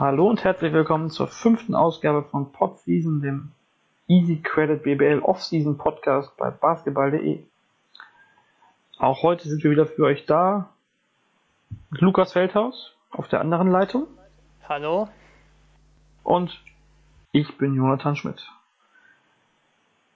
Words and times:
Hallo 0.00 0.30
und 0.30 0.44
herzlich 0.44 0.72
willkommen 0.72 1.10
zur 1.10 1.28
fünften 1.28 1.74
Ausgabe 1.74 2.22
von 2.22 2.52
Podseason, 2.52 3.20
dem 3.20 3.52
Easy 4.08 4.40
Credit 4.42 4.82
BBL 4.82 5.18
Offseason 5.18 5.76
Podcast 5.76 6.34
bei 6.38 6.50
basketball.de. 6.50 7.44
Auch 8.98 9.22
heute 9.22 9.46
sind 9.46 9.62
wir 9.62 9.70
wieder 9.70 9.84
für 9.84 10.04
euch 10.04 10.24
da. 10.24 10.70
Lukas 11.90 12.32
Feldhaus 12.32 12.96
auf 13.10 13.28
der 13.28 13.42
anderen 13.42 13.70
Leitung. 13.70 14.06
Hallo. 14.66 15.10
Und 16.22 16.58
ich 17.32 17.58
bin 17.58 17.74
Jonathan 17.74 18.16
Schmidt. 18.16 18.50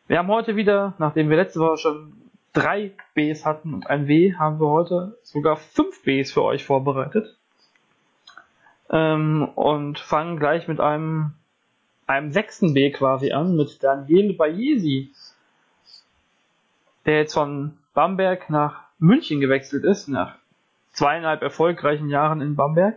Wir 0.07 0.17
haben 0.17 0.29
heute 0.29 0.57
wieder, 0.57 0.95
nachdem 0.97 1.29
wir 1.29 1.37
letzte 1.37 1.61
Woche 1.61 1.77
schon 1.77 2.31
drei 2.55 2.93
Bs 3.13 3.45
hatten 3.45 3.75
und 3.75 3.91
ein 3.91 4.09
W, 4.09 4.35
haben 4.35 4.61
wir 4.61 4.69
heute 4.69 5.19
sogar 5.23 5.59
fünf 5.59 6.05
Bs 6.05 6.33
für 6.33 6.43
euch 6.43 6.65
vorbereitet. 6.65 7.37
Ähm, 8.91 9.49
und 9.55 9.99
fangen 9.99 10.39
gleich 10.39 10.69
mit 10.69 10.81
einem, 10.81 11.33
einem 12.07 12.33
sechsten 12.33 12.75
B 12.75 12.91
quasi 12.91 13.33
an, 13.33 13.57
mit 13.57 13.83
Daniel 13.83 14.35
Bayesi, 14.35 15.11
der 17.07 17.19
jetzt 17.19 17.35
von 17.35 17.79
Bamberg 17.95 18.51
nach 18.51 18.83
München 18.99 19.41
gewechselt 19.41 19.85
ist, 19.85 20.09
nach 20.09 20.37
zweieinhalb 20.93 21.43
erfolgreichen 21.43 22.09
Jahren 22.09 22.41
in 22.41 22.57
Bamberg. 22.57 22.97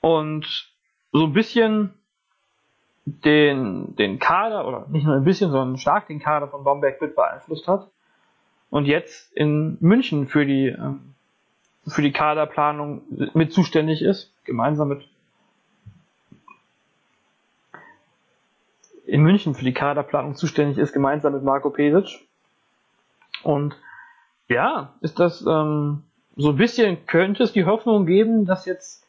Und 0.00 0.72
so 1.12 1.24
ein 1.24 1.32
bisschen 1.32 1.94
den, 3.04 3.96
den 3.96 4.18
Kader, 4.18 4.66
oder 4.66 4.86
nicht 4.88 5.04
nur 5.04 5.16
ein 5.16 5.24
bisschen, 5.24 5.50
sondern 5.50 5.78
stark 5.78 6.08
den 6.08 6.20
Kader 6.20 6.48
von 6.48 6.64
Bamberg 6.64 7.00
mit 7.00 7.16
beeinflusst 7.16 7.66
hat. 7.66 7.88
Und 8.70 8.84
jetzt 8.84 9.32
in 9.32 9.78
München 9.80 10.28
für 10.28 10.44
die 10.44 10.66
ähm, 10.66 11.14
für 11.86 12.02
die 12.02 12.12
Kaderplanung 12.12 13.02
mit 13.34 13.52
zuständig 13.52 14.02
ist, 14.02 14.32
gemeinsam 14.44 14.88
mit 14.88 15.08
in 19.06 19.22
München 19.22 19.54
für 19.54 19.64
die 19.64 19.72
Kaderplanung 19.72 20.34
zuständig 20.34 20.76
ist, 20.76 20.92
gemeinsam 20.92 21.32
mit 21.32 21.42
Marco 21.42 21.70
Pesic. 21.70 22.26
Und 23.42 23.74
ja, 24.48 24.94
ist 25.00 25.18
das 25.18 25.44
ähm, 25.46 26.02
so 26.36 26.50
ein 26.50 26.56
bisschen, 26.56 27.06
könnte 27.06 27.42
es 27.42 27.52
die 27.52 27.64
Hoffnung 27.64 28.04
geben, 28.04 28.44
dass 28.44 28.66
jetzt 28.66 29.06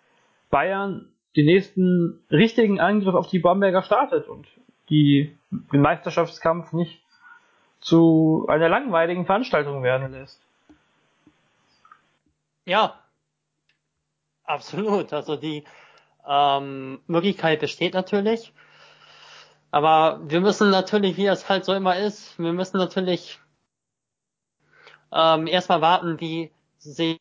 Bayern 0.49 1.09
den 1.35 1.45
nächsten 1.45 2.19
richtigen 2.31 2.79
Angriff 2.79 3.13
auf 3.13 3.27
die 3.27 3.39
Bamberger 3.39 3.83
startet 3.83 4.27
und 4.27 4.47
die, 4.89 5.37
den 5.51 5.81
Meisterschaftskampf 5.81 6.73
nicht 6.73 7.03
zu 7.79 8.45
einer 8.49 8.69
langweiligen 8.69 9.25
Veranstaltung 9.25 9.83
werden 9.83 10.11
lässt. 10.11 10.41
Ja, 12.69 13.03
absolut. 14.43 15.11
Also 15.11 15.35
die 15.35 15.63
ähm, 16.27 17.01
Möglichkeit 17.07 17.61
besteht 17.61 17.95
natürlich. 17.95 18.53
Aber 19.71 20.19
wir 20.29 20.39
müssen 20.39 20.69
natürlich, 20.69 21.17
wie 21.17 21.25
es 21.25 21.49
halt 21.49 21.65
so 21.65 21.73
immer 21.73 21.97
ist, 21.97 22.37
wir 22.37 22.53
müssen 22.53 22.77
natürlich 22.77 23.39
ähm, 25.11 25.47
erstmal 25.47 25.81
warten, 25.81 26.19
wie 26.19 26.51
sich 26.77 27.19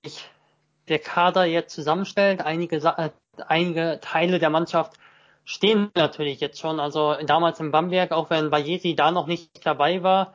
der 0.88 0.98
Kader 0.98 1.46
jetzt 1.46 1.74
zusammenstellt. 1.74 2.42
Einige, 2.42 2.76
äh, 2.76 3.10
einige 3.46 4.00
Teile 4.02 4.38
der 4.38 4.50
Mannschaft 4.50 4.98
stehen 5.46 5.90
natürlich 5.94 6.40
jetzt 6.40 6.60
schon. 6.60 6.78
Also 6.78 7.14
damals 7.24 7.58
in 7.58 7.70
Bamberg, 7.70 8.12
auch 8.12 8.28
wenn 8.28 8.50
Bayesi 8.50 8.94
da 8.94 9.12
noch 9.12 9.26
nicht 9.26 9.64
dabei 9.64 10.02
war, 10.02 10.34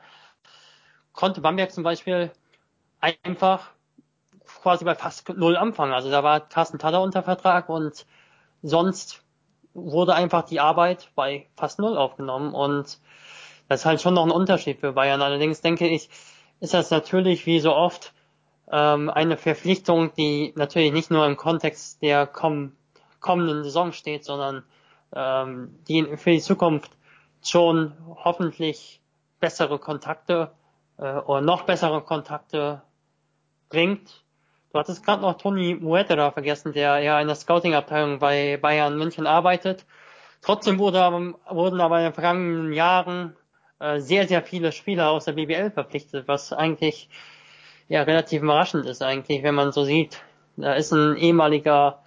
konnte 1.12 1.40
Bamberg 1.40 1.70
zum 1.70 1.84
Beispiel 1.84 2.32
einfach 3.00 3.73
quasi 4.64 4.86
bei 4.86 4.94
fast 4.94 5.28
null 5.28 5.58
anfangen. 5.58 5.92
Also 5.92 6.10
da 6.10 6.24
war 6.24 6.40
Carsten 6.40 6.78
Taller 6.78 7.02
unter 7.02 7.22
Vertrag 7.22 7.68
und 7.68 8.06
sonst 8.62 9.22
wurde 9.74 10.14
einfach 10.14 10.46
die 10.46 10.58
Arbeit 10.58 11.10
bei 11.14 11.48
fast 11.54 11.78
null 11.78 11.98
aufgenommen 11.98 12.54
und 12.54 12.98
das 13.68 13.80
ist 13.80 13.84
halt 13.86 14.00
schon 14.00 14.14
noch 14.14 14.24
ein 14.24 14.30
Unterschied 14.30 14.80
für 14.80 14.92
Bayern. 14.92 15.20
Allerdings 15.20 15.60
denke 15.60 15.86
ich, 15.86 16.08
ist 16.60 16.72
das 16.72 16.90
natürlich 16.90 17.44
wie 17.44 17.60
so 17.60 17.74
oft 17.74 18.14
ähm, 18.72 19.10
eine 19.10 19.36
Verpflichtung, 19.36 20.14
die 20.14 20.54
natürlich 20.56 20.92
nicht 20.92 21.10
nur 21.10 21.26
im 21.26 21.36
Kontext 21.36 22.00
der 22.00 22.26
komm 22.26 22.72
kommenden 23.20 23.64
Saison 23.64 23.92
steht, 23.92 24.24
sondern 24.24 24.64
ähm, 25.14 25.78
die 25.88 26.16
für 26.16 26.30
die 26.30 26.40
Zukunft 26.40 26.90
schon 27.42 27.92
hoffentlich 28.24 29.02
bessere 29.40 29.78
Kontakte 29.78 30.52
äh, 30.96 31.16
oder 31.16 31.42
noch 31.42 31.64
bessere 31.64 32.00
Kontakte 32.00 32.80
bringt 33.68 34.23
Du 34.74 34.80
hattest 34.80 35.06
gerade 35.06 35.22
noch 35.22 35.38
Toni 35.38 35.76
Muetera 35.76 36.32
vergessen, 36.32 36.72
der 36.72 36.98
ja 36.98 37.20
in 37.20 37.28
der 37.28 37.36
Scouting-Abteilung 37.36 38.18
bei 38.18 38.56
Bayern 38.56 38.98
München 38.98 39.24
arbeitet. 39.24 39.86
Trotzdem 40.42 40.80
wurde, 40.80 40.98
wurden 41.48 41.80
aber 41.80 41.98
in 41.98 42.06
den 42.06 42.12
vergangenen 42.12 42.72
Jahren 42.72 43.36
äh, 43.78 44.00
sehr, 44.00 44.26
sehr 44.26 44.42
viele 44.42 44.72
Spieler 44.72 45.10
aus 45.10 45.26
der 45.26 45.34
BBL 45.34 45.70
verpflichtet, 45.70 46.26
was 46.26 46.52
eigentlich 46.52 47.08
ja 47.86 48.02
relativ 48.02 48.42
überraschend 48.42 48.84
ist 48.86 49.00
eigentlich, 49.00 49.44
wenn 49.44 49.54
man 49.54 49.70
so 49.70 49.84
sieht. 49.84 50.20
Da 50.56 50.74
ist 50.74 50.90
ein 50.90 51.18
ehemaliger 51.18 52.02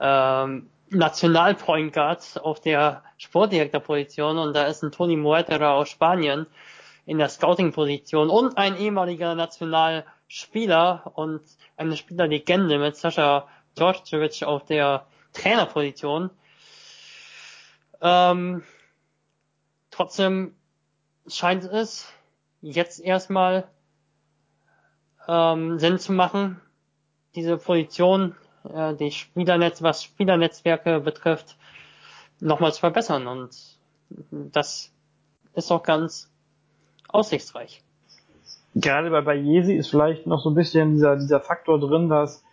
ähm, 0.00 0.70
Nationalpoint 0.88 1.92
Guard 1.92 2.40
auf 2.42 2.60
der 2.60 3.02
Sportdirektorposition 3.18 4.38
und 4.38 4.56
da 4.56 4.64
ist 4.64 4.82
ein 4.82 4.90
Toni 4.90 5.16
Muetera 5.16 5.74
aus 5.74 5.90
Spanien 5.90 6.46
in 7.04 7.18
der 7.18 7.28
Scouting-Position 7.28 8.30
und 8.30 8.56
ein 8.56 8.78
ehemaliger 8.78 9.34
National 9.34 10.06
Spieler 10.28 11.12
und 11.14 11.42
eine 11.76 11.96
Spielerlegende 11.96 12.78
mit 12.78 12.96
Sascha 12.96 13.48
Djordjevic 13.78 14.42
auf 14.42 14.64
der 14.64 15.06
Trainerposition. 15.32 16.30
Ähm, 18.00 18.62
trotzdem 19.90 20.54
scheint 21.26 21.64
es 21.64 22.12
jetzt 22.60 23.00
erstmal 23.00 23.68
ähm, 25.28 25.78
Sinn 25.78 25.98
zu 25.98 26.12
machen, 26.12 26.60
diese 27.34 27.56
Position, 27.58 28.34
äh, 28.64 28.94
die 28.94 29.10
Spielernetz, 29.12 29.82
was 29.82 30.02
Spielernetzwerke 30.02 31.00
betrifft, 31.00 31.56
nochmal 32.40 32.72
zu 32.72 32.80
verbessern 32.80 33.26
und 33.26 33.56
das 34.30 34.92
ist 35.54 35.70
auch 35.70 35.82
ganz 35.82 36.30
aussichtsreich 37.08 37.82
gerade 38.76 39.10
bei 39.10 39.22
Bayesi 39.22 39.74
ist 39.74 39.88
vielleicht 39.88 40.26
noch 40.26 40.42
so 40.42 40.50
ein 40.50 40.54
bisschen 40.54 40.92
dieser, 40.92 41.16
dieser 41.16 41.40
Faktor 41.40 41.80
drin, 41.80 42.08
dass, 42.08 42.44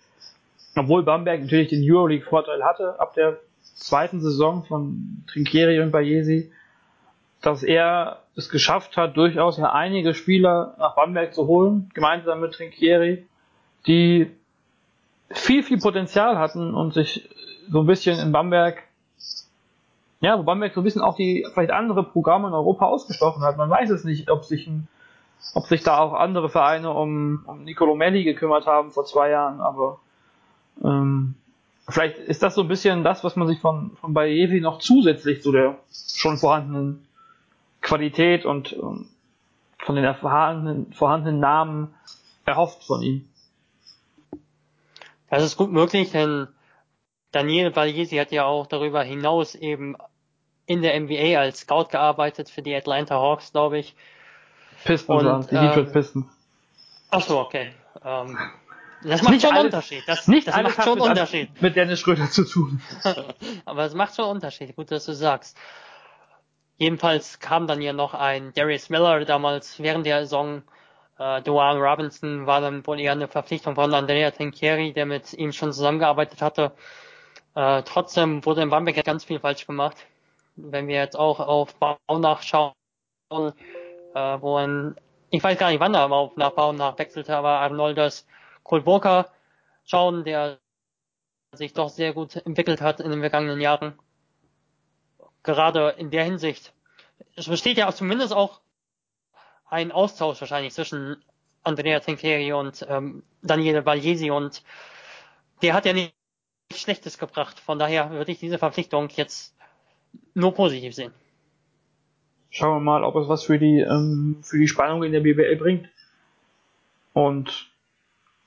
obwohl 0.75 1.03
Bamberg 1.03 1.41
natürlich 1.41 1.69
den 1.69 1.83
Euroleague-Vorteil 1.83 2.63
hatte, 2.63 2.99
ab 2.99 3.13
der 3.13 3.37
zweiten 3.75 4.21
Saison 4.21 4.63
von 4.63 5.23
Trinkieri 5.27 5.81
und 5.81 5.91
Bayesi, 5.91 6.51
dass 7.41 7.61
er 7.61 8.21
es 8.35 8.49
geschafft 8.49 8.95
hat, 8.95 9.17
durchaus 9.17 9.57
ja 9.57 9.73
einige 9.73 10.13
Spieler 10.13 10.75
nach 10.79 10.95
Bamberg 10.95 11.33
zu 11.33 11.45
holen, 11.45 11.91
gemeinsam 11.93 12.39
mit 12.39 12.53
Trinkieri, 12.53 13.27
die 13.85 14.31
viel, 15.29 15.61
viel 15.61 15.79
Potenzial 15.79 16.37
hatten 16.37 16.73
und 16.73 16.93
sich 16.93 17.29
so 17.69 17.81
ein 17.81 17.85
bisschen 17.85 18.17
in 18.19 18.31
Bamberg, 18.31 18.81
ja, 20.21 20.39
wo 20.39 20.43
Bamberg 20.43 20.73
so 20.73 20.79
ein 20.79 20.85
bisschen 20.85 21.01
auch 21.01 21.17
die 21.17 21.45
vielleicht 21.53 21.71
andere 21.71 22.03
Programme 22.03 22.47
in 22.47 22.53
Europa 22.53 22.85
ausgestochen 22.85 23.43
hat. 23.43 23.57
Man 23.57 23.69
weiß 23.69 23.89
es 23.89 24.05
nicht, 24.05 24.31
ob 24.31 24.45
sich 24.45 24.67
ein 24.67 24.87
ob 25.53 25.67
sich 25.67 25.83
da 25.83 25.99
auch 25.99 26.13
andere 26.13 26.49
Vereine 26.49 26.91
um, 26.91 27.43
um 27.45 27.63
Nicolo 27.63 27.95
Melli 27.95 28.23
gekümmert 28.23 28.65
haben 28.65 28.91
vor 28.91 29.05
zwei 29.05 29.29
Jahren, 29.29 29.61
aber 29.61 29.99
ähm, 30.83 31.35
vielleicht 31.87 32.17
ist 32.17 32.43
das 32.43 32.55
so 32.55 32.61
ein 32.61 32.67
bisschen 32.67 33.03
das, 33.03 33.23
was 33.23 33.35
man 33.35 33.47
sich 33.47 33.59
von, 33.59 33.91
von 33.99 34.13
Bayevi 34.13 34.61
noch 34.61 34.79
zusätzlich 34.79 35.41
zu 35.41 35.51
der 35.51 35.77
schon 35.91 36.37
vorhandenen 36.37 37.07
Qualität 37.81 38.45
und 38.45 38.73
ähm, 38.73 39.07
von 39.79 39.95
den 39.95 40.15
vorhandenen, 40.15 40.93
vorhandenen 40.93 41.39
Namen 41.39 41.93
erhofft 42.45 42.83
von 42.83 43.01
ihm. 43.01 43.27
Das 45.29 45.43
ist 45.43 45.57
gut 45.57 45.71
möglich, 45.71 46.11
denn 46.11 46.47
Daniel 47.31 47.71
Bagliesi 47.71 48.17
hat 48.17 48.31
ja 48.31 48.45
auch 48.45 48.67
darüber 48.67 49.03
hinaus 49.03 49.55
eben 49.55 49.95
in 50.65 50.81
der 50.81 50.99
NBA 50.99 51.39
als 51.39 51.61
Scout 51.61 51.87
gearbeitet 51.89 52.49
für 52.49 52.61
die 52.61 52.75
Atlanta 52.75 53.15
Hawks, 53.15 53.51
glaube 53.51 53.79
ich. 53.79 53.95
Pistons 54.83 55.23
waren, 55.23 55.41
die 55.41 55.55
Detroit 55.55 55.87
ähm, 55.87 55.91
Pistons. 55.91 56.25
Ach 57.11 57.21
so, 57.21 57.39
okay. 57.39 57.73
Ähm, 58.03 58.37
das 59.03 59.21
macht 59.21 59.41
schon 59.41 59.51
einen 59.51 59.65
Unterschied. 59.65 60.03
Das, 60.07 60.27
nicht 60.27 60.47
das 60.47 60.55
macht 60.61 60.83
schon 60.83 61.01
einen 61.01 61.11
Unterschied. 61.11 61.61
Mit 61.61 61.75
Dennis 61.75 61.99
Schröder 61.99 62.29
zu 62.29 62.45
tun. 62.45 62.81
Aber 63.65 63.83
es 63.83 63.93
macht 63.93 64.15
schon 64.15 64.25
einen 64.25 64.35
Unterschied. 64.35 64.75
Gut, 64.75 64.91
dass 64.91 65.05
du 65.05 65.13
sagst. 65.13 65.57
Jedenfalls 66.77 67.39
kam 67.39 67.67
dann 67.67 67.81
ja 67.81 67.93
noch 67.93 68.13
ein 68.13 68.53
Darius 68.53 68.89
Miller 68.89 69.23
damals 69.25 69.79
während 69.79 70.05
der 70.05 70.21
Saison. 70.21 70.63
Äh, 71.19 71.41
Duane 71.41 71.79
Robinson 71.79 72.47
war 72.47 72.61
dann 72.61 72.85
wohl 72.87 72.99
eher 72.99 73.11
eine 73.11 73.27
Verpflichtung 73.27 73.75
von 73.75 73.93
Andrea 73.93 74.31
Trinchieri, 74.31 74.93
der 74.93 75.05
mit 75.05 75.33
ihm 75.33 75.51
schon 75.51 75.71
zusammengearbeitet 75.71 76.41
hatte. 76.41 76.71
Äh, 77.55 77.83
trotzdem 77.83 78.43
wurde 78.45 78.63
in 78.63 78.69
Bamberg 78.69 79.03
ganz 79.05 79.23
viel 79.23 79.39
falsch 79.39 79.67
gemacht. 79.67 79.97
Wenn 80.55 80.87
wir 80.87 80.95
jetzt 80.95 81.17
auch 81.17 81.39
auf 81.39 81.75
Bau 81.75 81.97
nachschauen, 82.09 82.73
äh, 84.13 84.41
wo 84.41 84.57
ein, 84.57 84.95
ich 85.29 85.43
weiß 85.43 85.57
gar 85.57 85.69
nicht, 85.69 85.79
wann 85.79 85.93
er 85.95 86.11
auf 86.11 86.35
nach 86.37 86.51
Baumnach 86.51 86.97
wechselte, 86.97 87.35
aber 87.35 87.59
Arnoldas 87.59 88.25
Kolboka 88.63 89.29
schauen, 89.85 90.23
der 90.23 90.59
sich 91.53 91.73
doch 91.73 91.89
sehr 91.89 92.13
gut 92.13 92.35
entwickelt 92.37 92.81
hat 92.81 92.99
in 92.99 93.11
den 93.11 93.19
vergangenen 93.19 93.61
Jahren. 93.61 93.97
gerade 95.43 95.89
in 95.97 96.09
der 96.09 96.23
Hinsicht, 96.23 96.73
es 97.35 97.47
besteht 97.47 97.77
ja 97.77 97.91
zumindest 97.91 98.33
auch 98.33 98.61
ein 99.65 99.91
Austausch 99.91 100.39
wahrscheinlich 100.41 100.73
zwischen 100.73 101.23
Andrea 101.63 101.99
Trinchieri 101.99 102.53
und 102.53 102.85
ähm, 102.89 103.23
Daniele 103.41 103.81
Bagliesi 103.81 104.31
und 104.31 104.63
der 105.61 105.73
hat 105.73 105.85
ja 105.85 105.93
nichts 105.93 106.13
Schlechtes 106.75 107.17
gebracht. 107.17 107.59
Von 107.59 107.79
daher 107.79 108.11
würde 108.11 108.31
ich 108.31 108.39
diese 108.39 108.57
Verpflichtung 108.57 109.09
jetzt 109.09 109.55
nur 110.33 110.53
positiv 110.53 110.93
sehen. 110.93 111.13
Schauen 112.55 112.75
wir 112.75 112.81
mal, 112.81 113.03
ob 113.03 113.15
es 113.15 113.27
was 113.27 113.43
für 113.43 113.57
die, 113.57 113.79
ähm, 113.79 114.37
für 114.43 114.59
die 114.59 114.67
Spannung 114.67 115.01
in 115.01 115.11
der 115.11 115.21
BBL 115.21 115.55
bringt. 115.55 115.89
Und 117.11 117.71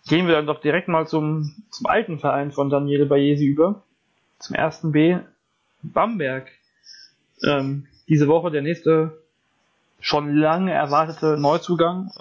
gehen 0.06 0.28
wir 0.28 0.36
dann 0.36 0.46
doch 0.46 0.60
direkt 0.60 0.86
mal 0.86 1.08
zum, 1.08 1.64
zum 1.70 1.86
alten 1.86 2.20
Verein 2.20 2.52
von 2.52 2.70
Daniele 2.70 3.06
Bagliesi 3.06 3.46
über. 3.46 3.82
Zum 4.38 4.54
ersten 4.54 4.92
B. 4.92 5.18
Bamberg. 5.82 6.46
Ähm, 7.44 7.88
diese 8.06 8.28
Woche 8.28 8.52
der 8.52 8.62
nächste 8.62 9.20
schon 9.98 10.36
lange 10.36 10.72
erwartete 10.72 11.36
Neuzugang 11.36 12.12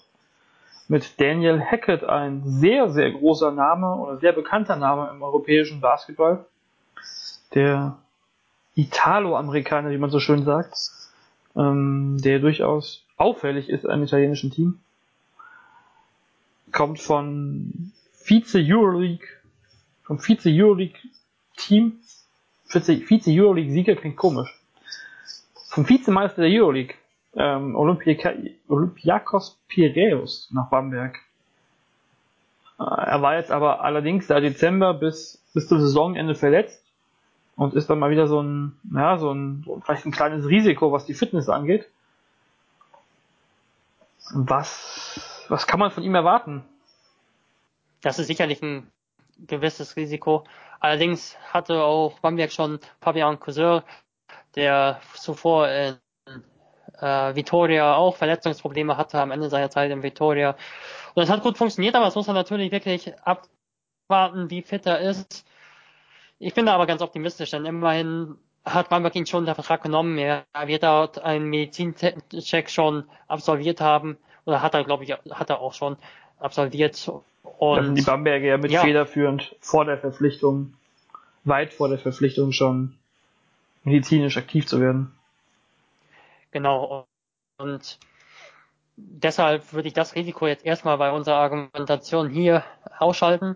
mit 0.88 1.22
Daniel 1.22 1.62
Hackett, 1.62 2.04
ein 2.04 2.42
sehr, 2.46 2.90
sehr 2.90 3.12
großer 3.12 3.52
Name 3.52 3.94
oder 3.98 4.18
sehr 4.18 4.34
bekannter 4.34 4.76
Name 4.76 5.12
im 5.12 5.22
europäischen 5.22 5.82
Basketball. 5.82 6.46
Der 7.54 8.00
Italo-Amerikaner, 8.74 9.92
wie 9.92 10.00
man 10.00 10.10
so 10.10 10.20
schön 10.20 10.46
sagt, 10.46 10.74
ähm, 11.56 12.18
der 12.22 12.40
durchaus 12.40 13.06
auffällig 13.18 13.70
ist 13.70 13.86
im 13.86 14.04
italienischen 14.04 14.52
Team. 14.52 14.80
Kommt 16.72 17.00
von 17.00 17.92
Vize-Euroleague, 18.24 19.26
vom 20.04 20.20
Vize-Euroleague-Team. 20.20 22.00
Vize-Euroleague-Sieger 22.68 23.96
klingt 23.96 24.18
komisch. 24.18 24.60
Vom 25.70 25.88
Vizemeister 25.88 26.42
der 26.42 26.52
Euroleague 26.62 26.96
ähm, 27.36 27.76
Olympiakos 27.76 29.60
Piraeus 29.68 30.50
nach 30.54 30.70
Bamberg. 30.70 31.18
Äh, 32.80 32.84
er 32.84 33.22
war 33.22 33.36
jetzt 33.38 33.52
aber 33.52 33.82
allerdings 33.84 34.28
seit 34.28 34.44
Dezember 34.44 34.94
bis, 34.94 35.44
bis 35.54 35.68
zum 35.68 35.80
Saisonende 35.80 36.36
verletzt 36.36 36.85
und 37.56 37.74
ist 37.74 37.90
dann 37.90 38.00
mal 38.00 38.12
wieder 38.12 38.28
so 38.28 38.42
ein, 38.42 38.78
ja, 38.94 39.18
so 39.18 39.32
ein, 39.32 39.66
vielleicht 39.84 40.06
ein 40.06 40.12
kleines 40.12 40.48
Risiko, 40.48 40.92
was 40.92 41.06
die 41.06 41.14
Fitness 41.14 41.50
angeht. 41.50 41.90
Was, 44.34 45.46
was 45.50 45.68
kann 45.68 45.80
man 45.80 45.92
von 45.92 46.04
ihm 46.04 46.16
erwarten? 46.16 46.64
Das 48.02 48.20
ist 48.20 48.28
sicherlich 48.28 48.62
ein 48.62 48.92
gewisses 49.48 49.96
Risiko. 49.96 50.44
Allerdings 50.80 51.38
hatte 51.52 51.84
auch 51.84 52.20
Bamberg 52.20 52.52
schon 52.52 52.80
Fabian 53.02 53.40
Cousin, 53.40 53.82
der 54.56 55.00
zuvor 55.14 55.70
in 55.70 55.98
äh, 57.00 57.36
Vitoria 57.36 57.96
auch 57.96 58.16
Verletzungsprobleme 58.16 58.98
hatte 58.98 59.20
am 59.20 59.32
Ende 59.32 59.50
seiner 59.50 59.70
Zeit 59.70 59.92
in 59.92 60.04
Vitoria. 60.04 60.56
Und 61.14 61.24
es 61.24 61.30
hat 61.30 61.44
gut 61.44 61.58
funktioniert, 61.58 61.96
aber 61.96 62.08
es 62.08 62.16
muss 62.16 62.28
man 62.28 62.36
natürlich 62.36 62.72
wirklich 62.72 63.14
abwarten, 63.24 64.50
wie 64.50 64.62
fit 64.62 64.86
er 64.86 65.00
ist. 65.00 65.46
Ich 66.40 66.54
bin 66.54 66.66
da 66.66 66.74
aber 66.74 66.86
ganz 66.86 67.02
optimistisch, 67.02 67.52
denn 67.52 67.66
immerhin 67.66 68.36
hat 68.66 68.90
Bamberg 68.90 69.16
ihn 69.16 69.26
schon 69.26 69.42
unter 69.42 69.56
Vertrag 69.56 69.84
genommen. 69.84 70.18
Er 70.18 70.46
wird 70.66 70.84
dort 70.84 71.20
einen 71.20 71.50
Medizincheck 71.50 72.70
schon 72.70 73.06
absolviert 73.28 73.80
haben. 73.80 74.18
Oder 74.46 74.62
hat 74.62 74.74
er, 74.74 74.84
glaube 74.84 75.04
ich, 75.04 75.12
hat 75.12 75.50
er 75.50 75.60
auch 75.60 75.74
schon 75.74 75.98
absolviert. 76.40 77.12
Und 77.58 77.96
die 77.96 78.02
Bamberger 78.02 78.46
ja 78.46 78.58
mit 78.58 78.72
ja. 78.72 78.82
federführend 78.82 79.56
vor 79.60 79.86
der 79.86 79.98
Verpflichtung, 79.98 80.74
weit 81.44 81.74
vor 81.74 81.90
der 81.90 82.00
Verpflichtung 82.00 82.52
schon 82.52 82.96
medizinisch 83.84 84.38
aktiv 84.38 84.68
zu 84.68 84.82
werden. 84.82 85.12
Genau. 86.52 87.06
Und 87.58 88.00
deshalb 88.98 89.74
würde 89.74 89.88
ich 89.88 89.94
das 89.94 90.16
Risiko 90.16 90.48
jetzt 90.48 90.66
erstmal 90.66 90.98
bei 90.98 91.12
unserer 91.12 91.38
Argumentation 91.38 92.30
hier 92.30 92.64
ausschalten. 92.98 93.56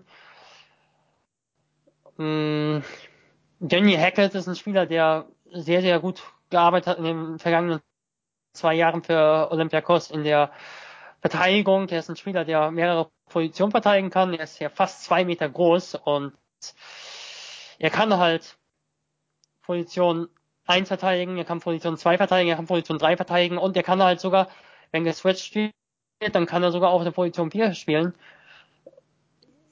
Hm, 2.20 2.84
Jenny 3.62 3.96
Hackett 3.96 4.36
ist 4.36 4.48
ein 4.48 4.56
Spieler, 4.56 4.86
der 4.86 5.28
sehr, 5.52 5.82
sehr 5.82 6.00
gut 6.02 6.22
gearbeitet 6.50 6.88
hat 6.88 6.98
in 6.98 7.06
den 7.06 7.40
vergangenen 7.40 7.80
zwei 8.54 8.74
Jahren 8.74 9.04
für 9.04 9.50
Olympiakos 9.52 10.12
in 10.12 10.26
der 10.26 10.52
Verteidigung. 11.22 11.88
Der 11.88 12.00
ist 12.00 12.10
ein 12.10 12.18
Spieler, 12.18 12.44
der 12.44 12.72
mehrere 12.72 13.10
Positionen 13.30 13.72
verteidigen 13.72 14.10
kann. 14.10 14.34
Er 14.34 14.44
ist 14.44 14.60
ja 14.60 14.70
fast 14.70 15.04
zwei 15.04 15.24
Meter 15.24 15.48
groß 15.48 15.96
und 15.96 16.34
er 17.80 17.90
kann 17.90 18.18
halt 18.18 18.58
Position 19.62 20.28
1 20.66 20.90
verteidigen, 20.90 21.38
er 21.38 21.46
kann 21.46 21.62
Position 21.62 21.98
2 21.98 22.18
verteidigen, 22.18 22.50
er 22.50 22.58
kann 22.58 22.68
Position 22.68 22.98
3 22.98 23.16
verteidigen 23.16 23.58
und 23.58 23.78
er 23.78 23.84
kann 23.84 24.04
halt 24.04 24.20
sogar, 24.20 24.50
wenn 24.92 25.06
geswitcht 25.06 25.56
wird, 25.56 25.74
dann 26.34 26.46
kann 26.46 26.64
er 26.64 26.74
sogar 26.74 26.90
auf 26.90 27.04
der 27.04 27.12
Position 27.12 27.50
4 27.50 27.74
spielen. 27.76 28.14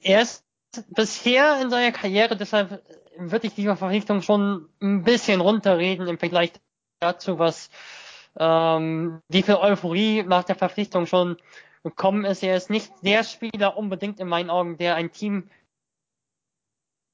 Er 0.00 0.22
ist 0.22 0.47
bisher 0.88 1.60
in 1.60 1.70
seiner 1.70 1.92
Karriere, 1.92 2.36
deshalb 2.36 2.82
würde 3.16 3.46
ich 3.46 3.54
diese 3.54 3.76
Verpflichtung 3.76 4.22
schon 4.22 4.68
ein 4.80 5.02
bisschen 5.02 5.40
runterreden 5.40 6.06
im 6.06 6.18
Vergleich 6.18 6.52
dazu, 7.00 7.38
was 7.38 7.70
ähm, 8.38 9.20
wie 9.28 9.42
viel 9.42 9.56
Euphorie 9.56 10.22
nach 10.22 10.44
der 10.44 10.56
Verpflichtung 10.56 11.06
schon 11.06 11.36
gekommen 11.82 12.24
ist. 12.24 12.42
Er 12.42 12.56
ist 12.56 12.70
nicht 12.70 12.92
der 13.02 13.24
Spieler 13.24 13.76
unbedingt 13.76 14.20
in 14.20 14.28
meinen 14.28 14.50
Augen, 14.50 14.76
der 14.76 14.94
ein 14.94 15.10
Team 15.10 15.50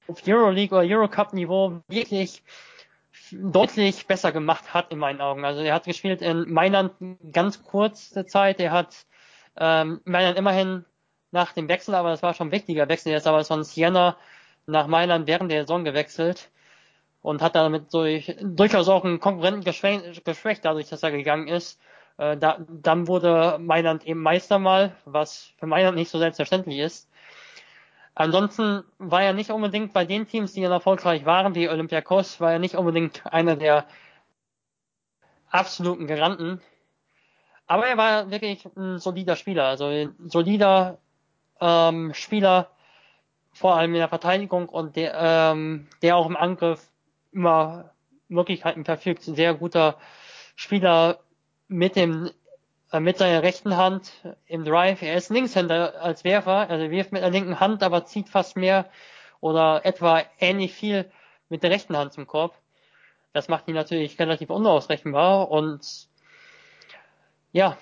auf 0.06 0.26
Euroleague 0.26 0.76
oder 0.76 0.86
Eurocup 0.86 1.32
Niveau 1.32 1.80
wirklich 1.88 2.42
deutlich 3.30 4.06
besser 4.06 4.32
gemacht 4.32 4.74
hat 4.74 4.90
in 4.90 4.98
meinen 4.98 5.20
Augen. 5.20 5.44
Also 5.44 5.62
er 5.62 5.74
hat 5.74 5.84
gespielt 5.84 6.20
in 6.20 6.52
Mailand 6.52 6.92
ganz 7.32 7.62
kurze 7.62 8.26
Zeit. 8.26 8.60
Er 8.60 8.72
hat 8.72 9.06
ähm, 9.56 10.00
Mailand 10.04 10.36
immerhin 10.36 10.84
nach 11.34 11.52
dem 11.52 11.68
Wechsel, 11.68 11.94
aber 11.94 12.10
das 12.10 12.22
war 12.22 12.32
schon 12.32 12.48
ein 12.48 12.52
wichtiger 12.52 12.88
Wechsel. 12.88 13.10
Er 13.10 13.18
ist 13.18 13.26
aber 13.26 13.44
von 13.44 13.64
Siena 13.64 14.16
nach 14.66 14.86
Mailand 14.86 15.26
während 15.26 15.50
der 15.50 15.62
Saison 15.62 15.84
gewechselt 15.84 16.48
und 17.20 17.42
hat 17.42 17.56
damit 17.56 17.92
durch, 17.92 18.36
durchaus 18.40 18.88
auch 18.88 19.04
einen 19.04 19.20
Konkurrenten 19.20 19.64
geschwächt, 19.64 20.24
geschwächt 20.24 20.64
dadurch, 20.64 20.88
dass 20.88 21.02
er 21.02 21.10
gegangen 21.10 21.48
ist. 21.48 21.80
Äh, 22.18 22.36
da, 22.36 22.58
dann 22.68 23.08
wurde 23.08 23.58
Mailand 23.58 24.06
eben 24.06 24.22
Meister 24.22 24.58
mal, 24.60 24.94
was 25.04 25.52
für 25.58 25.66
Mailand 25.66 25.96
nicht 25.96 26.10
so 26.10 26.18
selbstverständlich 26.18 26.78
ist. 26.78 27.10
Ansonsten 28.14 28.84
war 28.98 29.22
er 29.22 29.32
nicht 29.32 29.50
unbedingt 29.50 29.92
bei 29.92 30.04
den 30.04 30.28
Teams, 30.28 30.52
die 30.52 30.62
dann 30.62 30.70
erfolgreich 30.70 31.26
waren, 31.26 31.56
wie 31.56 31.68
Olympiakos, 31.68 32.40
war 32.40 32.52
er 32.52 32.58
nicht 32.60 32.76
unbedingt 32.76 33.26
einer 33.26 33.56
der 33.56 33.86
absoluten 35.50 36.06
Garanten. 36.06 36.60
Aber 37.66 37.86
er 37.86 37.96
war 37.96 38.30
wirklich 38.30 38.64
ein 38.76 38.98
solider 38.98 39.34
Spieler, 39.34 39.64
also 39.64 39.86
ein 39.86 40.14
solider 40.28 40.98
ähm, 41.60 42.12
Spieler, 42.14 42.70
vor 43.52 43.76
allem 43.76 43.94
in 43.94 44.00
der 44.00 44.08
Verteidigung 44.08 44.68
und 44.68 44.96
der, 44.96 45.14
ähm, 45.14 45.86
der 46.02 46.16
auch 46.16 46.26
im 46.26 46.36
Angriff 46.36 46.90
immer 47.32 47.92
Möglichkeiten 48.28 48.84
verfügt. 48.84 49.22
Sehr 49.22 49.54
guter 49.54 49.98
Spieler 50.56 51.20
mit 51.68 51.96
dem 51.96 52.30
äh, 52.94 53.00
mit 53.00 53.18
seiner 53.18 53.42
rechten 53.42 53.76
Hand 53.76 54.12
im 54.46 54.64
Drive. 54.64 55.02
Er 55.02 55.16
ist 55.16 55.30
Linkshänder 55.30 56.00
als 56.00 56.22
Werfer, 56.22 56.70
also 56.70 56.90
wirft 56.90 57.12
mit 57.12 57.22
der 57.22 57.30
linken 57.30 57.58
Hand, 57.58 57.82
aber 57.82 58.04
zieht 58.04 58.28
fast 58.28 58.56
mehr 58.56 58.88
oder 59.40 59.84
etwa 59.84 60.22
ähnlich 60.38 60.72
viel 60.72 61.10
mit 61.48 61.62
der 61.62 61.70
rechten 61.70 61.96
Hand 61.96 62.12
zum 62.12 62.26
Korb. 62.26 62.56
Das 63.32 63.48
macht 63.48 63.66
ihn 63.66 63.74
natürlich 63.74 64.18
relativ 64.20 64.48
unausrechenbar 64.48 65.50
und 65.50 66.08
ja, 67.50 67.76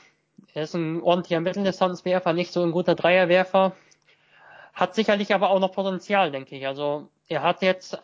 er 0.55 0.65
ist 0.65 0.75
ein 0.75 1.03
ordentlicher 1.03 1.41
Mitteldistanzwerfer, 1.41 2.33
nicht 2.33 2.53
so 2.53 2.63
ein 2.63 2.73
guter 2.73 2.95
Dreierwerfer. 2.95 3.73
Hat 4.75 4.95
sicherlich 4.95 5.35
aber 5.35 5.51
auch 5.51 5.61
noch 5.61 5.73
Potenzial, 5.73 6.31
denke 6.31 6.57
ich. 6.57 6.67
Also 6.67 7.09
er 7.29 7.43
hat 7.43 7.63
jetzt 7.63 7.99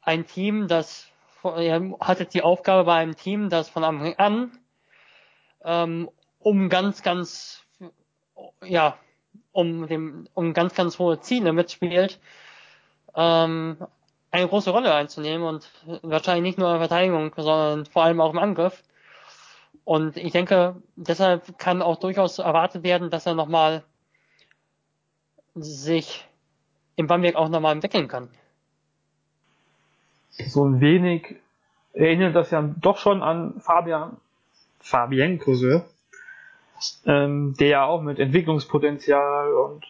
ein 0.00 0.26
Team, 0.26 0.68
das 0.68 1.08
er 1.44 1.82
hat 2.00 2.20
jetzt 2.20 2.34
die 2.34 2.42
Aufgabe 2.42 2.84
bei 2.84 2.94
einem 2.94 3.16
Team, 3.16 3.48
das 3.48 3.68
von 3.68 3.82
Anfang 3.82 4.14
an 4.14 4.52
ähm, 5.64 6.10
um 6.38 6.68
ganz, 6.68 7.02
ganz, 7.02 7.62
ja, 8.64 8.96
um 9.52 9.86
dem, 9.86 10.28
um 10.34 10.54
ganz, 10.54 10.74
ganz 10.74 10.98
hohe 10.98 11.20
Ziele 11.20 11.52
mitspielt, 11.52 12.18
ähm, 13.14 13.76
eine 14.30 14.48
große 14.48 14.70
Rolle 14.70 14.94
einzunehmen 14.94 15.46
und 15.46 15.70
wahrscheinlich 16.02 16.42
nicht 16.42 16.58
nur 16.58 16.68
in 16.68 16.78
der 16.78 16.88
Verteidigung, 16.88 17.32
sondern 17.36 17.86
vor 17.86 18.04
allem 18.04 18.20
auch 18.20 18.32
im 18.32 18.38
Angriff. 18.38 18.82
Und 19.84 20.16
ich 20.16 20.32
denke, 20.32 20.76
deshalb 20.96 21.58
kann 21.58 21.82
auch 21.82 21.98
durchaus 21.98 22.38
erwartet 22.38 22.84
werden, 22.84 23.10
dass 23.10 23.26
er 23.26 23.34
nochmal 23.34 23.82
sich 25.54 26.26
im 26.96 27.06
Bamberg 27.06 27.34
auch 27.34 27.48
nochmal 27.48 27.74
entwickeln 27.74 28.08
kann. 28.08 28.28
So 30.30 30.64
ein 30.64 30.80
wenig 30.80 31.36
erinnert 31.92 32.34
das 32.34 32.50
ja 32.50 32.62
doch 32.80 32.96
schon 32.96 33.22
an 33.22 33.60
Fabian 33.60 34.16
Fabien 34.80 35.38
Cousin, 35.38 35.82
ähm, 37.06 37.54
der 37.58 37.68
ja 37.68 37.84
auch 37.84 38.02
mit 38.02 38.18
Entwicklungspotenzial 38.18 39.52
und 39.52 39.84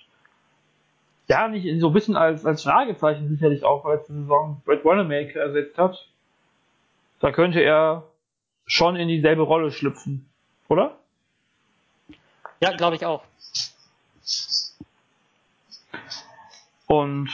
ja, 1.28 1.48
nicht 1.48 1.80
so 1.80 1.88
ein 1.88 1.92
bisschen 1.92 2.16
als, 2.16 2.44
als 2.44 2.64
Fragezeichen 2.64 3.28
sicherlich 3.28 3.64
auch 3.64 3.86
als 3.86 4.06
Saison 4.06 4.60
Brad 4.66 4.84
Wanamaker 4.84 5.40
ersetzt 5.40 5.78
hat. 5.78 6.06
da 7.20 7.32
könnte 7.32 7.60
er 7.60 8.04
schon 8.66 8.96
in 8.96 9.08
dieselbe 9.08 9.42
Rolle 9.42 9.70
schlüpfen, 9.70 10.28
oder? 10.68 10.98
Ja, 12.60 12.74
glaube 12.76 12.96
ich 12.96 13.04
auch. 13.04 13.24
Und 16.86 17.30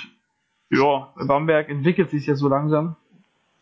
ja, 0.71 1.13
Bamberg 1.17 1.69
entwickelt 1.69 2.11
sich 2.11 2.27
ja 2.27 2.35
so 2.35 2.49
langsam. 2.49 2.97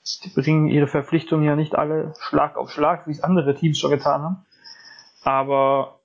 Sie 0.02 0.28
bringen 0.28 0.68
ihre 0.68 0.87
Verpflichtungen 0.87 1.44
ja 1.44 1.56
nicht 1.56 1.75
alle 1.75 2.14
Schlag 2.20 2.56
auf 2.56 2.70
Schlag, 2.70 3.06
wie 3.06 3.12
es 3.12 3.23
andere 3.23 3.54
Teams 3.56 3.78
schon 3.78 3.90
getan 3.90 4.23
haben. 4.23 4.46
Aber 5.23 5.99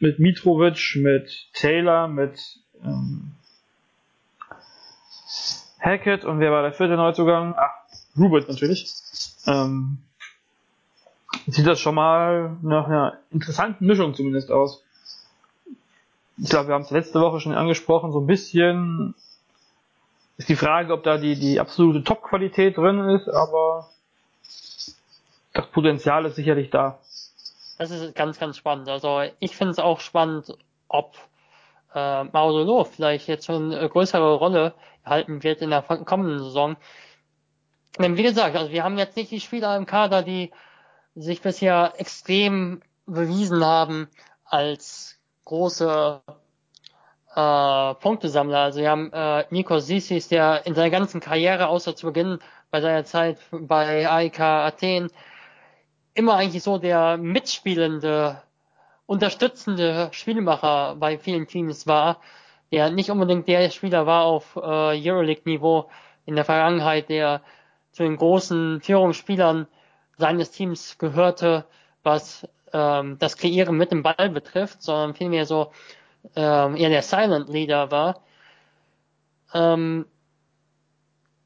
mit 0.00 0.18
Mitrovic, 0.18 0.96
mit 0.96 1.48
Taylor, 1.52 2.08
mit 2.08 2.40
ähm, 2.82 3.36
Hackett 5.80 6.24
und 6.24 6.40
wer 6.40 6.50
war 6.50 6.62
der 6.62 6.72
vierte 6.72 6.96
Neuzugang? 6.96 7.54
Ach, 7.56 7.70
Rubert 8.18 8.48
natürlich. 8.48 8.90
Ähm, 9.46 9.98
sieht 11.46 11.66
das 11.66 11.80
schon 11.80 11.94
mal 11.94 12.56
nach 12.62 12.86
einer 12.86 13.18
interessanten 13.30 13.86
Mischung 13.86 14.14
zumindest 14.14 14.50
aus. 14.50 14.82
Ich 16.36 16.50
glaube, 16.50 16.68
wir 16.68 16.74
haben 16.74 16.82
es 16.82 16.90
letzte 16.90 17.20
Woche 17.20 17.40
schon 17.40 17.54
angesprochen, 17.54 18.12
so 18.12 18.20
ein 18.20 18.26
bisschen 18.26 19.14
ist 20.36 20.48
die 20.48 20.56
Frage, 20.56 20.92
ob 20.92 21.04
da 21.04 21.16
die, 21.16 21.36
die 21.36 21.60
absolute 21.60 22.02
Top-Qualität 22.02 22.76
drin 22.76 23.08
ist, 23.10 23.28
aber 23.28 23.88
das 25.52 25.66
Potenzial 25.68 26.24
ist 26.24 26.34
sicherlich 26.34 26.70
da. 26.70 26.98
Das 27.78 27.90
ist 27.90 28.14
ganz, 28.14 28.38
ganz 28.38 28.56
spannend. 28.56 28.88
Also 28.88 29.22
ich 29.38 29.56
finde 29.56 29.72
es 29.72 29.78
auch 29.78 30.00
spannend, 30.00 30.56
ob 30.88 31.14
äh, 31.94 32.24
Maudolo 32.24 32.84
vielleicht 32.84 33.28
jetzt 33.28 33.46
schon 33.46 33.72
eine 33.72 33.88
größere 33.88 34.34
Rolle 34.34 34.74
erhalten 35.04 35.42
wird 35.42 35.62
in 35.62 35.70
der 35.70 35.82
kommenden 35.82 36.38
Saison. 36.40 36.76
Denn 37.98 38.16
wie 38.16 38.22
gesagt, 38.24 38.56
also 38.56 38.72
wir 38.72 38.82
haben 38.82 38.98
jetzt 38.98 39.16
nicht 39.16 39.30
die 39.30 39.40
Spieler 39.40 39.76
im 39.76 39.86
Kader, 39.86 40.22
die 40.22 40.50
sich 41.14 41.42
bisher 41.42 41.94
extrem 41.98 42.82
bewiesen 43.06 43.64
haben 43.64 44.08
als 44.44 45.18
große 45.44 46.22
äh, 47.34 47.94
Punktesammler. 47.94 48.58
Also 48.58 48.80
wir 48.80 48.90
haben 48.90 49.12
äh, 49.12 49.44
Nikos 49.50 49.86
Sissis, 49.86 50.28
der 50.28 50.66
in 50.66 50.74
seiner 50.74 50.90
ganzen 50.90 51.20
Karriere, 51.20 51.68
außer 51.68 51.96
zu 51.96 52.06
Beginn 52.06 52.38
bei 52.70 52.80
seiner 52.80 53.04
Zeit 53.04 53.38
bei 53.50 54.08
AIK 54.08 54.40
Athen, 54.40 55.10
immer 56.14 56.34
eigentlich 56.34 56.62
so 56.62 56.78
der 56.78 57.16
mitspielende, 57.16 58.42
unterstützende 59.06 60.08
Spielmacher 60.12 60.96
bei 60.96 61.18
vielen 61.18 61.46
Teams 61.46 61.86
war, 61.86 62.20
der 62.72 62.90
nicht 62.90 63.10
unbedingt 63.10 63.46
der 63.48 63.70
Spieler 63.70 64.06
war 64.06 64.24
auf 64.24 64.56
äh, 64.56 64.60
Euroleague-Niveau 64.60 65.90
in 66.26 66.36
der 66.36 66.44
Vergangenheit, 66.44 67.08
der 67.08 67.42
zu 67.92 68.02
den 68.02 68.16
großen 68.16 68.80
Führungsspielern 68.80 69.68
seines 70.16 70.50
Teams 70.50 70.98
gehörte, 70.98 71.66
was 72.02 72.48
ähm, 72.72 73.18
das 73.18 73.36
Kreieren 73.36 73.76
mit 73.76 73.90
dem 73.90 74.02
Ball 74.02 74.30
betrifft, 74.30 74.82
sondern 74.82 75.14
vielmehr 75.14 75.46
so 75.46 75.72
ähm, 76.36 76.76
eher 76.76 76.88
der 76.88 77.02
Silent 77.02 77.48
Leader 77.48 77.90
war. 77.90 78.22
Ähm, 79.52 80.06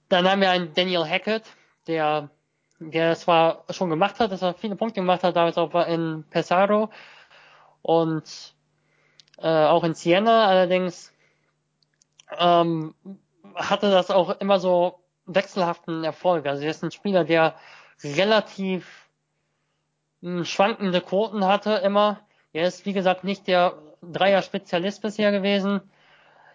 dann 0.09 0.29
haben 0.29 0.41
wir 0.41 0.51
einen 0.51 0.73
Daniel 0.73 1.05
Hackett, 1.05 1.45
der, 1.87 2.31
der 2.79 3.15
zwar 3.17 3.65
schon 3.71 3.91
gemacht 3.91 4.21
hat, 4.21 4.33
dass 4.33 4.43
er 4.43 4.55
viele 4.55 4.77
Punkte 4.77 5.01
gemacht 5.01 5.23
hat, 5.23 5.37
damals 5.37 5.59
auch 5.59 5.75
in 5.87 6.25
Pesaro 6.31 6.91
und 7.83 8.55
äh, 9.39 9.47
auch 9.47 9.85
in 9.85 9.95
Siena, 9.95 10.47
allerdings 10.47 11.13
ähm, 12.39 12.95
hatte 13.55 13.91
das 13.91 14.11
auch 14.11 14.41
immer 14.41 14.59
so 14.59 15.01
wechselhaften 15.27 16.05
Erfolg. 16.05 16.47
Also 16.47 16.65
er 16.65 16.71
ist 16.71 16.83
ein 16.83 16.91
Spieler, 16.91 17.25
der 17.25 17.55
relativ 18.03 19.09
hm, 20.23 20.45
schwankende 20.45 21.01
Quoten 21.01 21.45
hatte 21.45 21.75
immer. 21.75 22.21
Er 22.53 22.67
ist, 22.67 22.87
wie 22.87 22.93
gesagt, 22.93 23.25
nicht 23.25 23.47
der 23.47 23.75
Dreier-Spezialist 24.03 25.03
bisher 25.03 25.33
gewesen. 25.33 25.81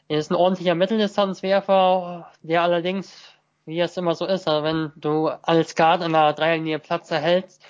Er 0.08 0.20
ist 0.20 0.32
ein 0.32 0.36
ordentlicher 0.36 0.76
Mitteldistanzwerfer, 0.76 2.32
der 2.42 2.62
allerdings, 2.62 3.34
wie 3.66 3.80
es 3.80 3.96
immer 3.96 4.16
so 4.16 4.26
ist, 4.26 4.48
wenn 4.48 4.92
du 4.96 5.28
als 5.28 5.76
Guard 5.76 6.04
in 6.04 6.12
der 6.12 6.34
Dreierlinie 6.34 6.80
Platz 6.80 7.10
erhältst, 7.12 7.64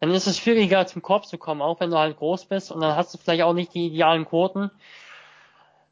dann 0.00 0.10
ist 0.10 0.26
es 0.26 0.38
schwieriger 0.38 0.86
zum 0.86 1.02
Korb 1.02 1.26
zu 1.26 1.38
kommen, 1.38 1.62
auch 1.62 1.80
wenn 1.80 1.90
du 1.90 1.98
halt 1.98 2.16
groß 2.16 2.46
bist 2.46 2.72
und 2.72 2.80
dann 2.80 2.96
hast 2.96 3.14
du 3.14 3.18
vielleicht 3.18 3.42
auch 3.42 3.52
nicht 3.52 3.74
die 3.74 3.86
idealen 3.86 4.24
Quoten. 4.24 4.70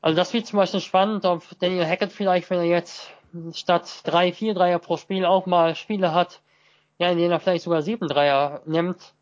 Also 0.01 0.17
das 0.17 0.33
wird 0.33 0.47
zum 0.47 0.59
Beispiel 0.59 0.81
spannend, 0.81 1.25
ob 1.25 1.45
Daniel 1.59 1.87
Hackett 1.87 2.13
vielleicht, 2.13 2.51
wenn 2.51 2.59
er 2.59 2.65
jetzt 2.65 3.11
statt 3.53 4.01
drei, 4.05 4.33
vier 4.33 4.55
Dreier 4.55 4.79
pro 4.79 4.97
Spiel 4.97 5.25
auch 5.25 5.47
mal 5.47 5.75
Spiele 5.75 6.15
hat, 6.15 6.41
ja, 7.01 7.11
in 7.11 7.17
denen 7.17 7.33
er 7.33 7.41
vielleicht 7.41 7.65
sogar 7.65 7.81
sieben 7.81 8.09
Dreier 8.09 8.61
nimmt, 8.67 9.15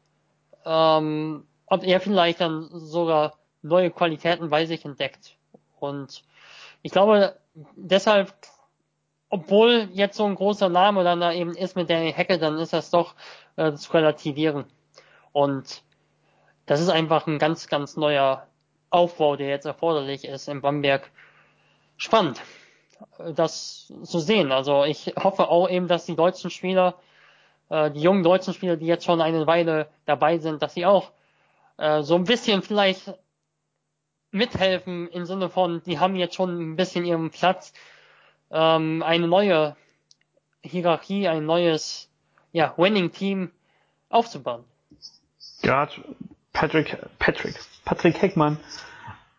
ähm, 0.66 1.46
ob 1.66 1.84
er 1.84 2.00
vielleicht 2.00 2.40
dann 2.40 2.68
sogar 2.72 3.38
neue 3.62 3.92
Qualitäten 3.92 4.50
bei 4.50 4.66
sich 4.66 4.84
entdeckt. 4.84 5.36
Und 5.78 6.24
ich 6.82 6.90
glaube, 6.90 7.38
deshalb, 7.76 8.34
obwohl 9.28 9.88
jetzt 9.92 10.16
so 10.16 10.24
ein 10.24 10.34
großer 10.34 10.68
Name 10.68 11.04
dann 11.04 11.20
da 11.20 11.32
eben 11.32 11.54
ist 11.54 11.76
mit 11.76 11.88
Danny 11.88 12.12
Hecke, 12.12 12.38
dann 12.38 12.58
ist 12.58 12.72
das 12.72 12.90
doch 12.90 13.14
äh, 13.54 13.72
zu 13.74 13.92
relativieren. 13.92 14.64
Und 15.30 15.84
das 16.66 16.80
ist 16.80 16.88
einfach 16.88 17.28
ein 17.28 17.38
ganz, 17.38 17.68
ganz 17.68 17.96
neuer 17.96 18.48
Aufbau, 18.90 19.36
der 19.36 19.50
jetzt 19.50 19.66
erforderlich 19.66 20.24
ist 20.24 20.48
in 20.48 20.62
Bamberg. 20.62 21.12
Spannend, 21.96 22.40
das 23.34 23.92
zu 24.02 24.18
sehen. 24.18 24.50
Also 24.50 24.82
ich 24.82 25.14
hoffe 25.16 25.48
auch 25.48 25.68
eben, 25.68 25.86
dass 25.86 26.06
die 26.06 26.16
deutschen 26.16 26.50
Spieler, 26.50 26.96
äh, 27.68 27.90
die 27.90 28.00
jungen 28.00 28.22
deutschen 28.22 28.54
Spieler, 28.54 28.76
die 28.76 28.86
jetzt 28.86 29.04
schon 29.04 29.20
eine 29.20 29.46
Weile 29.46 29.88
dabei 30.04 30.38
sind, 30.38 30.62
dass 30.62 30.74
sie 30.74 30.86
auch 30.86 31.12
äh, 31.76 32.02
so 32.02 32.14
ein 32.14 32.24
bisschen 32.24 32.62
vielleicht 32.62 33.14
mithelfen 34.30 35.08
im 35.08 35.24
Sinne 35.24 35.48
von, 35.48 35.82
die 35.84 35.98
haben 35.98 36.16
jetzt 36.16 36.34
schon 36.34 36.72
ein 36.72 36.76
bisschen 36.76 37.04
ihren 37.04 37.30
Platz, 37.30 37.72
ähm, 38.50 39.02
eine 39.02 39.26
neue 39.26 39.76
Hierarchie, 40.62 41.28
ein 41.28 41.46
neues 41.46 42.10
ja, 42.52 42.74
Winning-Team 42.76 43.50
aufzubauen. 44.08 44.64
Gerade 45.62 45.92
Patrick, 46.52 46.96
Patrick, 47.18 47.56
Patrick 47.84 48.20
Heckmann 48.20 48.58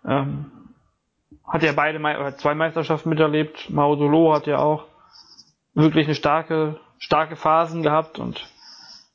ähm, 0.05 0.51
hat 1.45 1.63
ja 1.63 1.71
beide 1.71 1.99
Me 1.99 2.35
zwei 2.37 2.55
Meisterschaften 2.55 3.09
miterlebt. 3.09 3.69
Maudolo 3.69 4.33
hat 4.33 4.47
ja 4.47 4.59
auch 4.59 4.85
wirklich 5.73 6.05
eine 6.05 6.15
starke, 6.15 6.79
starke 6.99 7.35
Phasen 7.35 7.81
gehabt 7.81 8.19
und 8.19 8.47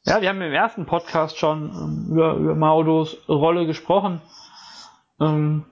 ja, 0.06 0.20
wir 0.20 0.28
haben 0.28 0.42
im 0.42 0.52
ersten 0.52 0.84
Podcast 0.84 1.38
schon 1.38 1.70
ähm, 1.70 2.12
über, 2.12 2.34
über 2.34 2.54
Maudos 2.54 3.16
Rolle 3.28 3.66
gesprochen. 3.66 4.20
Ähm, 5.20 5.64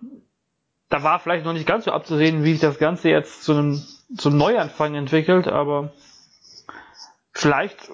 da 0.88 1.02
war 1.02 1.18
vielleicht 1.18 1.44
noch 1.44 1.52
nicht 1.52 1.66
ganz 1.66 1.84
so 1.84 1.92
abzusehen, 1.92 2.44
wie 2.44 2.52
sich 2.52 2.60
das 2.60 2.78
Ganze 2.78 3.10
jetzt 3.10 3.42
zu 3.42 3.52
einem, 3.52 3.82
zu 4.16 4.28
einem 4.28 4.38
Neuanfang 4.38 4.94
entwickelt, 4.94 5.48
aber 5.48 5.92
vielleicht 7.32 7.90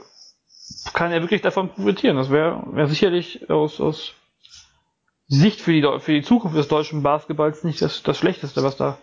kann 0.92 1.12
er 1.12 1.22
wirklich 1.22 1.42
davon 1.42 1.70
profitieren. 1.70 2.16
Das 2.16 2.30
wäre 2.30 2.62
wär 2.72 2.86
sicherlich 2.86 3.50
aus, 3.50 3.80
aus 3.80 4.14
Sicht 5.26 5.60
für 5.60 5.72
die, 5.72 5.82
für 6.00 6.12
die 6.12 6.22
Zukunft 6.22 6.56
des 6.56 6.68
deutschen 6.68 7.02
Basketballs 7.02 7.64
nicht 7.64 7.82
das, 7.82 8.02
das 8.02 8.18
Schlechteste, 8.18 8.62
was 8.62 8.76
da 8.76 8.98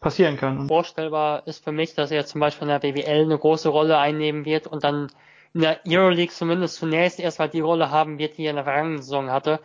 passieren 0.00 0.36
kann. 0.36 0.68
Vorstellbar 0.68 1.46
ist 1.46 1.64
für 1.64 1.72
mich, 1.72 1.94
dass 1.94 2.10
er 2.10 2.26
zum 2.26 2.40
Beispiel 2.40 2.68
in 2.68 2.68
der 2.68 2.78
BWL 2.80 3.24
eine 3.24 3.38
große 3.38 3.68
Rolle 3.68 3.98
einnehmen 3.98 4.44
wird 4.44 4.66
und 4.66 4.84
dann 4.84 5.08
in 5.54 5.62
der 5.62 5.80
Euroleague 5.86 6.32
zumindest 6.32 6.76
zunächst 6.76 7.18
erstmal 7.18 7.48
die 7.48 7.60
Rolle 7.60 7.90
haben 7.90 8.18
wird, 8.18 8.36
die 8.36 8.44
er 8.44 8.50
in 8.50 8.56
der 8.56 8.64
vergangenen 8.64 9.02
Saison 9.02 9.30
hatte. 9.30 9.60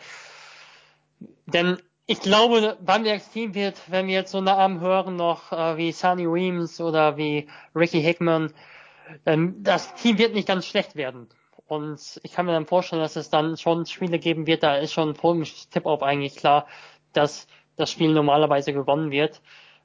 Denn 1.45 1.77
ich 2.05 2.21
glaube, 2.21 2.77
Bambergs 2.81 3.29
Team 3.29 3.53
wird, 3.53 3.79
wenn 3.88 4.07
wir 4.07 4.15
jetzt 4.15 4.31
so 4.31 4.41
Namen 4.41 4.79
hören, 4.79 5.15
noch 5.15 5.51
äh, 5.51 5.77
wie 5.77 5.91
Sunny 5.91 6.25
Weems 6.25 6.81
oder 6.81 7.17
wie 7.17 7.47
Ricky 7.75 8.01
Hickman, 8.01 8.53
ähm, 9.25 9.63
das 9.63 9.93
Team 9.95 10.17
wird 10.17 10.33
nicht 10.33 10.47
ganz 10.47 10.65
schlecht 10.65 10.95
werden. 10.95 11.29
Und 11.67 12.19
ich 12.23 12.33
kann 12.33 12.45
mir 12.45 12.51
dann 12.51 12.65
vorstellen, 12.65 13.01
dass 13.01 13.15
es 13.15 13.29
dann 13.29 13.55
schon 13.55 13.85
Spiele 13.85 14.19
geben 14.19 14.45
wird, 14.45 14.63
da 14.63 14.75
ist 14.75 14.91
schon 14.91 15.15
ein 15.15 15.43
Tipp-Off 15.71 16.03
eigentlich 16.03 16.35
klar, 16.35 16.67
dass 17.13 17.47
das 17.77 17.91
Spiel 17.91 18.11
normalerweise 18.11 18.73
gewonnen 18.73 19.11
wird, 19.11 19.41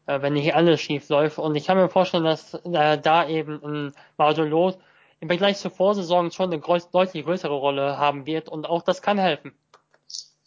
äh, 0.07 0.23
wenn 0.23 0.33
nicht 0.33 0.55
alles 0.55 0.81
schief 0.81 1.09
läuft. 1.09 1.39
Und 1.39 1.55
ich 1.55 1.67
kann 1.67 1.77
mir 1.77 1.89
vorstellen, 1.89 2.25
dass 2.25 2.55
äh, 2.55 2.99
da 2.99 3.29
eben 3.29 3.63
ein 3.63 3.93
Maudolo 4.17 4.75
im 5.21 5.29
Vergleich 5.29 5.59
zur 5.59 5.71
Vorsaison 5.71 6.31
schon 6.31 6.53
eine 6.53 6.61
größ 6.61 6.91
deutlich 6.91 7.25
größere 7.25 7.55
Rolle 7.55 7.99
haben 7.99 8.27
wird 8.27 8.49
und 8.49 8.69
auch 8.69 8.83
das 8.83 9.03
kann 9.03 9.19
helfen. 9.19 9.53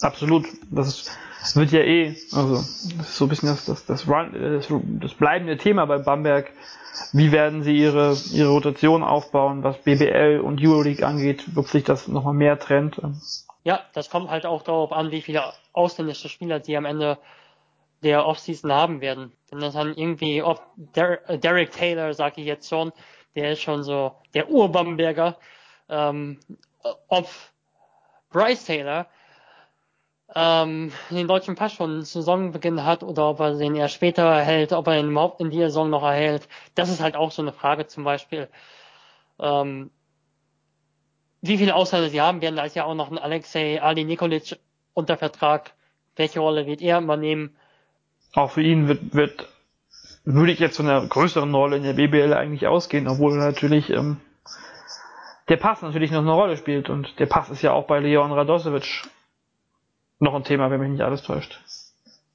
Absolut. 0.02 0.46
Das 0.72 0.88
ist 0.88 1.12
wird 1.54 1.72
ja 1.72 1.80
eh, 1.80 2.16
also 2.34 2.56
das 2.56 3.08
ist 3.08 3.16
so 3.16 3.26
ein 3.26 3.30
bisschen 3.30 3.50
das, 3.50 3.66
das, 3.66 3.86
das, 3.86 4.08
Run, 4.08 4.34
das, 4.34 4.68
das 4.70 5.14
bleibende 5.14 5.58
Thema 5.58 5.86
bei 5.86 5.98
Bamberg. 5.98 6.52
Wie 7.14 7.32
werden 7.32 7.64
sie 7.64 7.78
ihre, 7.78 8.18
ihre 8.32 8.50
Rotation 8.50 9.04
aufbauen, 9.04 9.64
was 9.64 9.78
BBL 9.78 10.42
und 10.44 10.62
Euroleague 10.62 11.06
angeht, 11.06 11.46
sich 11.68 11.84
das 11.86 12.08
nochmal 12.10 12.34
mehr 12.34 12.60
trennt? 12.60 13.00
Ja, 13.64 13.80
das 13.94 14.10
kommt 14.10 14.30
halt 14.30 14.46
auch 14.46 14.64
darauf 14.64 14.92
an, 14.92 15.12
wie 15.12 15.22
viele 15.22 15.44
ausländische 15.72 16.28
Spieler 16.28 16.62
sie 16.62 16.76
am 16.76 16.86
Ende 16.86 17.18
der 18.04 18.26
Offseason 18.26 18.72
haben 18.72 19.02
werden. 19.02 19.34
Wenn 19.50 19.60
das 19.60 19.74
dann 19.74 19.96
irgendwie, 19.96 20.42
ob 20.42 20.62
Der 20.76 21.18
Derek 21.38 21.72
Taylor, 21.72 22.14
sage 22.14 22.42
ich 22.42 22.48
jetzt 22.48 22.70
schon, 22.70 22.92
der 23.36 23.52
ist 23.52 23.62
schon 23.62 23.84
so 23.84 24.14
der 24.34 24.50
Urbamberger, 24.50 25.38
ähm, 25.90 26.40
ob 27.08 27.30
Bryce 28.30 28.66
Taylor 28.66 29.08
ähm, 30.36 30.92
den 31.10 31.28
deutschen 31.28 31.56
Pass 31.56 31.74
schon 31.74 32.04
Saisonbeginn 32.04 32.84
hat 32.86 33.04
oder 33.04 33.30
ob 33.30 33.40
er 33.40 33.56
den 33.56 33.76
erst 33.76 33.96
später 33.96 34.24
erhält, 34.24 34.74
ob 34.74 34.88
er 34.88 35.00
ihn 35.00 35.10
überhaupt 35.10 35.42
in 35.42 35.50
dieser 35.50 35.70
Saison 35.70 35.90
noch 35.90 36.04
erhält. 36.04 36.48
Das 36.76 36.90
ist 36.90 37.02
halt 37.02 37.16
auch 37.16 37.32
so 37.32 37.42
eine 37.42 37.52
Frage 37.52 37.88
zum 37.88 38.04
Beispiel. 38.04 38.48
Ähm, 39.40 39.90
wie 41.42 41.58
viele 41.58 41.74
Ausländer 41.76 42.10
sie 42.10 42.22
haben 42.22 42.42
werden, 42.42 42.58
da 42.58 42.64
ist 42.64 42.76
ja 42.76 42.84
auch 42.86 42.96
noch 42.96 43.10
ein 43.10 43.18
Alexei 43.18 43.82
Ali 43.82 44.04
Nikolic 44.04 44.60
unter 44.94 45.18
Vertrag. 45.18 45.74
Welche 46.16 46.42
Rolle 46.42 46.66
wird 46.66 46.82
er 46.82 47.00
übernehmen? 47.00 47.56
Auch 48.34 48.52
für 48.52 48.62
ihn 48.62 48.88
wird, 48.88 49.14
wird 49.14 49.48
würde 50.26 50.52
ich 50.52 50.60
jetzt 50.60 50.78
von 50.78 50.88
einer 50.88 51.06
größeren 51.06 51.54
Rolle 51.54 51.78
in 51.78 51.84
der 51.84 51.94
BBL 51.94 52.34
eigentlich 52.34 52.68
ausgehen, 52.68 53.08
obwohl 53.08 53.38
natürlich 53.38 53.90
ähm, 53.90 54.18
der 55.48 55.58
Pass 55.58 55.82
natürlich 55.82 56.12
noch 56.12 56.22
eine 56.22 56.32
Rolle 56.32 56.58
spielt 56.58 56.90
und 56.90 57.20
der 57.20 57.26
Pass 57.26 57.50
ist 57.50 57.62
ja 57.62 57.72
auch 57.72 57.88
bei 57.88 58.00
Leon 58.00 58.32
Radosevic 58.32 59.08
noch 60.20 60.36
ein 60.36 60.44
Thema, 60.44 60.70
wenn 60.70 60.80
mich 60.80 60.92
nicht 60.92 61.02
alles 61.02 61.24
täuscht. 61.24 61.60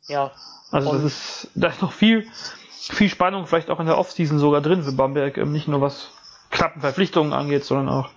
Ja. 0.09 0.33
Also 0.71 0.93
das 0.93 1.05
ist, 1.05 1.51
da 1.55 1.69
ist 1.69 1.83
noch 1.83 1.93
viel, 1.93 2.27
viel 2.71 3.09
Spannung, 3.09 3.47
vielleicht 3.47 3.71
auch 3.71 3.79
in 3.79 3.87
der 3.87 3.99
Offseason 3.99 4.39
sogar 4.39 4.61
drin 4.61 4.83
für 4.83 4.93
Bamberg, 4.93 5.37
ähm, 5.37 5.53
nicht 5.53 5.69
nur 5.69 5.81
was 5.81 6.11
knappen 6.51 6.81
Verpflichtungen 6.81 7.33
angeht, 7.33 7.65
sondern 7.65 7.89
auch. 7.89 8.11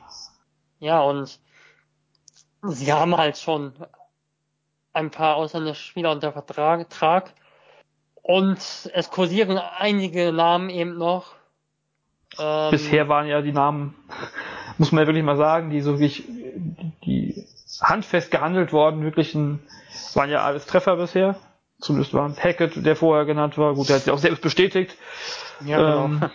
Ja, 0.79 1.01
und 1.01 1.39
sie 2.63 2.91
haben 2.91 3.15
halt 3.15 3.38
schon 3.38 3.74
ein 4.93 5.12
paar 5.12 5.36
ausländische 5.36 5.84
Spieler 5.84 6.12
unter 6.12 6.31
Vertrag. 6.31 7.34
Und 8.21 8.59
es 8.93 9.09
kursieren 9.09 9.57
einige 9.57 10.33
Namen 10.33 10.69
eben 10.69 10.97
noch. 10.97 11.36
Ähm, 12.39 12.71
Bisher 12.71 13.07
waren 13.07 13.27
ja 13.27 13.41
die 13.41 13.53
Namen, 13.53 13.95
muss 14.77 14.91
man 14.91 15.03
ja 15.03 15.07
wirklich 15.07 15.24
mal 15.24 15.38
sagen, 15.38 15.69
die 15.69 15.81
so 15.81 15.93
wirklich, 15.93 16.24
die 17.05 17.45
handfest 17.81 18.31
gehandelt 18.31 18.74
worden, 18.74 19.03
wirklich 19.03 19.33
ein, 19.33 19.59
waren 20.13 20.29
ja 20.29 20.43
alles 20.43 20.65
Treffer 20.65 20.97
bisher. 20.97 21.36
Zumindest 21.79 22.13
waren 22.13 22.36
Hackett, 22.36 22.86
der 22.86 22.95
vorher 22.95 23.25
genannt 23.25 23.57
war, 23.57 23.75
gut, 23.75 23.89
der 23.89 23.97
hat 23.97 24.03
sich 24.03 24.12
auch 24.12 24.17
selbst 24.17 24.41
bestätigt. 24.41 24.95
Ja, 25.63 25.77
genau. 25.77 26.05
Ähm, 26.05 26.29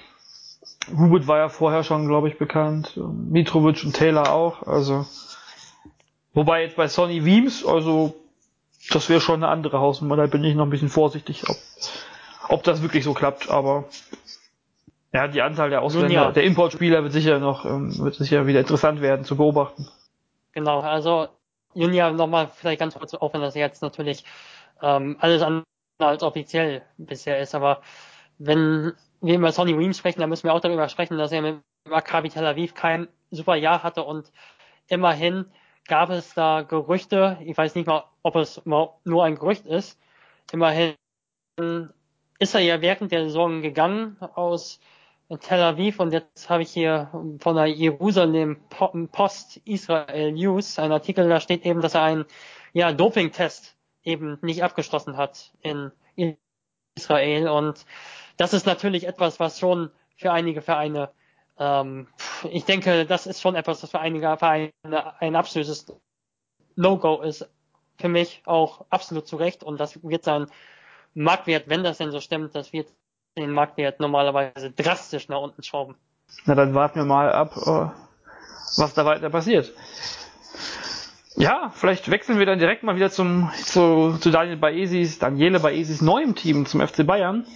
Hubert 0.97 1.27
war 1.27 1.39
ja 1.39 1.49
vorher 1.49 1.85
schon, 1.85 2.07
glaube 2.07 2.29
ich, 2.29 2.39
bekannt. 2.39 2.97
Mitrovic 2.97 3.85
und 3.85 3.95
Taylor 3.95 4.33
auch, 4.33 4.67
also. 4.67 5.07
Wobei 6.33 6.63
jetzt 6.63 6.77
bei 6.77 6.89
Sonny 6.89 7.25
Weems, 7.25 7.65
also, 7.65 8.15
das 8.91 9.09
wäre 9.09 9.21
schon 9.21 9.43
eine 9.43 9.49
andere 9.53 9.81
Hausnummer, 9.81 10.17
da 10.17 10.27
bin 10.27 10.45
ich 10.45 10.55
noch 10.55 10.67
ein 10.67 10.71
bisschen 10.71 10.89
vorsichtig, 10.89 11.49
ob, 11.49 11.57
ob 12.49 12.63
das 12.65 12.83
wirklich 12.83 13.05
so 13.05 13.15
klappt, 13.15 13.51
aber 13.51 13.85
ja, 15.13 15.29
die 15.29 15.43
Anzahl 15.43 15.71
der 15.71 15.83
Ausländer, 15.83 16.13
ja. 16.13 16.33
der 16.33 16.45
Importspieler 16.45 17.03
wird 17.03 17.13
sicher 17.13 17.39
noch, 17.39 17.65
ähm, 17.65 17.97
wird 17.99 18.15
sicher 18.15 18.47
wieder 18.47 18.61
interessant 18.61 19.01
werden 19.01 19.25
zu 19.25 19.37
beobachten. 19.37 19.89
Genau, 20.53 20.81
also 20.81 21.29
Junia 21.75 22.11
nochmal 22.11 22.49
vielleicht 22.55 22.81
ganz 22.81 22.95
kurz, 22.95 23.15
auch 23.15 23.33
wenn 23.35 23.41
das 23.41 23.55
jetzt 23.55 23.83
natürlich 23.83 24.25
ähm, 24.81 25.17
alles 25.21 25.43
andere 25.43 25.65
als 25.99 26.23
offiziell 26.23 26.83
bisher 26.97 27.39
ist, 27.39 27.55
aber 27.55 27.83
wenn 28.39 28.93
wir 29.21 29.37
über 29.37 29.53
Sonny 29.53 29.79
Weems 29.79 29.99
sprechen, 29.99 30.21
dann 30.21 30.31
müssen 30.31 30.45
wir 30.45 30.55
auch 30.55 30.61
darüber 30.61 30.89
sprechen, 30.89 31.17
dass 31.17 31.31
er 31.31 31.43
mit 31.43 31.61
Maccabi 31.89 32.29
Tel 32.29 32.47
Aviv 32.47 32.75
kein 32.75 33.09
super 33.31 33.55
Jahr 33.55 33.83
hatte 33.83 34.03
und 34.03 34.33
immerhin 34.89 35.47
gab 35.87 36.11
es 36.11 36.35
da 36.35 36.63
Gerüchte, 36.63 37.39
ich 37.45 37.57
weiß 37.57 37.75
nicht 37.75 37.87
mal, 37.87 38.05
ob 38.23 38.37
es 38.37 38.63
nur 38.65 39.25
ein 39.25 39.35
Gerücht 39.35 39.67
ist, 39.67 39.99
immerhin 40.53 40.95
ist 42.39 42.55
er 42.55 42.61
ja 42.61 42.81
während 42.81 43.13
der 43.13 43.25
Saison 43.25 43.63
gegangen 43.63 44.17
aus 44.35 44.81
Tel 45.41 45.63
Aviv 45.63 45.99
und 46.01 46.13
jetzt 46.13 46.51
habe 46.51 46.63
ich 46.63 46.71
hier 46.71 47.09
von 47.39 47.57
der 47.57 47.67
Jerusalem 47.67 48.61
Post 48.69 49.59
Israel 49.65 50.33
News 50.33 50.79
einen 50.79 50.93
Artikel, 50.93 51.29
da 51.29 51.41
steht 51.41 51.65
eben, 51.65 51.81
dass 51.81 51.95
er 51.95 52.03
einen 52.03 52.25
ja, 52.73 52.93
Doping-Test 52.93 53.77
eben 54.05 54.39
nicht 54.43 54.63
abgeschlossen 54.63 55.17
hat 55.17 55.53
in 55.63 55.93
Israel. 56.97 57.49
Und 57.49 57.87
das 58.37 58.53
ist 58.53 58.67
natürlich 58.67 59.07
etwas, 59.07 59.41
was 59.41 59.59
schon 59.59 59.91
für 60.17 60.33
einige 60.33 60.63
Vereine, 60.63 61.11
ähm, 61.59 62.07
ich 62.51 62.65
denke, 62.65 63.07
das 63.07 63.27
ist 63.27 63.41
schon 63.41 63.55
etwas, 63.55 63.83
was 63.83 63.91
für 63.91 64.01
einige 64.01 64.37
Vereine 64.37 64.73
ein 65.21 65.37
absolutes 65.37 65.87
No-Go 66.77 67.23
ist. 67.23 67.49
Für 67.99 68.09
mich 68.09 68.43
auch 68.47 68.87
absolut 68.91 69.29
zu 69.29 69.37
Recht 69.37 69.63
und 69.63 69.79
das 69.79 70.03
wird 70.03 70.25
sein 70.25 70.47
Marktwert, 71.15 71.69
wenn 71.69 71.85
das 71.85 71.99
denn 71.99 72.11
so 72.11 72.21
stimmt, 72.21 72.55
das 72.55 72.73
wird 72.73 72.89
den 73.37 73.53
Marktwert 73.53 74.01
normalerweise 74.01 74.71
drastisch 74.71 75.29
nach 75.29 75.41
unten 75.41 75.63
schrauben. 75.63 75.97
Na, 76.47 76.55
dann 76.55 76.75
warten 76.75 76.99
wir 76.99 77.05
mal 77.05 77.31
ab, 77.31 77.57
äh, 77.57 77.91
was 78.77 78.95
da 78.95 79.05
weiter 79.05 79.31
passiert. 79.31 79.73
Ja, 81.37 81.71
vielleicht 81.75 82.11
wechseln 82.11 82.39
wir 82.39 82.47
dann 82.47 82.59
direkt 82.59 82.83
mal 82.83 82.97
wieder 82.97 83.11
zum, 83.11 83.51
zu, 83.57 84.19
zu 84.21 84.31
Daniel 84.31 84.57
Baesis, 84.57 85.19
Daniele 85.19 85.61
Baesis 85.61 86.03
neuem 86.03 86.35
Team, 86.35 86.67
zum 86.67 86.87
FC 86.87 87.07
Bayern. 87.07 87.47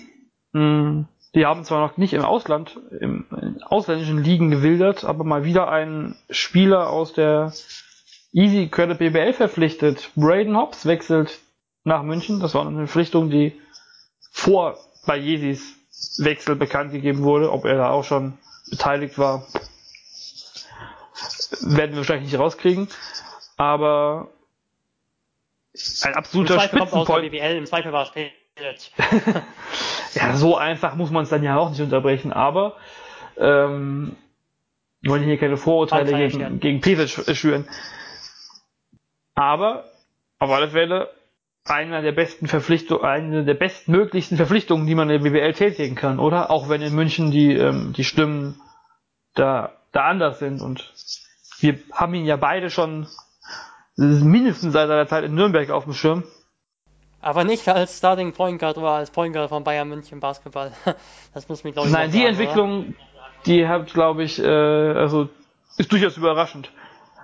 Hm, 0.54 1.06
die 1.36 1.44
haben 1.44 1.64
zwar 1.64 1.86
noch 1.86 1.98
nicht 1.98 2.14
im 2.14 2.24
Ausland, 2.24 2.80
im, 2.98 3.26
in 3.30 3.62
ausländischen 3.62 4.24
Ligen 4.24 4.50
gewildert, 4.50 5.04
aber 5.04 5.22
mal 5.22 5.44
wieder 5.44 5.70
einen 5.70 6.16
Spieler 6.30 6.88
aus 6.88 7.12
der 7.12 7.52
Easy 8.32 8.68
Credit 8.68 8.98
BBL 8.98 9.34
verpflichtet. 9.34 10.10
Braden 10.16 10.56
Hobbs 10.56 10.86
wechselt 10.86 11.38
nach 11.84 12.02
München. 12.02 12.40
Das 12.40 12.54
war 12.54 12.66
eine 12.66 12.78
Verpflichtung, 12.78 13.28
die 13.28 13.60
vor 14.32 14.78
bei 15.06 15.18
Yeezys 15.18 15.74
Wechsel 16.18 16.56
bekannt 16.56 16.92
gegeben 16.92 17.22
wurde. 17.22 17.52
Ob 17.52 17.66
er 17.66 17.76
da 17.76 17.90
auch 17.90 18.04
schon 18.04 18.38
beteiligt 18.70 19.18
war, 19.18 19.46
werden 21.60 21.90
wir 21.92 21.98
wahrscheinlich 21.98 22.32
nicht 22.32 22.40
rauskriegen. 22.40 22.88
Aber 23.58 24.28
ein 26.02 26.14
absoluter 26.14 26.60
Spitzenpoint. 26.60 27.34
Im 27.34 27.66
Zweifel 27.66 27.92
war 27.92 28.10
es 28.10 28.12
Ja, 30.16 30.34
so 30.34 30.56
einfach 30.56 30.94
muss 30.96 31.10
man 31.10 31.24
es 31.24 31.30
dann 31.30 31.42
ja 31.42 31.56
auch 31.56 31.70
nicht 31.70 31.80
unterbrechen, 31.80 32.32
aber 32.32 32.76
ähm, 33.36 34.16
wir 35.00 35.12
wollen 35.12 35.24
hier 35.24 35.38
keine 35.38 35.56
Vorurteile 35.56 36.12
gegen, 36.16 36.60
gegen 36.60 36.80
Pesic 36.80 37.36
schüren. 37.36 37.68
Aber 39.34 39.84
auf 40.38 40.50
alle 40.50 40.68
Fälle 40.68 41.10
einer 41.64 42.02
der 42.02 42.12
besten 42.12 42.46
Verpflichtungen, 42.46 43.04
eine 43.04 43.44
der 43.44 43.54
bestmöglichsten 43.54 44.36
Verpflichtungen, 44.36 44.86
die 44.86 44.94
man 44.94 45.10
in 45.10 45.22
der 45.22 45.30
BWL 45.30 45.52
tätigen 45.52 45.94
kann, 45.94 46.18
oder? 46.18 46.50
Auch 46.50 46.68
wenn 46.68 46.80
in 46.80 46.94
München 46.94 47.30
die, 47.30 47.52
ähm, 47.54 47.92
die 47.92 48.04
Stimmen 48.04 48.60
da, 49.34 49.72
da 49.92 50.04
anders 50.04 50.38
sind. 50.38 50.62
Und 50.62 50.92
wir 51.58 51.78
haben 51.92 52.14
ihn 52.14 52.24
ja 52.24 52.36
beide 52.36 52.70
schon 52.70 53.06
mindestens 53.96 54.72
seit 54.72 54.88
seiner 54.88 55.06
Zeit 55.06 55.24
in 55.24 55.34
Nürnberg 55.34 55.70
auf 55.70 55.84
dem 55.84 55.94
Schirm. 55.94 56.24
Aber 57.26 57.42
nicht 57.42 57.66
als 57.66 57.98
Starting 57.98 58.32
Point 58.32 58.60
Guard 58.60 58.78
oder 58.78 58.90
als 58.90 59.10
Point 59.10 59.34
Guard 59.34 59.48
von 59.48 59.64
Bayern 59.64 59.88
München 59.88 60.20
Basketball. 60.20 60.70
Das 61.34 61.48
muss 61.48 61.64
mich 61.64 61.72
glaube 61.72 61.88
ich 61.88 61.92
Nein, 61.92 62.12
die 62.12 62.18
sagen, 62.18 62.28
Entwicklung, 62.28 62.80
oder? 62.82 62.94
die 63.46 63.66
hat 63.66 63.92
glaube 63.92 64.22
ich, 64.22 64.38
äh, 64.38 64.46
also 64.46 65.28
ist 65.76 65.90
durchaus 65.90 66.16
überraschend. 66.16 66.70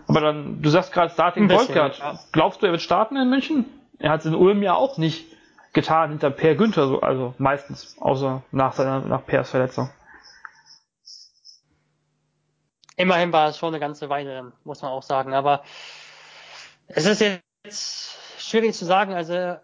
Aber 0.08 0.20
dann, 0.20 0.60
du 0.60 0.70
sagst 0.70 0.92
gerade 0.92 1.12
Starting 1.12 1.46
Point 1.46 1.72
Guard. 1.72 1.98
Ja. 2.00 2.18
Glaubst 2.32 2.60
du, 2.60 2.66
er 2.66 2.72
wird 2.72 2.82
starten 2.82 3.16
in 3.16 3.30
München? 3.30 3.64
Er 4.00 4.10
hat 4.10 4.20
es 4.20 4.26
in 4.26 4.34
Ulm 4.34 4.64
ja 4.64 4.74
auch 4.74 4.98
nicht 4.98 5.24
getan 5.72 6.10
hinter 6.10 6.30
Per 6.30 6.56
Günther, 6.56 6.88
so, 6.88 7.00
also 7.00 7.34
meistens, 7.38 7.96
außer 8.00 8.42
nach 8.50 8.72
seiner, 8.72 9.06
nach 9.06 9.24
Pers 9.24 9.50
Verletzung. 9.50 9.88
Immerhin 12.96 13.32
war 13.32 13.50
es 13.50 13.56
schon 13.56 13.68
eine 13.68 13.78
ganze 13.78 14.08
Weile, 14.08 14.50
muss 14.64 14.82
man 14.82 14.90
auch 14.90 15.04
sagen, 15.04 15.32
aber 15.32 15.62
es 16.88 17.06
ist 17.06 17.20
jetzt 17.20 18.18
schwierig 18.38 18.74
zu 18.74 18.84
sagen, 18.84 19.14
also 19.14 19.58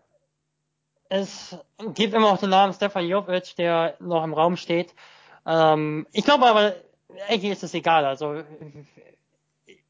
es 1.08 1.56
gibt 1.94 2.14
immer 2.14 2.32
auch 2.32 2.38
den 2.38 2.50
Namen 2.50 2.72
Stefan 2.72 3.06
Jovic, 3.06 3.56
der 3.56 3.96
noch 4.00 4.24
im 4.24 4.34
Raum 4.34 4.56
steht. 4.56 4.94
Ähm, 5.46 6.06
ich 6.12 6.24
glaube 6.24 6.46
aber, 6.46 6.74
eigentlich 7.28 7.52
ist 7.52 7.62
es 7.62 7.74
egal, 7.74 8.04
also 8.04 8.42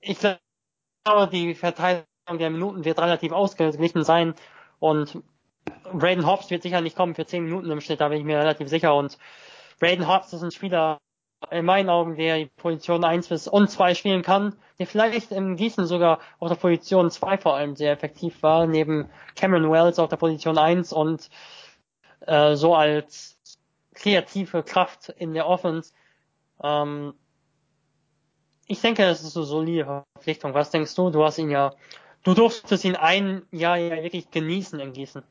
ich 0.01 0.19
glaube, 0.19 1.29
die 1.33 1.55
Verteilung 1.55 2.05
der 2.35 2.51
Minuten 2.51 2.85
wird 2.85 2.99
relativ 2.99 3.33
ausgeglichen 3.33 4.05
sein. 4.05 4.35
Und 4.79 5.23
Braden 5.93 6.27
Hobbs 6.27 6.51
wird 6.51 6.63
sicher 6.63 6.81
nicht 6.81 6.97
kommen 6.97 7.15
für 7.15 7.27
10 7.27 7.45
Minuten 7.45 7.71
im 7.71 7.81
Schnitt, 7.81 8.01
da 8.01 8.09
bin 8.09 8.19
ich 8.19 8.25
mir 8.25 8.39
relativ 8.39 8.69
sicher. 8.69 8.95
Und 8.95 9.19
Braden 9.81 10.07
Hobbs 10.07 10.33
ist 10.33 10.43
ein 10.43 10.51
Spieler 10.51 10.99
in 11.51 11.65
meinen 11.65 11.89
Augen, 11.89 12.17
der 12.17 12.47
Position 12.57 13.05
1 13.05 13.29
bis 13.29 13.49
und 13.49 13.71
2 13.71 13.95
spielen 13.95 14.23
kann, 14.23 14.57
der 14.79 14.87
vielleicht 14.87 15.33
im 15.33 15.57
Gießen 15.57 15.87
sogar 15.87 16.19
auf 16.39 16.49
der 16.49 16.57
Position 16.57 17.11
2 17.11 17.39
vor 17.39 17.57
allem 17.57 17.77
sehr 17.77 17.93
effektiv 17.93 18.43
war, 18.43 18.67
neben 18.67 19.09
Cameron 19.37 19.71
Wells 19.71 19.99
auf 19.99 20.09
der 20.09 20.17
Position 20.17 20.59
1 20.59 20.93
und 20.93 21.31
äh, 22.21 22.55
so 22.55 22.75
als 22.75 23.39
kreative 23.95 24.63
Kraft 24.63 25.09
in 25.11 25.35
der 25.35 25.47
Offense. 25.47 25.93
Ähm, 26.63 27.15
ich 28.67 28.81
denke, 28.81 29.03
das 29.03 29.23
ist 29.23 29.37
eine 29.37 29.47
solide 29.47 29.85
Verpflichtung. 29.85 30.55
Was 30.55 30.71
denkst 30.71 30.95
du? 30.95 31.11
Du 31.11 31.25
hast 31.25 31.39
ihn 31.39 31.51
ja 31.51 31.73
Du 32.25 32.35
durftest 32.35 32.85
ihn 32.85 32.97
ein 32.97 33.43
Jahr 33.51 33.77
ja 33.77 34.03
wirklich 34.03 34.31
genießen 34.31 34.79
in 34.81 34.93
Gießen. 34.93 35.23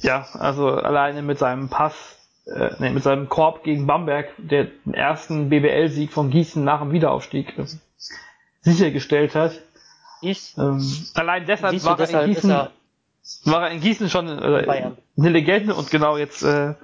Ja, 0.00 0.26
also 0.32 0.68
alleine 0.68 1.22
mit 1.22 1.38
seinem 1.38 1.68
Pass, 1.68 2.23
äh, 2.46 2.70
nee, 2.78 2.90
mit 2.90 3.02
seinem 3.02 3.28
Korb 3.28 3.62
gegen 3.64 3.86
Bamberg, 3.86 4.28
der 4.38 4.68
ersten 4.92 5.48
BBL-Sieg 5.48 6.12
von 6.12 6.30
Gießen 6.30 6.62
nach 6.62 6.80
dem 6.80 6.92
Wiederaufstieg. 6.92 7.54
sichergestellt 8.62 9.34
hat. 9.34 9.60
Ich, 10.20 10.54
Ähm, 10.56 10.80
allein 11.14 11.44
deshalb 11.46 11.82
war, 11.84 11.92
er 11.92 11.96
deshalb 12.06 12.24
in 12.26 12.32
ist 12.32 12.36
Gießen, 12.36 12.50
er 12.50 12.70
war 13.44 13.68
er 13.68 13.70
in 13.72 13.80
Gießen 13.80 14.08
schon 14.08 14.28
äh, 14.28 14.62
Bayern. 14.66 14.96
eine 15.18 15.28
Legende 15.30 15.74
und 15.74 15.90
genau 15.90 16.16
jetzt 16.16 16.42
äh, 16.42 16.74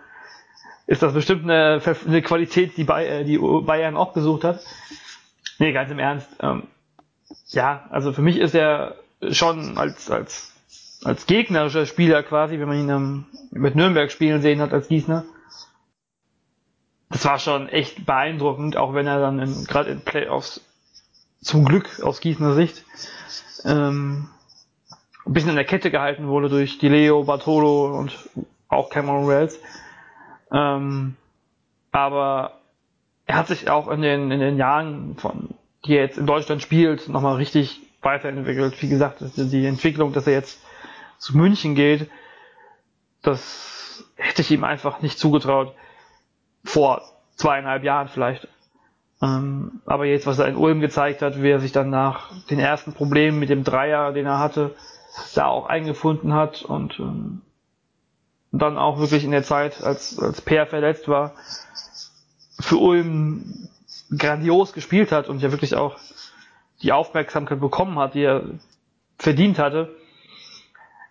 ist 0.86 1.02
das 1.02 1.14
bestimmt 1.14 1.44
eine, 1.44 1.80
eine 2.06 2.22
Qualität, 2.22 2.76
die, 2.76 2.84
Bay, 2.84 3.06
äh, 3.06 3.24
die 3.24 3.38
Bayern 3.38 3.96
auch 3.96 4.12
gesucht 4.12 4.44
hat. 4.44 4.60
Nee, 5.58 5.72
ganz 5.72 5.90
im 5.90 5.98
Ernst. 5.98 6.28
Ähm, 6.40 6.64
ja, 7.48 7.86
also 7.90 8.12
für 8.12 8.22
mich 8.22 8.38
ist 8.38 8.54
er 8.54 8.96
schon 9.30 9.78
als, 9.78 10.10
als, 10.10 10.52
als 11.04 11.26
gegnerischer 11.26 11.86
Spieler 11.86 12.22
quasi, 12.22 12.58
wenn 12.58 12.68
man 12.68 12.78
ihn 12.78 12.88
ähm, 12.90 13.24
mit 13.50 13.74
Nürnberg 13.74 14.10
spielen 14.10 14.42
sehen 14.42 14.60
hat 14.60 14.72
als 14.72 14.88
Gießner. 14.88 15.24
Das 17.10 17.24
war 17.24 17.38
schon 17.38 17.68
echt 17.68 18.06
beeindruckend, 18.06 18.76
auch 18.76 18.94
wenn 18.94 19.06
er 19.06 19.20
dann 19.20 19.64
gerade 19.64 19.90
in 19.90 20.00
Playoffs 20.00 20.60
zum 21.42 21.64
Glück 21.64 22.00
aus 22.02 22.20
Gießener 22.20 22.54
Sicht 22.54 22.84
ähm, 23.64 24.28
ein 25.26 25.32
bisschen 25.32 25.50
in 25.50 25.56
der 25.56 25.64
Kette 25.64 25.90
gehalten 25.90 26.28
wurde 26.28 26.48
durch 26.48 26.78
die 26.78 26.88
Leo, 26.88 27.24
Bartolo 27.24 27.98
und 27.98 28.16
auch 28.68 28.90
Cameron 28.90 29.28
Wells. 29.28 29.58
Ähm, 30.52 31.16
aber 31.92 32.60
er 33.26 33.36
hat 33.36 33.48
sich 33.48 33.68
auch 33.68 33.88
in 33.88 34.02
den, 34.02 34.30
in 34.30 34.40
den 34.40 34.56
Jahren, 34.56 35.16
von, 35.16 35.50
die 35.84 35.94
er 35.94 36.02
jetzt 36.02 36.18
in 36.18 36.26
Deutschland 36.26 36.62
spielt, 36.62 37.08
nochmal 37.08 37.36
richtig 37.36 37.80
weiterentwickelt. 38.02 38.80
Wie 38.82 38.88
gesagt, 38.88 39.18
die 39.36 39.66
Entwicklung, 39.66 40.12
dass 40.12 40.26
er 40.26 40.32
jetzt 40.32 40.60
zu 41.18 41.36
München 41.36 41.74
geht, 41.74 42.10
das 43.22 44.04
hätte 44.16 44.42
ich 44.42 44.50
ihm 44.50 44.64
einfach 44.64 45.02
nicht 45.02 45.18
zugetraut. 45.18 45.74
Vor 46.64 47.02
zweieinhalb 47.36 47.84
Jahren 47.84 48.08
vielleicht. 48.08 48.48
Ähm, 49.22 49.80
aber 49.86 50.06
jetzt, 50.06 50.26
was 50.26 50.38
er 50.38 50.48
in 50.48 50.56
Ulm 50.56 50.80
gezeigt 50.80 51.22
hat, 51.22 51.42
wie 51.42 51.50
er 51.50 51.60
sich 51.60 51.72
dann 51.72 51.90
nach 51.90 52.30
den 52.46 52.58
ersten 52.58 52.92
Problemen 52.92 53.38
mit 53.38 53.50
dem 53.50 53.64
Dreier, 53.64 54.12
den 54.12 54.26
er 54.26 54.38
hatte, 54.38 54.74
da 55.34 55.46
auch 55.46 55.66
eingefunden 55.66 56.32
hat 56.32 56.62
und 56.62 56.98
ähm, 56.98 57.42
dann 58.52 58.78
auch 58.78 58.98
wirklich 58.98 59.24
in 59.24 59.30
der 59.30 59.42
Zeit, 59.42 59.82
als, 59.82 60.18
als 60.18 60.40
Peer 60.40 60.66
verletzt 60.66 61.08
war, 61.08 61.34
für 62.58 62.76
Ulm 62.76 63.68
grandios 64.16 64.72
gespielt 64.72 65.12
hat 65.12 65.28
und 65.28 65.40
ja 65.40 65.50
wirklich 65.52 65.74
auch 65.74 65.96
die 66.82 66.92
Aufmerksamkeit 66.92 67.60
bekommen 67.60 67.98
hat, 67.98 68.14
die 68.14 68.22
er 68.22 68.44
verdient 69.18 69.58
hatte. 69.58 69.94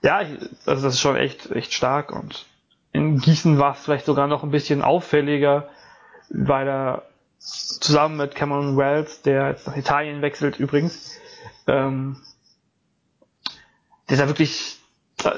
Ja, 0.01 0.21
ich, 0.21 0.29
also 0.65 0.83
das 0.83 0.95
ist 0.95 0.99
schon 0.99 1.15
echt, 1.15 1.51
echt 1.51 1.73
stark 1.73 2.11
und 2.11 2.45
in 2.91 3.19
Gießen 3.19 3.59
war 3.59 3.73
es 3.73 3.79
vielleicht 3.79 4.05
sogar 4.05 4.27
noch 4.27 4.43
ein 4.43 4.51
bisschen 4.51 4.81
auffälliger, 4.81 5.69
weil 6.29 6.67
er 6.67 7.03
zusammen 7.39 8.17
mit 8.17 8.35
Cameron 8.35 8.77
Wells, 8.77 9.21
der 9.21 9.49
jetzt 9.49 9.67
nach 9.67 9.77
Italien 9.77 10.21
wechselt 10.21 10.59
übrigens, 10.59 11.17
ähm, 11.67 12.17
der 14.09 14.17
da 14.17 14.27
wirklich 14.27 14.77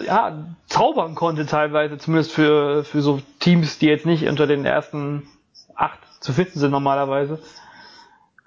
ja, 0.05 0.45
zaubern 0.67 1.15
konnte 1.15 1.45
teilweise, 1.45 1.97
zumindest 1.97 2.31
für, 2.31 2.83
für 2.83 3.01
so 3.01 3.21
Teams, 3.39 3.79
die 3.79 3.87
jetzt 3.87 4.05
nicht 4.05 4.27
unter 4.27 4.47
den 4.47 4.65
ersten 4.65 5.27
acht 5.75 5.99
zu 6.19 6.33
finden 6.33 6.59
sind 6.59 6.71
normalerweise. 6.71 7.39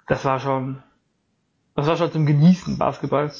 Das 0.07 0.23
war 0.25 0.39
schon, 0.39 0.81
das 1.75 1.87
war 1.87 1.97
schon 1.97 2.11
zum 2.11 2.25
Genießen, 2.25 2.77
Basketball. 2.77 3.31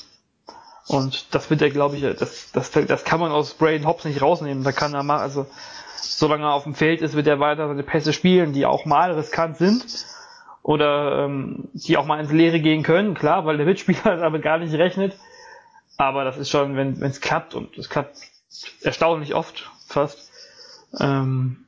Und 0.88 1.34
das 1.34 1.50
wird 1.50 1.62
er, 1.62 1.72
glaube 1.72 1.96
ich, 1.98 2.04
das, 2.04 2.52
das, 2.52 2.72
das 2.72 3.04
kann 3.04 3.20
man 3.20 3.32
aus 3.32 3.56
Braden 3.56 3.88
Hobbs 3.88 4.06
nicht 4.06 4.22
rausnehmen. 4.22 4.64
Da 4.64 4.72
kann 4.72 4.94
er 4.94 5.04
mal, 5.04 5.18
also, 5.18 5.48
solange 6.00 6.44
er 6.44 6.54
auf 6.54 6.64
dem 6.64 6.76
Feld 6.76 7.02
ist, 7.02 7.16
wird 7.16 7.28
er 7.28 7.40
weiter 7.40 7.68
seine 7.68 7.84
Pässe 7.84 8.14
spielen, 8.14 8.54
die 8.54 8.66
auch 8.66 8.86
mal 8.86 9.12
riskant 9.12 9.58
sind. 9.58 9.86
Oder 10.62 11.26
ähm, 11.26 11.70
die 11.74 11.98
auch 11.98 12.06
mal 12.06 12.20
ins 12.20 12.32
Leere 12.32 12.60
gehen 12.60 12.82
können, 12.82 13.14
klar, 13.14 13.46
weil 13.46 13.58
der 13.58 13.66
Mitspieler 13.66 14.18
damit 14.18 14.42
gar 14.42 14.58
nicht 14.58 14.74
rechnet. 14.74 15.16
Aber 15.98 16.24
das 16.24 16.38
ist 16.38 16.50
schon, 16.50 16.76
wenn 16.76 17.02
es 17.02 17.22
klappt, 17.22 17.54
und 17.54 17.78
es 17.78 17.90
klappt 17.90 18.18
erstaunlich 18.82 19.36
oft 19.36 19.70
fast, 19.88 20.32
ähm, 21.00 21.66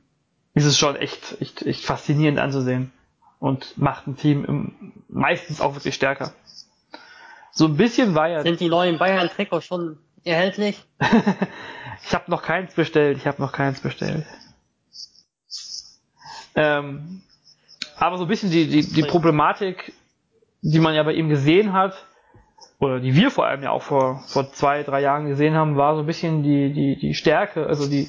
ist 0.54 0.64
es 0.64 0.78
schon 0.78 0.96
echt, 0.96 1.40
echt, 1.40 1.62
echt 1.62 1.84
faszinierend 1.84 2.38
anzusehen. 2.38 2.92
Und 3.40 3.78
macht 3.78 4.08
ein 4.08 4.16
Team 4.16 4.44
im, 4.44 4.92
meistens 5.08 5.60
auch 5.60 5.74
wirklich 5.74 5.94
stärker. 5.94 6.32
So 7.58 7.64
ein 7.64 7.76
bisschen 7.76 8.14
war 8.14 8.28
ja. 8.28 8.42
sind 8.42 8.60
die 8.60 8.68
neuen 8.68 8.98
Bayern-Trikots 8.98 9.66
schon 9.66 9.98
erhältlich? 10.22 10.80
ich 12.06 12.14
habe 12.14 12.30
noch 12.30 12.42
keins 12.42 12.72
bestellt. 12.72 13.18
Ich 13.18 13.26
habe 13.26 13.42
noch 13.42 13.50
keins 13.50 13.80
bestellt. 13.80 14.24
Ähm, 16.54 17.20
aber 17.96 18.16
so 18.16 18.26
ein 18.26 18.28
bisschen 18.28 18.52
die, 18.52 18.68
die, 18.68 18.88
die 18.88 19.02
Problematik, 19.02 19.92
die 20.62 20.78
man 20.78 20.94
ja 20.94 21.02
bei 21.02 21.14
ihm 21.14 21.28
gesehen 21.28 21.72
hat, 21.72 22.06
oder 22.78 23.00
die 23.00 23.16
wir 23.16 23.28
vor 23.32 23.46
allem 23.48 23.64
ja 23.64 23.72
auch 23.72 23.82
vor, 23.82 24.22
vor 24.28 24.52
zwei, 24.52 24.84
drei 24.84 25.00
Jahren 25.00 25.26
gesehen 25.26 25.54
haben, 25.54 25.76
war 25.76 25.96
so 25.96 26.02
ein 26.02 26.06
bisschen 26.06 26.44
die, 26.44 26.72
die, 26.72 26.96
die 26.96 27.14
Stärke, 27.14 27.66
also 27.66 27.88
die, 27.88 28.08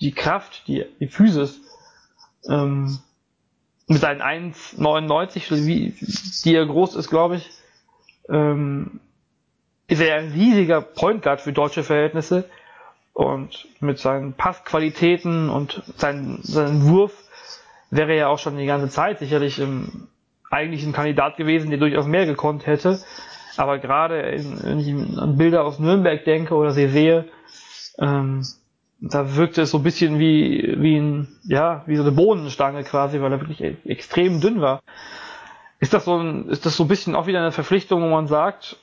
die 0.00 0.10
Kraft, 0.10 0.66
die, 0.66 0.84
die 0.98 1.06
Physis. 1.06 1.60
Ähm, 2.48 2.98
mit 3.86 4.00
seinen 4.00 4.22
1,99, 4.22 5.66
wie, 5.66 5.94
die 6.44 6.54
er 6.56 6.66
groß 6.66 6.96
ist, 6.96 7.08
glaube 7.10 7.36
ich, 7.36 7.48
ähm, 8.28 9.00
ist 9.86 10.00
er 10.00 10.16
ein 10.16 10.32
riesiger 10.32 10.80
Point 10.80 11.22
Guard 11.22 11.40
für 11.40 11.52
deutsche 11.52 11.82
Verhältnisse. 11.82 12.44
Und 13.14 13.66
mit 13.80 13.98
seinen 13.98 14.34
Passqualitäten 14.34 15.50
und 15.50 15.82
seinen, 15.96 16.40
seinen 16.42 16.86
Wurf 16.88 17.12
wäre 17.90 18.14
er 18.14 18.28
auch 18.28 18.38
schon 18.38 18.56
die 18.56 18.66
ganze 18.66 18.90
Zeit 18.90 19.18
sicherlich 19.18 19.58
im, 19.58 20.06
eigentlich 20.50 20.84
ein 20.84 20.92
Kandidat 20.92 21.36
gewesen, 21.36 21.70
der 21.70 21.80
durchaus 21.80 22.06
mehr 22.06 22.26
gekonnt 22.26 22.66
hätte. 22.66 23.00
Aber 23.56 23.78
gerade 23.78 24.20
in, 24.20 24.62
wenn 24.62 24.78
ich 24.78 25.18
an 25.18 25.36
Bilder 25.36 25.64
aus 25.64 25.80
Nürnberg 25.80 26.24
denke 26.24 26.54
oder 26.54 26.70
sie 26.70 26.88
sehe, 26.88 27.24
ähm, 27.98 28.44
da 29.00 29.36
wirkte 29.36 29.62
es 29.62 29.70
so 29.70 29.78
ein 29.78 29.82
bisschen 29.82 30.18
wie, 30.18 30.74
wie 30.78 30.96
ein, 30.96 31.28
ja, 31.44 31.82
wie 31.86 31.96
so 31.96 32.02
eine 32.02 32.12
Bohnenstange 32.12 32.84
quasi, 32.84 33.20
weil 33.20 33.32
er 33.32 33.40
wirklich 33.40 33.60
e- 33.62 33.76
extrem 33.84 34.40
dünn 34.40 34.60
war. 34.60 34.82
Ist 35.80 35.94
das 35.94 36.04
so 36.04 36.16
ein, 36.16 36.48
ist 36.48 36.66
das 36.66 36.76
so 36.76 36.84
ein 36.84 36.88
bisschen 36.88 37.14
auch 37.14 37.26
wieder 37.26 37.40
eine 37.40 37.52
Verpflichtung, 37.52 38.02
wo 38.02 38.08
man 38.08 38.26
sagt, 38.26 38.76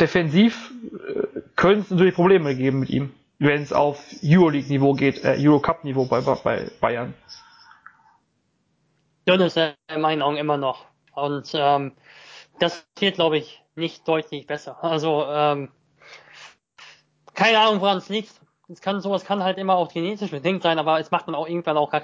defensiv 0.00 0.72
äh, 0.92 1.40
könnte 1.56 1.80
es 1.80 1.90
natürlich 1.90 2.14
Probleme 2.14 2.54
geben 2.56 2.80
mit 2.80 2.90
ihm, 2.90 3.12
wenn 3.38 3.62
es 3.62 3.72
auf 3.72 4.02
Euroleague-Niveau 4.24 4.94
geht, 4.94 5.24
äh, 5.24 5.36
Eurocup-Niveau 5.38 6.06
bei, 6.06 6.20
bei 6.20 6.70
Bayern. 6.80 7.14
Dünn 9.28 9.40
ist 9.40 9.56
er 9.56 9.74
in 9.88 10.00
meinen 10.00 10.22
Augen 10.22 10.36
immer 10.36 10.56
noch. 10.56 10.86
Und 11.14 11.50
ähm, 11.54 11.92
das 12.58 12.86
wird, 12.98 13.16
glaube 13.16 13.38
ich, 13.38 13.62
nicht 13.74 14.06
deutlich 14.08 14.46
besser. 14.46 14.82
Also, 14.82 15.26
ähm, 15.28 15.70
keine 17.34 17.58
Ahnung, 17.58 17.80
woran 17.80 17.98
es 17.98 18.08
liegt. 18.08 18.32
Es 18.68 18.80
kann, 18.80 19.00
sowas 19.00 19.24
kann 19.24 19.42
halt 19.42 19.58
immer 19.58 19.74
auch 19.74 19.92
genetisch 19.92 20.30
bedingt 20.30 20.62
sein, 20.62 20.78
aber 20.78 20.98
es 20.98 21.10
macht 21.10 21.28
dann 21.28 21.34
auch 21.34 21.46
irgendwann 21.46 21.76
auch 21.76 21.90
gar 21.90 22.02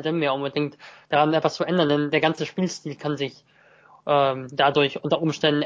Sinn 0.00 0.18
mehr 0.18 0.32
unbedingt 0.32 0.78
daran 1.10 1.34
etwas 1.34 1.54
zu 1.54 1.64
ändern, 1.64 1.88
denn 1.88 2.10
der 2.10 2.20
ganze 2.20 2.46
Spielstil 2.46 2.96
kann 2.96 3.16
sich 3.16 3.44
ähm, 4.06 4.48
dadurch 4.50 5.04
unter 5.04 5.20
Umständen 5.20 5.62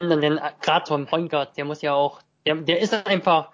ändern, 0.00 0.20
denn 0.20 0.40
gerade 0.60 0.86
so 0.86 0.94
ein 0.94 1.06
Point 1.06 1.30
Guard, 1.30 1.56
der 1.56 1.64
muss 1.64 1.82
ja 1.82 1.94
auch, 1.94 2.20
der, 2.44 2.56
der 2.56 2.80
ist 2.80 2.92
einfach, 3.06 3.50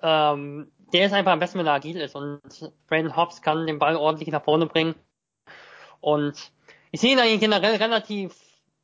ähm, 0.00 0.70
der 0.92 1.06
ist 1.06 1.12
einfach 1.12 1.32
am 1.32 1.40
besten, 1.40 1.58
wenn 1.58 1.66
er 1.66 1.74
agil 1.74 2.00
ist 2.00 2.14
und 2.14 2.40
Brandon 2.86 3.16
Hobbs 3.16 3.42
kann 3.42 3.66
den 3.66 3.78
Ball 3.78 3.96
ordentlich 3.96 4.28
nach 4.28 4.44
vorne 4.44 4.66
bringen 4.66 4.94
und 6.00 6.52
ich 6.92 7.00
sehe 7.00 7.12
ihn 7.12 7.18
eigentlich 7.18 7.40
generell 7.40 7.76
relativ 7.76 8.34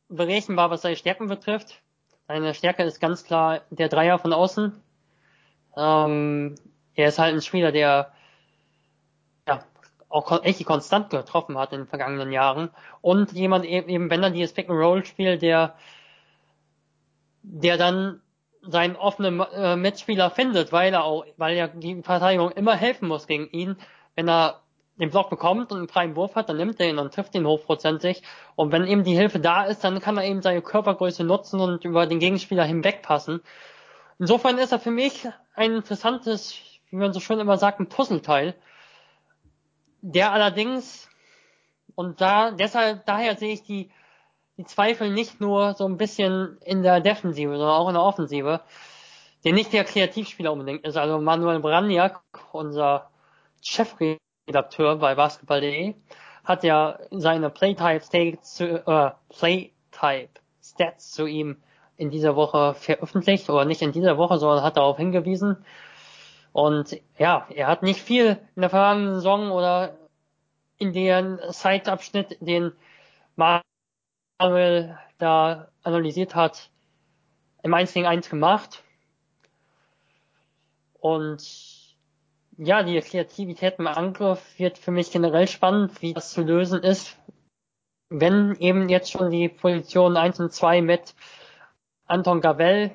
berechenbar, 0.09 0.71
was 0.71 0.83
seine 0.83 0.97
Stärken 0.97 1.29
betrifft. 1.29 1.83
Seine 2.27 2.55
Stärke 2.55 2.83
ist 2.83 3.01
ganz 3.01 3.25
klar 3.25 3.61
der 3.71 3.89
Dreier 3.89 4.19
von 4.19 4.33
außen. 4.33 4.83
Ähm, 5.77 6.55
er 6.95 7.09
ist 7.09 7.19
halt 7.19 7.35
ein 7.35 7.43
Spieler, 7.43 7.71
der 7.71 8.13
auch 10.09 10.43
echt 10.43 10.65
konstant 10.65 11.11
getroffen 11.11 11.59
hat 11.59 11.73
in 11.73 11.81
den 11.81 11.87
vergangenen 11.87 12.33
Jahren. 12.33 12.71
Und 13.01 13.33
jemand 13.33 13.65
eben, 13.65 14.11
wenn 14.11 14.23
er 14.23 14.31
dieses 14.31 14.53
Pick 14.53 14.69
and 14.69 14.79
Roll 14.79 15.05
spielt, 15.05 15.43
der, 15.43 15.75
der 17.43 17.77
dann 17.77 18.21
seinen 18.63 18.97
offenen 18.97 19.41
äh, 19.41 19.77
Mitspieler 19.77 20.31
findet, 20.31 20.73
weil 20.73 20.93
er 20.93 21.05
auch, 21.05 21.25
weil 21.37 21.57
er 21.57 21.69
die 21.69 22.03
Verteidigung 22.03 22.51
immer 22.51 22.75
helfen 22.75 23.09
muss 23.09 23.27
gegen 23.27 23.49
ihn, 23.51 23.77
wenn 24.15 24.29
er 24.29 24.61
den 24.99 25.11
Block 25.11 25.31
bekommt 25.31 25.71
und 25.71 25.79
einen 25.79 25.89
freien 25.89 26.17
Wurf 26.17 26.35
hat, 26.35 26.49
dann 26.49 26.57
nimmt 26.57 26.81
er 26.81 26.89
ihn 26.89 26.99
und 26.99 27.15
trifft 27.15 27.35
ihn 27.35 27.47
hochprozentig. 27.47 28.23
Und 28.57 28.73
wenn 28.73 28.87
eben 28.87 29.05
die 29.05 29.15
Hilfe 29.15 29.39
da 29.39 29.65
ist, 29.65 29.85
dann 29.85 30.01
kann 30.01 30.17
er 30.17 30.25
eben 30.25 30.43
seine 30.43 30.61
Körpergröße 30.61 31.23
nutzen 31.23 31.61
und 31.61 31.85
über 31.85 32.07
den 32.07 32.19
Gegenspieler 32.19 32.65
hinwegpassen. 32.65 33.41
Insofern 34.19 34.59
ist 34.59 34.73
er 34.73 34.81
für 34.81 34.91
mich 34.91 35.29
ein 35.55 35.73
interessantes, 35.73 36.59
wie 36.91 36.97
man 36.97 37.13
so 37.13 37.21
schön 37.21 37.39
immer 37.39 37.59
sagt, 37.59 37.79
ein 37.79 37.89
Puzzleteil, 37.89 38.55
der 40.01 40.33
allerdings, 40.33 41.09
und 41.95 42.21
da, 42.21 42.51
deshalb, 42.51 43.05
daher 43.07 43.37
sehe 43.37 43.53
ich 43.53 43.63
die, 43.63 43.91
die 44.57 44.65
Zweifel 44.65 45.11
nicht 45.11 45.41
nur 45.41 45.75
so 45.75 45.87
ein 45.87 45.97
bisschen 45.97 46.59
in 46.65 46.83
der 46.83 47.01
Defensive, 47.01 47.57
sondern 47.57 47.77
auch 47.77 47.89
in 47.89 47.95
der 47.95 48.03
Offensive, 48.03 48.61
der 49.45 49.53
nicht 49.53 49.73
der 49.73 49.85
Kreativspieler 49.85 50.53
unbedingt 50.53 50.85
ist. 50.85 50.97
Also 50.97 51.19
Manuel 51.19 51.61
Braniak, 51.61 52.21
unser 52.53 53.11
Chefredakteur 53.63 54.97
bei 54.97 55.15
basketball.de, 55.15 55.95
hat 56.45 56.65
ja 56.65 56.99
seine 57.11 57.51
Playtype 57.51 58.05
Stakes, 58.05 58.61
äh, 58.61 59.11
Playtype 59.29 60.41
Stats 60.63 61.13
zu 61.13 61.27
ihm 61.27 61.59
in 61.97 62.11
dieser 62.11 62.37
Woche 62.37 62.75
veröffentlicht, 62.75 63.51
oder 63.51 63.65
nicht 63.65 63.83
in 63.83 63.93
dieser 63.93 64.19
Woche, 64.19 64.39
sondern 64.39 64.65
hat 64.65 64.77
darauf 64.77 64.97
hingewiesen. 64.97 65.65
Und 66.59 67.01
ja, 67.19 67.47
er 67.55 67.69
hat 67.69 67.85
nicht 67.85 68.01
viel 68.03 68.37
in 68.57 68.63
der 68.63 68.71
vergangenen 68.71 69.15
Saison 69.15 69.53
oder 69.53 69.97
in 70.77 70.93
den 70.93 71.39
Zeitabschnitt, 71.53 72.37
den 72.41 72.73
Manuel 73.37 74.99
da 75.19 75.69
analysiert 75.85 76.35
hat, 76.35 76.73
im 77.63 77.73
1 77.73 77.93
gegen 77.93 78.07
1 78.07 78.29
gemacht. 78.29 78.83
Und 80.95 81.97
ja, 82.57 82.83
die 82.83 83.01
Kreativität 83.03 83.79
im 83.79 83.87
Angriff 83.87 84.59
wird 84.59 84.79
für 84.79 84.91
mich 84.91 85.13
generell 85.13 85.47
spannend, 85.47 86.03
wie 86.03 86.13
das 86.13 86.33
zu 86.33 86.43
lösen 86.43 86.83
ist, 86.83 87.17
wenn 88.09 88.57
eben 88.57 88.89
jetzt 88.89 89.13
schon 89.13 89.31
die 89.31 89.49
Position 89.49 90.17
1 90.17 90.41
und 90.41 90.53
2 90.53 90.83
mit 90.83 91.15
Anton 92.07 92.41
Gavel 92.41 92.91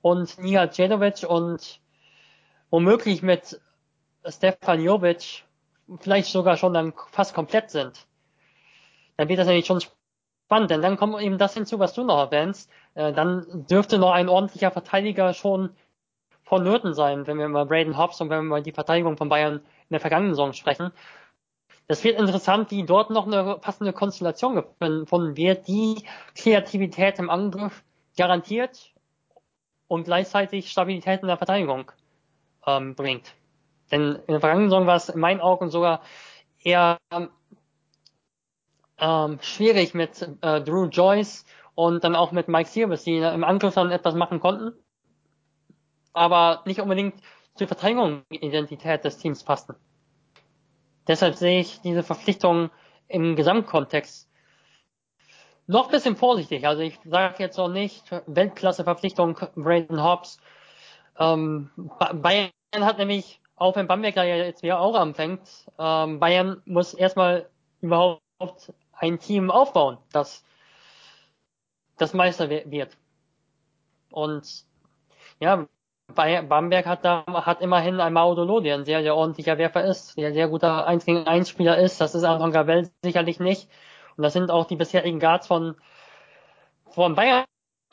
und 0.00 0.38
Nia 0.38 0.68
Djedovic 0.68 1.28
und 1.28 1.80
womöglich 2.70 3.22
mit 3.22 3.60
Stefan 4.26 4.82
Jovic 4.82 5.44
vielleicht 6.00 6.30
sogar 6.30 6.56
schon 6.56 6.72
dann 6.72 6.92
fast 7.10 7.34
komplett 7.34 7.70
sind. 7.70 8.06
Dann 9.16 9.28
wird 9.28 9.38
das 9.38 9.46
nämlich 9.46 9.66
schon 9.66 9.80
spannend, 9.80 10.70
denn 10.70 10.82
dann 10.82 10.96
kommt 10.96 11.20
eben 11.20 11.38
das 11.38 11.54
hinzu, 11.54 11.78
was 11.78 11.94
du 11.94 12.04
noch 12.04 12.18
erwähnst. 12.18 12.70
Äh, 12.94 13.12
dann 13.12 13.66
dürfte 13.66 13.98
noch 13.98 14.12
ein 14.12 14.28
ordentlicher 14.28 14.70
Verteidiger 14.70 15.34
schon 15.34 15.70
vonnöten 16.42 16.94
sein, 16.94 17.26
wenn 17.26 17.38
wir 17.38 17.46
über 17.46 17.66
Braden 17.66 17.96
Hobbs 17.96 18.20
und 18.20 18.30
wenn 18.30 18.42
wir 18.42 18.46
über 18.46 18.60
die 18.60 18.72
Verteidigung 18.72 19.16
von 19.16 19.28
Bayern 19.28 19.56
in 19.56 19.90
der 19.90 20.00
vergangenen 20.00 20.34
Saison 20.34 20.52
sprechen. 20.52 20.90
Das 21.86 22.04
wird 22.04 22.18
interessant, 22.20 22.70
wie 22.70 22.84
dort 22.84 23.10
noch 23.10 23.26
eine 23.26 23.56
passende 23.60 23.92
Konstellation 23.92 24.54
gefunden 24.54 25.36
wird, 25.36 25.66
die 25.66 26.04
Kreativität 26.36 27.18
im 27.18 27.30
Angriff 27.30 27.82
garantiert 28.16 28.92
und 29.88 30.04
gleichzeitig 30.04 30.70
Stabilität 30.70 31.22
in 31.22 31.28
der 31.28 31.36
Verteidigung 31.36 31.90
ähm, 32.66 32.94
bringt. 32.94 33.34
Denn 33.90 34.16
in 34.26 34.32
der 34.32 34.40
vergangenen 34.40 34.70
Saison 34.70 34.86
war 34.86 34.96
es 34.96 35.08
in 35.08 35.20
meinen 35.20 35.40
Augen 35.40 35.70
sogar 35.70 36.02
eher 36.62 36.98
ähm, 38.98 39.38
schwierig 39.40 39.94
mit 39.94 40.28
äh, 40.42 40.60
Drew 40.60 40.86
Joyce 40.86 41.44
und 41.74 42.04
dann 42.04 42.14
auch 42.14 42.32
mit 42.32 42.48
Mike 42.48 42.68
Sierbis, 42.68 43.04
die 43.04 43.16
im 43.16 43.44
Angriff 43.44 43.74
dann 43.74 43.90
etwas 43.90 44.14
machen 44.14 44.40
konnten, 44.40 44.72
aber 46.12 46.62
nicht 46.66 46.80
unbedingt 46.80 47.20
zur 47.54 47.66
Verteidigungsidentität 47.66 49.04
des 49.04 49.18
Teams 49.18 49.42
passten. 49.44 49.74
Deshalb 51.08 51.34
sehe 51.34 51.60
ich 51.60 51.80
diese 51.80 52.02
Verpflichtung 52.02 52.70
im 53.08 53.34
Gesamtkontext 53.34 54.30
noch 55.66 55.86
ein 55.86 55.92
bisschen 55.92 56.16
vorsichtig. 56.16 56.66
Also 56.66 56.82
ich 56.82 56.98
sage 57.04 57.36
jetzt 57.38 57.56
noch 57.56 57.68
nicht 57.68 58.10
Weltklasse-Verpflichtung 58.26 59.38
Brandon 59.54 60.02
Hobbs. 60.02 60.38
Ähm, 61.20 61.70
Bayern 62.14 62.50
hat 62.80 62.98
nämlich, 62.98 63.40
auch 63.56 63.76
wenn 63.76 63.86
Bamberg 63.86 64.16
ja 64.16 64.24
jetzt 64.24 64.62
wieder 64.62 64.80
auch 64.80 64.94
anfängt, 64.94 65.42
ähm, 65.78 66.18
Bayern 66.18 66.62
muss 66.64 66.94
erstmal 66.94 67.48
überhaupt 67.80 68.72
ein 68.92 69.18
Team 69.18 69.50
aufbauen, 69.50 69.98
das 70.12 70.44
das 71.98 72.14
Meister 72.14 72.48
wird. 72.48 72.96
Und 74.10 74.64
ja, 75.38 75.66
Bamberg 76.14 76.86
hat 76.86 77.04
da 77.04 77.24
hat 77.26 77.60
immerhin 77.60 78.00
ein 78.00 78.12
Maudolo, 78.12 78.60
der 78.60 78.76
ein 78.76 78.84
sehr, 78.84 79.02
sehr 79.02 79.14
ordentlicher 79.14 79.58
Werfer 79.58 79.84
ist, 79.84 80.16
der 80.16 80.28
ein 80.28 80.34
sehr 80.34 80.48
guter 80.48 80.86
1 80.86 81.04
gegen 81.04 81.26
1 81.26 81.48
Spieler 81.48 81.78
ist. 81.78 82.00
Das 82.00 82.14
ist 82.14 82.24
Anton 82.24 82.52
Gavel 82.52 82.90
sicherlich 83.02 83.38
nicht. 83.38 83.68
Und 84.16 84.22
das 84.22 84.32
sind 84.32 84.50
auch 84.50 84.66
die 84.66 84.76
bisherigen 84.76 85.20
Guards 85.20 85.46
von, 85.46 85.76
von 86.88 87.14
Bayern 87.14 87.44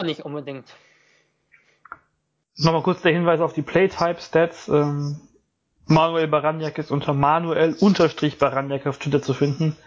nicht 0.02 0.26
unbedingt. 0.26 0.74
Nochmal 2.58 2.82
kurz 2.82 3.02
der 3.02 3.14
Hinweis 3.14 3.40
auf 3.40 3.54
die 3.54 3.62
Playtype-Stats. 3.62 4.68
Ähm, 4.68 5.20
Manuel 5.86 6.28
Baranjak 6.28 6.78
ist 6.80 6.92
unter 6.92 7.14
Manuel 7.14 7.76
unterstrich 7.80 8.40
Baranjak 8.40 8.88
auf 8.88 8.98
Twitter 8.98 9.22
zu 9.22 9.34
finden. 9.34 9.78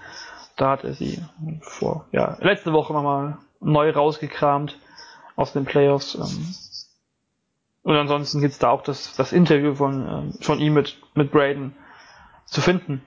Da 0.56 0.70
hat 0.70 0.84
er 0.84 0.94
sie 0.94 1.22
vor, 1.60 2.06
ja, 2.12 2.36
letzte 2.40 2.72
Woche 2.72 2.92
nochmal 2.92 3.38
neu 3.60 3.90
rausgekramt 3.90 4.78
aus 5.36 5.52
den 5.52 5.64
Playoffs. 5.64 6.14
Ähm, 6.14 6.54
und 7.82 7.96
ansonsten 7.96 8.40
gibt's 8.40 8.58
da 8.58 8.70
auch 8.70 8.82
das, 8.82 9.16
das 9.16 9.32
Interview 9.32 9.74
von, 9.74 10.06
ähm, 10.06 10.32
von 10.40 10.60
ihm 10.60 10.74
mit, 10.74 10.96
mit 11.14 11.32
Braden 11.32 11.74
zu 12.44 12.60
finden. 12.60 13.02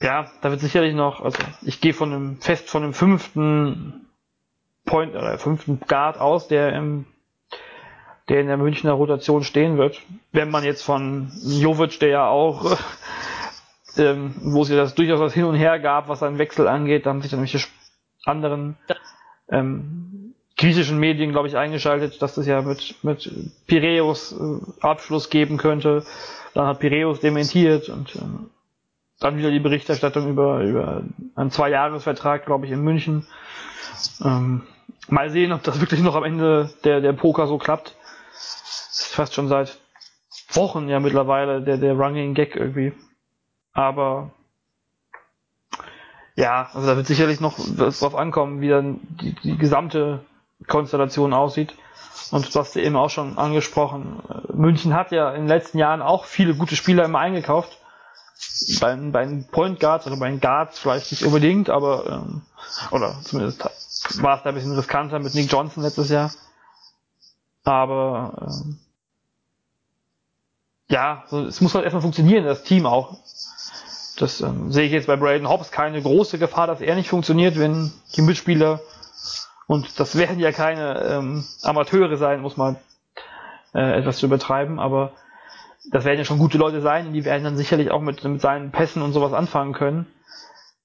Ja, 0.00 0.30
da 0.40 0.50
wird 0.50 0.60
sicherlich 0.60 0.94
noch, 0.94 1.20
also 1.20 1.38
ich 1.62 1.80
gehe 1.80 1.94
von 1.94 2.12
einem 2.12 2.40
fest 2.40 2.68
von 2.68 2.82
einem 2.82 2.94
fünften 2.94 4.06
Point 4.84 5.14
oder 5.14 5.38
fünften 5.38 5.78
Guard 5.78 6.18
aus, 6.18 6.48
der 6.48 6.72
im 6.72 7.06
der 8.28 8.40
in 8.40 8.46
der 8.46 8.56
Münchner 8.56 8.92
Rotation 8.92 9.44
stehen 9.44 9.78
wird. 9.78 10.00
Wenn 10.32 10.50
man 10.50 10.64
jetzt 10.64 10.82
von 10.82 11.32
Jovic, 11.44 11.98
der 12.00 12.08
ja 12.08 12.28
auch, 12.28 12.78
ähm, 13.96 14.34
wo 14.42 14.62
es 14.62 14.68
ja 14.68 14.76
das 14.76 14.94
durchaus 14.94 15.20
was 15.20 15.34
hin 15.34 15.44
und 15.44 15.56
her 15.56 15.78
gab, 15.78 16.08
was 16.08 16.20
seinen 16.20 16.38
Wechsel 16.38 16.68
angeht, 16.68 17.06
da 17.06 17.10
haben 17.10 17.22
sich 17.22 17.30
dann 17.30 17.40
welche 17.40 17.60
anderen 18.24 18.76
ähm, 19.50 20.34
griechischen 20.56 20.98
Medien, 20.98 21.32
glaube 21.32 21.48
ich, 21.48 21.56
eingeschaltet, 21.56 22.22
dass 22.22 22.34
das 22.34 22.46
ja 22.46 22.62
mit, 22.62 22.94
mit 23.02 23.30
Piräus 23.66 24.32
äh, 24.32 24.60
Abschluss 24.80 25.28
geben 25.28 25.56
könnte. 25.56 26.04
Dann 26.54 26.66
hat 26.66 26.80
Piräus 26.80 27.20
dementiert 27.20 27.88
und 27.88 28.14
ähm, 28.16 28.50
dann 29.18 29.38
wieder 29.38 29.50
die 29.50 29.60
Berichterstattung 29.60 30.28
über, 30.28 30.60
über 30.60 31.02
einen 31.34 31.50
Zwei-Jahres-Vertrag, 31.50 32.44
glaube 32.44 32.66
ich, 32.66 32.72
in 32.72 32.82
München. 32.82 33.26
Ähm, 34.24 34.62
mal 35.08 35.30
sehen, 35.30 35.52
ob 35.52 35.62
das 35.62 35.80
wirklich 35.80 36.00
noch 36.00 36.14
am 36.14 36.24
Ende 36.24 36.70
der, 36.84 37.00
der 37.00 37.12
Poker 37.12 37.46
so 37.46 37.58
klappt. 37.58 37.96
Das 39.12 39.16
fast 39.16 39.34
schon 39.34 39.48
seit 39.48 39.78
Wochen 40.52 40.88
ja 40.88 40.98
mittlerweile 40.98 41.60
der, 41.60 41.76
der 41.76 41.92
Running 41.92 42.32
Gag 42.32 42.56
irgendwie. 42.56 42.94
Aber 43.74 44.30
ja, 46.34 46.70
also 46.72 46.86
da 46.86 46.96
wird 46.96 47.06
sicherlich 47.06 47.38
noch 47.38 47.58
drauf 47.76 48.14
ankommen, 48.14 48.62
wie 48.62 48.70
dann 48.70 49.00
die, 49.20 49.34
die 49.34 49.58
gesamte 49.58 50.24
Konstellation 50.66 51.34
aussieht. 51.34 51.74
Und 52.30 52.54
du 52.54 52.58
hast 52.58 52.74
ja 52.74 52.80
eben 52.80 52.96
auch 52.96 53.10
schon 53.10 53.36
angesprochen, 53.36 54.22
München 54.54 54.94
hat 54.94 55.12
ja 55.12 55.30
in 55.32 55.42
den 55.42 55.48
letzten 55.48 55.76
Jahren 55.76 56.00
auch 56.00 56.24
viele 56.24 56.54
gute 56.54 56.76
Spieler 56.76 57.04
immer 57.04 57.18
eingekauft 57.18 57.76
bei, 58.80 58.96
bei 58.96 59.26
den 59.26 59.46
Point 59.46 59.78
Guards 59.78 60.06
oder 60.06 60.16
bei 60.16 60.30
den 60.30 60.40
Guards 60.40 60.78
vielleicht 60.78 61.10
nicht 61.10 61.22
unbedingt, 61.22 61.68
aber 61.68 62.06
ähm, 62.06 62.40
oder 62.90 63.20
zumindest 63.22 63.62
war 64.22 64.38
es 64.38 64.42
da 64.42 64.48
ein 64.48 64.54
bisschen 64.54 64.74
riskanter 64.74 65.18
mit 65.18 65.34
Nick 65.34 65.52
Johnson 65.52 65.82
letztes 65.82 66.08
Jahr. 66.08 66.32
Aber 67.64 68.48
ähm, 68.48 68.78
ja, 70.92 71.24
es 71.48 71.62
muss 71.62 71.74
halt 71.74 71.84
erstmal 71.84 72.02
funktionieren, 72.02 72.44
das 72.44 72.64
Team 72.64 72.84
auch. 72.84 73.16
Das 74.18 74.42
ähm, 74.42 74.70
sehe 74.70 74.84
ich 74.84 74.92
jetzt 74.92 75.06
bei 75.06 75.16
Braden 75.16 75.48
Hobbs 75.48 75.70
keine 75.70 76.02
große 76.02 76.38
Gefahr, 76.38 76.66
dass 76.66 76.82
er 76.82 76.94
nicht 76.94 77.08
funktioniert, 77.08 77.58
wenn 77.58 77.90
die 78.14 78.20
Mitspieler 78.20 78.80
und 79.66 79.98
das 79.98 80.18
werden 80.18 80.38
ja 80.38 80.52
keine 80.52 81.00
ähm, 81.00 81.44
Amateure 81.62 82.18
sein, 82.18 82.42
muss 82.42 82.58
man 82.58 82.76
äh, 83.72 84.00
etwas 84.00 84.18
zu 84.18 84.26
übertreiben, 84.26 84.78
aber 84.78 85.12
das 85.90 86.04
werden 86.04 86.18
ja 86.18 86.26
schon 86.26 86.38
gute 86.38 86.58
Leute 86.58 86.82
sein, 86.82 87.14
die 87.14 87.24
werden 87.24 87.42
dann 87.42 87.56
sicherlich 87.56 87.90
auch 87.90 88.02
mit, 88.02 88.22
mit 88.22 88.42
seinen 88.42 88.70
Pässen 88.70 89.00
und 89.00 89.14
sowas 89.14 89.32
anfangen 89.32 89.72
können. 89.72 90.06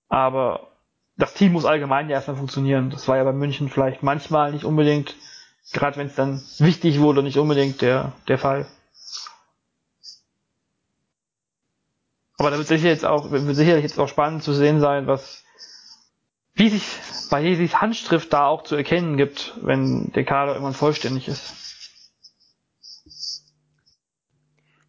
Aber 0.07 0.71
das 1.17 1.33
Team 1.33 1.51
muss 1.51 1.65
allgemein 1.65 2.07
ja 2.07 2.15
erstmal 2.15 2.37
funktionieren. 2.37 2.91
Das 2.91 3.09
war 3.09 3.17
ja 3.17 3.25
bei 3.25 3.33
München 3.33 3.67
vielleicht 3.67 4.03
manchmal 4.03 4.53
nicht 4.53 4.63
unbedingt, 4.63 5.15
gerade 5.73 5.97
wenn 5.97 6.07
es 6.07 6.15
dann 6.15 6.41
wichtig 6.59 7.01
wurde, 7.01 7.23
nicht 7.23 7.37
unbedingt 7.37 7.81
der, 7.81 8.13
der 8.29 8.37
Fall. 8.37 8.67
Aber 12.37 12.51
da 12.51 12.57
wird 12.57 12.67
sicher 12.67 12.87
jetzt 12.87 13.05
auch, 13.05 13.31
wird 13.31 13.55
sicherlich 13.55 13.83
jetzt 13.83 13.99
auch 13.99 14.07
spannend 14.07 14.43
zu 14.43 14.53
sehen 14.53 14.79
sein, 14.79 15.07
was, 15.07 15.43
wie 16.53 16.69
sich 16.69 16.83
bei 17.31 17.41
Jesis 17.41 17.81
Handschrift 17.81 18.31
da 18.31 18.45
auch 18.45 18.63
zu 18.63 18.75
erkennen 18.75 19.17
gibt, 19.17 19.53
wenn 19.61 20.11
der 20.11 20.23
Kader 20.23 20.53
irgendwann 20.53 20.73
vollständig 20.73 21.27
ist. 21.27 21.67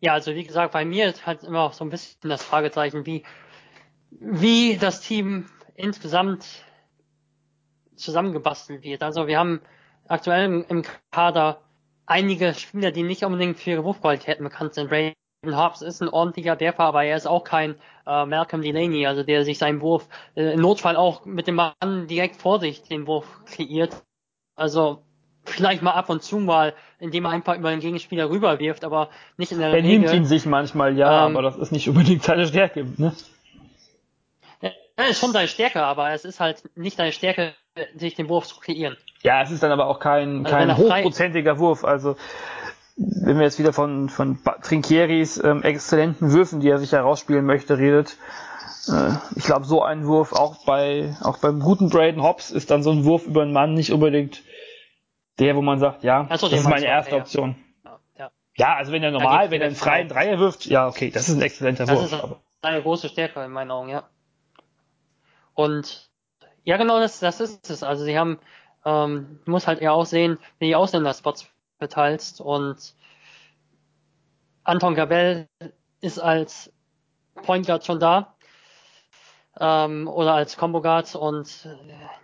Ja, 0.01 0.13
also 0.13 0.35
wie 0.35 0.45
gesagt, 0.45 0.73
bei 0.73 0.85
mir 0.85 1.09
ist 1.09 1.27
halt 1.27 1.43
immer 1.43 1.63
auch 1.63 1.73
so 1.73 1.85
ein 1.85 1.91
bisschen 1.91 2.29
das 2.29 2.45
Fragezeichen, 2.45 3.05
wie, 3.07 3.25
wie 4.11 4.77
das 4.77 5.01
Team 5.01 5.49
insgesamt 5.75 6.47
zusammengebastelt 7.97 8.85
wird. 8.85 9.03
Also 9.03 9.27
wir 9.27 9.39
haben 9.39 9.61
aktuell 10.07 10.65
im, 10.69 10.85
Kader 11.11 11.63
einige 12.07 12.55
Spieler, 12.55 12.93
die 12.93 13.03
nicht 13.03 13.25
unbedingt 13.25 13.59
für 13.59 13.71
ihre 13.71 13.85
Wurfqualitäten 13.85 14.45
bekannt 14.45 14.75
sind. 14.75 14.91
Ray 14.93 15.15
Hobbs 15.47 15.83
ist 15.83 16.03
ein 16.03 16.09
ordentlicher 16.09 16.59
Werfer, 16.59 16.85
aber 16.85 17.05
er 17.05 17.17
ist 17.17 17.27
auch 17.27 17.45
kein 17.45 17.77
äh, 18.07 18.27
Malcolm 18.27 18.63
Delaney, 18.63 19.07
also 19.07 19.23
der 19.23 19.45
sich 19.45 19.59
seinen 19.59 19.81
Wurf 19.81 20.09
äh, 20.35 20.53
im 20.53 20.61
Notfall 20.61 20.97
auch 20.97 21.25
mit 21.25 21.47
dem 21.47 21.55
Mann 21.55 22.07
direkt 22.09 22.37
vor 22.37 22.59
sich 22.59 22.83
den 22.83 23.07
Wurf 23.07 23.27
kreiert. 23.47 24.03
Also 24.57 25.03
vielleicht 25.45 25.83
mal 25.83 25.93
ab 25.93 26.11
und 26.11 26.23
zu 26.23 26.39
mal, 26.39 26.75
indem 26.99 27.25
er 27.25 27.31
einfach 27.31 27.57
über 27.57 27.71
den 27.71 27.81
Gegenspieler 27.81 28.29
rüberwirft, 28.29 28.85
aber 28.85 29.11
nicht 29.37 29.53
in 29.53 29.59
der 29.59 29.69
er 29.69 29.75
Regel. 29.75 29.91
Er 29.91 29.99
nimmt 29.99 30.13
ihn 30.13 30.25
sich 30.25 30.45
manchmal, 30.45 30.99
ja, 30.99 31.27
ähm, 31.27 31.37
aber 31.37 31.43
das 31.43 31.57
ist 31.57 31.71
nicht 31.71 31.89
unbedingt 31.89 32.25
seine 32.25 32.47
Stärke, 32.47 32.85
ne? 32.97 33.15
Ja, 34.61 34.71
ist 35.09 35.21
schon 35.21 35.31
seine 35.31 35.47
Stärke, 35.47 35.85
aber 35.85 36.11
es 36.11 36.25
ist 36.25 36.41
halt 36.41 36.65
nicht 36.77 36.97
seine 36.97 37.13
Stärke, 37.13 37.55
sich 37.95 38.15
den 38.15 38.29
Wurf 38.29 38.49
zu 38.49 38.59
kreieren. 38.59 38.97
Ja, 39.23 39.43
es 39.43 39.53
ist 39.53 39.63
dann 39.63 39.71
aber 39.71 39.87
auch 39.87 40.01
kein, 40.01 40.45
also 40.45 40.57
kein 40.57 40.77
hochprozentiger 40.77 41.59
Wurf. 41.61 41.85
Also 41.85 42.17
wenn 42.99 43.37
wir 43.37 43.45
jetzt 43.45 43.59
wieder 43.59 43.73
von, 43.73 44.09
von 44.09 44.39
Trinkieris 44.63 45.43
ähm, 45.43 45.63
exzellenten 45.63 46.33
Würfen, 46.33 46.61
die 46.61 46.69
er 46.69 46.79
sich 46.79 46.93
herausspielen 46.93 47.47
möchte, 47.47 47.79
redet, 47.79 48.17
äh, 48.89 49.13
ich 49.37 49.45
glaube, 49.45 49.65
so 49.65 49.83
ein 49.83 50.07
Wurf 50.07 50.33
auch 50.33 50.65
bei 50.65 51.17
auch 51.23 51.39
beim 51.39 51.61
guten 51.61 51.91
Braden 51.91 52.23
Hobbs 52.23 52.51
ist 52.51 52.71
dann 52.71 52.83
so 52.83 52.91
ein 52.91 53.05
Wurf 53.05 53.27
über 53.27 53.43
einen 53.43 53.53
Mann 53.53 53.75
nicht 53.75 53.93
unbedingt 53.93 54.43
der, 55.39 55.55
wo 55.55 55.63
man 55.63 55.79
sagt, 55.79 56.03
ja, 56.03 56.27
so, 56.37 56.49
das 56.49 56.61
ist 56.61 56.69
meine 56.69 56.87
erste 56.87 57.13
ja. 57.13 57.21
Option. 57.23 57.55
Ja. 58.19 58.31
ja, 58.57 58.75
also 58.75 58.91
wenn 58.91 59.05
er 59.05 59.13
normal, 59.13 59.53
wenn 59.53 59.61
er 59.61 59.69
einen 59.69 59.77
freien 59.77 60.09
Dreier 60.09 60.41
wirft, 60.41 60.67
ja, 60.67 60.89
okay, 60.89 61.11
das 61.11 61.29
ist 61.29 61.37
ein 61.37 61.43
exzellenter 61.43 61.87
das 61.87 61.95
Wurf. 61.95 62.11
Das 62.11 62.21
ist 62.21 62.37
eine 62.63 62.83
große 62.83 63.09
Stärke 63.09 63.45
in 63.45 63.53
meinen 63.53 63.71
Augen, 63.71 63.91
ja. 63.91 64.09
Und 65.55 66.11
ja, 66.65 66.77
genau, 66.77 66.99
das, 66.99 67.21
das 67.21 67.41
ist 67.41 67.71
es. 67.71 67.85
Also 67.85 68.05
sie 68.05 68.19
haben, 68.19 68.41
ähm, 68.85 69.39
du 69.45 69.51
musst 69.53 69.69
halt 69.69 69.81
eher 69.81 69.93
auch 69.93 70.07
sehen, 70.07 70.39
wie 70.59 70.67
die 70.67 70.75
Ausländerspots 70.75 71.49
verteilst. 71.79 72.41
Und 72.41 72.95
Anton 74.65 74.95
Gabel 74.95 75.49
ist 76.01 76.19
als 76.19 76.73
Point 77.35 77.67
Guard 77.67 77.85
schon 77.85 78.01
da 78.01 78.35
ähm, 79.61 80.09
oder 80.09 80.35
als 80.35 80.57
Combo 80.57 80.81
Guard. 80.81 81.15
Und 81.15 81.69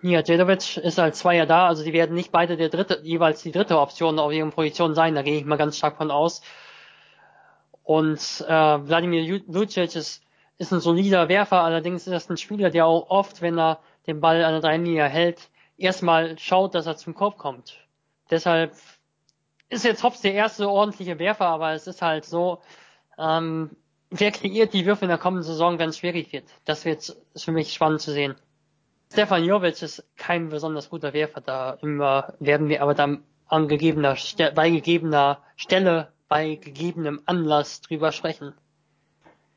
Nia 0.03 0.23
Djedovic 0.23 0.77
ist 0.77 0.99
als 0.99 1.19
Zweier 1.19 1.47
da, 1.47 1.67
also 1.69 1.85
die 1.85 1.93
werden 1.93 2.15
nicht 2.15 2.33
beide 2.33 2.57
der 2.57 2.69
dritte, 2.69 3.01
jeweils 3.03 3.43
die 3.43 3.53
dritte 3.53 3.79
Option 3.79 4.19
auf 4.19 4.33
ihren 4.33 4.51
Positionen 4.51 4.95
sein, 4.95 5.15
da 5.15 5.23
gehe 5.23 5.39
ich 5.39 5.45
mal 5.45 5.57
ganz 5.57 5.79
stark 5.79 5.97
von 5.97 6.11
aus. 6.11 6.43
Und 7.83 8.45
äh, 8.49 8.51
Wladimir 8.51 9.43
Lucic 9.47 9.95
ist, 9.95 10.23
ist 10.57 10.73
ein 10.73 10.81
solider 10.81 11.29
Werfer, 11.29 11.63
allerdings 11.63 12.07
ist 12.07 12.13
das 12.13 12.31
ein 12.31 12.37
Spieler, 12.37 12.71
der 12.71 12.87
auch 12.87 13.11
oft, 13.11 13.43
wenn 13.43 13.59
er 13.59 13.81
den 14.07 14.21
Ball 14.21 14.43
an 14.45 14.53
der 14.53 14.61
Dreilinie 14.61 15.05
hält, 15.05 15.51
erstmal 15.77 16.39
schaut, 16.39 16.75
dass 16.75 16.87
er 16.87 16.97
zum 16.97 17.15
Korb 17.15 17.37
kommt. 17.37 17.79
Deshalb 18.31 18.73
ist 19.75 19.85
jetzt 19.85 20.03
Hobbs 20.03 20.21
der 20.21 20.35
erste 20.35 20.69
ordentliche 20.71 21.19
Werfer, 21.19 21.47
aber 21.47 21.73
es 21.73 21.87
ist 21.87 22.03
halt 22.03 22.25
so, 22.25 22.61
ähm, 23.19 23.71
wer 24.11 24.31
kreiert 24.31 24.73
die 24.73 24.87
Würfe 24.87 25.05
in 25.05 25.09
der 25.09 25.19
kommenden 25.19 25.45
Saison, 25.45 25.79
wenn 25.79 25.91
es 25.91 25.99
schwierig 25.99 26.33
wird? 26.33 26.45
Das 26.65 26.85
wird 26.85 27.17
für 27.37 27.53
mich 27.53 27.73
spannend 27.73 28.01
zu 28.01 28.13
sehen. 28.13 28.35
Stefan 29.13 29.45
Jovic 29.45 29.81
ist 29.83 30.05
kein 30.17 30.49
besonders 30.49 30.91
guter 30.91 31.13
Werfer, 31.13 31.41
da 31.41 31.79
immer 31.83 32.35
werden 32.41 32.69
wir 32.69 32.83
aber 32.83 32.95
dann 32.95 33.23
an 33.47 33.69
gegebener, 33.69 34.17
bei 34.55 34.71
gegebener 34.71 35.39
Stelle, 35.57 36.09
bei 36.29 36.57
gegebenem 36.57 37.21
Anlass 37.27 37.81
drüber 37.83 38.13
sprechen. 38.13 38.55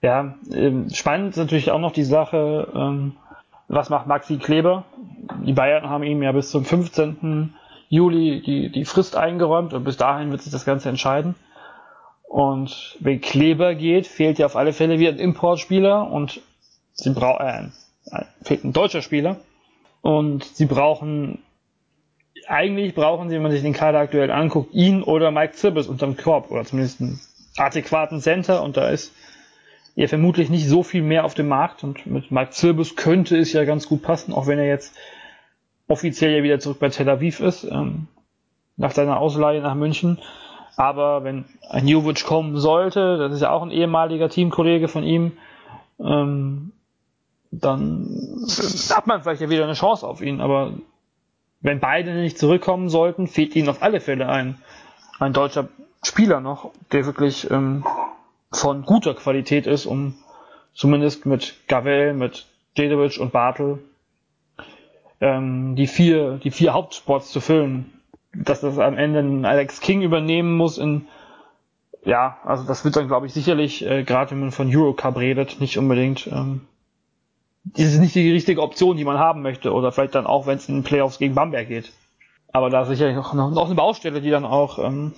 Ja, 0.02 0.36
ähm, 0.52 0.90
spannend 0.92 1.32
ist 1.32 1.38
natürlich 1.38 1.72
auch 1.72 1.80
noch 1.80 1.94
die 1.94 2.04
Sache, 2.04 2.72
ähm, 2.76 3.14
was 3.68 3.90
macht 3.90 4.08
Maxi 4.08 4.38
Kleber? 4.38 4.86
Die 5.44 5.54
Bayern 5.54 5.90
haben 5.90 6.04
ihm 6.04 6.22
ja 6.22 6.32
bis 6.32 6.52
zum 6.52 6.64
15. 6.64 7.54
Juli 7.90 8.42
die, 8.42 8.70
die 8.70 8.86
Frist 8.86 9.16
eingeräumt 9.16 9.74
und 9.74 9.84
bis 9.84 9.98
dahin 9.98 10.32
wird 10.32 10.42
sich 10.42 10.52
das 10.52 10.66
Ganze 10.66 10.90
entscheiden. 10.90 11.36
Und 12.24 12.98
wenn 13.00 13.22
Kleber 13.22 13.74
geht, 13.76 14.06
fehlt 14.06 14.38
ja 14.38 14.46
auf 14.46 14.58
alle 14.58 14.74
Fälle 14.74 15.00
wieder 15.00 15.12
ein 15.12 15.20
Importspieler 15.20 16.10
und 16.12 16.42
sie 16.94 17.12
brauchen 17.12 17.72
äh, 18.12 18.26
fehlt 18.42 18.66
ein 18.66 18.74
deutscher 18.74 19.02
Spieler 19.02 19.38
und 20.02 20.44
sie 20.44 20.66
brauchen 20.66 21.40
eigentlich 22.48 22.94
brauchen 22.96 23.30
sie, 23.30 23.36
wenn 23.36 23.44
man 23.44 23.52
sich 23.52 23.62
den 23.62 23.74
Kader 23.74 24.00
aktuell 24.00 24.32
anguckt, 24.32 24.74
ihn 24.74 25.04
oder 25.04 25.32
Mike 25.32 25.54
Zirbis 25.54 25.88
unterm 25.88 26.16
Korb 26.16 26.52
oder 26.52 26.64
zumindest 26.64 27.02
einen 27.02 27.20
adäquaten 27.58 28.22
Center 28.22 28.64
und 28.64 28.78
da 28.78 28.90
ist 28.90 29.14
ja 29.96 30.08
vermutlich 30.08 30.50
nicht 30.50 30.68
so 30.68 30.84
viel 30.84 31.02
mehr 31.02 31.26
auf 31.26 31.34
dem 31.34 31.48
Markt 31.48 31.84
und 31.84 32.06
mit 32.06 32.32
Mike 32.32 32.52
Zirbis 32.52 32.96
könnte 32.96 33.38
es 33.38 33.52
ja 33.54 33.66
ganz 33.66 33.88
gut 33.88 34.02
passen, 34.02 34.34
auch 34.34 34.48
wenn 34.48 34.60
er 34.60 34.68
jetzt 34.68 34.96
offiziell 35.88 36.36
ja 36.36 36.44
wieder 36.44 36.60
zurück 36.60 36.80
bei 36.80 36.90
Tel 36.90 37.10
Aviv 37.10 37.40
ist, 37.40 37.64
ähm, 37.64 38.08
nach 38.76 38.92
seiner 38.92 39.20
Ausleihe 39.20 39.62
nach 39.62 39.76
München. 39.76 40.20
Aber 40.76 41.24
wenn 41.24 41.46
ein 41.70 41.88
Jovic 41.88 42.24
kommen 42.26 42.58
sollte, 42.58 43.18
das 43.18 43.34
ist 43.34 43.42
ja 43.42 43.50
auch 43.50 43.64
ein 43.64 43.72
ehemaliger 43.72 44.30
Teamkollege 44.30 44.88
von 44.88 45.04
ihm, 45.04 45.32
ähm, 46.00 46.72
dann 47.50 48.46
hat 48.92 49.08
man 49.08 49.24
vielleicht 49.24 49.42
ja 49.42 49.50
wieder 49.50 49.64
eine 49.64 49.74
Chance 49.74 50.06
auf 50.06 50.22
ihn. 50.22 50.42
Aber 50.42 50.74
wenn 51.62 51.80
beide 51.80 52.14
nicht 52.14 52.38
zurückkommen 52.38 52.90
sollten, 52.90 53.28
fehlt 53.28 53.56
ihnen 53.56 53.70
auf 53.70 53.82
alle 53.82 54.00
Fälle 54.00 54.30
ein, 54.30 54.62
ein 55.20 55.34
deutscher 55.34 55.70
Spieler 56.04 56.42
noch, 56.42 56.72
der 56.92 57.06
wirklich 57.06 57.50
ähm, 57.50 57.84
von 58.52 58.84
guter 58.84 59.16
Qualität 59.16 59.66
ist, 59.66 59.86
um 59.88 60.16
zumindest 60.74 61.26
mit 61.26 61.56
Gavel, 61.68 62.14
mit 62.14 62.46
Dedovic 62.78 63.20
und 63.20 63.32
Bartel 63.32 63.80
ähm, 65.22 65.76
die 65.76 65.88
vier, 65.88 66.38
die 66.38 66.52
vier 66.52 66.74
Hauptspots 66.74 67.32
zu 67.32 67.40
füllen. 67.40 67.94
Dass 68.34 68.62
das 68.62 68.78
am 68.78 68.98
Ende 68.98 69.20
ein 69.20 69.46
Alex 69.46 69.82
King 69.82 70.02
übernehmen 70.02 70.56
muss 70.56 70.78
in 70.78 71.08
ja, 72.06 72.38
also 72.46 72.64
das 72.64 72.86
wird 72.86 72.96
dann 72.96 73.08
glaube 73.08 73.26
ich 73.26 73.34
sicherlich, 73.34 73.86
äh, 73.86 74.04
gerade 74.04 74.32
wenn 74.32 74.40
man 74.40 74.52
von 74.52 74.74
Eurocup 74.74 75.18
redet, 75.18 75.60
nicht 75.60 75.78
unbedingt 75.78 76.28
ähm, 76.28 76.62
das 77.76 77.86
ist 77.86 78.00
nicht 78.00 78.16
die 78.16 78.32
richtige 78.32 78.62
Option, 78.62 78.98
die 78.98 79.04
man 79.04 79.18
haben 79.18 79.42
möchte. 79.42 79.74
Oder 79.74 79.92
vielleicht 79.92 80.16
dann 80.16 80.28
auch, 80.28 80.48
wenn 80.48 80.58
es 80.58 80.70
in 80.70 80.76
den 80.76 80.84
Playoffs 80.84 81.18
gegen 81.18 81.36
Bamberg 81.36 81.68
geht. 81.68 81.92
Aber 82.54 82.70
da 82.70 82.84
ist 82.84 82.88
sicherlich 82.90 83.16
noch, 83.16 83.34
noch, 83.34 83.52
noch 83.52 83.66
eine 83.66 83.76
Baustelle, 83.76 84.22
die 84.22 84.30
dann 84.30 84.46
auch 84.46 84.80
ähm, 84.80 85.14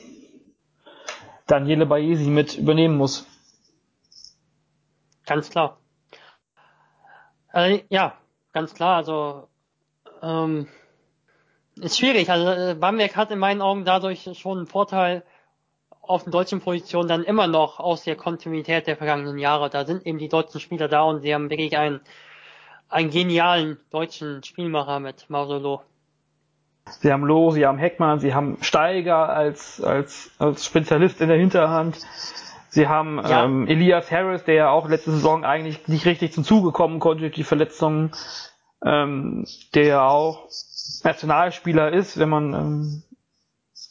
Daniele 1.48 1.86
Baesi 1.86 2.30
mit 2.30 2.58
übernehmen 2.58 2.98
muss. 2.98 3.28
Ganz 5.26 5.50
klar. 5.50 5.78
Äh, 7.54 7.82
ja, 7.90 8.14
ganz 8.52 8.74
klar. 8.74 8.98
Also 8.98 9.49
ähm, 10.22 10.68
ist 11.76 11.98
schwierig. 11.98 12.30
Also 12.30 12.50
äh, 12.50 12.76
Bamberg 12.76 13.16
hat 13.16 13.32
in 13.32 13.40
meinen 13.40 13.62
Augen 13.62 13.86
dadurch 13.86 14.30
schon 14.38 14.60
einen 14.60 14.68
Vorteil 14.68 15.24
auf 16.02 16.24
den 16.24 16.32
deutschen 16.32 16.60
Positionen 16.60 17.08
dann 17.08 17.24
immer 17.24 17.48
noch 17.48 17.80
aus 17.80 18.04
der 18.04 18.16
Kontinuität 18.16 18.88
der 18.88 18.98
vergangenen 18.98 19.38
Jahre. 19.38 19.70
Da 19.70 19.86
sind 19.86 20.06
eben 20.06 20.18
die 20.18 20.30
deutschen 20.30 20.60
Spieler 20.60 20.88
da 20.88 21.04
und 21.04 21.22
sie 21.22 21.34
haben 21.34 21.50
wirklich 21.50 21.78
einen, 21.78 22.02
einen 22.90 23.12
genialen 23.12 23.78
deutschen 23.92 24.44
Spielmacher 24.44 25.00
mit 25.00 25.30
Mausolo. 25.30 25.84
Sie 27.00 27.12
haben 27.12 27.24
Loh, 27.24 27.52
sie 27.52 27.66
haben 27.68 27.78
Heckmann, 27.78 28.20
sie 28.20 28.34
haben 28.34 28.58
Steiger 28.62 29.30
als, 29.30 29.82
als, 29.82 30.32
als 30.40 30.66
Spezialist 30.66 31.22
in 31.22 31.30
der 31.30 31.38
Hinterhand. 31.38 32.00
Sie 32.70 32.88
haben 32.88 33.20
ja. 33.20 33.46
ähm, 33.46 33.68
Elias 33.68 34.12
Harris, 34.12 34.44
der 34.44 34.56
ja 34.56 34.70
auch 34.70 34.90
letzte 34.90 35.12
Saison 35.12 35.44
eigentlich 35.44 35.88
nicht 35.88 36.06
richtig 36.06 36.34
zum 36.34 36.44
Zuge 36.44 36.72
kommen 36.72 37.00
konnte 37.00 37.22
durch 37.22 37.36
die 37.36 37.44
Verletzungen 37.44 38.12
ähm, 38.84 39.46
der 39.74 39.86
ja 39.86 40.08
auch 40.08 40.48
Nationalspieler 41.04 41.92
ist, 41.94 42.18
wenn 42.18 42.30
man 42.30 42.54
ähm, 42.54 43.04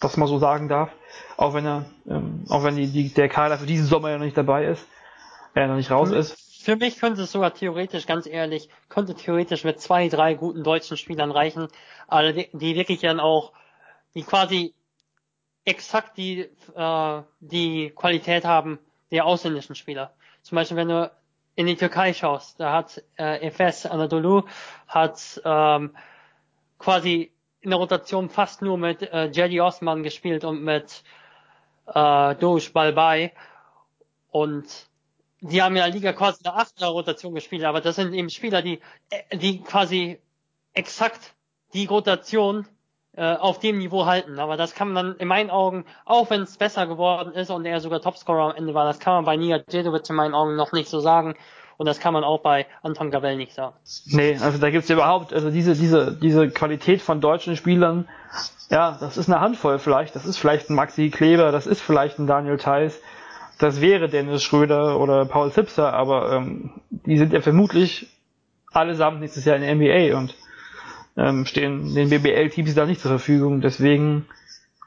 das 0.00 0.16
mal 0.16 0.26
so 0.26 0.38
sagen 0.38 0.68
darf, 0.68 0.90
auch 1.36 1.54
wenn 1.54 1.66
er, 1.66 1.84
ähm, 2.08 2.44
auch 2.48 2.64
wenn 2.64 2.76
die, 2.76 2.86
die, 2.86 3.12
der 3.12 3.28
Kader 3.28 3.58
für 3.58 3.66
diesen 3.66 3.86
Sommer 3.86 4.10
ja 4.10 4.18
noch 4.18 4.24
nicht 4.24 4.36
dabei 4.36 4.66
ist, 4.66 4.86
er 5.54 5.68
noch 5.68 5.76
nicht 5.76 5.90
raus 5.90 6.10
für 6.10 6.16
ist. 6.16 6.62
Für 6.62 6.76
mich 6.76 6.98
könnte 6.98 7.22
es 7.22 7.32
sogar 7.32 7.54
theoretisch, 7.54 8.06
ganz 8.06 8.26
ehrlich, 8.26 8.68
könnte 8.88 9.14
theoretisch 9.14 9.64
mit 9.64 9.80
zwei, 9.80 10.08
drei 10.08 10.34
guten 10.34 10.64
deutschen 10.64 10.96
Spielern 10.96 11.30
reichen, 11.30 11.68
aber 12.06 12.32
die, 12.32 12.48
die 12.52 12.76
wirklich 12.76 13.00
dann 13.00 13.20
auch, 13.20 13.52
die 14.14 14.22
quasi 14.22 14.74
exakt 15.64 16.16
die, 16.16 16.48
äh, 16.74 17.22
die 17.40 17.90
Qualität 17.90 18.44
haben 18.44 18.78
der 19.10 19.24
ausländischen 19.24 19.74
Spieler. 19.74 20.12
Zum 20.42 20.56
Beispiel, 20.56 20.76
wenn 20.76 20.88
du 20.88 21.10
in 21.58 21.66
die 21.66 21.74
Türkei 21.74 22.14
schaust, 22.14 22.60
da 22.60 22.72
hat 22.72 23.02
äh, 23.18 23.44
Efes 23.44 23.84
Anadolu 23.84 24.44
hat 24.86 25.42
ähm, 25.44 25.96
quasi 26.78 27.32
in 27.60 27.70
der 27.70 27.80
Rotation 27.80 28.30
fast 28.30 28.62
nur 28.62 28.78
mit 28.78 29.02
äh, 29.02 29.26
Jedi 29.26 29.60
Osman 29.60 30.04
gespielt 30.04 30.44
und 30.44 30.62
mit 30.62 31.02
äh, 31.92 32.36
Dosh 32.36 32.72
Balbay. 32.72 33.32
Und 34.30 34.66
die 35.40 35.60
haben 35.60 35.74
ja 35.74 35.86
Liga 35.86 36.12
quasi 36.12 36.38
in 36.38 36.44
der 36.44 36.58
achten 36.58 36.84
Rotation 36.84 37.34
gespielt, 37.34 37.64
aber 37.64 37.80
das 37.80 37.96
sind 37.96 38.14
eben 38.14 38.30
Spieler, 38.30 38.62
die 38.62 38.80
äh, 39.10 39.36
die 39.36 39.60
quasi 39.60 40.20
exakt 40.74 41.34
die 41.72 41.86
Rotation 41.86 42.68
äh, 43.18 43.34
auf 43.34 43.58
dem 43.58 43.78
Niveau 43.78 44.06
halten. 44.06 44.38
Aber 44.38 44.56
das 44.56 44.74
kann 44.74 44.92
man 44.92 45.16
in 45.16 45.26
meinen 45.26 45.50
Augen, 45.50 45.84
auch 46.04 46.30
wenn 46.30 46.42
es 46.42 46.56
besser 46.56 46.86
geworden 46.86 47.32
ist 47.32 47.50
und 47.50 47.66
er 47.66 47.80
sogar 47.80 48.00
Topscorer 48.00 48.50
am 48.50 48.56
Ende 48.56 48.74
war, 48.74 48.84
das 48.84 49.00
kann 49.00 49.14
man 49.14 49.24
bei 49.24 49.36
Nia 49.36 49.58
Djedovic 49.58 50.08
in 50.08 50.14
meinen 50.16 50.34
Augen 50.34 50.54
noch 50.54 50.72
nicht 50.72 50.88
so 50.88 51.00
sagen. 51.00 51.34
Und 51.78 51.86
das 51.86 52.00
kann 52.00 52.12
man 52.12 52.24
auch 52.24 52.40
bei 52.40 52.66
Anton 52.82 53.10
Gabel 53.10 53.36
nicht 53.36 53.54
sagen. 53.54 53.74
Nee, 54.06 54.36
also 54.40 54.58
da 54.58 54.70
gibt's 54.70 54.90
überhaupt, 54.90 55.32
also 55.32 55.50
diese, 55.50 55.74
diese, 55.74 56.12
diese 56.12 56.48
Qualität 56.48 57.02
von 57.02 57.20
deutschen 57.20 57.56
Spielern, 57.56 58.08
ja, 58.68 58.96
das 59.00 59.16
ist 59.16 59.28
eine 59.28 59.40
Handvoll 59.40 59.78
vielleicht. 59.78 60.14
Das 60.16 60.26
ist 60.26 60.38
vielleicht 60.38 60.70
ein 60.70 60.74
Maxi 60.74 61.10
Kleber, 61.10 61.52
das 61.52 61.66
ist 61.66 61.80
vielleicht 61.80 62.18
ein 62.18 62.26
Daniel 62.26 62.56
Theiss, 62.56 63.00
das 63.58 63.80
wäre 63.80 64.08
Dennis 64.08 64.42
Schröder 64.42 64.98
oder 64.98 65.24
Paul 65.24 65.52
Zipser, 65.52 65.92
aber 65.92 66.32
ähm, 66.32 66.70
die 66.90 67.16
sind 67.16 67.32
ja 67.32 67.40
vermutlich 67.40 68.08
allesamt 68.72 69.20
nächstes 69.20 69.44
Jahr 69.44 69.56
in 69.56 69.62
der 69.62 69.74
NBA 69.74 70.18
und 70.18 70.34
ähm, 71.18 71.46
stehen 71.46 71.94
den 71.94 72.10
BBL-Teams 72.10 72.74
da 72.74 72.86
nicht 72.86 73.00
zur 73.00 73.10
Verfügung. 73.10 73.60
Deswegen 73.60 74.26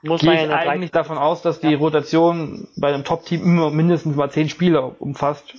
Muss 0.01 0.21
gehe 0.21 0.33
ich 0.33 0.49
ja 0.49 0.55
eigentlich 0.55 0.91
davon 0.91 1.17
aus, 1.17 1.41
dass 1.41 1.59
die 1.59 1.71
ja. 1.71 1.77
Rotation 1.77 2.67
bei 2.77 2.93
einem 2.93 3.03
Top-Team 3.03 3.43
immer 3.43 3.69
mindestens 3.69 4.15
mal 4.15 4.31
zehn 4.31 4.49
Spieler 4.49 4.99
umfasst. 5.01 5.53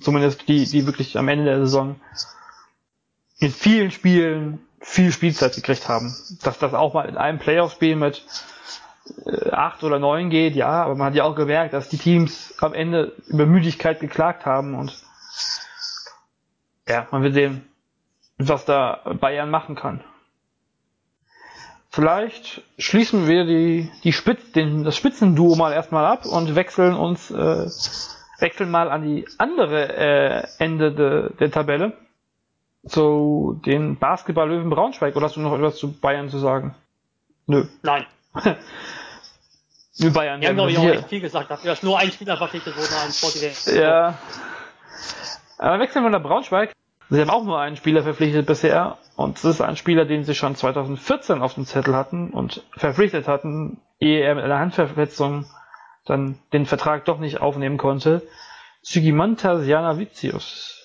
Zumindest 0.00 0.48
die, 0.48 0.64
die 0.64 0.86
wirklich 0.86 1.18
am 1.18 1.28
Ende 1.28 1.44
der 1.44 1.58
Saison 1.58 1.96
in 3.38 3.50
vielen 3.50 3.90
Spielen 3.90 4.60
viel 4.80 5.12
Spielzeit 5.12 5.54
gekriegt 5.54 5.88
haben. 5.88 6.14
Dass 6.42 6.58
das 6.58 6.72
auch 6.72 6.94
mal 6.94 7.08
in 7.08 7.16
einem 7.16 7.38
Playoff-Spiel 7.38 7.96
mit 7.96 8.24
äh, 9.26 9.50
acht 9.50 9.82
oder 9.82 9.98
neun 9.98 10.30
geht, 10.30 10.54
ja, 10.54 10.84
aber 10.84 10.94
man 10.94 11.08
hat 11.08 11.14
ja 11.14 11.24
auch 11.24 11.34
gemerkt, 11.34 11.74
dass 11.74 11.88
die 11.88 11.98
Teams 11.98 12.54
am 12.58 12.72
Ende 12.72 13.12
über 13.26 13.46
Müdigkeit 13.46 14.00
geklagt 14.00 14.46
haben 14.46 14.74
und 14.76 14.96
ja, 16.88 17.06
man 17.10 17.22
will 17.22 17.32
sehen, 17.32 17.66
was 18.38 18.64
da 18.64 19.00
Bayern 19.20 19.50
machen 19.50 19.74
kann. 19.74 20.02
Vielleicht 21.94 22.62
schließen 22.78 23.28
wir 23.28 23.44
die, 23.44 23.92
die 24.02 24.14
Spitz, 24.14 24.52
den, 24.52 24.82
das 24.82 24.96
Spitzenduo 24.96 25.56
mal 25.56 25.74
erstmal 25.74 26.06
ab 26.06 26.24
und 26.24 26.54
wechseln 26.54 26.94
uns, 26.94 27.30
äh, 27.30 27.66
wechseln 28.38 28.70
mal 28.70 28.90
an 28.90 29.02
die 29.02 29.28
andere 29.36 29.94
äh, 29.94 30.46
Ende 30.58 30.94
de, 30.94 31.36
der 31.36 31.50
Tabelle. 31.50 31.92
Zu 32.86 33.60
den 33.66 33.98
Basketball-Löwen 33.98 34.70
Braunschweig. 34.70 35.14
Oder 35.14 35.26
hast 35.26 35.36
du 35.36 35.40
noch 35.40 35.54
etwas 35.54 35.76
zu 35.76 35.92
Bayern 35.92 36.30
zu 36.30 36.38
sagen? 36.38 36.74
Nö. 37.46 37.66
Nein. 37.82 38.06
Nö, 39.98 40.10
Bayern. 40.10 40.40
Wir 40.40 40.48
haben, 40.48 40.56
glaube 40.56 40.70
ich, 40.70 40.78
auch 40.78 40.86
echt 40.86 41.08
viel 41.10 41.20
gesagt. 41.20 41.50
Dafür 41.50 41.74
ist 41.74 41.84
nur 41.84 41.98
ein 41.98 42.10
Spieler 42.10 42.38
verpflichtet 42.38 42.74
worden 42.74 42.94
an 43.04 43.12
Sporting. 43.12 43.52
Ja. 43.78 44.18
Aber 45.58 45.78
wechseln 45.78 46.02
wir 46.02 46.10
nach 46.10 46.22
Braunschweig. 46.22 46.72
Sie 47.10 47.20
haben 47.20 47.30
auch 47.30 47.44
nur 47.44 47.60
einen 47.60 47.76
Spieler 47.76 48.02
verpflichtet 48.02 48.46
bisher 48.46 48.98
und 49.16 49.36
es 49.36 49.44
ist 49.44 49.60
ein 49.60 49.76
Spieler, 49.76 50.04
den 50.04 50.24
sie 50.24 50.34
schon 50.34 50.54
2014 50.54 51.42
auf 51.42 51.54
dem 51.54 51.66
Zettel 51.66 51.94
hatten 51.94 52.30
und 52.30 52.62
verpflichtet 52.76 53.28
hatten, 53.28 53.80
ehe 54.00 54.20
er 54.22 54.34
mit 54.34 54.44
einer 54.44 54.58
Handverletzung 54.58 55.46
dann 56.06 56.38
den 56.52 56.66
Vertrag 56.66 57.04
doch 57.04 57.18
nicht 57.18 57.40
aufnehmen 57.40 57.76
konnte. 57.78 58.22
Sygimantas 58.82 59.66
Janavicius. 59.66 60.78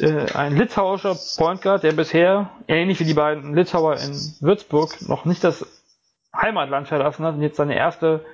Äh, 0.00 0.32
ein 0.34 0.56
litauischer 0.56 1.16
Point 1.38 1.62
Guard, 1.62 1.82
der 1.82 1.92
bisher, 1.92 2.50
ähnlich 2.68 3.00
wie 3.00 3.04
die 3.04 3.14
beiden 3.14 3.54
Litauer 3.54 3.96
in 3.96 4.12
Würzburg, 4.40 4.96
noch 5.08 5.24
nicht 5.24 5.44
das 5.44 5.66
Heimatland 6.34 6.88
verlassen 6.88 7.24
hat 7.24 7.34
und 7.34 7.42
jetzt 7.42 7.56
seine 7.56 7.76
erste 7.76 8.24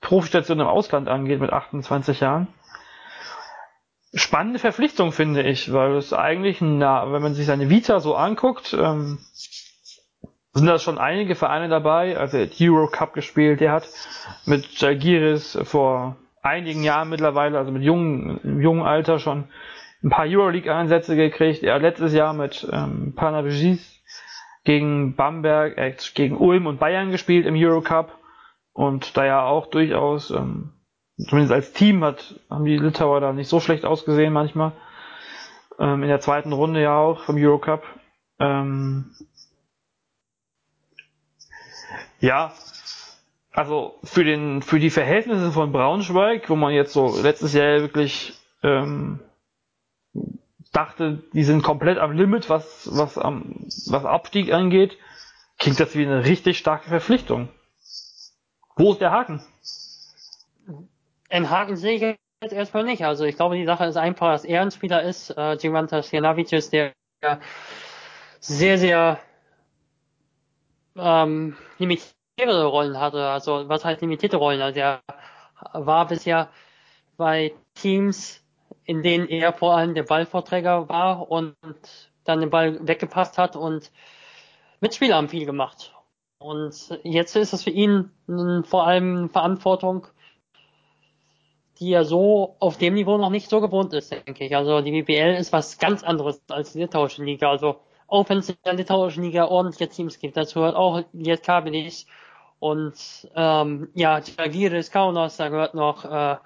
Profistation 0.00 0.60
im 0.60 0.66
Ausland 0.66 1.08
angeht 1.08 1.40
mit 1.40 1.52
28 1.52 2.20
Jahren 2.20 2.48
spannende 4.14 4.58
Verpflichtung, 4.58 5.12
finde 5.12 5.42
ich, 5.42 5.72
weil 5.72 5.96
es 5.96 6.12
eigentlich, 6.12 6.60
na, 6.60 7.12
wenn 7.12 7.22
man 7.22 7.34
sich 7.34 7.46
seine 7.46 7.68
Vita 7.68 8.00
so 8.00 8.14
anguckt, 8.14 8.74
ähm, 8.78 9.18
sind 10.52 10.66
da 10.66 10.78
schon 10.78 10.98
einige 10.98 11.34
Vereine 11.34 11.68
dabei. 11.68 12.16
Also 12.16 12.38
er 12.38 12.46
hat 12.46 12.60
Euro 12.60 12.86
Cup 12.88 13.12
gespielt, 13.12 13.60
der 13.60 13.72
hat 13.72 13.88
mit 14.46 14.66
Jalgiris 14.80 15.58
vor 15.64 16.16
einigen 16.42 16.82
Jahren 16.82 17.10
mittlerweile, 17.10 17.58
also 17.58 17.72
mit 17.72 17.82
jungen, 17.82 18.60
jungen 18.62 18.82
Alter 18.82 19.18
schon 19.18 19.48
ein 20.02 20.10
paar 20.10 20.26
Euroleague-Einsätze 20.26 21.16
gekriegt. 21.16 21.62
Er 21.62 21.74
hat 21.74 21.82
letztes 21.82 22.14
Jahr 22.14 22.32
mit 22.32 22.66
ähm, 22.72 23.14
Panavigis 23.16 24.02
gegen 24.64 25.14
Bamberg, 25.14 25.76
äh, 25.76 25.94
gegen 26.14 26.36
Ulm 26.36 26.66
und 26.66 26.78
Bayern 26.78 27.10
gespielt 27.10 27.46
im 27.46 27.54
Eurocup 27.56 28.12
und 28.72 29.16
da 29.16 29.24
ja 29.26 29.42
auch 29.44 29.66
durchaus 29.66 30.30
ähm, 30.30 30.72
zumindest 31.18 31.52
als 31.52 31.72
Team 31.72 32.04
hat, 32.04 32.38
haben 32.50 32.64
die 32.64 32.76
Litauer 32.76 33.20
da 33.20 33.32
nicht 33.32 33.48
so 33.48 33.60
schlecht 33.60 33.84
ausgesehen 33.84 34.32
manchmal. 34.32 34.72
Ähm, 35.78 36.02
in 36.02 36.08
der 36.08 36.20
zweiten 36.20 36.52
Runde 36.52 36.82
ja 36.82 36.96
auch 36.98 37.20
vom 37.20 37.36
Eurocup. 37.36 37.82
Ähm, 38.38 39.14
ja, 42.20 42.52
also 43.52 43.98
für 44.04 44.24
den 44.24 44.62
für 44.62 44.78
die 44.78 44.90
Verhältnisse 44.90 45.52
von 45.52 45.72
Braunschweig, 45.72 46.48
wo 46.50 46.56
man 46.56 46.72
jetzt 46.74 46.92
so 46.92 47.18
letztes 47.22 47.54
Jahr 47.54 47.80
wirklich 47.80 48.34
ähm, 48.62 49.20
dachte, 50.72 51.22
die 51.32 51.44
sind 51.44 51.62
komplett 51.62 51.98
am 51.98 52.12
Limit, 52.12 52.50
was 52.50 52.88
was 52.92 53.16
am 53.16 53.66
was 53.88 54.04
Abstieg 54.04 54.52
angeht, 54.52 54.98
klingt 55.58 55.80
das 55.80 55.94
wie 55.94 56.04
eine 56.04 56.24
richtig 56.26 56.58
starke 56.58 56.88
Verpflichtung. 56.88 57.48
Wo 58.76 58.92
ist 58.92 59.00
der 59.00 59.10
Haken? 59.10 59.42
Einen 61.28 61.50
Haken 61.50 61.76
sehe 61.76 61.94
ich 61.94 62.18
jetzt 62.42 62.52
erstmal 62.52 62.84
nicht. 62.84 63.04
Also 63.04 63.24
ich 63.24 63.36
glaube, 63.36 63.56
die 63.56 63.64
Sache 63.64 63.86
ist 63.86 63.96
einfach, 63.96 64.32
dass 64.32 64.44
er 64.44 64.62
ein 64.62 64.70
Spieler 64.70 65.02
ist, 65.02 65.30
äh, 65.30 65.56
Gimantas 65.56 66.10
Janavicius, 66.10 66.70
der 66.70 66.92
sehr, 68.40 68.78
sehr 68.78 69.18
ähm, 70.96 71.56
limitierte 71.78 72.64
Rollen 72.64 73.00
hatte. 73.00 73.26
Also 73.26 73.68
was 73.68 73.84
heißt 73.84 74.00
limitierte 74.00 74.36
Rollen? 74.36 74.60
Also 74.60 74.80
er 74.80 75.00
war 75.72 76.06
bisher 76.06 76.50
bei 77.16 77.54
Teams, 77.74 78.44
in 78.84 79.02
denen 79.02 79.28
er 79.28 79.52
vor 79.52 79.76
allem 79.76 79.94
der 79.94 80.04
Ballvorträger 80.04 80.88
war 80.88 81.30
und 81.30 81.56
dann 82.24 82.40
den 82.40 82.50
Ball 82.50 82.86
weggepasst 82.86 83.38
hat 83.38 83.56
und 83.56 83.90
Mitspieler 84.80 85.16
haben 85.16 85.28
viel 85.28 85.46
gemacht. 85.46 85.94
Und 86.38 87.00
jetzt 87.02 87.34
ist 87.34 87.52
es 87.52 87.64
für 87.64 87.70
ihn 87.70 88.10
vor 88.64 88.86
allem 88.86 89.30
Verantwortung, 89.30 90.06
die 91.78 91.92
er 91.92 92.04
so 92.04 92.56
auf 92.58 92.78
dem 92.78 92.94
Niveau 92.94 93.18
noch 93.18 93.30
nicht 93.30 93.50
so 93.50 93.60
gewohnt 93.60 93.92
ist, 93.92 94.12
denke 94.12 94.44
ich. 94.44 94.56
Also 94.56 94.80
die 94.80 94.92
BBL 94.92 95.36
ist 95.36 95.52
was 95.52 95.78
ganz 95.78 96.02
anderes 96.02 96.40
als 96.48 96.72
die 96.72 96.80
litauische 96.80 97.24
Liga. 97.24 97.50
Also 97.50 97.80
auch 98.06 98.28
wenn 98.28 98.38
es 98.38 98.48
in 98.48 98.56
der 98.64 98.74
litauischen 98.74 99.24
Liga 99.24 99.46
ordentliche 99.46 99.88
Teams 99.88 100.18
gibt, 100.18 100.36
dazu 100.36 100.60
gehört 100.60 100.76
auch 100.76 101.02
Lietkabelis 101.12 102.06
und 102.58 102.94
ähm, 103.34 103.88
ja, 103.94 104.18
Jagiris 104.20 104.90
Kaunas, 104.90 105.36
da 105.36 105.48
gehört 105.48 105.74
noch 105.74 106.04
äh, 106.04 106.36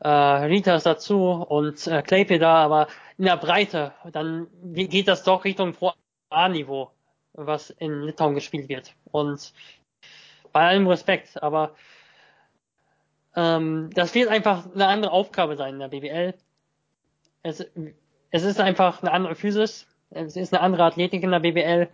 äh, 0.00 0.08
Ritas 0.08 0.84
dazu 0.84 1.32
und 1.48 1.86
äh, 1.86 2.02
Kleipeda, 2.02 2.64
aber 2.64 2.88
in 3.16 3.24
der 3.24 3.36
Breite, 3.36 3.92
dann 4.12 4.48
geht 4.62 5.08
das 5.08 5.24
doch 5.24 5.44
Richtung 5.44 5.72
Pro 5.72 5.92
A-Niveau, 6.30 6.90
was 7.32 7.70
in 7.70 8.02
Litauen 8.02 8.34
gespielt 8.34 8.68
wird. 8.68 8.94
Und 9.10 9.52
bei 10.52 10.68
allem 10.68 10.86
Respekt, 10.86 11.42
aber 11.42 11.74
ähm, 13.36 13.90
das 13.94 14.14
wird 14.14 14.28
einfach 14.28 14.66
eine 14.74 14.86
andere 14.86 15.12
Aufgabe 15.12 15.56
sein 15.56 15.74
in 15.74 15.80
der 15.80 15.88
BBL. 15.88 16.34
Es, 17.42 17.64
es 18.30 18.44
ist 18.44 18.60
einfach 18.60 19.02
eine 19.02 19.12
andere 19.12 19.34
Physis. 19.34 19.86
Es 20.10 20.36
ist 20.36 20.54
eine 20.54 20.62
andere 20.62 20.84
Athletik 20.84 21.22
in 21.22 21.30
der 21.30 21.40
BBL. 21.40 21.88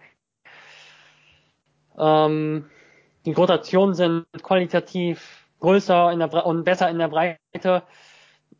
Ähm, 1.98 2.70
die 3.26 3.32
Rotationen 3.32 3.94
sind 3.94 4.26
qualitativ 4.42 5.46
größer 5.60 6.12
in 6.12 6.18
der, 6.18 6.46
und 6.46 6.64
besser 6.64 6.90
in 6.90 6.98
der 6.98 7.08
Breite. 7.08 7.82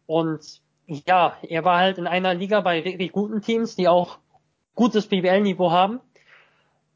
Und 0.07 0.61
ja, 0.87 1.37
er 1.43 1.65
war 1.65 1.79
halt 1.79 1.99
in 1.99 2.07
einer 2.07 2.35
Liga 2.35 2.61
bei 2.61 2.85
wirklich 2.85 3.13
guten 3.13 3.41
Teams, 3.43 3.77
die 3.77 3.89
auch 3.89 4.19
gutes 4.75 5.07
BBL-Niveau 5.07 5.71
haben. 5.71 6.01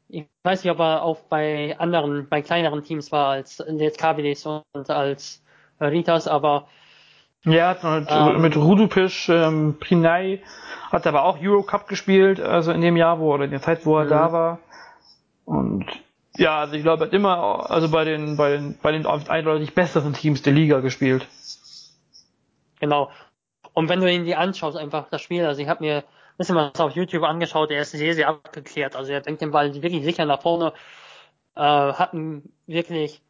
Ich 0.07 0.25
weiß 0.43 0.63
nicht, 0.63 0.71
ob 0.71 0.79
er 0.79 1.03
auch 1.03 1.19
bei 1.21 1.77
anderen, 1.79 2.27
bei 2.27 2.41
kleineren 2.41 2.83
Teams 2.83 3.11
war 3.11 3.29
als 3.29 3.63
jetzt 3.67 3.99
Kabilis 3.99 4.45
und 4.45 4.89
als 4.89 5.43
Ritas, 5.79 6.27
aber 6.27 6.67
ja, 7.43 7.69
hat 7.69 7.83
mit, 7.83 8.09
ähm, 8.11 8.41
mit 8.41 8.57
Rudupisch, 8.57 9.29
ähm, 9.29 9.77
Prinai 9.79 10.41
hat 10.91 11.07
aber 11.07 11.23
auch 11.23 11.37
Eurocup 11.41 11.87
gespielt, 11.87 12.39
also 12.39 12.71
in 12.71 12.81
dem 12.81 12.97
Jahr, 12.97 13.19
wo 13.19 13.33
oder 13.33 13.45
in 13.45 13.51
der 13.51 13.61
Zeit, 13.61 13.85
wo 13.85 13.97
er 13.97 14.05
da 14.05 14.27
mhm. 14.27 14.31
war. 14.33 14.59
Und 15.45 15.85
ja, 16.35 16.59
also 16.59 16.75
ich 16.75 16.83
glaube, 16.83 17.03
er 17.03 17.07
hat 17.07 17.13
immer, 17.13 17.69
also 17.69 17.89
bei 17.89 18.03
den, 18.03 18.35
bei 18.37 18.51
den, 18.51 18.77
bei 18.81 18.91
den 18.91 19.05
eindeutig 19.05 19.73
besseren 19.73 20.13
Teams 20.13 20.41
der 20.41 20.53
Liga 20.53 20.79
gespielt. 20.79 21.27
Genau. 22.79 23.09
Und 23.73 23.87
wenn 23.87 24.01
du 24.01 24.11
ihn 24.11 24.25
die 24.25 24.35
anschaust, 24.35 24.77
einfach 24.77 25.07
das 25.09 25.21
Spiel, 25.21 25.45
also 25.45 25.61
ich 25.61 25.69
habe 25.69 25.83
mir 25.83 25.97
ein 25.97 26.03
bisschen 26.37 26.55
was 26.55 26.79
auf 26.79 26.91
YouTube 26.95 27.23
angeschaut, 27.23 27.71
er 27.71 27.81
ist 27.81 27.91
sehr, 27.91 28.13
sehr 28.13 28.27
abgeklärt. 28.27 28.95
Also 28.95 29.11
er 29.11 29.21
denkt 29.21 29.41
den 29.41 29.51
Ball 29.51 29.73
wirklich 29.73 30.03
sicher 30.03 30.25
nach 30.25 30.41
vorne, 30.41 30.73
äh, 31.55 31.61
hat 31.61 32.13
ein 32.13 32.51
wirklich 32.67 33.21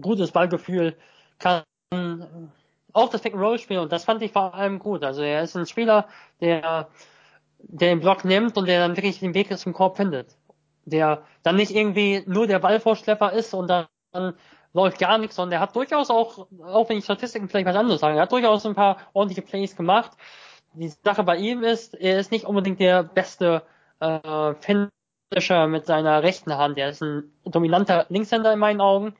gutes 0.00 0.32
Ballgefühl, 0.32 0.96
kann 1.38 1.62
auch 2.92 3.10
das 3.10 3.20
Pick 3.20 3.34
and 3.34 3.42
Roll 3.42 3.58
spielen 3.58 3.80
und 3.80 3.92
das 3.92 4.04
fand 4.04 4.22
ich 4.22 4.32
vor 4.32 4.54
allem 4.54 4.78
gut. 4.78 5.04
Also 5.04 5.22
er 5.22 5.42
ist 5.42 5.56
ein 5.56 5.66
Spieler, 5.66 6.06
der, 6.40 6.88
der 7.58 7.90
den 7.90 8.00
Block 8.00 8.24
nimmt 8.24 8.56
und 8.56 8.66
der 8.66 8.80
dann 8.80 8.96
wirklich 8.96 9.20
den 9.20 9.34
Weg 9.34 9.56
zum 9.58 9.72
Korb 9.72 9.96
findet. 9.96 10.36
Der 10.84 11.22
dann 11.42 11.56
nicht 11.56 11.74
irgendwie 11.74 12.22
nur 12.26 12.46
der 12.46 12.58
Ballvorschlepper 12.60 13.32
ist 13.32 13.52
und 13.54 13.68
dann, 13.68 13.86
dann 14.12 14.34
läuft 14.72 14.98
gar 14.98 15.18
nichts, 15.18 15.36
sondern 15.36 15.50
der 15.50 15.60
hat 15.60 15.74
durchaus 15.74 16.10
auch, 16.10 16.46
auch 16.62 16.88
wenn 16.88 16.98
ich 16.98 17.04
Statistiken 17.04 17.48
vielleicht 17.48 17.66
was 17.66 17.76
anderes 17.76 18.00
sage, 18.00 18.16
er 18.16 18.22
hat 18.22 18.32
durchaus 18.32 18.64
ein 18.66 18.74
paar 18.74 18.98
ordentliche 19.12 19.42
Plays 19.42 19.76
gemacht. 19.76 20.12
Die 20.74 20.88
Sache 20.88 21.22
bei 21.22 21.36
ihm 21.36 21.62
ist, 21.62 21.94
er 21.94 22.18
ist 22.18 22.32
nicht 22.32 22.44
unbedingt 22.44 22.80
der 22.80 23.04
beste 23.04 23.62
äh, 24.00 24.54
Finisher 24.60 25.68
mit 25.68 25.86
seiner 25.86 26.22
rechten 26.22 26.56
Hand. 26.56 26.78
Er 26.78 26.90
ist 26.90 27.02
ein 27.02 27.32
dominanter 27.44 28.06
Linkshänder 28.08 28.52
in 28.52 28.58
meinen 28.58 28.80
Augen. 28.80 29.14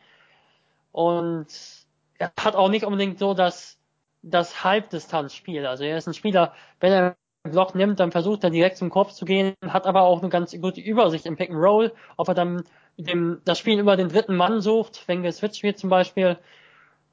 Und 0.91 1.84
er 2.19 2.33
hat 2.39 2.57
auch 2.57 2.69
nicht 2.69 2.85
unbedingt 2.85 3.19
so 3.19 3.35
das, 3.35 3.79
das 4.23 4.65
Halbdistanzspiel. 4.65 5.67
Also 5.67 5.85
er 5.85 5.99
ist 5.99 6.07
ein 6.07 6.15
Spieler, 6.15 6.55
wenn 6.81 6.93
er 6.93 7.17
einen 7.45 7.53
Block 7.53 7.75
nimmt, 7.75 8.01
dann 8.01 8.13
versucht 8.13 8.45
er 8.45 8.51
direkt 8.51 8.79
zum 8.79 8.91
Kopf 8.91 9.13
zu 9.13 9.25
gehen, 9.25 9.55
hat 9.67 9.87
aber 9.87 10.03
auch 10.03 10.21
eine 10.21 10.31
ganz 10.31 10.59
gute 10.61 10.81
Übersicht 10.81 11.27
im 11.27 11.37
Pick 11.37 11.51
and 11.51 11.59
Roll, 11.59 11.93
ob 12.17 12.29
er 12.29 12.35
dann 12.35 12.65
dem, 12.97 13.41
das 13.45 13.59
Spiel 13.59 13.79
über 13.79 13.97
den 13.97 14.09
dritten 14.09 14.37
Mann 14.37 14.61
sucht, 14.61 15.07
wenn 15.09 15.23
wir 15.23 15.33
Switch 15.33 15.59
spielt 15.59 15.79
zum 15.79 15.91
Beispiel, 15.91 16.39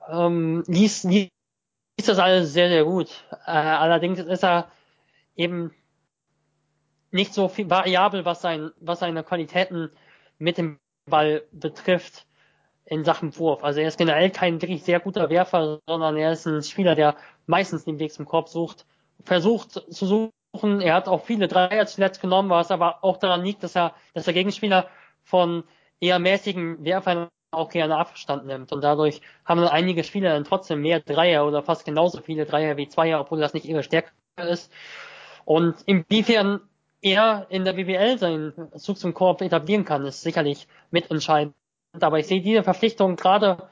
ähm, 0.10 0.64
liest, 0.68 1.04
liest 1.06 1.32
das 2.06 2.20
alles 2.20 2.54
sehr, 2.54 2.70
sehr 2.70 2.86
gut. 2.86 3.26
Äh, 3.45 3.52
allerdings 3.52 4.20
ist 4.20 4.43
er 4.43 4.72
eben 5.36 5.74
nicht 7.12 7.34
so 7.34 7.47
viel 7.47 7.70
variabel, 7.70 8.26
was 8.26 8.41
sein, 8.41 8.72
was 8.80 8.99
seine 8.99 9.24
Qualitäten 9.24 9.89
mit 10.38 10.58
dem 10.58 10.80
Ball 11.06 11.43
betrifft 11.52 12.26
in 12.91 13.05
Sachen 13.05 13.35
Wurf. 13.37 13.63
Also 13.63 13.79
er 13.79 13.87
ist 13.87 13.97
generell 13.97 14.29
kein 14.31 14.61
wirklich 14.61 14.83
sehr 14.83 14.99
guter 14.99 15.29
Werfer, 15.29 15.79
sondern 15.87 16.17
er 16.17 16.33
ist 16.33 16.45
ein 16.45 16.61
Spieler, 16.61 16.93
der 16.93 17.15
meistens 17.47 17.85
den 17.85 17.99
Weg 17.99 18.11
zum 18.11 18.25
Korb 18.25 18.49
sucht, 18.49 18.85
versucht 19.23 19.71
zu 19.71 20.05
suchen. 20.05 20.81
Er 20.81 20.95
hat 20.95 21.07
auch 21.07 21.23
viele 21.23 21.47
Dreier 21.47 21.85
zuletzt 21.85 22.19
genommen, 22.19 22.49
was 22.49 22.69
aber 22.69 23.01
auch 23.01 23.15
daran 23.15 23.45
liegt, 23.45 23.63
dass 23.63 23.77
er, 23.77 23.95
dass 24.13 24.25
der 24.25 24.33
Gegenspieler 24.33 24.89
von 25.23 25.63
eher 26.01 26.19
mäßigen 26.19 26.83
Werfern 26.83 27.29
auch 27.51 27.69
gerne 27.69 27.95
Abstand 27.95 28.45
nimmt. 28.45 28.73
Und 28.73 28.83
dadurch 28.83 29.21
haben 29.45 29.61
dann 29.61 29.69
einige 29.69 30.03
Spieler 30.03 30.33
dann 30.33 30.43
trotzdem 30.43 30.81
mehr 30.81 30.99
Dreier 30.99 31.47
oder 31.47 31.63
fast 31.63 31.85
genauso 31.85 32.19
viele 32.21 32.45
Dreier 32.45 32.75
wie 32.75 32.89
Zweier, 32.89 33.21
obwohl 33.21 33.39
das 33.39 33.53
nicht 33.53 33.65
ihre 33.65 33.83
Stärke 33.83 34.11
ist. 34.35 34.69
Und 35.45 35.75
inwiefern 35.85 36.59
er 37.01 37.45
in 37.47 37.63
der 37.63 37.71
BWL 37.71 38.17
seinen 38.17 38.53
Zug 38.77 38.97
zum 38.97 39.13
Korb 39.13 39.41
etablieren 39.41 39.85
kann, 39.85 40.05
ist 40.05 40.23
sicherlich 40.23 40.67
mitentscheidend. 40.91 41.55
Aber 41.99 42.19
ich 42.19 42.27
sehe 42.27 42.41
diese 42.41 42.63
Verpflichtung 42.63 43.15
gerade, 43.15 43.69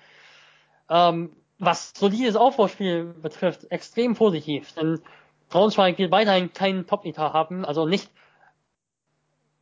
ähm, 0.90 1.36
was 1.58 1.94
solides 1.96 2.36
Aufbauspiel 2.36 3.06
betrifft, 3.06 3.72
extrem 3.72 4.16
positiv. 4.16 4.74
Denn 4.74 5.02
Braunschweig 5.50 5.98
wird 5.98 6.12
weiterhin 6.12 6.54
keinen 6.54 6.86
Top-Etat 6.88 7.34
haben, 7.34 7.66
also 7.66 7.86
nicht 7.86 8.10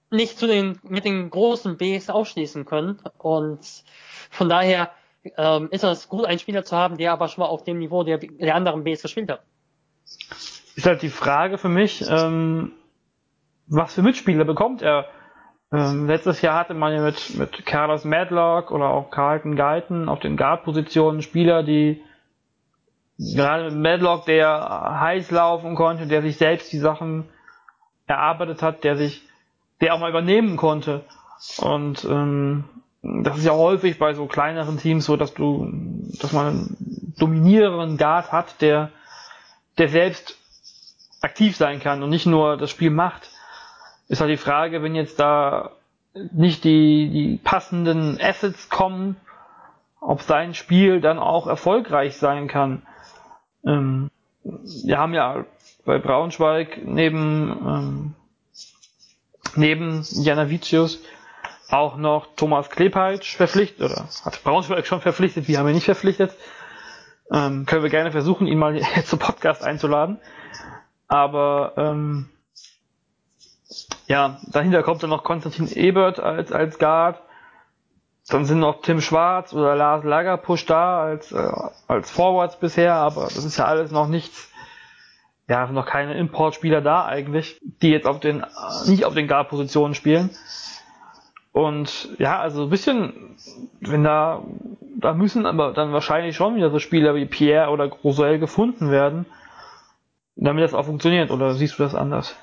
nicht 0.09 0.39
zu 0.39 0.47
den 0.47 0.79
mit 0.83 1.05
den 1.05 1.29
großen 1.29 1.77
Bs 1.77 2.09
ausschließen 2.09 2.65
können. 2.65 2.99
Und 3.17 3.59
von 4.29 4.49
daher 4.49 4.91
ähm, 5.35 5.67
ist 5.71 5.83
es 5.83 6.07
gut, 6.07 6.25
einen 6.25 6.39
Spieler 6.39 6.63
zu 6.63 6.75
haben, 6.75 6.97
der 6.97 7.11
aber 7.11 7.27
schon 7.27 7.41
mal 7.41 7.49
auf 7.49 7.63
dem 7.63 7.79
Niveau 7.79 8.03
der, 8.03 8.17
der 8.17 8.55
anderen 8.55 8.83
Bs 8.83 9.01
gespielt 9.01 9.29
hat. 9.29 9.41
Ist 10.75 10.85
halt 10.85 11.01
die 11.01 11.09
Frage 11.09 11.57
für 11.57 11.69
mich, 11.69 12.05
ähm, 12.07 12.71
was 13.67 13.95
für 13.95 14.01
Mitspieler 14.01 14.45
bekommt 14.45 14.81
er? 14.81 15.09
Ähm, 15.71 16.07
letztes 16.07 16.41
Jahr 16.41 16.57
hatte 16.57 16.73
man 16.73 16.93
ja 16.93 17.01
mit, 17.01 17.35
mit 17.35 17.65
Carlos 17.65 18.05
Madlock 18.05 18.71
oder 18.71 18.89
auch 18.89 19.11
Carlton 19.11 19.55
Galton 19.55 20.07
auf 20.07 20.19
den 20.19 20.37
Guard-Positionen 20.37 21.21
Spieler, 21.21 21.63
die 21.63 22.01
gerade 23.17 23.71
mit 23.71 23.79
Madlock, 23.81 24.25
der 24.25 24.97
heiß 25.01 25.31
laufen 25.31 25.75
konnte, 25.75 26.07
der 26.07 26.21
sich 26.21 26.37
selbst 26.37 26.71
die 26.71 26.79
Sachen 26.79 27.25
erarbeitet 28.05 28.61
hat, 28.61 28.85
der 28.85 28.95
sich, 28.95 29.23
der 29.81 29.93
auch 29.93 29.99
mal 29.99 30.09
übernehmen 30.09 30.55
konnte. 30.55 31.03
Und 31.59 32.05
ähm, 32.05 32.63
das 33.01 33.37
ist 33.37 33.45
ja 33.45 33.53
häufig 33.53 33.99
bei 33.99 34.13
so 34.13 34.25
kleineren 34.25 34.77
Teams 34.77 35.05
so, 35.05 35.17
dass 35.17 35.33
du, 35.33 35.69
dass 36.21 36.31
man 36.31 36.47
einen 36.47 37.13
dominierenden 37.17 37.97
Guard 37.97 38.31
hat, 38.31 38.61
der, 38.61 38.91
der 39.77 39.89
selbst 39.89 40.37
aktiv 41.21 41.57
sein 41.57 41.81
kann 41.81 42.03
und 42.03 42.09
nicht 42.09 42.25
nur 42.25 42.55
das 42.55 42.69
Spiel 42.69 42.89
macht 42.89 43.29
ist 44.07 44.21
halt 44.21 44.31
die 44.31 44.37
Frage, 44.37 44.83
wenn 44.83 44.95
jetzt 44.95 45.19
da 45.19 45.71
nicht 46.31 46.63
die, 46.63 47.09
die 47.09 47.39
passenden 47.43 48.19
Assets 48.19 48.69
kommen, 48.69 49.17
ob 49.99 50.21
sein 50.21 50.53
Spiel 50.53 51.01
dann 51.01 51.19
auch 51.19 51.47
erfolgreich 51.47 52.17
sein 52.17 52.47
kann. 52.47 52.81
Ähm, 53.65 54.09
wir 54.43 54.97
haben 54.97 55.13
ja 55.13 55.45
bei 55.85 55.99
Braunschweig 55.99 56.79
neben, 56.85 57.49
ähm, 57.65 58.13
neben 59.55 60.03
Janavicius 60.11 60.99
auch 61.69 61.97
noch 61.97 62.27
Thomas 62.35 62.69
Klepheitsch 62.69 63.35
verpflichtet, 63.35 63.81
oder 63.91 64.07
hat 64.23 64.43
Braunschweig 64.43 64.87
schon 64.87 65.01
verpflichtet, 65.01 65.47
wir 65.47 65.59
haben 65.59 65.67
ihn 65.67 65.75
nicht 65.75 65.85
verpflichtet. 65.85 66.31
Ähm, 67.29 67.65
können 67.65 67.83
wir 67.83 67.89
gerne 67.89 68.11
versuchen, 68.11 68.47
ihn 68.47 68.57
mal 68.57 68.79
zum 69.05 69.19
Podcast 69.19 69.63
einzuladen. 69.63 70.19
Aber 71.09 71.73
ähm, 71.75 72.29
ja, 74.07 74.39
dahinter 74.47 74.83
kommt 74.83 75.03
dann 75.03 75.09
noch 75.09 75.23
Konstantin 75.23 75.67
Ebert 75.67 76.19
als, 76.19 76.51
als 76.51 76.79
Guard. 76.79 77.21
Dann 78.29 78.45
sind 78.45 78.59
noch 78.59 78.81
Tim 78.81 78.99
Schwarz 78.99 79.53
oder 79.53 79.75
Lars 79.75 80.03
Lagerpusch 80.03 80.65
da 80.65 81.01
als, 81.01 81.31
äh, 81.31 81.49
als 81.87 82.11
Forwards 82.11 82.59
bisher, 82.59 82.95
aber 82.95 83.23
das 83.23 83.43
ist 83.45 83.57
ja 83.57 83.65
alles 83.65 83.91
noch 83.91 84.07
nichts, 84.07 84.51
ja, 85.47 85.67
noch 85.67 85.85
keine 85.85 86.17
Importspieler 86.17 86.81
da 86.81 87.05
eigentlich, 87.05 87.61
die 87.81 87.89
jetzt 87.89 88.05
auf 88.05 88.19
den, 88.19 88.45
nicht 88.85 89.05
auf 89.05 89.13
den 89.13 89.27
Guard-Positionen 89.27 89.93
spielen. 89.93 90.29
Und 91.53 92.09
ja, 92.19 92.39
also 92.39 92.63
ein 92.63 92.69
bisschen, 92.69 93.35
wenn 93.79 94.03
da, 94.03 94.43
da 94.99 95.13
müssen 95.13 95.45
aber 95.45 95.71
dann 95.71 95.93
wahrscheinlich 95.93 96.35
schon 96.35 96.55
wieder 96.55 96.69
so 96.69 96.79
Spieler 96.79 97.15
wie 97.15 97.25
Pierre 97.25 97.71
oder 97.71 97.87
Grosel 97.87 98.39
gefunden 98.39 98.91
werden, 98.91 99.25
damit 100.35 100.63
das 100.63 100.73
auch 100.73 100.85
funktioniert, 100.85 101.31
oder 101.31 101.53
siehst 101.53 101.79
du 101.79 101.83
das 101.83 101.95
anders? 101.95 102.35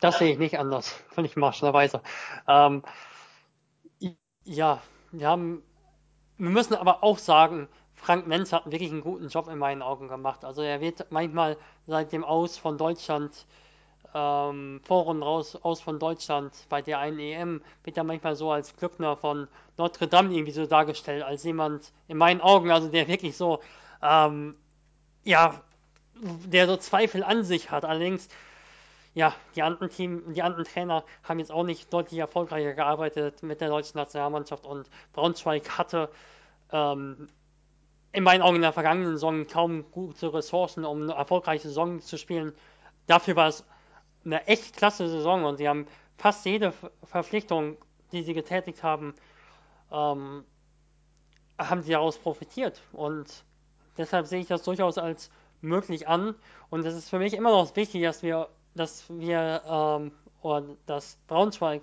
Das 0.00 0.18
sehe 0.18 0.32
ich 0.32 0.38
nicht 0.38 0.58
anders, 0.58 0.88
völlig 1.10 1.36
marschenderweise. 1.36 2.02
Ähm, 2.48 2.82
ja, 4.44 4.80
wir 5.12 5.28
haben, 5.28 5.62
wir 6.38 6.50
müssen 6.50 6.74
aber 6.74 7.02
auch 7.02 7.18
sagen, 7.18 7.68
Frank 7.94 8.26
Menz 8.26 8.52
hat 8.52 8.70
wirklich 8.70 8.90
einen 8.90 9.00
guten 9.00 9.28
Job 9.28 9.48
in 9.48 9.58
meinen 9.58 9.82
Augen 9.82 10.08
gemacht. 10.08 10.44
Also 10.44 10.62
er 10.62 10.80
wird 10.80 11.10
manchmal 11.10 11.56
seit 11.86 12.12
dem 12.12 12.24
Aus 12.24 12.58
von 12.58 12.78
Deutschland, 12.78 13.46
ähm, 14.14 14.80
Foren 14.84 15.22
raus, 15.22 15.56
aus 15.56 15.80
von 15.80 15.98
Deutschland 15.98 16.54
bei 16.68 16.82
der 16.82 16.98
einen 17.00 17.18
EM, 17.18 17.62
wird 17.84 17.96
er 17.96 18.04
manchmal 18.04 18.36
so 18.36 18.50
als 18.52 18.76
Glückner 18.76 19.16
von 19.16 19.48
Notre 19.78 20.08
Dame 20.08 20.32
irgendwie 20.34 20.52
so 20.52 20.66
dargestellt, 20.66 21.22
als 21.22 21.44
jemand 21.44 21.92
in 22.08 22.18
meinen 22.18 22.40
Augen, 22.40 22.70
also 22.70 22.88
der 22.88 23.08
wirklich 23.08 23.36
so, 23.36 23.60
ähm, 24.02 24.56
ja, 25.24 25.62
der 26.46 26.66
so 26.66 26.76
Zweifel 26.76 27.24
an 27.24 27.44
sich 27.44 27.70
hat. 27.70 27.84
Allerdings 27.84 28.28
ja, 29.16 29.34
die 29.54 29.62
anderen 29.62 29.88
Team, 29.88 30.34
die 30.34 30.42
anderen 30.42 30.66
Trainer 30.66 31.02
haben 31.22 31.38
jetzt 31.38 31.50
auch 31.50 31.64
nicht 31.64 31.90
deutlich 31.90 32.20
erfolgreicher 32.20 32.74
gearbeitet 32.74 33.42
mit 33.42 33.62
der 33.62 33.70
deutschen 33.70 33.96
Nationalmannschaft 33.96 34.66
und 34.66 34.90
Braunschweig 35.14 35.78
hatte 35.78 36.10
ähm, 36.70 37.30
in 38.12 38.22
meinen 38.22 38.42
Augen 38.42 38.56
in 38.56 38.62
der 38.62 38.74
vergangenen 38.74 39.12
Saison 39.12 39.46
kaum 39.46 39.90
gute 39.90 40.34
Ressourcen, 40.34 40.84
um 40.84 41.04
eine 41.04 41.14
erfolgreiche 41.14 41.68
Saison 41.68 41.98
zu 42.02 42.18
spielen. 42.18 42.52
Dafür 43.06 43.36
war 43.36 43.48
es 43.48 43.64
eine 44.26 44.46
echt 44.48 44.76
klasse 44.76 45.08
Saison 45.08 45.44
und 45.44 45.56
sie 45.56 45.66
haben 45.66 45.86
fast 46.18 46.44
jede 46.44 46.74
Verpflichtung, 47.02 47.78
die 48.12 48.22
sie 48.22 48.34
getätigt 48.34 48.82
haben, 48.82 49.14
ähm, 49.90 50.44
haben 51.58 51.80
sie 51.80 51.92
daraus 51.92 52.18
profitiert. 52.18 52.82
Und 52.92 53.46
deshalb 53.96 54.26
sehe 54.26 54.40
ich 54.40 54.46
das 54.48 54.62
durchaus 54.62 54.98
als 54.98 55.30
möglich 55.62 56.06
an. 56.06 56.34
Und 56.68 56.84
es 56.84 56.94
ist 56.94 57.08
für 57.08 57.18
mich 57.18 57.32
immer 57.32 57.50
noch 57.50 57.74
wichtig, 57.76 58.02
dass 58.02 58.22
wir 58.22 58.50
dass 58.76 59.04
wir 59.08 59.62
ähm, 59.68 60.12
oder 60.42 60.64
dass 60.86 61.18
Braunschweig 61.26 61.82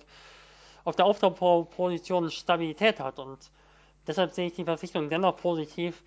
auf 0.86 0.96
der 0.96 1.06
Aufbauposition 1.06 2.30
Stabilität 2.30 3.00
hat 3.00 3.20
und 3.20 3.38
deshalb 4.08 4.32
sehe 4.32 4.48
ich 4.48 4.54
die 4.54 4.64
Verpflichtung 4.64 5.10
dennoch 5.10 5.38
positiv. 5.38 6.04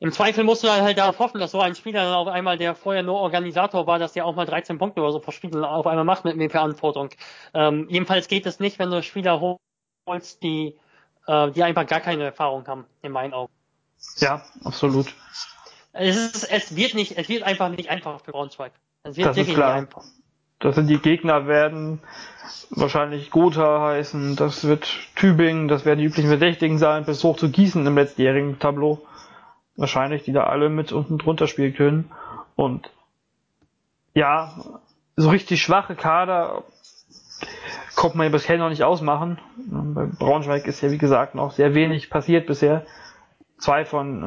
Im 0.00 0.10
Zweifel 0.10 0.42
musst 0.42 0.64
du 0.64 0.66
dann 0.66 0.82
halt 0.82 0.98
darauf 0.98 1.20
hoffen, 1.20 1.38
dass 1.38 1.52
so 1.52 1.60
ein 1.60 1.76
Spieler 1.76 2.04
dann 2.04 2.14
auf 2.14 2.26
einmal, 2.26 2.58
der 2.58 2.74
vorher 2.74 3.04
nur 3.04 3.20
Organisator 3.20 3.86
war, 3.86 4.00
dass 4.00 4.12
der 4.14 4.26
auch 4.26 4.34
mal 4.34 4.46
13 4.46 4.76
Punkte 4.76 5.00
oder 5.00 5.12
so 5.12 5.20
pro 5.20 5.30
Spiel 5.30 5.64
auf 5.64 5.86
einmal 5.86 6.04
macht 6.04 6.24
mit 6.24 6.36
mehr 6.36 6.50
Verantwortung. 6.50 7.10
Ähm, 7.54 7.86
jedenfalls 7.88 8.26
geht 8.26 8.44
es 8.46 8.58
nicht, 8.58 8.80
wenn 8.80 8.90
du 8.90 9.00
Spieler 9.04 9.40
holst, 10.08 10.42
die, 10.42 10.76
äh, 11.28 11.50
die 11.52 11.62
einfach 11.62 11.86
gar 11.86 12.00
keine 12.00 12.24
Erfahrung 12.24 12.66
haben, 12.66 12.84
in 13.02 13.12
meinen 13.12 13.32
Augen. 13.32 13.52
Ja, 14.16 14.44
absolut. 14.64 15.14
Es, 15.92 16.16
ist, 16.16 16.50
es 16.50 16.74
wird 16.74 16.94
nicht, 16.94 17.16
es 17.16 17.28
wird 17.28 17.44
einfach 17.44 17.68
nicht 17.68 17.88
einfach 17.88 18.20
für 18.22 18.32
Braunschweig. 18.32 18.72
Das, 19.04 19.16
das 19.16 19.36
ist 19.36 19.54
klar. 19.54 19.86
Das 20.58 20.76
sind 20.76 20.86
die 20.86 20.98
Gegner 20.98 21.48
werden 21.48 22.00
wahrscheinlich 22.70 23.30
Gotha 23.30 23.80
heißen, 23.80 24.36
das 24.36 24.64
wird 24.64 24.88
Tübingen, 25.14 25.68
das 25.68 25.84
werden 25.84 25.98
die 25.98 26.06
üblichen 26.06 26.28
Verdächtigen 26.28 26.78
sein, 26.78 27.04
bis 27.04 27.22
hoch 27.24 27.36
zu 27.36 27.50
Gießen 27.50 27.86
im 27.86 27.96
letztjährigen 27.96 28.58
Tableau. 28.58 29.00
Wahrscheinlich, 29.76 30.22
die 30.22 30.32
da 30.32 30.44
alle 30.44 30.68
mit 30.68 30.92
unten 30.92 31.18
drunter 31.18 31.46
spielen 31.46 31.74
können. 31.74 32.10
Und 32.56 32.90
ja, 34.14 34.52
so 35.16 35.30
richtig 35.30 35.62
schwache 35.62 35.94
Kader 35.94 36.62
kommt 37.96 38.14
man 38.14 38.26
ja 38.26 38.30
bisher 38.30 38.58
noch 38.58 38.68
nicht 38.68 38.84
ausmachen. 38.84 39.38
Bei 39.56 40.04
Braunschweig 40.06 40.66
ist 40.66 40.80
ja 40.82 40.90
wie 40.90 40.98
gesagt 40.98 41.34
noch 41.34 41.52
sehr 41.52 41.74
wenig 41.74 42.10
passiert 42.10 42.46
bisher. 42.46 42.84
Zwei 43.58 43.84
von 43.84 44.22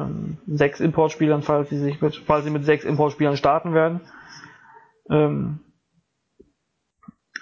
ähm, 0.48 0.56
sechs 0.56 0.80
Importspielern, 0.80 1.42
falls 1.42 1.68
sie 1.68 1.78
sich 1.78 2.00
mit, 2.00 2.16
falls 2.16 2.44
sie 2.44 2.50
mit 2.50 2.64
sechs 2.64 2.84
Importspielern 2.84 3.36
starten 3.36 3.74
werden. 3.74 4.00
Ähm, 5.10 5.60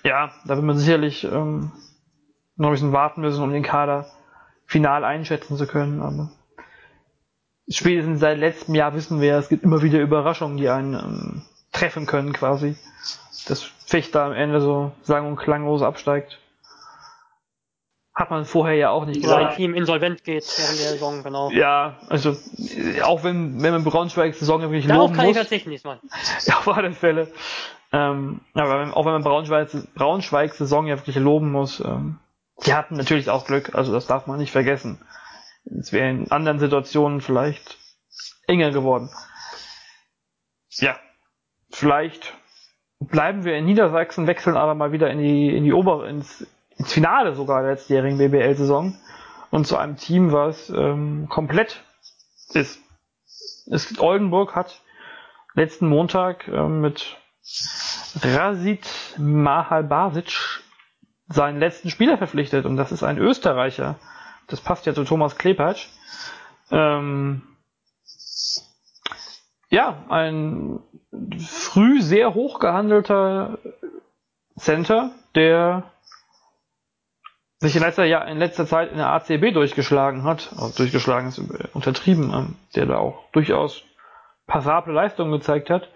ja, 0.04 0.32
da 0.46 0.56
wird 0.56 0.64
man 0.64 0.76
sicherlich 0.76 1.24
ähm, 1.24 1.72
noch 2.56 2.68
ein 2.68 2.72
bisschen 2.72 2.92
warten 2.92 3.22
müssen, 3.22 3.42
um 3.42 3.52
den 3.52 3.62
Kader 3.62 4.06
final 4.66 5.04
einschätzen 5.04 5.56
zu 5.56 5.66
können. 5.66 6.02
Aber 6.02 6.30
spätestens 7.68 8.20
seit 8.20 8.38
letztem 8.38 8.74
Jahr 8.74 8.94
wissen 8.94 9.20
wir, 9.20 9.36
es 9.38 9.48
gibt 9.48 9.64
immer 9.64 9.82
wieder 9.82 10.00
Überraschungen, 10.00 10.56
die 10.56 10.68
einen 10.68 10.94
ähm, 10.94 11.42
treffen 11.72 12.06
können 12.06 12.32
quasi. 12.32 12.76
Das 13.46 13.62
Fechter 13.62 14.24
am 14.24 14.32
Ende 14.32 14.60
so 14.60 14.92
sang- 15.02 15.26
und 15.26 15.36
klanglos 15.36 15.82
absteigt. 15.82 16.40
Hat 18.14 18.30
man 18.30 18.44
vorher 18.44 18.76
ja 18.76 18.90
auch 18.90 19.06
nicht 19.06 19.22
gesagt. 19.22 19.40
Weil 19.40 19.48
ein 19.48 19.56
Team 19.56 19.74
insolvent 19.74 20.22
geht 20.22 20.44
während 20.56 20.78
der 20.78 20.88
Saison, 20.90 21.22
genau. 21.24 21.50
Ja, 21.50 21.98
also 22.08 22.36
auch 23.02 23.24
wenn, 23.24 23.60
wenn 23.60 23.72
man 23.72 23.82
Braunschweig 23.82 24.34
Saison 24.34 24.60
wirklich 24.60 24.86
Darauf 24.86 25.08
loben 25.08 25.16
kann 25.16 25.26
muss. 25.26 25.36
ich 25.36 25.40
verzichten 25.42 25.70
diesmal. 25.70 25.98
Ja, 26.46 26.58
auf 26.58 26.68
alle 26.68 26.92
Fälle. 26.92 27.32
Ähm, 27.92 28.40
aber 28.54 28.96
auch 28.96 29.04
wenn 29.04 29.12
man 29.12 29.24
Braunschweigs, 29.24 29.76
Braunschweigs 29.94 30.58
Saison 30.58 30.86
ja 30.86 30.96
wirklich 30.96 31.16
loben 31.16 31.50
muss, 31.50 31.80
ähm, 31.80 32.18
die 32.64 32.74
hatten 32.74 32.96
natürlich 32.96 33.30
auch 33.30 33.46
Glück, 33.46 33.74
also 33.74 33.92
das 33.92 34.06
darf 34.06 34.26
man 34.26 34.38
nicht 34.38 34.52
vergessen. 34.52 35.00
Es 35.64 35.92
wäre 35.92 36.10
in 36.10 36.30
anderen 36.30 36.58
Situationen 36.58 37.20
vielleicht 37.20 37.78
enger 38.46 38.70
geworden. 38.70 39.10
Ja, 40.70 40.98
vielleicht 41.70 42.34
bleiben 43.00 43.44
wir 43.44 43.56
in 43.56 43.64
Niedersachsen, 43.64 44.26
wechseln 44.26 44.56
aber 44.56 44.74
mal 44.74 44.92
wieder 44.92 45.10
in 45.10 45.18
die, 45.18 45.56
in 45.56 45.64
die 45.64 45.72
Ober, 45.72 46.08
ins, 46.08 46.46
ins 46.76 46.92
Finale 46.92 47.34
sogar 47.34 47.62
der 47.62 47.72
letztjährigen 47.72 48.18
BBL-Saison 48.18 48.96
und 49.50 49.66
zu 49.66 49.76
einem 49.76 49.96
Team, 49.96 50.32
was 50.32 50.70
ähm, 50.70 51.28
komplett 51.28 51.84
ist. 52.52 52.80
ist. 53.66 54.00
Oldenburg 54.00 54.54
hat 54.54 54.82
letzten 55.54 55.86
Montag 55.88 56.48
äh, 56.48 56.68
mit 56.68 57.16
Rasid 58.22 58.86
Mahalbasic 59.18 60.62
seinen 61.28 61.58
letzten 61.58 61.90
Spieler 61.90 62.18
verpflichtet 62.18 62.66
und 62.66 62.76
das 62.76 62.92
ist 62.92 63.02
ein 63.02 63.18
Österreicher. 63.18 63.98
Das 64.46 64.60
passt 64.60 64.86
ja 64.86 64.94
zu 64.94 65.04
Thomas 65.04 65.36
Klepatsch. 65.36 65.88
Ähm, 66.70 67.42
ja, 69.70 70.04
ein 70.08 70.80
früh 71.38 72.02
sehr 72.02 72.34
hoch 72.34 72.58
gehandelter 72.58 73.58
Center, 74.56 75.12
der 75.34 75.90
sich 77.64 77.76
in 77.76 77.82
letzter, 77.82 78.04
Jahr, 78.04 78.28
in 78.28 78.38
letzter 78.38 78.66
Zeit 78.66 78.90
in 78.90 78.98
der 78.98 79.08
ACB 79.08 79.52
durchgeschlagen 79.52 80.24
hat, 80.24 80.50
also 80.56 80.76
durchgeschlagen 80.76 81.28
ist 81.28 81.40
untertrieben, 81.74 82.32
ähm, 82.34 82.56
der 82.74 82.86
da 82.86 82.98
auch 82.98 83.30
durchaus 83.32 83.82
passable 84.46 84.92
Leistungen 84.92 85.32
gezeigt 85.32 85.70
hat. 85.70 85.88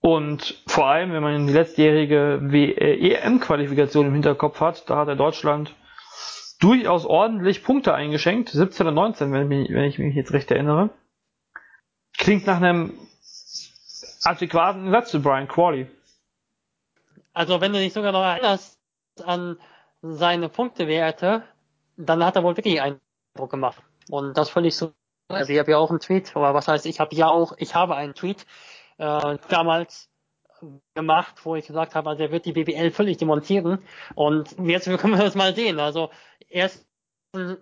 Und 0.00 0.62
vor 0.66 0.86
allem, 0.86 1.12
wenn 1.12 1.22
man 1.22 1.46
die 1.46 1.52
letztjährige 1.52 2.40
äh, 2.52 3.14
EM-Qualifikation 3.14 4.06
im 4.06 4.12
Hinterkopf 4.12 4.60
hat, 4.60 4.88
da 4.88 4.96
hat 4.96 5.08
er 5.08 5.16
Deutschland 5.16 5.74
durchaus 6.60 7.04
ordentlich 7.04 7.62
Punkte 7.62 7.94
eingeschenkt, 7.94 8.48
17 8.48 8.86
und 8.86 8.94
19, 8.94 9.32
wenn 9.32 9.50
ich, 9.50 9.70
wenn 9.70 9.84
ich 9.84 9.98
mich 9.98 10.14
jetzt 10.14 10.32
recht 10.32 10.50
erinnere. 10.50 10.90
Klingt 12.16 12.46
nach 12.46 12.56
einem 12.56 12.94
adäquaten 14.24 14.90
Satz 14.90 15.10
zu 15.10 15.20
Brian 15.20 15.48
Qualley. 15.48 15.86
Also 17.34 17.60
wenn 17.60 17.72
du 17.72 17.78
dich 17.78 17.92
sogar 17.92 18.12
noch 18.12 18.22
erinnerst 18.22 18.75
an 19.24 19.58
seine 20.02 20.48
Punktewerte, 20.48 21.42
dann 21.96 22.24
hat 22.24 22.36
er 22.36 22.42
wohl 22.42 22.56
wirklich 22.56 22.80
einen 22.80 23.00
Eindruck 23.34 23.50
gemacht. 23.50 23.82
Und 24.10 24.36
das 24.36 24.50
völlig 24.50 24.76
so. 24.76 24.92
Also 25.28 25.52
ich 25.52 25.58
habe 25.58 25.72
ja 25.72 25.78
auch 25.78 25.90
einen 25.90 25.98
Tweet, 25.98 26.36
aber 26.36 26.54
was 26.54 26.68
heißt, 26.68 26.86
ich 26.86 27.00
habe 27.00 27.14
ja 27.16 27.28
auch, 27.28 27.54
ich 27.58 27.74
habe 27.74 27.96
einen 27.96 28.14
Tweet 28.14 28.46
äh, 28.98 29.38
damals 29.48 30.08
gemacht, 30.94 31.44
wo 31.44 31.56
ich 31.56 31.66
gesagt 31.66 31.94
habe, 31.94 32.10
also 32.10 32.22
er 32.22 32.30
wird 32.30 32.46
die 32.46 32.52
BBL 32.52 32.90
völlig 32.90 33.16
demontieren. 33.18 33.78
Und 34.14 34.56
jetzt 34.58 34.86
können 34.98 35.16
wir 35.16 35.24
das 35.24 35.34
mal 35.34 35.54
sehen. 35.54 35.80
Also 35.80 36.10
er 36.48 36.66
ist, 36.66 36.86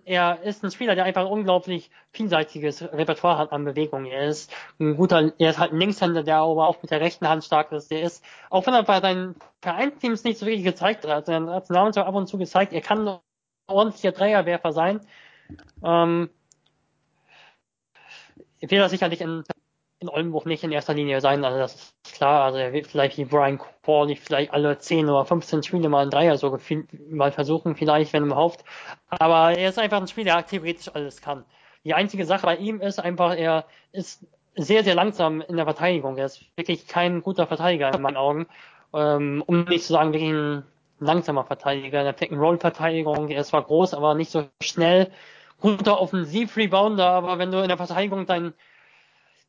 er 0.05 0.41
ist 0.43 0.63
ein 0.63 0.71
Spieler, 0.71 0.95
der 0.95 1.05
einfach 1.05 1.21
ein 1.21 1.31
unglaublich 1.31 1.89
vielseitiges 2.11 2.81
Repertoire 2.81 3.37
hat 3.37 3.51
an 3.51 3.65
Bewegungen. 3.65 4.05
Er 4.07 4.27
ist 4.27 4.51
ein 4.79 4.95
guter, 4.95 5.33
er 5.37 5.49
ist 5.49 5.59
halt 5.59 5.71
ein 5.71 5.79
Linkshänder, 5.79 6.23
der 6.23 6.37
aber 6.37 6.67
auch 6.67 6.81
mit 6.81 6.91
der 6.91 7.01
rechten 7.01 7.27
Hand 7.27 7.43
stark 7.43 7.71
ist. 7.71 7.91
Der 7.91 8.01
ist, 8.01 8.23
auch 8.49 8.65
wenn 8.65 8.73
er 8.73 8.83
bei 8.83 9.01
seinen 9.01 9.35
Vereinsteams 9.61 10.23
nicht 10.23 10.39
so 10.39 10.45
wirklich 10.45 10.65
gezeigt 10.65 11.05
hat, 11.05 11.11
also 11.11 11.31
er 11.31 11.55
hat 11.55 11.69
namens 11.69 11.97
ab 11.97 12.13
und 12.13 12.27
zu 12.27 12.37
gezeigt, 12.37 12.73
er 12.73 12.81
kann 12.81 13.07
ein 13.07 13.19
ordentlicher 13.67 14.11
Dreierwerfer 14.11 14.71
sein. 14.71 15.01
Ähm, 15.83 16.29
wird 18.59 18.71
er 18.71 18.89
sicherlich 18.89 19.21
in 19.21 19.43
in 20.05 20.09
Oldenburg 20.09 20.45
nicht 20.45 20.63
in 20.63 20.71
erster 20.71 20.93
Linie 20.93 21.21
sein, 21.21 21.43
also 21.43 21.57
das 21.57 21.75
ist 21.75 22.13
klar. 22.13 22.45
Also 22.45 22.59
er 22.59 22.73
wird 22.73 22.87
vielleicht 22.87 23.17
wie 23.17 23.25
Brian 23.25 23.59
Corley 23.83 24.15
vielleicht 24.15 24.53
alle 24.53 24.77
10 24.77 25.09
oder 25.09 25.25
15 25.25 25.63
Spiele 25.63 25.89
mal 25.89 26.03
ein 26.03 26.09
Dreier 26.09 26.37
so 26.37 26.57
mal 27.09 27.31
versuchen, 27.31 27.75
vielleicht, 27.75 28.13
wenn 28.13 28.25
überhaupt. 28.25 28.63
Aber 29.09 29.57
er 29.57 29.69
ist 29.69 29.79
einfach 29.79 29.99
ein 29.99 30.07
Spieler, 30.07 30.35
der 30.35 30.45
theoretisch 30.45 30.89
alles 30.93 31.21
kann. 31.21 31.45
Die 31.83 31.93
einzige 31.93 32.25
Sache 32.25 32.45
bei 32.45 32.57
ihm 32.57 32.81
ist 32.81 32.99
einfach, 32.99 33.35
er 33.35 33.65
ist 33.91 34.25
sehr, 34.55 34.83
sehr 34.83 34.95
langsam 34.95 35.41
in 35.41 35.55
der 35.55 35.65
Verteidigung. 35.65 36.17
Er 36.17 36.25
ist 36.25 36.45
wirklich 36.55 36.87
kein 36.87 37.21
guter 37.21 37.47
Verteidiger 37.47 37.93
in 37.93 38.01
meinen 38.01 38.17
Augen. 38.17 38.47
Ähm, 38.93 39.43
um 39.45 39.65
nicht 39.65 39.85
zu 39.85 39.93
sagen, 39.93 40.13
wirklich 40.13 40.31
ein 40.31 40.63
langsamer 40.99 41.43
Verteidiger 41.43 41.99
in 41.99 42.05
der 42.05 42.13
Pick-and-Roll-Verteidigung. 42.13 43.29
Er 43.29 43.41
ist 43.41 43.49
zwar 43.49 43.63
groß, 43.63 43.93
aber 43.93 44.15
nicht 44.15 44.31
so 44.31 44.45
schnell. 44.61 45.11
Guter 45.59 45.99
Offensiv-Rebounder, 46.01 47.07
aber 47.07 47.37
wenn 47.37 47.51
du 47.51 47.61
in 47.61 47.67
der 47.67 47.77
Verteidigung 47.77 48.25
dein 48.25 48.53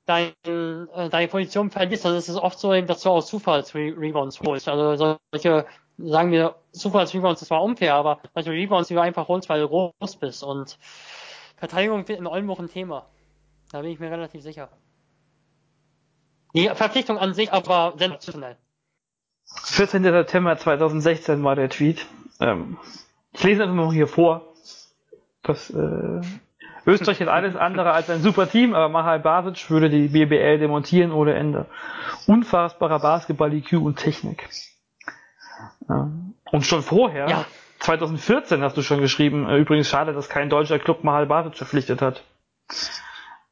dein, 0.06 0.32
äh, 0.44 1.08
deine 1.10 1.28
Position 1.28 1.70
vergisst, 1.70 2.04
ist 2.06 2.28
es 2.28 2.36
oft 2.36 2.58
so, 2.58 2.72
dass 2.80 3.02
du 3.02 3.10
aus 3.10 3.26
Zufalls-Rebounds 3.26 4.40
holst. 4.40 4.68
Also 4.68 5.18
solche, 5.32 5.66
sagen 5.98 6.30
wir, 6.30 6.54
Zufalls-Rebounds, 6.72 7.40
das 7.40 7.50
war 7.50 7.62
unfair, 7.62 7.94
aber 7.94 8.20
solche 8.34 8.50
Rebounds, 8.50 8.88
die 8.88 8.94
du 8.94 9.02
einfach 9.02 9.28
holst, 9.28 9.48
weil 9.48 9.60
du 9.60 9.68
groß 9.68 10.16
bist. 10.16 10.42
Und 10.42 10.78
Verteidigung 11.56 12.06
wird 12.08 12.18
in 12.18 12.26
Oldenburg 12.26 12.60
ein 12.60 12.68
Thema. 12.68 13.06
Da 13.72 13.80
bin 13.82 13.90
ich 13.90 13.98
mir 13.98 14.10
relativ 14.10 14.42
sicher. 14.42 14.70
Die 16.54 16.68
Verpflichtung 16.68 17.18
an 17.18 17.34
sich 17.34 17.52
aber 17.52 17.94
sensationell. 17.98 18.56
14. 19.64 20.02
September 20.02 20.56
2016 20.56 21.42
war 21.44 21.54
der 21.54 21.68
Tweet. 21.68 22.06
Ähm, 22.40 22.78
ich 23.32 23.42
lese 23.42 23.62
einfach 23.62 23.74
mal 23.74 23.92
hier 23.92 24.08
vor. 24.08 24.54
Das 25.42 25.70
äh, 25.70 26.20
Österreich 26.86 27.20
ist 27.20 27.28
alles 27.28 27.56
andere 27.56 27.92
als 27.92 28.08
ein 28.08 28.22
super 28.22 28.48
Team, 28.48 28.74
aber 28.74 28.88
Mahal 28.88 29.18
Basic 29.18 29.68
würde 29.70 29.90
die 29.90 30.08
BBL 30.08 30.58
demontieren 30.58 31.10
ohne 31.10 31.34
Ende. 31.34 31.66
Unfassbarer 32.26 33.00
Basketball-IQ 33.00 33.72
und 33.74 33.96
Technik. 33.96 34.48
Und 35.88 36.64
schon 36.64 36.82
vorher, 36.82 37.28
ja. 37.28 37.44
2014 37.80 38.62
hast 38.62 38.76
du 38.76 38.82
schon 38.82 39.00
geschrieben, 39.00 39.48
äh, 39.48 39.58
übrigens 39.58 39.88
schade, 39.88 40.12
dass 40.12 40.28
kein 40.28 40.48
deutscher 40.48 40.78
Club 40.78 41.04
Mahal 41.04 41.26
Basic 41.26 41.56
verpflichtet 41.56 42.00
hat. 42.00 42.22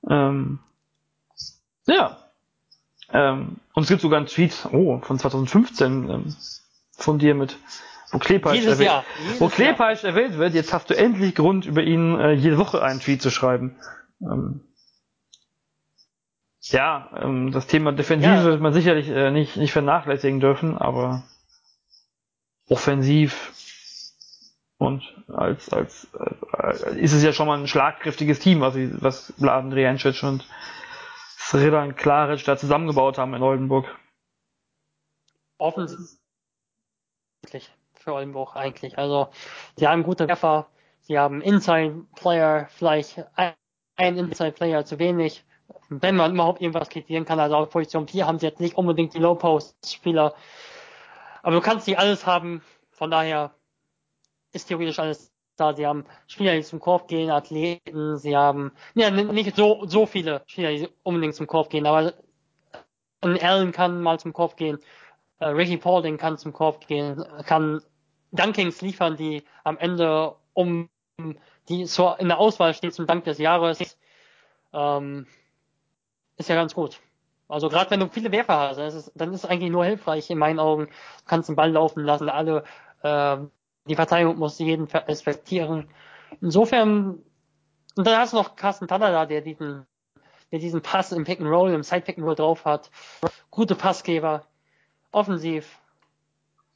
Ähm, 0.09 0.61
ja. 1.87 2.17
Ähm, 3.13 3.57
und 3.75 3.83
es 3.83 3.89
gibt 3.89 4.01
sogar 4.01 4.19
einen 4.19 4.27
Tweet, 4.27 4.67
oh, 4.73 4.99
von 5.01 5.19
2015 5.19 6.11
ähm, 6.11 6.37
von 6.97 7.19
dir 7.19 7.35
mit 7.35 7.59
wo 8.11 8.19
Klepeich 8.19 8.65
erwähnt, 8.65 8.87
Jahr. 8.87 9.05
wo 9.39 9.49
Klepeich 9.49 10.05
erwähnt 10.05 10.39
wird, 10.39 10.55
jetzt 10.55 10.73
hast 10.73 10.91
du 10.91 10.97
endlich 10.97 11.35
Grund, 11.35 11.67
über 11.67 11.83
ihn 11.83 12.19
äh, 12.19 12.33
jede 12.33 12.59
Woche 12.59 12.83
einen 12.83 13.01
Tweet 13.01 13.23
zu 13.23 13.31
schreiben. 13.31 13.77
Ähm, 14.21 14.61
ja, 16.63 17.11
ähm, 17.17 17.53
das 17.53 17.67
Thema 17.67 17.93
Defensive 17.93 18.33
ja. 18.33 18.45
wird 18.45 18.61
man 18.61 18.73
sicherlich 18.73 19.09
äh, 19.09 19.31
nicht, 19.31 19.57
nicht 19.57 19.73
vernachlässigen 19.73 20.41
dürfen, 20.41 20.79
aber 20.79 21.25
offensiv 22.69 23.53
und 24.79 25.03
als, 25.29 25.73
als, 25.73 26.09
äh, 26.15 26.99
ist 26.99 27.13
es 27.13 27.23
ja 27.23 27.33
schon 27.33 27.47
mal 27.47 27.59
ein 27.59 27.69
schlagkräftiges 27.69 28.39
Team, 28.39 28.61
was, 28.61 28.75
was 28.77 29.33
Bladen 29.39 29.71
Drijancic 29.71 30.23
und 30.23 30.47
Sredan 31.39 31.97
Klaric 31.97 32.45
da 32.45 32.57
zusammengebaut 32.57 33.19
haben 33.19 33.35
in 33.35 33.43
Oldenburg. 33.43 33.87
Offensiv 35.59 36.19
für 38.05 38.15
Oldenburg 38.15 38.55
eigentlich. 38.55 38.99
Also 38.99 39.29
sie 39.77 39.89
haben 39.89 40.03
gute 40.03 40.29
Werfer, 40.29 40.69
sie 41.01 41.19
haben 41.19 41.41
Inside-Player, 41.41 42.69
vielleicht 42.71 43.25
ein 43.35 44.17
Inside-Player 44.19 44.85
zu 44.85 44.99
wenig, 44.99 45.45
wenn 45.89 46.17
man 46.17 46.35
überhaupt 46.35 46.61
irgendwas 46.61 46.91
kritisieren 46.91 47.25
kann. 47.25 47.41
Also 47.41 47.57
auf 47.57 47.71
Position 47.71 48.07
4 48.07 48.27
haben 48.27 48.39
sie 48.39 48.47
jetzt 48.47 48.61
nicht 48.61 48.77
unbedingt 48.77 49.15
die 49.15 49.19
Low-Post-Spieler. 49.19 50.35
Aber 51.43 51.57
du 51.57 51.61
kannst 51.61 51.87
die 51.87 51.97
alles 51.97 52.27
haben, 52.27 52.63
von 52.91 53.11
daher 53.11 53.55
ist 54.53 54.69
theoretisch 54.69 54.99
alles 54.99 55.33
da. 55.57 55.75
Sie 55.75 55.87
haben 55.87 56.05
Spieler, 56.27 56.55
die 56.55 56.63
zum 56.63 56.81
Korb 56.81 57.09
gehen, 57.09 57.31
Athleten, 57.31 58.19
sie 58.19 58.37
haben, 58.37 58.73
ja, 58.95 59.11
nicht 59.11 59.57
so, 59.57 59.87
so 59.87 60.07
viele 60.07 60.43
Spieler, 60.47 60.71
die 60.71 60.89
unbedingt 61.03 61.35
zum 61.35 61.47
Korb 61.47 61.71
gehen, 61.71 61.87
aber 61.87 62.13
ein 63.23 63.43
Allen 63.43 63.73
kann 63.73 64.03
mal 64.03 64.19
zum 64.19 64.33
Korb 64.33 64.57
gehen, 64.57 64.79
äh, 65.39 65.47
Ricky 65.47 65.77
Paulding 65.77 66.19
kann 66.19 66.39
zum 66.39 66.53
Korb 66.53 66.87
gehen, 66.87 67.25
kann 67.47 67.83
Dunkings 68.35 68.81
liefern, 68.81 69.17
die 69.17 69.43
am 69.63 69.79
Ende 69.79 70.35
um 70.53 70.89
die 71.69 71.87
so 71.87 72.15
in 72.19 72.29
der 72.29 72.39
Auswahl 72.39 72.75
steht 72.75 72.95
zum 72.95 73.07
Dank 73.07 73.25
des 73.25 73.39
Jahres, 73.39 73.97
ähm, 74.73 75.27
ist 76.37 76.49
ja 76.49 76.55
ganz 76.55 76.75
gut. 76.75 77.01
Also 77.49 77.69
gerade 77.69 77.91
wenn 77.91 78.01
du 78.01 78.09
viele 78.09 78.33
Werfer 78.33 78.59
hast, 78.59 78.79
dann 78.79 78.87
ist, 78.87 78.95
es, 78.95 79.13
dann 79.15 79.33
ist 79.33 79.45
es 79.45 79.51
eigentlich 79.51 79.71
nur 79.71 79.85
hilfreich 79.85 80.31
in 80.31 80.39
meinen 80.39 80.59
Augen. 80.59 80.87
Du 80.87 81.25
kannst 81.27 81.49
den 81.49 81.57
Ball 81.57 81.71
laufen 81.71 82.03
lassen, 82.05 82.29
alle 82.29 82.65
äh, 83.03 83.37
die 83.87 83.95
Verteidigung 83.95 84.39
muss 84.39 84.59
jeden 84.59 84.87
respektieren. 84.87 85.89
Insofern, 86.41 87.23
und 87.97 88.07
dann 88.07 88.19
hast 88.19 88.33
du 88.33 88.39
noch 88.39 88.57
Carsten 88.57 88.89
Tanner 88.89 89.13
da, 89.13 89.27
der 89.27 89.43
diesen, 89.43 89.87
der 90.51 90.59
diesen 90.59 90.83
Pass 90.83 91.13
im 91.13 91.25
Pick 91.25 91.41
and 91.41 91.49
Roll, 91.49 91.71
im 91.71 91.83
Side 91.83 92.01
Pick 92.01 92.19
and 92.19 92.27
Roll 92.27 92.35
drauf 92.35 92.65
hat. 92.65 92.91
Gute 93.51 93.75
Passgeber, 93.75 94.47
offensiv, 95.13 95.79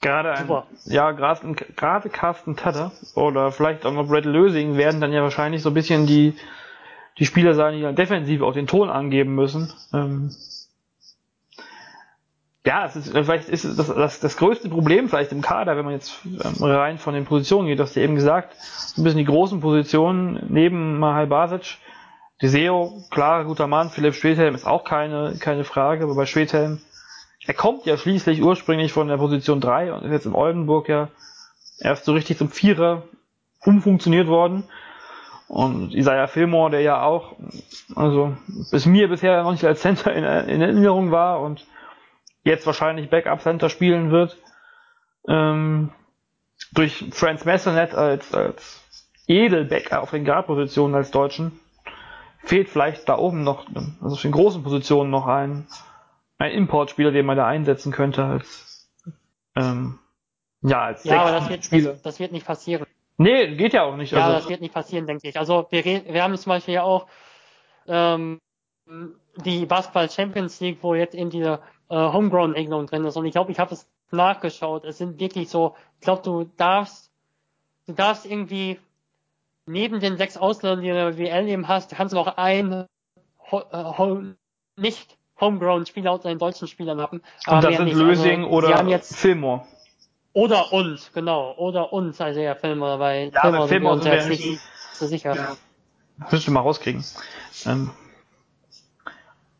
Gerade 0.00 0.32
ein, 0.32 0.46
Super. 0.46 0.66
ja, 0.84 1.10
gerade, 1.10 1.54
gerade 1.54 2.08
Carsten 2.08 2.56
Tatter 2.56 2.92
oder 3.14 3.50
vielleicht 3.50 3.84
auch 3.84 3.92
noch 3.92 4.06
Brad 4.06 4.24
Lösing 4.24 4.76
werden 4.76 5.00
dann 5.00 5.12
ja 5.12 5.22
wahrscheinlich 5.22 5.62
so 5.62 5.70
ein 5.70 5.74
bisschen 5.74 6.06
die, 6.06 6.36
die 7.18 7.26
Spieler 7.26 7.54
sein, 7.54 7.74
die 7.74 7.82
dann 7.82 7.96
defensiv 7.96 8.42
auch 8.42 8.52
den 8.52 8.68
Ton 8.68 8.90
angeben 8.90 9.34
müssen. 9.34 9.72
Ähm, 9.92 10.30
ja, 12.64 12.84
es 12.84 12.96
ist, 12.96 13.12
vielleicht 13.12 13.48
ist 13.48 13.64
das, 13.64 13.86
das, 13.86 14.20
das 14.20 14.36
größte 14.36 14.68
Problem 14.68 15.08
vielleicht 15.08 15.32
im 15.32 15.40
Kader, 15.40 15.76
wenn 15.76 15.84
man 15.84 15.94
jetzt 15.94 16.20
ähm, 16.24 16.62
rein 16.62 16.98
von 16.98 17.14
den 17.14 17.24
Positionen 17.24 17.66
geht, 17.66 17.80
hast 17.80 17.96
du 17.96 18.00
eben 18.00 18.14
gesagt, 18.14 18.54
ein 18.96 19.02
bisschen 19.02 19.18
die 19.18 19.24
großen 19.24 19.60
Positionen 19.60 20.44
neben 20.48 20.98
Mahal 20.98 21.26
Basic. 21.26 21.78
Deseo, 22.40 23.02
klar, 23.10 23.44
guter 23.46 23.66
Mann, 23.66 23.90
Philipp 23.90 24.14
Schwedhelm 24.14 24.54
ist 24.54 24.66
auch 24.66 24.84
keine, 24.84 25.34
keine 25.40 25.64
Frage, 25.64 26.04
aber 26.04 26.14
bei 26.14 26.26
Schwedhelm, 26.26 26.80
er 27.48 27.54
kommt 27.54 27.86
ja 27.86 27.96
schließlich 27.96 28.42
ursprünglich 28.42 28.92
von 28.92 29.08
der 29.08 29.16
Position 29.16 29.58
3 29.58 29.94
und 29.94 30.04
ist 30.04 30.12
jetzt 30.12 30.26
in 30.26 30.34
Oldenburg 30.34 30.86
ja 30.86 31.08
erst 31.80 32.04
so 32.04 32.12
richtig 32.12 32.36
zum 32.36 32.50
Vierer 32.50 33.04
umfunktioniert 33.64 34.28
worden. 34.28 34.64
Und 35.48 35.94
Isaiah 35.94 36.26
Fillmore, 36.26 36.72
der 36.72 36.82
ja 36.82 37.02
auch, 37.02 37.36
also 37.96 38.36
bis 38.70 38.84
mir 38.84 39.08
bisher 39.08 39.42
noch 39.42 39.52
nicht 39.52 39.64
als 39.64 39.80
Center 39.80 40.12
in, 40.12 40.24
in 40.24 40.60
Erinnerung 40.60 41.10
war 41.10 41.40
und 41.40 41.66
jetzt 42.44 42.66
wahrscheinlich 42.66 43.08
Backup 43.08 43.40
Center 43.40 43.70
spielen 43.70 44.10
wird, 44.10 44.36
ähm, 45.26 45.90
durch 46.72 47.06
Franz 47.12 47.46
Messernet 47.46 47.94
als, 47.94 48.34
als 48.34 48.82
Edel-Backup 49.26 50.02
auf 50.02 50.10
den 50.10 50.26
Guard-Positionen 50.26 50.94
als 50.94 51.10
Deutschen, 51.12 51.58
fehlt 52.44 52.68
vielleicht 52.68 53.08
da 53.08 53.16
oben 53.16 53.42
noch, 53.42 53.64
also 54.02 54.16
auf 54.16 54.22
den 54.22 54.32
großen 54.32 54.62
Positionen 54.62 55.08
noch 55.10 55.26
ein, 55.26 55.66
ein 56.38 56.52
Importspieler, 56.52 57.10
den 57.10 57.26
man 57.26 57.36
da 57.36 57.46
einsetzen 57.46 57.92
könnte 57.92 58.24
als, 58.24 58.90
ähm, 59.56 59.98
ja, 60.62 60.82
als 60.82 61.04
Ja, 61.04 61.22
aber 61.22 61.32
das 61.32 61.48
wird, 61.50 61.86
das, 61.86 62.02
das 62.02 62.20
wird 62.20 62.32
nicht 62.32 62.46
passieren. 62.46 62.86
Nee, 63.16 63.56
geht 63.56 63.72
ja 63.72 63.82
auch 63.82 63.96
nicht. 63.96 64.12
Ja, 64.12 64.24
also, 64.26 64.38
das 64.38 64.48
wird 64.48 64.60
nicht 64.60 64.72
passieren, 64.72 65.06
denke 65.06 65.28
ich. 65.28 65.38
Also 65.38 65.66
wir, 65.70 65.84
wir 65.84 66.22
haben 66.22 66.36
zum 66.36 66.50
Beispiel 66.50 66.74
ja 66.74 66.84
auch 66.84 67.08
ähm, 67.88 68.40
die 69.36 69.66
Basketball 69.66 70.08
Champions 70.08 70.60
League, 70.60 70.78
wo 70.82 70.94
jetzt 70.94 71.14
eben 71.14 71.30
diese 71.30 71.60
äh, 71.88 71.96
Homegrown-Regelung 71.96 72.86
drin 72.86 73.04
ist. 73.04 73.16
Und 73.16 73.26
ich 73.26 73.32
glaube, 73.32 73.50
ich 73.50 73.58
habe 73.58 73.74
es 73.74 73.88
nachgeschaut. 74.12 74.84
Es 74.84 74.98
sind 74.98 75.18
wirklich 75.18 75.50
so, 75.50 75.74
ich 75.96 76.02
glaube, 76.02 76.22
du 76.22 76.44
darfst, 76.56 77.10
du 77.86 77.92
darfst 77.92 78.24
irgendwie 78.24 78.78
neben 79.66 79.98
den 79.98 80.16
sechs 80.16 80.36
Ausländern, 80.36 80.82
die 80.82 80.88
du 80.88 80.94
in 80.94 81.16
der 81.16 81.18
WL 81.18 81.48
eben 81.48 81.68
hast, 81.68 81.90
kannst 81.90 82.12
du 82.12 82.16
noch 82.16 82.36
einen 82.36 82.86
ho 83.50 83.62
äh, 83.72 83.84
ho 83.98 84.22
nicht 84.76 85.17
Homegrown-Spieler 85.40 86.12
unter 86.14 86.28
den 86.28 86.38
deutschen 86.38 86.68
Spielern 86.68 87.00
haben. 87.00 87.22
und 87.46 87.64
das 87.64 87.76
sind 87.76 87.84
nicht. 87.86 87.96
Lösing 87.96 88.44
also, 88.44 88.56
oder 88.56 88.84
jetzt 88.86 89.16
Fillmore. 89.16 89.62
oder 90.32 90.72
uns, 90.72 91.10
genau. 91.12 91.54
Oder 91.56 91.92
uns, 91.92 92.20
also 92.20 92.40
ja 92.40 92.54
Filmer, 92.54 92.98
weil 92.98 93.30
Ja, 93.32 93.42
bei 93.50 93.50
Filmer 93.50 93.58
sind 93.60 93.60
wir 93.60 93.68
Fillmore 93.68 93.94
uns 93.94 94.04
jetzt 94.04 94.28
nicht- 94.28 94.46
nicht 94.46 94.60
so 94.92 95.06
sicher. 95.06 95.34
Ja. 95.34 95.56
Müssen 96.30 96.46
wir 96.48 96.54
mal 96.54 96.60
rauskriegen. 96.60 97.04
Ähm, 97.66 97.90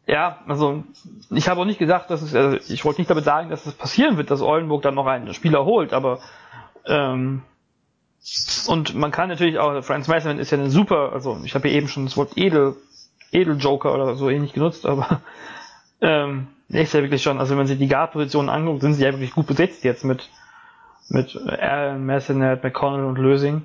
ja, 0.07 0.39
also 0.49 0.83
ich 1.31 1.49
habe 1.49 1.61
auch 1.61 1.65
nicht 1.67 1.79
gesagt, 1.79 2.11
dass 2.11 2.23
es, 2.23 2.35
also 2.35 2.57
ich 2.73 2.85
wollte 2.85 3.01
nicht 3.01 3.11
damit 3.11 3.25
sagen, 3.25 3.51
dass 3.51 3.67
es 3.67 3.75
passieren 3.75 4.17
wird, 4.17 4.31
dass 4.31 4.41
Oldenburg 4.41 4.83
dann 4.83 4.95
noch 4.95 5.07
einen 5.07 5.35
Spieler 5.35 5.65
holt, 5.65 5.93
aber 5.93 6.19
ähm, 6.87 7.43
und 8.67 8.95
man 8.95 9.11
kann 9.11 9.29
natürlich 9.29 9.59
auch, 9.59 9.83
Franz 9.85 10.09
Mason 10.09 10.39
ist 10.39 10.51
ja 10.51 10.59
eine 10.59 10.71
super, 10.71 11.13
also 11.13 11.39
ich 11.45 11.55
habe 11.55 11.69
ja 11.69 11.75
eben 11.75 11.89
schon 11.89 12.05
das 12.07 12.17
Wort 12.17 12.33
Edel, 12.37 12.75
Edeljoker 13.33 13.93
oder 13.95 14.15
so 14.17 14.31
ähnlich 14.31 14.55
genutzt, 14.55 14.87
aber 14.87 15.21
ähm, 16.01 16.49
ist 16.69 16.95
ja 16.95 17.03
wirklich 17.03 17.23
schon, 17.23 17.39
also 17.39 17.51
wenn 17.51 17.59
man 17.59 17.67
sich 17.67 17.79
die 17.79 17.89
Guard-Positionen 17.89 18.49
anguckt, 18.49 18.83
sind 18.83 18.95
sie 18.95 19.05
ja 19.05 19.13
wirklich 19.13 19.33
gut 19.33 19.47
besetzt 19.47 19.85
jetzt 19.85 20.05
mit 20.05 20.29
mit 21.09 21.37
Allen, 21.37 22.05
Messenet, 22.05 22.63
McConnell 22.63 23.05
und 23.05 23.19
Lösing. 23.19 23.63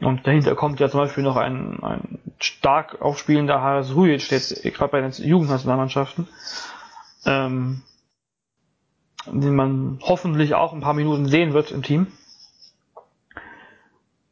Und 0.00 0.26
dahinter 0.26 0.54
kommt 0.54 0.80
ja 0.80 0.88
zum 0.88 1.00
Beispiel 1.00 1.22
noch 1.22 1.36
ein, 1.36 1.82
ein 1.82 2.18
stark 2.40 3.00
aufspielender 3.00 3.60
Haris 3.60 3.94
Rujic, 3.94 4.22
steht 4.22 4.74
gerade 4.74 4.90
bei 4.90 5.00
den 5.00 5.12
Jugendnationalmannschaften, 5.12 6.26
ähm, 7.24 7.82
den 9.26 9.54
man 9.54 10.00
hoffentlich 10.02 10.54
auch 10.54 10.72
ein 10.72 10.80
paar 10.80 10.94
Minuten 10.94 11.26
sehen 11.26 11.52
wird 11.52 11.70
im 11.70 11.82
Team. 11.82 12.08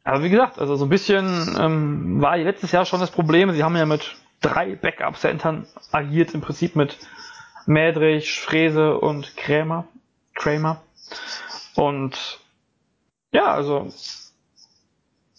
Aber 0.03 0.23
wie 0.23 0.29
gesagt, 0.29 0.59
also 0.59 0.75
so 0.75 0.85
ein 0.85 0.89
bisschen 0.89 1.55
ähm, 1.57 2.21
war 2.21 2.35
letztes 2.35 2.71
Jahr 2.71 2.85
schon 2.85 2.99
das 2.99 3.11
Problem. 3.11 3.51
Sie 3.51 3.63
haben 3.63 3.77
ja 3.77 3.85
mit 3.85 4.15
drei 4.41 4.75
Backup-Centern 4.75 5.67
agiert, 5.91 6.33
im 6.33 6.41
Prinzip 6.41 6.75
mit 6.75 6.97
Mädrich, 7.65 8.39
Frese 8.39 8.97
und 8.97 9.37
Krämer. 9.37 9.87
Kramer. 10.35 10.81
Und 11.75 12.39
ja, 13.31 13.53
also 13.53 13.87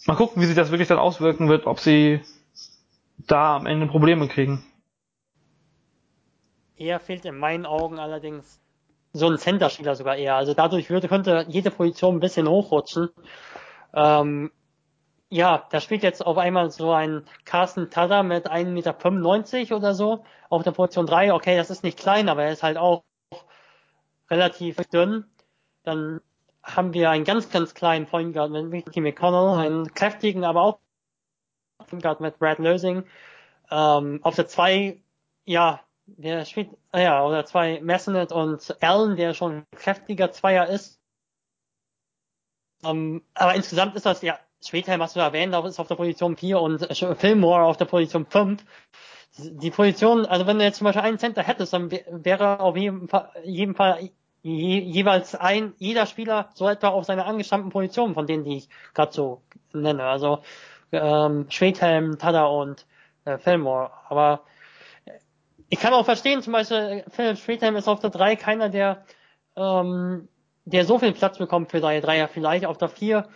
mal 0.05 0.15
gucken, 0.15 0.41
wie 0.41 0.45
sich 0.45 0.55
das 0.55 0.71
wirklich 0.71 0.87
dann 0.87 0.99
auswirken 0.99 1.49
wird, 1.49 1.67
ob 1.67 1.79
sie 1.79 2.21
da 3.17 3.55
am 3.57 3.65
Ende 3.65 3.87
Probleme 3.87 4.27
kriegen. 4.27 4.63
Eher 6.75 6.99
fehlt 6.99 7.25
in 7.25 7.37
meinen 7.37 7.65
Augen 7.65 7.99
allerdings 7.99 8.59
so 9.13 9.29
ein 9.29 9.37
Center-Spieler 9.37 9.95
sogar 9.95 10.15
eher. 10.15 10.35
Also 10.35 10.53
dadurch 10.53 10.89
würde, 10.89 11.07
könnte 11.07 11.45
jede 11.47 11.69
Position 11.69 12.15
ein 12.15 12.19
bisschen 12.19 12.47
hochrutschen. 12.47 13.09
Ähm, 13.93 14.51
ja, 15.33 15.65
da 15.71 15.81
spielt 15.81 16.03
jetzt 16.03 16.23
auf 16.23 16.37
einmal 16.37 16.69
so 16.69 16.91
ein 16.91 17.25
Carsten 17.43 17.89
Tada 17.89 18.21
mit 18.21 18.51
1,95 18.51 19.57
Meter 19.57 19.75
oder 19.77 19.95
so 19.95 20.23
auf 20.49 20.61
der 20.61 20.71
Position 20.71 21.07
3. 21.07 21.33
Okay, 21.33 21.57
das 21.57 21.71
ist 21.71 21.83
nicht 21.83 21.97
klein, 21.97 22.29
aber 22.29 22.43
er 22.43 22.51
ist 22.51 22.61
halt 22.61 22.77
auch 22.77 23.03
relativ 24.29 24.77
dünn. 24.91 25.25
Dann 25.81 26.21
haben 26.61 26.93
wir 26.93 27.09
einen 27.09 27.23
ganz, 27.25 27.49
ganz 27.49 27.73
kleinen 27.73 28.05
Point 28.05 28.35
Guard 28.35 28.51
mit 28.51 28.69
Mickey 28.69 29.01
McConnell, 29.01 29.57
einen 29.57 29.91
kräftigen, 29.95 30.43
aber 30.43 30.61
auch 30.61 30.79
Point 31.79 32.03
Guard 32.03 32.19
mit 32.21 32.37
Brad 32.37 32.59
Lösing. 32.59 33.03
Ähm, 33.71 34.19
auf 34.21 34.35
der 34.35 34.47
2, 34.47 35.01
ja, 35.45 35.81
der 36.05 36.45
spielt, 36.45 36.77
ah 36.91 36.99
ja, 36.99 37.25
oder 37.25 37.43
zwei 37.45 37.81
Messenet 37.81 38.31
und 38.31 38.83
Allen, 38.83 39.15
der 39.15 39.33
schon 39.33 39.51
ein 39.51 39.65
kräftiger 39.75 40.31
Zweier 40.31 40.67
ist. 40.67 40.99
Ähm, 42.83 43.23
aber 43.33 43.55
insgesamt 43.55 43.95
ist 43.95 44.05
das, 44.05 44.21
ja, 44.21 44.37
Schwedhelm 44.69 45.01
hast 45.01 45.15
du 45.15 45.19
erwähnt, 45.19 45.53
ist 45.65 45.79
auf 45.79 45.87
der 45.87 45.95
Position 45.95 46.37
4 46.37 46.59
und 46.61 46.89
äh, 46.89 47.15
Fillmore 47.15 47.63
auf 47.63 47.77
der 47.77 47.85
Position 47.85 48.25
5. 48.25 48.63
Die 49.37 49.71
Position, 49.71 50.25
also 50.25 50.45
wenn 50.45 50.59
du 50.59 50.63
jetzt 50.65 50.77
zum 50.77 50.85
Beispiel 50.85 51.01
einen 51.03 51.17
Center 51.19 51.43
hättest, 51.43 51.73
dann 51.73 51.89
wär- 51.91 52.05
wäre 52.11 52.59
auf 52.59 52.77
jeden 52.77 53.07
Fall, 53.07 53.29
jeden 53.43 53.75
Fall 53.75 54.09
je, 54.43 54.79
jeweils 54.79 55.33
ein, 55.35 55.73
jeder 55.77 56.05
Spieler 56.05 56.49
so 56.53 56.67
etwa 56.69 56.89
auf 56.89 57.05
seiner 57.05 57.25
angestammten 57.25 57.71
Position, 57.71 58.13
von 58.13 58.27
denen, 58.27 58.43
die 58.43 58.57
ich 58.57 58.69
gerade 58.93 59.11
so 59.13 59.41
nenne. 59.73 60.03
Also 60.03 60.43
ähm, 60.91 61.47
Schwedhelm, 61.49 62.19
Tada 62.19 62.45
und 62.45 62.85
äh, 63.25 63.37
Fillmore. 63.39 63.91
Aber 64.09 64.43
ich 65.69 65.79
kann 65.79 65.93
auch 65.93 66.05
verstehen, 66.05 66.41
zum 66.41 66.53
Beispiel 66.53 66.77
äh, 66.77 67.03
Philipp 67.09 67.37
Schwedhelm 67.37 67.75
ist 67.75 67.87
auf 67.87 67.99
der 67.99 68.09
3 68.09 68.35
keiner, 68.35 68.69
der 68.69 69.05
ähm, 69.55 70.27
der 70.65 70.85
so 70.85 70.97
viel 70.99 71.11
Platz 71.11 71.37
bekommt 71.37 71.71
für 71.71 71.81
seine 71.81 72.01
Dreier 72.01 72.27
vielleicht. 72.27 72.65
Auf 72.65 72.77
der 72.77 72.89
4 72.89 73.27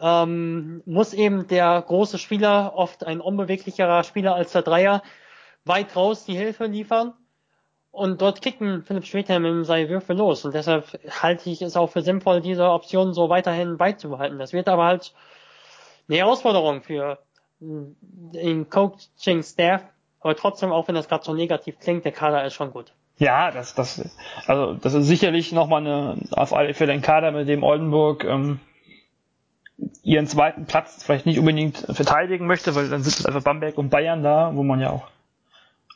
ähm, 0.00 0.82
muss 0.86 1.12
eben 1.12 1.46
der 1.46 1.82
große 1.86 2.18
Spieler, 2.18 2.72
oft 2.74 3.06
ein 3.06 3.20
unbeweglicherer 3.20 4.02
Spieler 4.04 4.34
als 4.34 4.52
der 4.52 4.62
Dreier, 4.62 5.02
weit 5.64 5.94
raus 5.94 6.24
die 6.24 6.36
Hilfe 6.36 6.66
liefern. 6.66 7.14
Und 7.92 8.22
dort 8.22 8.40
kicken 8.40 8.84
Philipp 8.84 9.04
Schwedhelm 9.04 9.64
seine 9.64 9.88
Würfe 9.88 10.12
los. 10.12 10.44
Und 10.44 10.54
deshalb 10.54 10.98
halte 11.22 11.50
ich 11.50 11.60
es 11.60 11.76
auch 11.76 11.90
für 11.90 12.02
sinnvoll, 12.02 12.40
diese 12.40 12.70
Option 12.70 13.14
so 13.14 13.28
weiterhin 13.28 13.78
beizubehalten. 13.78 14.38
Das 14.38 14.52
wird 14.52 14.68
aber 14.68 14.84
halt 14.84 15.12
eine 16.08 16.18
Herausforderung 16.18 16.82
für 16.82 17.18
den 17.58 18.70
Coaching-Staff. 18.70 19.82
Aber 20.20 20.36
trotzdem, 20.36 20.70
auch 20.70 20.86
wenn 20.86 20.94
das 20.94 21.08
gerade 21.08 21.24
so 21.24 21.34
negativ 21.34 21.78
klingt, 21.80 22.04
der 22.04 22.12
Kader 22.12 22.44
ist 22.44 22.54
schon 22.54 22.72
gut. 22.72 22.92
Ja, 23.18 23.50
das, 23.50 23.74
das, 23.74 24.08
also 24.46 24.74
das 24.74 24.94
ist 24.94 25.06
sicherlich 25.06 25.52
nochmal 25.52 25.80
eine, 25.80 26.16
auf 26.30 26.54
alle 26.54 26.72
Fälle 26.74 26.92
ein 26.92 27.02
Kader, 27.02 27.32
mit 27.32 27.48
dem 27.48 27.62
Oldenburg 27.62 28.24
ähm, 28.24 28.60
ihren 30.02 30.26
zweiten 30.26 30.66
Platz 30.66 31.02
vielleicht 31.02 31.26
nicht 31.26 31.38
unbedingt 31.38 31.78
verteidigen 31.78 32.46
möchte, 32.46 32.74
weil 32.74 32.88
dann 32.88 33.02
sitzen 33.02 33.26
einfach 33.26 33.42
Bamberg 33.42 33.78
und 33.78 33.90
Bayern 33.90 34.22
da, 34.22 34.52
wo 34.54 34.62
man 34.62 34.80
ja 34.80 34.90
auch 34.90 35.06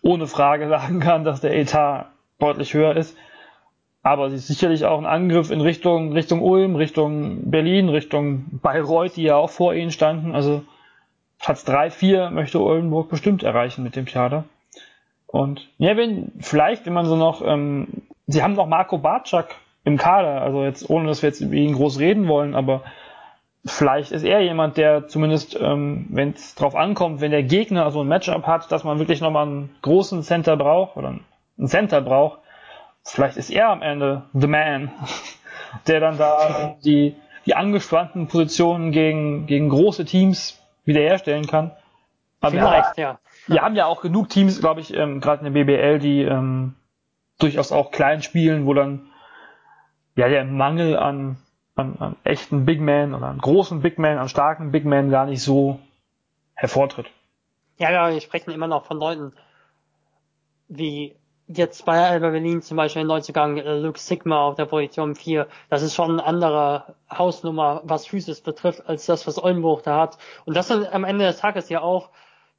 ohne 0.03 0.27
Frage 0.27 0.69
sagen 0.69 1.01
kann, 1.01 1.25
dass 1.25 1.41
der 1.41 1.57
Etat 1.57 2.07
deutlich 2.39 2.75
höher 2.75 2.97
ist. 2.97 3.17
Aber 4.03 4.29
sie 4.29 4.37
ist 4.37 4.49
sicherlich 4.49 4.85
auch 4.85 4.99
ein 4.99 5.07
Angriff 5.07 5.51
in 5.51 5.63
Richtung, 5.63 6.13
Richtung 6.13 6.43
Ulm, 6.43 6.77
Richtung 6.77 7.51
Berlin, 7.51 7.89
Richtung 7.89 8.61
Bayreuth, 8.61 9.17
die 9.17 9.23
ja 9.23 9.37
auch 9.37 9.49
vor 9.49 9.75
ihnen 9.75 9.91
standen. 9.91 10.35
Also 10.35 10.63
Platz 11.39 11.65
3, 11.65 11.91
4 11.91 12.31
möchte 12.31 12.61
Oldenburg 12.61 13.09
bestimmt 13.09 13.43
erreichen 13.43 13.83
mit 13.83 13.97
dem 13.97 14.05
Kader. 14.05 14.45
Und 15.27 15.69
ja, 15.79 15.97
wenn, 15.97 16.33
vielleicht, 16.41 16.85
wenn 16.85 16.93
man 16.93 17.07
so 17.07 17.17
noch, 17.17 17.43
ähm, 17.45 18.03
sie 18.27 18.43
haben 18.43 18.55
noch 18.55 18.67
Marco 18.67 18.99
Bartschak 18.99 19.57
im 19.85 19.97
Kader, 19.97 20.43
also 20.43 20.65
jetzt, 20.65 20.89
ohne 20.89 21.09
dass 21.09 21.23
wir 21.23 21.31
jetzt 21.31 21.41
über 21.41 21.55
ihn 21.55 21.75
groß 21.75 21.99
reden 21.99 22.29
wollen, 22.29 22.55
aber 22.55 22.83
vielleicht 23.65 24.13
ist 24.13 24.25
er 24.25 24.41
jemand, 24.41 24.77
der 24.77 25.09
zumindest, 25.09 25.59
ähm, 25.61 26.07
wenn 26.11 26.33
es 26.33 26.55
drauf 26.55 26.75
ankommt, 26.75 27.21
wenn 27.21 27.31
der 27.31 27.43
Gegner 27.43 27.91
so 27.91 28.03
ein 28.03 28.09
Matchup 28.09 28.47
hat, 28.47 28.71
dass 28.71 28.85
man 28.85 28.99
wirklich 28.99 29.21
nochmal 29.21 29.47
einen 29.47 29.75
großen 29.83 30.23
Center 30.23 30.57
braucht 30.57 30.97
oder 30.97 31.19
einen 31.59 31.69
Center 31.69 32.01
braucht, 32.01 32.41
vielleicht 33.03 33.37
ist 33.37 33.51
er 33.51 33.69
am 33.69 33.83
Ende 33.83 34.23
the 34.33 34.47
man, 34.47 34.91
der 35.87 36.01
dann 36.01 36.19
da 36.19 36.77
die, 36.85 37.17
die 37.47 37.55
angespannten 37.55 38.29
Positionen 38.29 38.93
gegen, 38.93 39.47
gegen 39.47 39.69
große 39.69 40.05
Teams 40.05 40.61
wiederherstellen 40.85 41.47
kann. 41.47 41.73
Aber 42.41 42.53
wir, 42.53 42.61
Vielleicht, 42.61 42.99
ja. 42.99 43.19
wir 43.47 43.63
haben 43.63 43.75
ja 43.75 43.87
auch 43.87 44.03
genug 44.03 44.29
Teams, 44.29 44.61
glaube 44.61 44.81
ich, 44.81 44.95
ähm, 44.95 45.21
gerade 45.21 45.47
in 45.47 45.53
der 45.53 45.65
BBL, 45.65 45.99
die, 45.99 46.23
ähm, 46.23 46.75
durchaus 47.39 47.73
auch 47.73 47.91
kleinen 47.91 48.23
Spielen, 48.23 48.67
wo 48.67 48.75
dann 48.75 49.07
ja 50.17 50.29
der 50.29 50.45
Mangel 50.45 50.97
an, 50.97 51.39
an, 51.75 51.97
an 51.99 52.17
echten 52.25 52.65
Big 52.65 52.81
Man 52.81 53.15
oder 53.15 53.27
an 53.27 53.39
großen 53.39 53.81
Big 53.81 53.99
Man, 53.99 54.19
an 54.19 54.29
starken 54.29 54.71
Big 54.71 54.85
Man 54.85 55.11
gar 55.11 55.27
nicht 55.27 55.43
so 55.43 55.81
hervortritt. 56.55 57.07
Ja, 57.79 57.91
ja, 57.91 58.11
wir 58.11 58.21
sprechen 58.21 58.51
immer 58.51 58.69
noch 58.69 58.85
von 58.85 58.99
Leuten 58.99 59.33
wie 60.69 61.17
jetzt 61.47 61.85
bei 61.85 61.99
Alba 61.99 62.31
Berlin 62.31 62.63
zum 62.63 62.77
Beispiel 62.77 63.03
in 63.03 63.09
Neuzugang 63.09 63.59
äh, 63.59 63.79
Luke 63.79 63.99
Sigma 63.99 64.47
auf 64.47 64.55
der 64.55 64.65
Position 64.65 65.15
4, 65.15 65.47
das 65.69 65.83
ist 65.83 65.95
schon 65.95 66.13
eine 66.13 66.25
andere 66.25 66.95
Hausnummer, 67.11 67.83
was 67.85 68.07
Physis 68.07 68.41
betrifft, 68.41 68.89
als 68.89 69.07
das, 69.07 69.27
was 69.27 69.43
Oldenburg 69.43 69.83
da 69.83 70.01
hat. 70.01 70.19
Und 70.47 70.57
das 70.57 70.69
sind 70.69 70.91
am 70.93 71.05
Ende 71.05 71.27
des 71.27 71.39
Tages 71.39 71.69
ja 71.69 71.83
auch, 71.83 72.11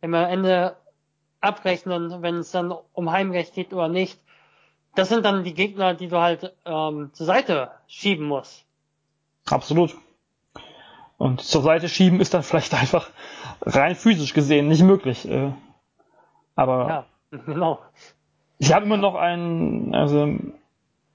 wenn 0.01 0.11
wir 0.11 0.25
am 0.25 0.31
Ende 0.31 0.75
abrechnen, 1.41 2.21
wenn 2.21 2.35
es 2.35 2.51
dann 2.51 2.73
um 2.93 3.11
Heimrecht 3.11 3.53
geht 3.55 3.73
oder 3.73 3.87
nicht, 3.87 4.19
das 4.93 5.09
sind 5.09 5.25
dann 5.25 5.43
die 5.43 5.53
Gegner, 5.53 5.93
die 5.93 6.07
du 6.07 6.19
halt 6.19 6.55
ähm, 6.65 7.09
zur 7.13 7.25
Seite 7.25 7.71
schieben 7.87 8.25
musst. 8.25 8.64
Absolut. 9.49 9.95
Und 11.17 11.41
zur 11.41 11.61
Seite 11.61 11.87
schieben 11.87 12.19
ist 12.19 12.33
dann 12.33 12.43
vielleicht 12.43 12.73
einfach 12.73 13.09
rein 13.61 13.95
physisch 13.95 14.33
gesehen 14.33 14.67
nicht 14.67 14.83
möglich. 14.83 15.29
Äh, 15.29 15.51
aber 16.55 16.87
ja, 17.31 17.39
genau. 17.45 17.79
Sie 18.59 18.73
haben 18.73 18.85
immer 18.85 18.97
noch 18.97 19.15
einen, 19.15 19.93
also 19.93 20.33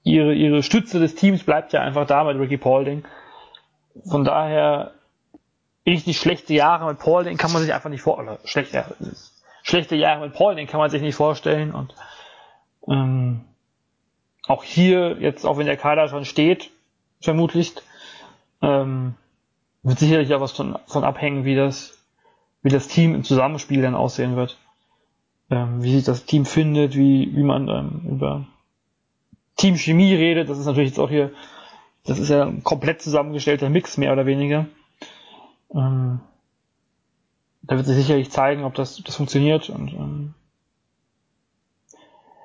ihre, 0.03 0.33
ihre 0.33 0.63
Stütze 0.63 0.99
des 0.99 1.15
Teams 1.15 1.43
bleibt 1.43 1.73
ja 1.73 1.81
einfach 1.81 2.07
da 2.07 2.23
mit 2.23 2.37
Ricky 2.37 2.57
Paulding. 2.57 3.03
Von 4.09 4.23
daher 4.23 4.93
richtig 5.85 6.17
schlechte 6.19 6.53
Jahre 6.53 6.87
mit 6.87 6.99
Paulding 6.99 7.37
kann 7.37 7.51
man 7.51 7.61
sich 7.61 7.73
einfach 7.73 7.89
nicht 7.89 8.01
vorstellen. 8.01 8.37
Schlechte, 8.45 8.85
schlechte 9.63 9.95
Jahre 9.95 10.21
mit 10.21 10.33
Paulding 10.33 10.67
kann 10.67 10.79
man 10.79 10.89
sich 10.89 11.01
nicht 11.01 11.15
vorstellen. 11.15 11.73
Und 11.73 11.93
ähm, 12.87 13.41
auch 14.47 14.63
hier, 14.63 15.17
jetzt 15.19 15.45
auch 15.45 15.57
wenn 15.57 15.65
der 15.65 15.77
Kader 15.77 16.07
schon 16.07 16.25
steht, 16.25 16.71
vermutlich, 17.21 17.73
ähm, 18.61 19.15
wird 19.83 19.99
sicherlich 19.99 20.33
auch 20.33 20.41
was 20.41 20.51
von, 20.51 20.77
von 20.87 21.03
abhängen, 21.03 21.45
wie 21.45 21.55
das, 21.55 21.97
wie 22.61 22.69
das 22.69 22.87
Team 22.87 23.15
im 23.15 23.23
Zusammenspiel 23.23 23.81
dann 23.81 23.95
aussehen 23.95 24.35
wird 24.35 24.57
ähm, 25.51 25.83
wie 25.83 25.93
sich 25.93 26.05
das 26.05 26.25
Team 26.25 26.45
findet, 26.45 26.95
wie, 26.95 27.35
wie 27.35 27.43
man 27.43 27.67
ähm, 27.67 28.01
über 28.09 28.45
Teamchemie 29.57 30.15
redet. 30.15 30.49
Das 30.49 30.57
ist 30.57 30.65
natürlich 30.65 30.91
jetzt 30.91 30.99
auch 30.99 31.09
hier, 31.09 31.31
das 32.05 32.17
ist 32.17 32.29
ja 32.29 32.43
ein 32.45 32.63
komplett 32.63 33.01
zusammengestellter 33.01 33.69
Mix, 33.69 33.97
mehr 33.97 34.13
oder 34.13 34.25
weniger. 34.25 34.65
Ähm, 35.75 36.21
da 37.63 37.75
wird 37.75 37.85
sich 37.85 37.97
sicherlich 37.97 38.31
zeigen, 38.31 38.63
ob 38.63 38.73
das, 38.73 39.03
das 39.03 39.15
funktioniert. 39.15 39.69
Und 39.69 39.93
ähm, 39.93 40.33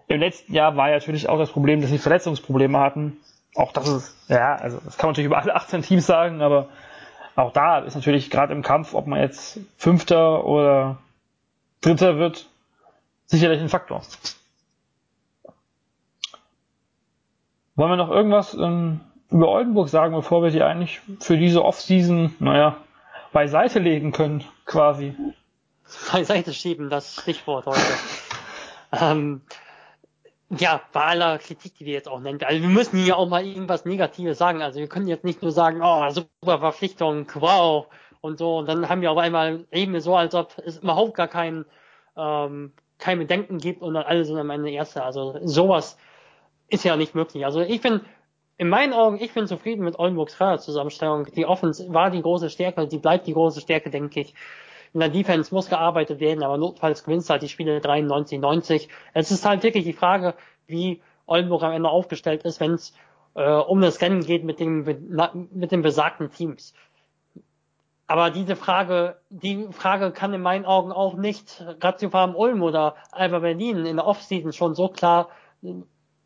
im 0.09 0.21
letzten 0.21 0.53
Jahr 0.53 0.77
war 0.77 0.89
ja 0.89 0.97
natürlich 0.97 1.29
auch 1.29 1.39
das 1.39 1.53
Problem, 1.53 1.81
dass 1.81 1.91
sie 1.91 1.99
Verletzungsprobleme 1.99 2.79
hatten. 2.79 3.19
Auch 3.57 3.73
das 3.73 3.89
ist, 3.89 4.17
ja, 4.29 4.57
also 4.57 4.79
das 4.85 4.99
kann 4.99 5.09
man 5.09 5.13
natürlich 5.13 5.27
über 5.27 5.39
alle 5.39 5.55
18 5.55 5.83
Teams 5.83 6.07
sagen, 6.07 6.43
aber 6.43 6.69
auch 7.37 7.53
da 7.53 7.79
ist 7.81 7.95
natürlich 7.95 8.31
gerade 8.31 8.53
im 8.53 8.63
Kampf, 8.63 8.95
ob 8.95 9.07
man 9.07 9.21
jetzt 9.21 9.59
Fünfter 9.77 10.45
oder 10.45 10.99
Dritter 11.81 12.19
wird, 12.19 12.49
sicherlich 13.27 13.61
ein 13.61 13.69
Faktor. 13.69 14.03
Wollen 17.77 17.91
wir 17.91 17.97
noch 17.97 18.11
irgendwas 18.11 18.55
ähm, 18.55 19.01
über 19.31 19.49
Oldenburg 19.49 19.89
sagen, 19.89 20.15
bevor 20.15 20.43
wir 20.43 20.51
die 20.51 20.63
eigentlich 20.63 21.01
für 21.21 21.37
diese 21.37 21.63
Off-Season, 21.65 22.35
naja, 22.39 22.77
beiseite 23.33 23.79
legen 23.79 24.13
können, 24.13 24.45
quasi? 24.65 25.15
Beiseite 26.13 26.55
schieben, 26.55 26.89
das 26.89 27.17
Stichwort 27.21 27.67
heute. 27.67 27.81
ähm, 28.93 29.43
ja, 30.51 30.81
bei 30.93 31.01
aller 31.03 31.39
Kritik, 31.39 31.75
die 31.77 31.87
wir 31.87 31.95
jetzt 31.95 32.09
auch 32.09 32.21
nennen. 32.21 32.41
Also 32.45 32.63
wir 32.63 32.69
müssen 32.69 32.99
hier 32.99 33.17
auch 33.17 33.29
mal 33.29 33.45
irgendwas 33.45 33.85
Negatives 33.85 34.39
sagen. 34.39 34.63
Also 34.63 34.79
wir 34.79 34.89
können 34.89 35.09
jetzt 35.09 35.25
nicht 35.25 35.43
nur 35.43 35.53
sagen, 35.53 35.81
oh, 35.83 36.09
super 36.11 36.59
Verpflichtung, 36.61 37.27
wow 37.35 37.87
und 38.21 38.39
so. 38.39 38.59
Und 38.59 38.69
dann 38.69 38.89
haben 38.89 39.01
wir 39.01 39.11
auf 39.11 39.19
einmal 39.19 39.67
eben 39.73 39.99
so, 40.01 40.15
als 40.15 40.35
ob 40.35 40.57
es 40.65 40.79
überhaupt 40.79 41.15
gar 41.15 41.29
keinen 41.29 41.65
ähm, 42.17 42.73
kein 42.99 43.19
Bedenken 43.19 43.59
gibt 43.59 43.83
und 43.83 43.95
dann 43.95 44.05
alle 44.05 44.25
sind 44.25 44.39
am 44.39 44.51
Ende 44.51 44.71
Erste. 44.71 45.03
Also 45.03 45.39
sowas 45.43 45.99
ist 46.69 46.85
ja 46.85 46.97
nicht 46.97 47.15
möglich. 47.15 47.45
Also 47.45 47.61
ich 47.61 47.81
bin, 47.81 48.01
in 48.57 48.69
meinen 48.69 48.93
Augen, 48.93 49.19
ich 49.21 49.35
bin 49.35 49.47
zufrieden 49.47 49.85
mit 49.85 49.99
Oldenburgs 49.99 50.39
Kaderzusammenstellung. 50.39 51.27
Die 51.35 51.45
Offense 51.45 51.93
war 51.93 52.11
die 52.11 52.23
große 52.23 52.51
Stärke, 52.51 52.87
die 52.87 52.99
bleibt 52.99 53.27
die 53.27 53.35
große 53.35 53.61
Stärke, 53.61 53.91
denke 53.91 54.21
ich. 54.21 54.35
In 54.97 55.01
der 55.01 55.11
Defense 55.11 55.55
muss 55.55 55.69
gearbeitet 55.69 56.21
werden, 56.21 56.43
aber 56.43 56.57
notfalls 56.57 57.05
gewinnst 57.05 57.29
halt 57.29 57.43
die 57.43 57.51
Spiele 57.51 57.83
93, 57.83 58.41
90. 58.41 58.89
Es 59.13 59.31
ist 59.31 59.45
halt 59.45 59.63
wirklich 59.63 59.85
die 59.85 59.93
Frage, 59.93 60.33
wie 60.67 61.03
Oldenburg 61.27 61.65
am 61.65 61.73
Ende 61.73 61.91
aufgestellt 61.91 62.45
ist, 62.45 62.61
wenn 62.61 62.73
es 62.73 62.95
äh, 63.35 63.47
um 63.47 63.83
das 63.83 64.01
Rennen 64.01 64.25
geht 64.25 64.43
mit 64.43 64.59
dem, 64.59 64.87
mit 65.53 65.71
den 65.71 65.83
besagten 65.83 66.31
Teams. 66.31 66.73
Aber 68.07 68.31
diese 68.31 68.57
Frage, 68.57 69.19
die 69.29 69.69
Frage 69.71 70.13
kann 70.13 70.33
in 70.33 70.41
meinen 70.41 70.65
Augen 70.65 70.93
auch 70.93 71.13
nicht 71.13 71.63
Ratio 71.83 72.09
Farm 72.09 72.35
Ulm 72.35 72.63
oder 72.63 72.97
Alba 73.13 73.41
Berlin 73.41 73.85
in 73.85 73.97
der 73.97 74.07
Offseason 74.07 74.55
schon 74.55 74.75
so 74.75 74.89
klar 74.89 75.29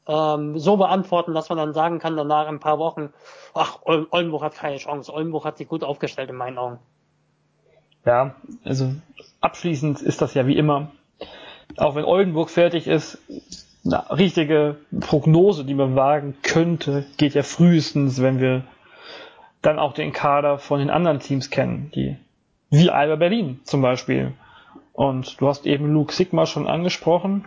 ähm, 0.06 0.58
so 0.60 0.76
beantworten, 0.76 1.34
dass 1.34 1.48
man 1.48 1.58
dann 1.58 1.74
sagen 1.74 1.98
kann 1.98 2.16
danach 2.16 2.46
in 2.46 2.54
ein 2.54 2.60
paar 2.60 2.78
Wochen, 2.78 3.12
ach, 3.52 3.80
Oldenburg 3.82 4.44
hat 4.44 4.54
keine 4.54 4.76
Chance. 4.76 5.12
Oldenburg 5.12 5.44
hat 5.44 5.58
sich 5.58 5.66
gut 5.66 5.82
aufgestellt 5.82 6.30
in 6.30 6.36
meinen 6.36 6.56
Augen. 6.56 6.78
Ja, 8.04 8.34
also 8.64 8.94
abschließend 9.40 10.00
ist 10.00 10.22
das 10.22 10.34
ja 10.34 10.46
wie 10.46 10.56
immer. 10.56 10.90
Auch 11.76 11.94
wenn 11.94 12.04
Oldenburg 12.04 12.50
fertig 12.50 12.86
ist, 12.86 13.18
eine 13.84 14.10
richtige 14.10 14.76
Prognose, 15.00 15.64
die 15.64 15.74
man 15.74 15.96
wagen 15.96 16.36
könnte, 16.42 17.06
geht 17.16 17.34
ja 17.34 17.42
frühestens, 17.42 18.20
wenn 18.20 18.40
wir 18.40 18.64
dann 19.62 19.78
auch 19.78 19.92
den 19.92 20.12
Kader 20.12 20.58
von 20.58 20.80
den 20.80 20.90
anderen 20.90 21.20
Teams 21.20 21.50
kennen, 21.50 21.90
die 21.94 22.16
wie 22.70 22.90
Alba 22.90 23.16
Berlin 23.16 23.60
zum 23.64 23.82
Beispiel. 23.82 24.32
Und 24.92 25.40
du 25.40 25.48
hast 25.48 25.66
eben 25.66 25.92
Luke 25.92 26.12
Sigma 26.12 26.46
schon 26.46 26.68
angesprochen. 26.68 27.44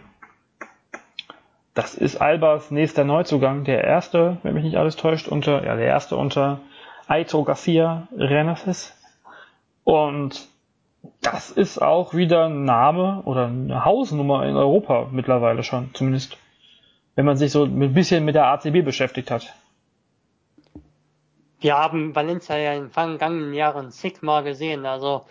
Das 1.74 1.96
ist 1.96 2.18
Albas 2.22 2.72
nächster 2.72 3.04
Neuzugang, 3.04 3.64
der 3.64 3.84
erste, 3.84 4.38
wenn 4.44 4.54
mich 4.54 4.64
nicht 4.64 4.78
alles 4.78 4.96
täuscht, 4.96 5.28
unter, 5.28 5.66
ja, 5.66 5.76
der 5.76 5.88
erste 5.88 6.16
unter 6.16 6.60
Aito 7.08 7.44
Garcia 7.44 8.08
Renaces. 8.16 8.94
Und 9.84 10.48
das 11.22 11.52
ist 11.52 11.82
auch 11.82 12.14
wieder 12.14 12.46
ein 12.46 12.64
Name 12.64 13.22
oder 13.26 13.48
eine 13.48 13.86
Hausnummer 13.86 14.46
in 14.46 14.56
Europa 14.56 15.08
mittlerweile 15.12 15.64
schon, 15.64 15.94
zumindest. 15.94 16.38
Wenn 17.16 17.26
man 17.26 17.38
sich 17.38 17.52
so 17.52 17.66
ein 17.66 17.94
bisschen 17.94 18.26
mit 18.26 18.36
der 18.36 18.48
ACB 18.48 18.84
beschäftigt 18.84 19.30
hat. 19.30 19.54
Wir 21.60 21.78
haben 21.78 22.16
Valencia 22.16 22.58
ja 22.58 22.74
in 22.74 22.90
vergangenen 22.90 23.54
Jahren 23.54 23.92
Sigma 23.92 24.42
gesehen. 24.42 24.86
Also 24.86 25.26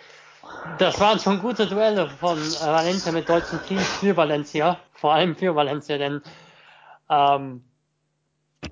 das 0.79 1.01
waren 1.01 1.19
schon 1.19 1.41
gute 1.41 1.67
Duelle 1.67 2.09
von 2.09 2.39
äh, 2.39 2.67
Valencia 2.67 3.13
mit 3.13 3.29
deutschen 3.29 3.61
Teams 3.67 3.87
für 3.99 4.17
Valencia, 4.17 4.79
vor 4.93 5.13
allem 5.13 5.37
für 5.37 5.55
Valencia, 5.55 5.99
denn 5.99 6.23
ähm, 7.11 7.65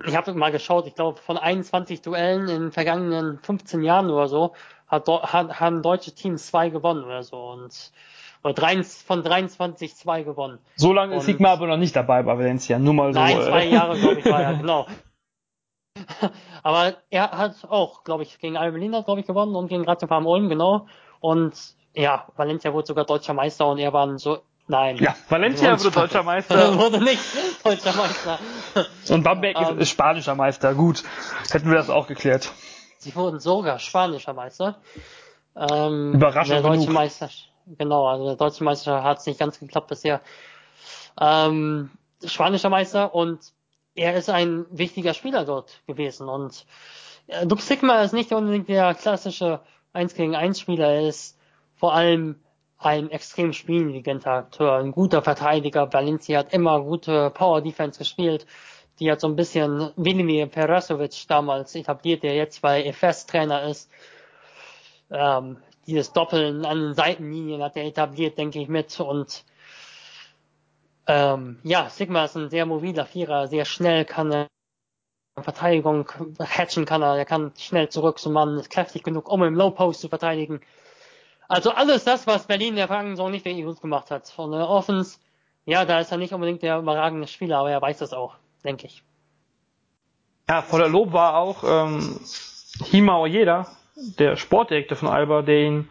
ich 0.05 0.17
habe 0.17 0.35
mal 0.35 0.53
geschaut, 0.53 0.87
ich 0.87 0.95
glaube 0.95 1.19
von 1.19 1.37
21 1.37 2.03
Duellen 2.03 2.49
in 2.49 2.61
den 2.63 2.73
vergangenen 2.73 3.39
15 3.41 3.83
Jahren 3.83 4.11
oder 4.11 4.29
so 4.29 4.55
hat, 4.87 5.09
hat, 5.09 5.61
haben 5.61 5.83
deutsche 5.83 6.15
Teams 6.15 6.47
zwei 6.47 6.69
gewonnen 6.69 7.05
oder 7.05 7.23
so 7.23 7.39
und 7.39 7.93
oder 8.43 8.55
drei, 8.55 8.83
von 8.83 9.23
23 9.23 9.95
zwei 9.95 10.23
gewonnen. 10.23 10.59
So 10.77 10.93
lange 10.93 11.17
ist 11.17 11.27
Sigma 11.27 11.53
aber 11.53 11.67
noch 11.67 11.77
nicht 11.77 11.95
dabei 11.95 12.23
bei 12.23 12.39
Valencia, 12.39 12.79
nur 12.79 12.95
mal 12.95 13.13
so. 13.13 13.21
Nein, 13.21 13.41
zwei 13.43 13.67
äh. 13.67 13.71
Jahre 13.71 13.99
glaube 13.99 14.21
ich 14.21 14.27
war 14.27 14.43
er, 14.43 14.55
genau. 14.59 14.87
Aber 16.63 16.95
er 17.11 17.31
hat 17.33 17.65
auch, 17.69 18.05
glaube 18.05 18.23
ich, 18.23 18.39
gegen 18.39 18.57
Albelina, 18.57 19.03
glaube 19.03 19.21
ich, 19.21 19.27
gewonnen 19.27 19.55
und 19.55 19.69
gegen 19.69 19.85
Ratiofarm 19.85 20.27
Ulm, 20.27 20.49
genau. 20.49 20.87
Und 21.21 21.75
ja, 21.95 22.27
Valencia 22.37 22.73
wurde 22.73 22.87
sogar 22.87 23.05
deutscher 23.05 23.35
Meister 23.35 23.67
und 23.67 23.79
er 23.79 23.93
war 23.93 24.19
so, 24.19 24.39
nein. 24.71 24.97
Ja, 24.97 25.15
Valencia 25.29 25.79
wurde 25.79 25.91
deutscher 25.91 26.23
Meister. 26.25 26.79
wurde 26.79 27.03
nicht 27.03 27.23
deutscher 27.63 27.93
Meister. 27.93 28.39
Und 29.09 29.23
Bamberg 29.23 29.57
um, 29.59 29.65
ist, 29.65 29.71
ähm. 29.71 29.85
spanischer 29.87 30.35
Meister. 30.35 30.75
Gut, 30.75 31.03
hätten 31.51 31.69
wir 31.69 31.77
das 31.77 31.91
auch 31.91 32.07
geklärt. 32.07 32.53
Sie 32.99 33.15
wurden 33.15 33.41
sogar 33.41 33.79
spanischer 33.79 34.33
Meister. 34.33 34.79
Ähm, 35.57 36.15
Überraschend 36.15 36.55
der 36.55 36.63
deutsche 36.63 36.81
genug. 36.83 36.95
Meister, 36.95 37.29
genau, 37.79 38.07
also 38.07 38.27
der 38.27 38.37
deutsche 38.37 38.65
Meister 38.65 39.03
hat 39.03 39.19
es 39.19 39.27
nicht 39.27 39.39
ganz 39.39 39.59
geklappt 39.59 39.89
bisher. 39.89 40.21
Ähm, 41.21 41.91
spanischer 42.25 42.71
Meister 42.71 43.15
und 43.15 43.41
er 43.95 44.15
ist 44.15 44.31
ein 44.31 44.67
wichtiger 44.71 45.15
Spieler 45.15 45.45
dort 45.45 45.81
gewesen 45.87 46.29
und 46.29 46.65
äh, 47.27 47.45
Luke 47.45 47.63
Sigma 47.63 48.03
ist 48.03 48.13
nicht 48.13 48.33
unbedingt 48.33 48.69
der 48.69 48.95
klassische 48.95 49.61
1 49.93 50.15
gegen 50.15 50.37
1 50.37 50.61
Spieler, 50.61 50.89
er 50.89 51.09
ist 51.09 51.37
vor 51.75 51.95
allem 51.95 52.37
ein 52.81 53.11
extrem 53.11 53.53
spielintelligenter 53.53 54.33
Akteur, 54.33 54.75
ein 54.79 54.93
guter 54.93 55.23
Verteidiger. 55.23 55.93
Valencia 55.93 56.41
hat 56.41 56.53
immer 56.53 56.81
gute 56.81 57.31
Power 57.31 57.61
Defense 57.61 57.99
gespielt. 57.99 58.47
Die 58.99 59.11
hat 59.11 59.21
so 59.21 59.29
ein 59.29 59.37
bisschen 59.37 59.93
Vinimir 59.97 60.47
Perasovic 60.47 61.27
damals 61.29 61.75
etabliert, 61.75 62.23
der 62.23 62.35
jetzt 62.35 62.63
bei 62.63 62.83
EFS 62.85 63.27
Trainer 63.27 63.65
ist. 63.65 63.91
Ähm, 65.11 65.59
dieses 65.87 66.13
Doppeln 66.13 66.65
an 66.65 66.81
den 66.81 66.95
Seitenlinien 66.95 67.63
hat 67.63 67.77
er 67.77 67.85
etabliert, 67.85 68.39
denke 68.39 68.61
ich, 68.61 68.69
mit. 68.69 68.99
Und 69.01 69.45
Ähm, 71.07 71.59
ja, 71.65 71.89
Sigma 71.89 72.25
ist 72.25 72.37
ein 72.37 72.51
sehr 72.51 72.67
mobiler 72.67 73.05
Vierer, 73.05 73.49
sehr 73.49 73.65
schnell, 73.65 74.05
kann 74.05 74.31
er 74.33 74.47
Verteidigung 75.43 76.09
hatchen 76.39 76.85
kann 76.85 77.03
er, 77.03 77.17
er 77.17 77.25
kann 77.25 77.53
schnell 77.59 77.89
zurück 77.89 78.21
zum 78.21 78.33
Mann, 78.33 78.59
ist 78.59 78.71
kräftig 78.71 79.03
genug, 79.03 79.29
um 79.29 79.43
im 79.43 79.55
Low 79.55 79.71
Post 79.71 80.03
zu 80.03 80.09
verteidigen. 80.09 80.61
Also 81.51 81.73
alles 81.73 82.05
das, 82.05 82.29
was 82.29 82.47
Berlin 82.47 82.69
in 82.69 82.77
der 82.77 82.87
vergangenen 82.87 83.17
Saison 83.17 83.33
nicht 83.33 83.45
wirklich 83.45 83.65
gut 83.65 83.81
gemacht 83.81 84.13
hat. 84.13 84.29
Von 84.29 84.53
der 84.53 84.69
Offense, 84.69 85.19
ja, 85.65 85.85
da 85.85 85.99
ist 85.99 86.13
er 86.13 86.17
nicht 86.17 86.33
unbedingt 86.33 86.63
der 86.63 86.79
überragende 86.79 87.27
Spieler, 87.27 87.59
aber 87.59 87.73
er 87.73 87.83
weiß 87.83 87.99
das 87.99 88.13
auch, 88.13 88.37
denke 88.63 88.87
ich. 88.87 89.03
Ja, 90.49 90.63
voller 90.63 90.89
Lob 90.89 91.13
war 91.13 91.35
auch 91.35 91.65
ähm, 91.65 92.21
Hima 92.85 93.17
Ojeda, 93.17 93.67
der 94.21 94.37
Sportdirektor 94.37 94.97
von 94.97 95.09
Alba, 95.09 95.43
der 95.43 95.63
ihn 95.63 95.89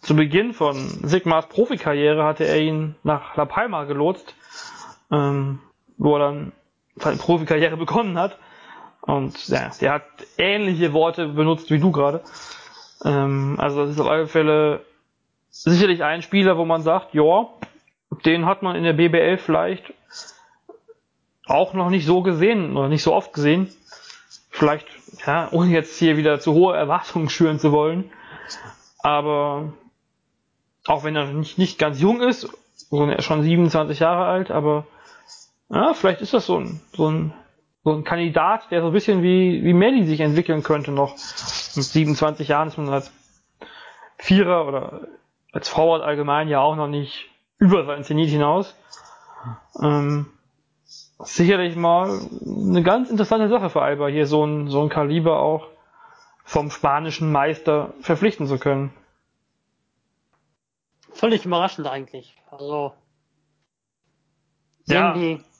zu 0.00 0.16
Beginn 0.16 0.54
von 0.54 0.76
Sigmas 1.06 1.46
Profikarriere 1.50 2.24
hatte 2.24 2.44
er 2.44 2.58
ihn 2.58 2.96
nach 3.02 3.36
La 3.36 3.44
Palma 3.44 3.84
gelotst, 3.84 4.34
ähm, 5.12 5.60
wo 5.98 6.16
er 6.16 6.20
dann 6.20 6.52
seine 6.96 7.18
Profikarriere 7.18 7.76
begonnen 7.76 8.18
hat. 8.18 8.38
Und 9.02 9.46
ja, 9.48 9.72
der 9.78 9.92
hat 9.92 10.04
ähnliche 10.38 10.94
Worte 10.94 11.28
benutzt 11.28 11.70
wie 11.70 11.78
du 11.78 11.92
gerade. 11.92 12.24
Ähm, 13.04 13.56
also 13.58 13.82
das 13.82 13.90
ist 13.90 14.00
auf 14.00 14.08
alle 14.08 14.26
Fälle 14.26 14.84
sicherlich 15.50 16.02
ein 16.04 16.22
Spieler, 16.22 16.56
wo 16.56 16.64
man 16.64 16.82
sagt, 16.82 17.14
ja, 17.14 17.48
den 18.24 18.46
hat 18.46 18.62
man 18.62 18.76
in 18.76 18.84
der 18.84 18.92
BBL 18.92 19.38
vielleicht 19.38 19.92
auch 21.46 21.74
noch 21.74 21.90
nicht 21.90 22.06
so 22.06 22.22
gesehen 22.22 22.76
oder 22.76 22.88
nicht 22.88 23.02
so 23.02 23.14
oft 23.14 23.32
gesehen. 23.32 23.72
Vielleicht, 24.50 24.86
ja, 25.26 25.48
ohne 25.52 25.70
jetzt 25.70 25.98
hier 25.98 26.16
wieder 26.16 26.40
zu 26.40 26.52
hohe 26.54 26.76
Erwartungen 26.76 27.28
schüren 27.30 27.58
zu 27.58 27.72
wollen. 27.72 28.10
Aber 28.98 29.72
auch 30.86 31.04
wenn 31.04 31.16
er 31.16 31.26
nicht, 31.26 31.58
nicht 31.58 31.78
ganz 31.78 32.00
jung 32.00 32.20
ist, 32.20 32.48
sondern 32.90 33.10
er 33.10 33.18
ist 33.18 33.24
schon 33.24 33.42
27 33.42 34.00
Jahre 34.00 34.26
alt, 34.26 34.50
aber 34.50 34.86
ja, 35.68 35.94
vielleicht 35.94 36.20
ist 36.20 36.34
das 36.34 36.46
so 36.46 36.58
ein, 36.58 36.80
so 36.92 37.08
ein, 37.08 37.32
so 37.82 37.92
ein 37.92 38.04
Kandidat, 38.04 38.70
der 38.70 38.82
so 38.82 38.88
ein 38.88 38.92
bisschen 38.92 39.22
wie, 39.22 39.64
wie 39.64 39.72
Melly 39.72 40.04
sich 40.04 40.20
entwickeln 40.20 40.62
könnte 40.62 40.92
noch. 40.92 41.12
Mit 41.12 41.84
27 41.84 42.48
Jahren 42.48 42.68
ist 42.68 42.76
man 42.76 42.88
als 42.90 43.12
Vierer 44.18 44.66
oder 44.66 45.08
als 45.52 45.68
Forward 45.68 46.02
allgemein 46.02 46.48
ja 46.48 46.60
auch 46.60 46.76
noch 46.76 46.88
nicht 46.88 47.30
über 47.58 47.84
sein 47.86 48.04
Zenit 48.04 48.28
hinaus. 48.28 48.76
Ähm, 49.80 50.26
sicherlich 51.18 51.76
mal 51.76 52.20
eine 52.44 52.82
ganz 52.82 53.10
interessante 53.10 53.48
Sache 53.48 53.70
für 53.70 53.82
Alba, 53.82 54.08
hier 54.08 54.26
so 54.26 54.44
ein, 54.44 54.68
so 54.68 54.82
ein 54.82 54.88
Kaliber 54.88 55.40
auch 55.40 55.68
vom 56.44 56.70
spanischen 56.70 57.32
Meister 57.32 57.94
verpflichten 58.00 58.46
zu 58.46 58.58
können. 58.58 58.92
Völlig 61.12 61.44
überraschend 61.44 61.86
eigentlich. 61.86 62.34
Also 62.50 62.92
ja, 64.86 65.14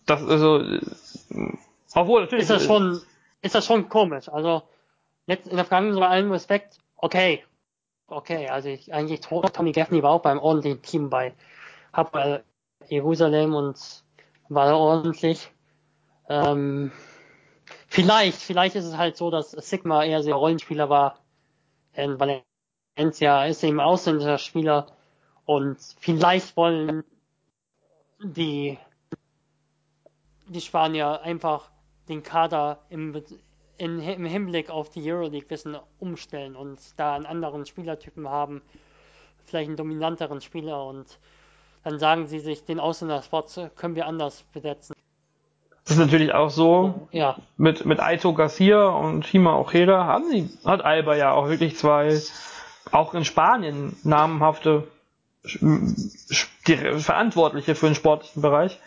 das 0.06 0.26
also 0.26 0.62
obwohl 1.94 2.22
natürlich 2.22 2.42
ist 2.42 2.50
das 2.50 2.64
schon 2.64 3.00
ist 3.42 3.54
das 3.54 3.66
schon 3.66 3.88
komisch. 3.88 4.28
Also 4.28 4.62
jetzt 5.26 5.48
in 5.48 5.56
der 5.56 5.64
Vergangenheit 5.64 6.00
bei 6.00 6.08
allem 6.08 6.32
Respekt, 6.32 6.78
okay, 6.96 7.44
okay, 8.06 8.48
also 8.48 8.68
ich 8.68 8.92
eigentlich 8.92 9.20
Tommy 9.20 9.72
Gaffney 9.72 10.02
war 10.02 10.12
auch 10.12 10.22
beim 10.22 10.38
ordentlichen 10.38 10.82
Team 10.82 11.10
bei 11.10 11.34
hab 11.92 12.12
bei 12.12 12.42
Jerusalem 12.88 13.54
und 13.54 14.04
war 14.48 14.66
da 14.66 14.74
ordentlich. 14.74 15.50
Ähm, 16.28 16.92
vielleicht, 17.88 18.38
vielleicht 18.38 18.76
ist 18.76 18.84
es 18.84 18.96
halt 18.96 19.16
so, 19.16 19.30
dass 19.30 19.50
Sigma 19.50 20.04
eher 20.04 20.22
sehr 20.22 20.34
Rollenspieler 20.34 20.88
war. 20.88 21.18
In 21.94 22.18
Valencia 22.20 23.46
ist 23.46 23.62
eben 23.64 23.80
ausländischer 23.80 24.38
Spieler 24.38 24.86
und 25.44 25.78
vielleicht 25.98 26.56
wollen 26.56 27.04
die, 28.22 28.78
die 30.46 30.60
Spanier 30.60 31.22
einfach 31.22 31.70
den 32.10 32.22
Kader 32.22 32.80
im, 32.90 33.14
in, 33.78 34.00
im 34.00 34.24
Hinblick 34.26 34.68
auf 34.68 34.90
die 34.90 35.10
Euroleague 35.10 35.48
bisschen 35.48 35.78
umstellen 35.98 36.56
und 36.56 36.78
da 36.98 37.14
einen 37.14 37.24
anderen 37.24 37.64
Spielertypen 37.64 38.28
haben, 38.28 38.60
vielleicht 39.44 39.68
einen 39.68 39.76
dominanteren 39.76 40.42
Spieler 40.42 40.84
und 40.84 41.18
dann 41.82 41.98
sagen 41.98 42.26
sie 42.26 42.40
sich, 42.40 42.64
den 42.64 42.78
Ausländerspot 42.78 43.70
können 43.76 43.94
wir 43.94 44.06
anders 44.06 44.44
besetzen. 44.52 44.94
Das 45.84 45.92
ist 45.96 45.98
natürlich 45.98 46.34
auch 46.34 46.50
so. 46.50 47.08
Ja. 47.10 47.36
Mit, 47.56 47.86
mit 47.86 48.00
Aito 48.00 48.34
Garcia 48.34 48.88
und 48.88 49.26
Hima 49.26 49.56
Ojeda 49.56 50.04
haben 50.04 50.28
sie, 50.30 50.50
hat 50.64 50.84
Alba 50.84 51.16
ja 51.16 51.32
auch 51.32 51.48
wirklich 51.48 51.76
zwei, 51.76 52.20
auch 52.92 53.14
in 53.14 53.24
Spanien 53.24 53.96
namhafte 54.04 54.86
die 55.42 56.76
Verantwortliche 56.98 57.74
für 57.74 57.86
den 57.86 57.94
sportlichen 57.94 58.42
Bereich. 58.42 58.78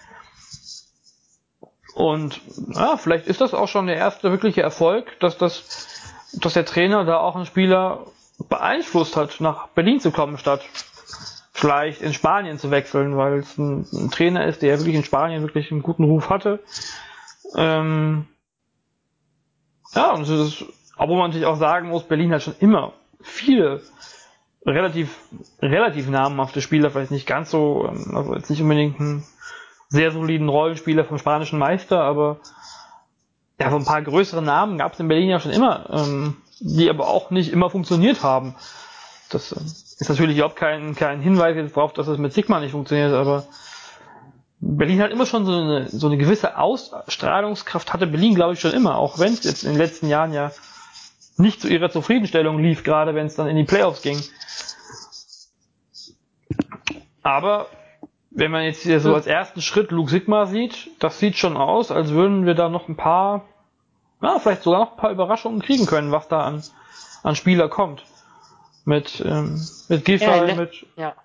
Und 1.94 2.41
ja, 2.74 2.98
vielleicht 2.98 3.28
ist 3.28 3.41
das 3.41 3.54
auch 3.54 3.68
schon 3.68 3.88
der 3.88 3.98
erste 3.98 4.32
wirkliche 4.32 4.62
Erfolg, 4.62 5.20
dass 5.20 5.38
das, 5.38 5.88
dass 6.34 6.54
der 6.54 6.66
Trainer 6.66 7.06
da 7.06 7.20
auch 7.20 7.36
einen 7.36 7.46
Spieler 7.46 8.08
beeinflusst 8.50 9.16
hat, 9.16 9.39
nach 9.39 9.68
Berlin 9.70 10.00
zu 10.00 10.12
kommen, 10.12 10.38
statt 10.38 10.62
vielleicht 11.52 12.02
in 12.02 12.14
Spanien 12.14 12.58
zu 12.58 12.72
wechseln, 12.72 13.16
weil 13.16 13.39
es 13.39 13.58
ein, 13.58 13.86
ein 13.94 14.10
Trainer 14.10 14.48
ist, 14.48 14.64
der 14.64 14.80
wirklich 14.80 14.96
in 14.96 15.04
Spanien 15.04 15.44
wirklich 15.44 15.72
einen 15.72 15.84
guten 15.84 16.04
Ruf 16.04 16.30
hatte. 16.30 16.60
Ähm, 17.56 18.26
ja, 19.94 20.12
und 20.14 20.22
das 20.22 20.30
ist, 20.30 20.66
obwohl 20.98 21.18
man 21.18 21.30
natürlich 21.30 21.46
auch 21.46 21.58
sagen 21.58 21.89
muss, 21.89 22.04
Berlin 22.04 22.34
hat 22.34 22.41
schon 22.41 22.56
immer 22.60 22.94
viele 23.22 23.82
relativ, 24.66 25.18
relativ 25.62 26.10
namhafte 26.10 26.62
Spieler, 26.62 26.89
vielleicht 26.89 27.12
nicht 27.12 27.28
ganz 27.28 27.52
so, 27.52 27.88
ähm, 27.88 28.16
also 28.16 28.34
jetzt 28.34 28.50
nicht 28.50 28.62
unbedingt 28.62 29.00
einen 29.00 29.24
sehr 29.94 30.12
soliden 30.12 30.50
Rollenspieler 30.50 31.06
vom 31.06 31.20
spanischen 31.20 31.60
Meister, 31.60 32.02
aber 32.02 32.39
ja, 33.60 33.70
so 33.70 33.76
ein 33.76 33.86
paar 33.86 34.02
größere 34.02 34.41
Namen 34.41 34.80
gab 34.80 34.94
es 34.94 35.00
in 35.00 35.08
Berlin 35.08 35.30
ja 35.30 35.39
schon 35.39 35.52
immer, 35.52 35.88
ähm, 35.91 36.38
die 36.60 36.89
aber 36.89 37.08
auch 37.08 37.30
nicht 37.30 37.54
immer 37.54 37.70
funktioniert 37.70 38.24
haben. 38.24 38.56
Das 39.30 39.52
äh, 39.52 39.60
ist 39.62 40.10
natürlich 40.10 40.38
überhaupt 40.38 40.56
kein, 40.56 40.96
kein 40.96 41.22
Hinweis 41.22 41.56
jetzt 41.56 41.78
darauf, 41.78 41.94
dass 41.94 42.08
es 42.08 42.18
mit 42.18 42.34
Sigma 42.34 42.60
nicht 42.60 42.72
funktioniert, 42.72 43.14
aber 43.14 43.46
Berlin 44.60 45.00
hat 45.00 45.12
immer 45.12 45.28
schon 45.28 45.46
so 45.46 45.52
eine, 45.52 45.88
so 45.89 46.08
eine 46.08 46.18
gewisse 46.18 46.58
Ausstrahlungskraft, 46.58 47.94
hatte 47.94 48.08
Berlin, 48.08 48.34
glaube 48.34 48.54
ich, 48.54 48.60
schon 48.60 48.74
immer, 48.74 48.98
auch 48.98 49.20
wenn 49.20 49.34
es 49.34 49.44
jetzt 49.44 49.64
in 49.64 49.74
den 49.74 49.78
letzten 49.78 50.08
Jahren 50.08 50.34
ja 50.34 50.52
nicht 51.38 51.62
zu 51.62 51.68
ihrer 51.68 51.91
Zufriedenstellung 51.91 52.58
lief, 52.58 52.84
gerade 52.84 53.14
wenn 53.14 53.28
es 53.28 53.36
dann 53.36 53.48
in 53.48 53.58
die 53.58 53.64
Playoffs 53.64 54.02
ging. 54.02 54.20
Aber 57.22 57.68
wenn 58.36 58.52
man 58.52 58.64
jetzt 58.64 58.82
hier 58.82 59.00
so 59.00 59.14
als 59.14 59.28
ersten 59.28 59.62
Schritt 59.62 59.92
Luke 59.92 60.10
Sigma 60.10 60.46
sieht, 60.46 60.90
das 61.00 61.20
sieht 61.20 61.38
schon 61.38 61.56
aus, 61.56 61.92
als 61.92 62.10
würden 62.10 62.46
wir 62.46 62.56
da 62.56 62.68
noch 62.70 62.88
ein 62.88 62.96
paar, 62.96 63.46
ja, 64.22 64.40
vielleicht 64.40 64.64
sogar 64.64 64.80
noch 64.80 64.92
ein 64.92 64.98
paar 64.98 65.12
Überraschungen 65.12 65.62
kriegen 65.62 65.86
können, 65.86 66.12
was 66.12 66.28
da 66.28 66.42
an, 66.42 66.64
an 67.22 67.36
Spieler 67.36 67.70
kommt. 67.70 68.04
Mit, 68.86 69.24
ähm, 69.26 69.62
mit 69.88 70.04
Giffey, 70.04 70.26
ja, 70.26 70.56
mit, 70.56 70.86
ja. 70.98 71.16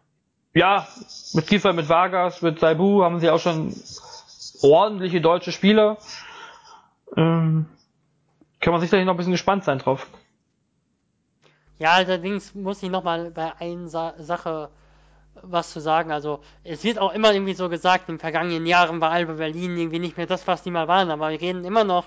ja, 0.55 0.87
mit 1.33 1.47
Giffey, 1.47 1.73
mit 1.73 1.89
Vargas, 1.89 2.43
mit 2.43 2.61
Saibu 2.61 3.03
haben 3.03 3.19
sie 3.19 3.31
auch 3.31 3.41
schon 3.41 3.75
ordentliche 4.63 5.21
deutsche 5.21 5.51
Spieler. 5.51 5.97
Ähm, 7.17 7.67
kann 8.61 8.73
man 8.73 8.81
sicherlich 8.81 9.07
noch 9.07 9.15
ein 9.15 9.17
bisschen 9.17 9.33
gespannt 9.33 9.65
sein 9.65 9.79
drauf. 9.79 10.07
Ja, 11.79 11.93
allerdings 11.93 12.55
muss 12.55 12.83
ich 12.83 12.91
nochmal 12.91 13.31
bei 13.31 13.57
einer 13.57 13.89
Sa 13.89 14.15
Sache 14.19 14.69
was 15.43 15.70
zu 15.72 15.80
sagen. 15.80 16.12
Also 16.12 16.41
es 16.64 16.84
wird 16.84 16.99
auch 16.99 17.12
immer 17.12 17.32
irgendwie 17.32 17.55
so 17.55 17.68
gesagt, 17.68 18.09
in 18.09 18.14
den 18.14 18.20
vergangenen 18.20 18.66
Jahren 18.66 19.01
war 19.01 19.11
Alba 19.11 19.34
Berlin 19.34 19.76
irgendwie 19.76 19.99
nicht 19.99 20.16
mehr 20.16 20.26
das, 20.26 20.47
was 20.47 20.62
die 20.62 20.70
mal 20.70 20.89
waren, 20.89 21.11
aber 21.11 21.30
wir 21.30 21.41
reden 21.41 21.64
immer 21.64 21.84
noch, 21.84 22.07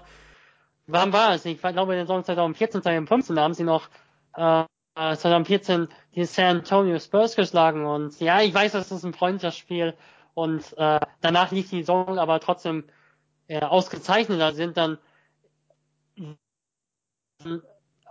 wann 0.88 1.14
war 1.14 1.34
es? 1.34 1.46
Ich 1.46 1.60
glaube 1.62 1.94
in 1.94 2.00
der 2.00 2.06
Saison 2.06 2.24
2014, 2.24 2.82
2015 2.82 3.40
haben 3.40 3.54
sie 3.54 3.64
noch 3.64 3.90
äh, 4.36 4.64
2014 4.96 5.88
die 6.16 6.26
San 6.26 6.58
Antonio 6.58 7.00
Spurs 7.00 7.36
geschlagen 7.36 7.86
und 7.86 8.20
ja, 8.20 8.42
ich 8.42 8.54
weiß, 8.54 8.74
das 8.74 8.92
ist 8.92 9.04
ein 9.04 9.14
Freundschaftsspiel 9.14 9.96
und 10.34 10.78
äh, 10.78 11.00
danach 11.22 11.52
lief 11.52 11.70
die 11.70 11.80
Saison 11.80 12.20
aber 12.20 12.40
trotzdem 12.40 12.86
äh, 13.48 13.62
ausgezeichnet. 13.62 14.40
Da 14.40 14.52
sind 14.52 14.78
dann 14.78 14.98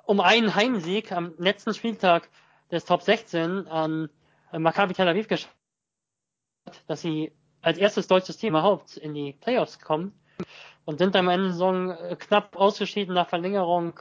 um 0.07 0.21
einen 0.21 0.55
Heimsieg 0.55 1.13
am 1.13 1.35
letzten 1.39 1.75
Spieltag 1.75 2.29
des 2.71 2.85
Top 2.85 3.03
16 3.03 3.69
an 3.69 4.09
Maccabi 4.53 4.95
Tel 4.95 5.09
Aviv 5.09 5.29
geschafft, 5.29 5.55
dass 6.87 7.01
sie 7.01 7.33
als 7.63 7.79
erstes 7.79 8.09
deutsches 8.09 8.37
Team 8.37 8.51
überhaupt 8.51 8.97
in 8.97 9.15
die 9.15 9.33
Playoffs 9.33 9.79
kommen 9.79 10.13
und 10.85 10.99
sind 10.99 11.15
am 11.17 11.29
Ende 11.29 11.51
Saison 11.51 11.91
äh, 11.91 12.17
knapp 12.19 12.57
ausgeschieden 12.57 13.15
nach 13.15 13.29
Verlängerung 13.29 14.01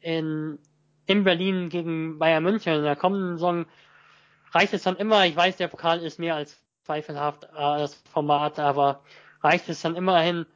in, 0.00 0.58
in 1.06 1.24
Berlin 1.24 1.68
gegen 1.68 2.18
Bayern 2.18 2.42
München. 2.42 2.74
In 2.74 2.82
der 2.82 2.96
kommenden 2.96 3.36
Saison 3.36 3.66
reicht 4.52 4.74
es 4.74 4.82
dann 4.82 4.96
immer, 4.96 5.26
ich 5.26 5.36
weiß, 5.36 5.56
der 5.56 5.68
Pokal 5.68 6.00
ist 6.00 6.18
mehr 6.18 6.34
als 6.34 6.60
zweifelhaft, 6.82 7.44
äh, 7.44 7.48
das 7.54 7.94
Format, 8.12 8.58
aber 8.58 9.02
reicht 9.42 9.68
es 9.68 9.82
dann 9.82 9.96
immerhin 9.96 10.46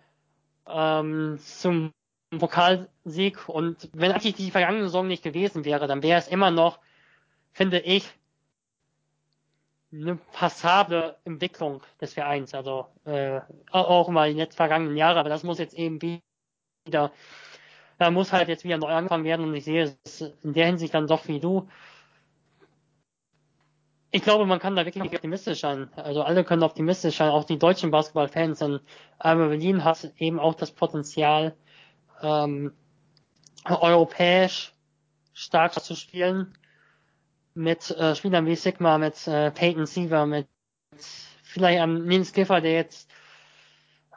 ähm, 0.66 1.38
zum 1.40 1.92
Pokalsieg 2.38 3.48
und 3.48 3.88
wenn 3.92 4.12
eigentlich 4.12 4.34
die 4.34 4.50
vergangene 4.50 4.84
Saison 4.84 5.06
nicht 5.06 5.22
gewesen 5.22 5.64
wäre, 5.64 5.86
dann 5.86 6.02
wäre 6.02 6.18
es 6.18 6.28
immer 6.28 6.50
noch, 6.50 6.80
finde 7.52 7.78
ich, 7.80 8.10
eine 9.94 10.16
passable 10.32 11.16
Entwicklung 11.24 11.82
des 12.00 12.14
Vereins. 12.14 12.54
Also 12.54 12.86
äh, 13.04 13.40
auch 13.70 14.08
mal 14.08 14.30
in 14.30 14.38
den 14.38 14.50
vergangenen 14.50 14.96
Jahren, 14.96 15.18
aber 15.18 15.28
das 15.28 15.42
muss 15.42 15.58
jetzt 15.58 15.74
eben 15.74 16.00
wieder, 16.00 17.12
da 17.98 18.10
muss 18.10 18.32
halt 18.32 18.48
jetzt 18.48 18.64
wieder 18.64 18.78
neu 18.78 18.88
angefangen 18.88 19.24
werden 19.24 19.46
und 19.46 19.54
ich 19.54 19.64
sehe 19.64 19.96
es 20.04 20.20
in 20.42 20.52
der 20.52 20.66
Hinsicht 20.66 20.94
dann 20.94 21.06
doch 21.06 21.28
wie 21.28 21.40
du. 21.40 21.68
Ich 24.10 24.22
glaube, 24.22 24.46
man 24.46 24.60
kann 24.60 24.76
da 24.76 24.84
wirklich 24.84 25.02
optimistisch 25.02 25.60
sein. 25.60 25.92
Also 25.96 26.22
alle 26.22 26.44
können 26.44 26.62
optimistisch 26.62 27.16
sein, 27.16 27.30
auch 27.30 27.44
die 27.44 27.58
deutschen 27.58 27.90
Basketballfans. 27.90 28.60
Denn 28.60 28.78
Alba 29.18 29.48
Berlin 29.48 29.82
hat 29.82 30.12
eben 30.18 30.38
auch 30.38 30.54
das 30.54 30.70
Potenzial, 30.70 31.56
ähm, 32.22 32.72
europäisch 33.64 34.72
stark 35.32 35.74
zu 35.74 35.96
spielen 35.96 36.56
mit 37.54 37.90
äh, 37.90 38.14
Spielern 38.14 38.46
wie 38.46 38.56
Sigma, 38.56 38.98
mit 38.98 39.26
äh, 39.26 39.50
Peyton 39.50 39.86
Siever, 39.86 40.26
mit 40.26 40.48
vielleicht 41.42 41.80
am 41.80 42.04
Nils 42.04 42.32
Giffer, 42.32 42.60
der 42.60 42.74
jetzt 42.74 43.10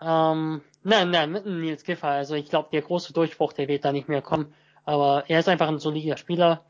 ähm, 0.01 0.61
nein, 0.83 1.11
nein, 1.11 1.31
mit 1.31 1.45
einem 1.45 1.61
Nils 1.61 1.83
Giffer. 1.83 2.09
Also 2.09 2.35
ich 2.35 2.49
glaube, 2.49 2.69
der 2.71 2.81
große 2.81 3.13
Durchbruch, 3.13 3.53
der 3.53 3.67
wird 3.67 3.85
da 3.85 3.91
nicht 3.91 4.09
mehr 4.09 4.21
kommen. 4.21 4.53
Aber 4.83 5.25
er 5.27 5.39
ist 5.39 5.49
einfach 5.49 5.67
ein 5.67 5.79
solider 5.79 6.17
Spieler. 6.17 6.65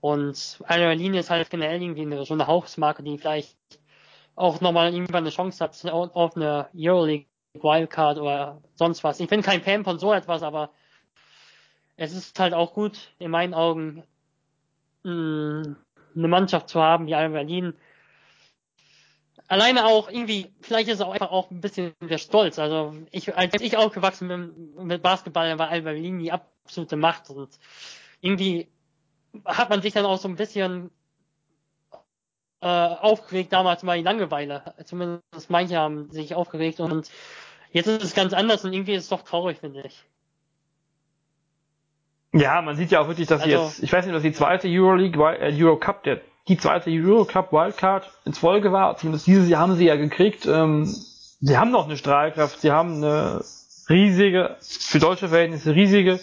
Und 0.00 0.58
Linie 0.68 1.20
ist 1.20 1.30
halt 1.30 1.50
generell 1.50 1.82
irgendwie 1.82 2.24
so 2.24 2.34
eine 2.34 2.46
Hausmarke, 2.46 3.02
die 3.02 3.18
vielleicht 3.18 3.56
auch 4.34 4.60
nochmal 4.60 4.92
irgendwann 4.92 5.24
eine 5.24 5.30
Chance 5.30 5.64
hat 5.64 5.84
auf 5.86 6.36
eine 6.36 6.68
Euroleague 6.76 7.26
Wildcard 7.54 8.18
oder 8.18 8.62
sonst 8.74 9.02
was. 9.02 9.20
Ich 9.20 9.28
bin 9.28 9.40
kein 9.42 9.62
Fan 9.62 9.84
von 9.84 9.98
so 9.98 10.12
etwas, 10.12 10.42
aber 10.42 10.70
es 11.96 12.12
ist 12.12 12.38
halt 12.38 12.52
auch 12.52 12.74
gut, 12.74 13.14
in 13.18 13.30
meinen 13.30 13.54
Augen, 13.54 14.04
mh, 15.02 15.76
eine 16.16 16.28
Mannschaft 16.28 16.68
zu 16.68 16.80
haben 16.80 17.06
wie 17.06 17.14
Alba 17.14 17.34
Berlin. 17.34 17.74
Alleine 19.48 19.86
auch 19.86 20.10
irgendwie, 20.10 20.52
vielleicht 20.60 20.88
ist 20.88 20.96
es 20.96 21.00
auch 21.00 21.12
einfach 21.12 21.30
auch 21.30 21.50
ein 21.50 21.60
bisschen 21.60 21.94
der 22.00 22.18
Stolz. 22.18 22.58
Also 22.58 22.94
ich, 23.12 23.36
als 23.36 23.60
ich 23.60 23.76
aufgewachsen 23.76 24.28
bin 24.28 24.86
mit 24.86 25.02
Basketball, 25.02 25.58
war 25.58 25.68
Alba 25.68 25.92
Berlin 25.92 26.18
die 26.18 26.32
absolute 26.32 26.96
Macht 26.96 27.30
und 27.30 27.58
irgendwie 28.20 28.68
hat 29.44 29.70
man 29.70 29.82
sich 29.82 29.92
dann 29.92 30.06
auch 30.06 30.18
so 30.18 30.28
ein 30.28 30.36
bisschen 30.36 30.90
äh, 32.60 32.66
aufgeregt 32.66 33.52
damals 33.52 33.82
mal 33.82 33.98
die 33.98 34.04
Langeweile. 34.04 34.74
Zumindest 34.84 35.50
manche 35.50 35.76
haben 35.76 36.10
sich 36.10 36.34
aufgeregt 36.34 36.80
und 36.80 37.10
jetzt 37.70 37.86
ist 37.86 38.02
es 38.02 38.14
ganz 38.14 38.32
anders 38.32 38.64
und 38.64 38.72
irgendwie 38.72 38.94
ist 38.94 39.04
es 39.04 39.08
doch 39.10 39.22
traurig, 39.22 39.58
finde 39.58 39.82
ich. 39.82 40.04
Ja, 42.38 42.60
man 42.60 42.76
sieht 42.76 42.90
ja 42.90 43.00
auch 43.00 43.08
wirklich, 43.08 43.26
dass 43.26 43.42
also, 43.42 43.56
sie 43.56 43.64
jetzt, 43.64 43.82
ich 43.82 43.92
weiß 43.92 44.04
nicht, 44.04 44.14
dass 44.14 44.22
die 44.22 44.32
zweite 44.32 44.68
Euroleague, 44.68 45.18
äh, 45.40 45.64
Euro 45.64 45.76
Cup, 45.76 46.02
der, 46.02 46.20
die 46.48 46.58
zweite 46.58 46.90
Euro 46.90 47.24
Cup 47.24 47.52
Wildcard 47.52 48.10
ins 48.24 48.38
Folge 48.38 48.72
war. 48.72 48.96
Zumindest 48.98 49.26
dieses 49.26 49.48
Jahr 49.48 49.62
haben 49.62 49.74
sie 49.74 49.86
ja 49.86 49.96
gekriegt. 49.96 50.46
Ähm, 50.46 50.84
sie 51.40 51.56
haben 51.56 51.70
noch 51.70 51.86
eine 51.86 51.96
Strahlkraft, 51.96 52.60
sie 52.60 52.70
haben 52.70 52.96
eine 52.96 53.42
riesige, 53.88 54.56
für 54.60 54.98
deutsche 54.98 55.28
Verhältnisse 55.28 55.74
riesige 55.74 56.20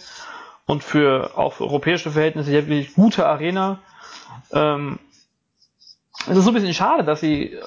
und 0.65 0.83
für 0.83 1.31
auch 1.35 1.53
für 1.53 1.63
europäische 1.63 2.11
Verhältnisse 2.11 2.51
wirklich 2.51 2.93
gute 2.93 3.25
Arena. 3.25 3.79
Ähm, 4.51 4.99
es 6.27 6.37
ist 6.37 6.43
so 6.45 6.51
ein 6.51 6.53
bisschen 6.53 6.73
schade, 6.73 7.03
dass 7.03 7.21
sie 7.21 7.57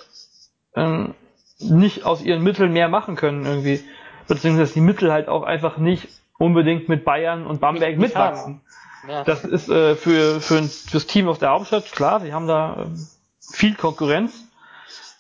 ähm, 0.75 1.15
nicht 1.59 2.05
aus 2.05 2.23
ihren 2.23 2.43
Mitteln 2.43 2.73
mehr 2.73 2.89
machen 2.89 3.17
können 3.17 3.45
irgendwie. 3.45 3.81
Beziehungsweise 4.29 4.75
die 4.75 4.81
Mittel 4.81 5.13
halt 5.13 5.29
auch 5.29 5.43
einfach 5.43 5.79
nicht 5.79 6.09
unbedingt 6.39 6.89
mit 6.89 7.05
Bayern 7.05 7.47
und 7.47 7.61
Bamberg 7.61 7.91
nicht, 7.91 8.01
mitwachsen. 8.01 8.61
Ja. 9.09 9.25
Das 9.25 9.45
ist 9.45 9.69
äh, 9.69 9.95
für, 9.95 10.41
für 10.41 10.63
fürs 10.63 11.07
Team 11.07 11.29
aus 11.29 11.39
der 11.39 11.51
Hauptstadt 11.51 11.93
klar, 11.93 12.21
sie 12.21 12.33
haben 12.33 12.47
da 12.47 12.85
ähm, 12.85 13.07
viel 13.41 13.75
Konkurrenz. 13.75 14.45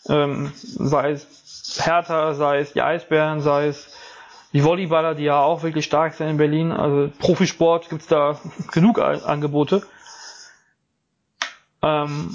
Ähm, 0.08 0.52
sei 0.54 1.12
es 1.12 1.80
Hertha, 1.82 2.34
sei 2.34 2.60
es 2.60 2.72
die 2.72 2.82
Eisbären, 2.82 3.40
sei 3.40 3.68
es 3.68 3.92
die 4.52 4.62
Volleyballer, 4.62 5.14
die 5.14 5.24
ja 5.24 5.40
auch 5.40 5.62
wirklich 5.62 5.84
stark 5.84 6.14
sind 6.14 6.28
in 6.28 6.36
Berlin. 6.36 6.72
Also 6.72 7.12
Profisport 7.18 7.88
gibt's 7.88 8.06
da 8.06 8.40
genug 8.72 9.00
Angebote. 9.00 9.82
Ähm, 11.82 12.34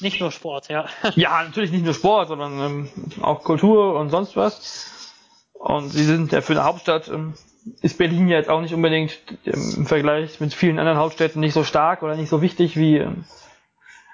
nicht 0.00 0.20
nur 0.20 0.30
Sport, 0.30 0.68
ja. 0.68 0.86
ja, 1.14 1.42
natürlich 1.42 1.70
nicht 1.70 1.84
nur 1.84 1.94
Sport, 1.94 2.28
sondern 2.28 2.58
ähm, 2.60 2.88
auch 3.22 3.42
Kultur 3.42 3.98
und 3.98 4.10
sonst 4.10 4.36
was. 4.36 5.14
Und 5.54 5.88
sie 5.88 6.04
sind 6.04 6.32
ja 6.32 6.42
für 6.42 6.52
eine 6.52 6.64
Hauptstadt 6.64 7.08
ähm, 7.08 7.34
ist 7.82 7.98
Berlin 7.98 8.28
ja 8.28 8.36
jetzt 8.38 8.48
auch 8.48 8.60
nicht 8.60 8.74
unbedingt 8.74 9.18
im 9.44 9.86
Vergleich 9.86 10.40
mit 10.40 10.54
vielen 10.54 10.78
anderen 10.78 10.98
Hauptstädten 10.98 11.40
nicht 11.40 11.52
so 11.52 11.64
stark 11.64 12.02
oder 12.02 12.16
nicht 12.16 12.28
so 12.28 12.42
wichtig 12.42 12.76
wie 12.76 12.98
ähm, 12.98 13.24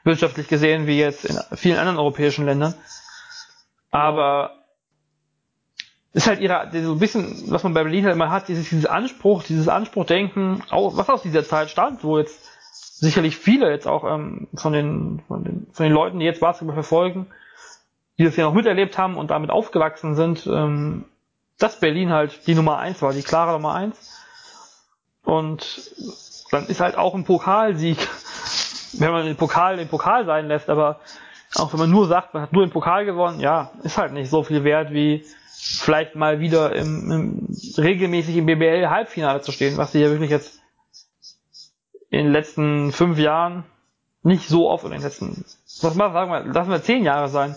wirtschaftlich 0.05 0.49
gesehen 0.49 0.87
wie 0.87 0.99
jetzt 0.99 1.25
in 1.25 1.39
vielen 1.55 1.79
anderen 1.79 1.99
europäischen 1.99 2.47
Ländern. 2.47 2.75
Aber 3.91 4.63
ist 6.15 6.27
halt 6.27 6.41
ihre, 6.41 6.69
so 6.73 6.93
ein 6.93 6.99
bisschen, 6.99 7.51
was 7.51 7.63
man 7.63 7.75
bei 7.75 7.83
Berlin 7.83 8.05
halt 8.05 8.15
immer 8.15 8.31
hat, 8.31 8.49
dieses, 8.49 8.69
dieses 8.69 8.87
Anspruch, 8.87 9.43
dieses 9.45 9.69
Anspruchdenken, 9.69 10.63
was 10.71 11.09
aus 11.09 11.23
dieser 11.23 11.45
Zeit 11.45 11.71
stammt, 11.71 12.05
wo 12.05 12.19
jetzt 12.19 12.51
sicherlich 12.73 13.37
viele 13.37 13.71
jetzt 13.71 13.87
auch 13.87 14.05
ähm, 14.05 14.49
von, 14.55 14.73
den, 14.73 15.23
von, 15.27 15.45
den, 15.45 15.67
von 15.73 15.85
den 15.85 15.93
Leuten, 15.93 16.19
die 16.19 16.27
jetzt 16.27 16.41
Basketball 16.41 16.75
verfolgen, 16.75 17.27
die 18.19 18.25
das 18.25 18.37
ja 18.37 18.45
noch 18.45 18.55
miterlebt 18.55 18.99
haben 18.99 19.17
und 19.17 19.31
damit 19.31 19.51
aufgewachsen 19.51 20.15
sind, 20.15 20.47
ähm, 20.47 21.07
dass 21.63 21.79
Berlin 21.79 22.11
halt 22.11 22.47
die 22.47 22.55
Nummer 22.55 22.79
eins 22.79 23.01
war, 23.03 23.13
die 23.13 23.23
klare 23.23 23.53
Nummer 23.53 23.75
eins. 23.75 23.97
Und 25.25 25.93
dann 26.51 26.67
ist 26.67 26.81
halt 26.81 26.97
auch 26.97 27.15
ein 27.15 27.25
Pokalsieg, 27.25 27.99
wenn 28.95 29.13
man 29.13 29.25
den 29.25 29.37
Pokal 29.37 29.77
den 29.77 29.89
Pokal 29.89 30.27
sein 30.27 30.49
lässt, 30.49 30.69
aber 30.69 31.01
auch 31.55 31.73
wenn 31.73 31.81
man 31.81 31.91
nur 31.91 32.09
sagt, 32.09 32.35
man 32.35 32.43
hat 32.43 32.53
nur 32.53 32.67
den 32.67 32.73
Pokal 32.73 33.05
gewonnen, 33.05 33.39
ja, 33.39 33.71
ist 33.85 33.99
halt 33.99 34.13
nicht 34.13 34.31
so 34.31 34.43
viel 34.43 34.65
wert 34.65 34.93
wie 34.93 35.25
vielleicht 35.55 36.17
mal 36.17 36.41
wieder 36.41 36.75
im, 36.75 37.11
im 37.13 37.57
regelmäßig 37.79 38.37
im 38.37 38.47
BBL 38.47 38.89
Halbfinale 38.89 39.43
zu 39.43 39.53
stehen, 39.53 39.77
was 39.77 39.93
sie 39.93 40.01
ja 40.01 40.11
wirklich 40.11 40.31
jetzt 40.31 40.61
in 42.11 42.25
den 42.25 42.33
letzten 42.33 42.91
fünf 42.91 43.19
Jahren 43.19 43.65
nicht 44.23 44.49
so 44.49 44.69
oft, 44.69 44.85
in 44.85 44.91
den 44.91 45.03
letzten, 45.03 45.45
was 45.81 45.95
mal 45.95 46.13
sagen 46.13 46.31
wir, 46.31 46.53
lassen 46.53 46.71
wir 46.71 46.83
zehn 46.83 47.05
Jahre 47.05 47.29
sein, 47.29 47.55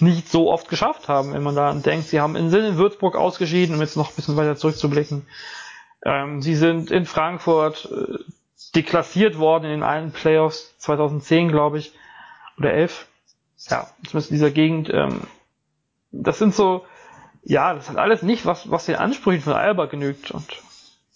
nicht 0.00 0.28
so 0.30 0.50
oft 0.50 0.68
geschafft 0.68 1.08
haben, 1.08 1.32
wenn 1.32 1.42
man 1.42 1.54
da 1.54 1.72
denkt, 1.72 2.08
sie 2.08 2.20
haben 2.20 2.36
in 2.36 2.50
Sinn 2.50 2.64
in 2.64 2.76
Würzburg 2.76 3.16
ausgeschieden, 3.16 3.74
um 3.76 3.80
jetzt 3.80 3.96
noch 3.96 4.10
ein 4.10 4.16
bisschen 4.16 4.36
weiter 4.36 4.56
zurückzublicken. 4.56 5.26
Ähm, 6.04 6.42
sie 6.42 6.54
sind 6.54 6.90
in 6.90 7.06
Frankfurt 7.06 7.90
äh, 7.90 8.18
deklassiert 8.74 9.38
worden 9.38 9.70
in 9.70 9.82
allen 9.82 10.12
Playoffs 10.12 10.74
2010, 10.78 11.48
glaube 11.48 11.78
ich, 11.78 11.92
oder 12.58 12.72
11. 12.72 13.06
Ja, 13.70 13.88
zumindest 14.06 14.30
in 14.30 14.36
dieser 14.36 14.50
Gegend. 14.50 14.90
Ähm, 14.92 15.22
das 16.12 16.38
sind 16.38 16.54
so, 16.54 16.84
ja, 17.42 17.74
das 17.74 17.88
hat 17.88 17.96
alles 17.96 18.22
nicht, 18.22 18.46
was, 18.46 18.70
was 18.70 18.86
den 18.86 18.96
Ansprüchen 18.96 19.42
von 19.42 19.54
Alba 19.54 19.86
genügt. 19.86 20.30
Und 20.30 20.46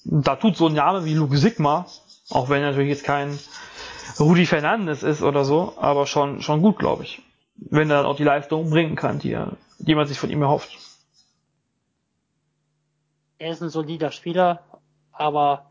da 0.04 0.36
tut 0.36 0.56
so 0.56 0.68
ein 0.68 0.74
Name 0.74 1.04
wie 1.04 1.14
Luke 1.14 1.36
Sigma, 1.36 1.86
auch 2.30 2.48
wenn 2.48 2.62
er 2.62 2.70
natürlich 2.70 2.90
jetzt 2.90 3.04
kein 3.04 3.38
Rudi 4.18 4.46
Fernandes 4.46 5.02
ist 5.02 5.22
oder 5.22 5.44
so, 5.44 5.74
aber 5.78 6.06
schon, 6.06 6.40
schon 6.42 6.62
gut, 6.62 6.78
glaube 6.78 7.04
ich 7.04 7.22
wenn 7.58 7.90
er 7.90 7.98
dann 7.98 8.06
auch 8.06 8.16
die 8.16 8.24
Leistung 8.24 8.70
bringen 8.70 8.96
kann, 8.96 9.18
die, 9.18 9.32
er, 9.32 9.56
die 9.78 9.94
man 9.94 10.06
sich 10.06 10.18
von 10.18 10.30
ihm 10.30 10.42
erhofft. 10.42 10.76
Er 13.38 13.50
ist 13.50 13.62
ein 13.62 13.68
solider 13.68 14.10
Spieler, 14.10 14.62
aber 15.12 15.70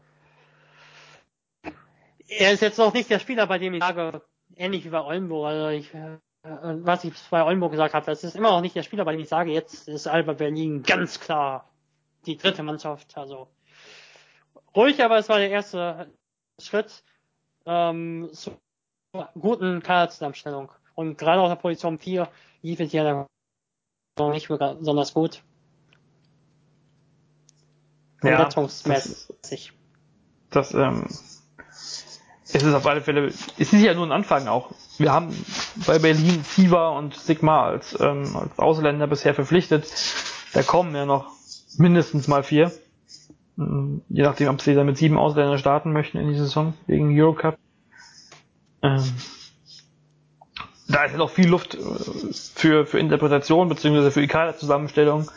er 2.27 2.51
ist 2.53 2.61
jetzt 2.61 2.77
noch 2.77 2.93
nicht 2.93 3.09
der 3.09 3.19
Spieler, 3.19 3.47
bei 3.47 3.57
dem 3.57 3.73
ich 3.73 3.84
sage, 3.84 4.22
ähnlich 4.55 4.85
wie 4.85 4.89
bei 4.89 5.01
Oldenburg, 5.01 5.47
also 5.47 5.68
ich, 5.69 5.93
äh, 5.93 6.18
was 6.43 7.03
ich 7.03 7.14
bei 7.30 7.43
Oldenburg 7.43 7.72
gesagt 7.72 7.93
habe, 7.93 8.05
das 8.05 8.23
ist 8.23 8.35
immer 8.35 8.51
noch 8.51 8.61
nicht 8.61 8.76
der 8.76 8.84
Spieler, 8.84 9.05
bei 9.05 9.14
dem 9.14 9.22
ich 9.22 9.30
sage, 9.30 9.51
jetzt 9.51 9.88
ist 9.88 10.07
Alba 10.07 10.34
Berlin 10.34 10.84
ganz 10.84 11.19
klar 11.19 11.69
die 12.26 12.38
dritte 12.38 12.64
Mannschaft, 12.64 13.18
also 13.18 13.47
ruhig, 14.76 15.03
aber 15.03 15.18
es 15.18 15.30
war 15.30 15.39
der 15.39 15.49
erste 15.49 16.11
Schritt 16.59 17.03
ähm, 17.65 18.30
zur 18.31 18.59
guten 19.39 19.81
Kaderzusammenstellung. 19.81 20.72
Und 20.97 21.19
gerade 21.19 21.39
auf 21.41 21.49
der 21.49 21.57
Position 21.57 21.99
4 21.99 22.27
lief 22.63 22.79
es 22.79 22.91
ja 22.91 23.27
noch 24.17 24.31
nicht 24.31 24.47
besonders 24.47 25.13
gut. 25.13 25.43
Ja, 28.23 28.45
das, 28.49 28.83
das 30.49 30.73
ähm, 30.73 31.05
es 32.51 32.63
ist 32.63 32.73
auf 32.73 32.87
alle 32.87 33.01
Fälle, 33.01 33.27
es 33.27 33.47
ist 33.59 33.73
ja 33.73 33.93
nur 33.93 34.07
ein 34.07 34.11
Anfang 34.11 34.47
auch. 34.47 34.71
Wir 34.97 35.11
haben 35.11 35.29
bei 35.85 35.99
Berlin 35.99 36.43
Siva 36.43 36.89
und 36.89 37.13
Sigma 37.13 37.67
als, 37.67 37.95
ähm, 37.99 38.35
als 38.35 38.57
Ausländer 38.57 39.05
bisher 39.05 39.35
verpflichtet. 39.35 39.85
Da 40.53 40.63
kommen 40.63 40.95
ja 40.95 41.05
noch 41.05 41.31
mindestens 41.77 42.27
mal 42.27 42.41
vier. 42.41 42.71
Ähm, 43.59 44.01
je 44.09 44.23
nachdem, 44.23 44.49
ob 44.49 44.61
sie 44.61 44.73
dann 44.73 44.87
mit 44.87 44.97
sieben 44.97 45.19
Ausländern 45.19 45.59
starten 45.59 45.93
möchten 45.93 46.17
in 46.17 46.29
die 46.29 46.37
Saison 46.39 46.73
wegen 46.87 47.15
Eurocup. 47.15 47.59
Ähm, 48.81 49.13
da 50.88 51.03
ist 51.03 51.11
ja 51.11 51.18
noch 51.18 51.30
viel 51.30 51.47
Luft 51.49 51.76
äh, 51.76 51.80
für, 52.55 52.85
für 52.85 52.99
Interpretation 52.99 53.69
beziehungsweise 53.69 54.11
für 54.11 54.22
die 54.22 54.27
Kaderzusammenstellung. 54.27 55.30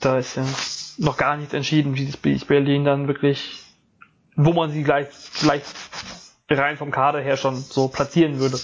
Da 0.00 0.18
ist 0.18 0.36
ja 0.36 0.44
noch 0.98 1.16
gar 1.16 1.36
nichts 1.36 1.54
entschieden, 1.54 1.94
wie 1.96 2.06
sich 2.34 2.46
Berlin 2.46 2.84
dann 2.84 3.08
wirklich, 3.08 3.62
wo 4.36 4.52
man 4.52 4.70
sie 4.70 4.82
gleich, 4.82 5.08
gleich 5.40 5.62
rein 6.50 6.76
vom 6.76 6.90
Kader 6.90 7.20
her 7.20 7.36
schon 7.36 7.56
so 7.56 7.88
platzieren 7.88 8.38
würde. 8.38 8.58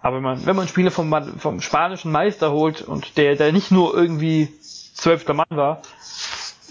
Aber 0.00 0.16
wenn 0.16 0.22
man, 0.22 0.46
wenn 0.46 0.56
man 0.56 0.68
Spieler 0.68 0.90
vom, 0.90 1.12
vom 1.38 1.60
spanischen 1.60 2.10
Meister 2.10 2.50
holt 2.52 2.82
und 2.82 3.16
der, 3.16 3.36
der 3.36 3.52
nicht 3.52 3.70
nur 3.70 3.94
irgendwie 3.94 4.48
zwölfter 4.94 5.34
Mann 5.34 5.46
war, 5.50 5.82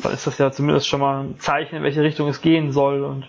dann 0.04 0.14
ist 0.14 0.28
das 0.28 0.38
ja 0.38 0.52
zumindest 0.52 0.88
schon 0.88 1.00
mal 1.00 1.24
ein 1.24 1.40
Zeichen, 1.40 1.76
in 1.78 1.84
welche 1.84 2.02
Richtung 2.02 2.28
es 2.28 2.42
gehen 2.42 2.72
soll 2.72 3.04
und 3.04 3.28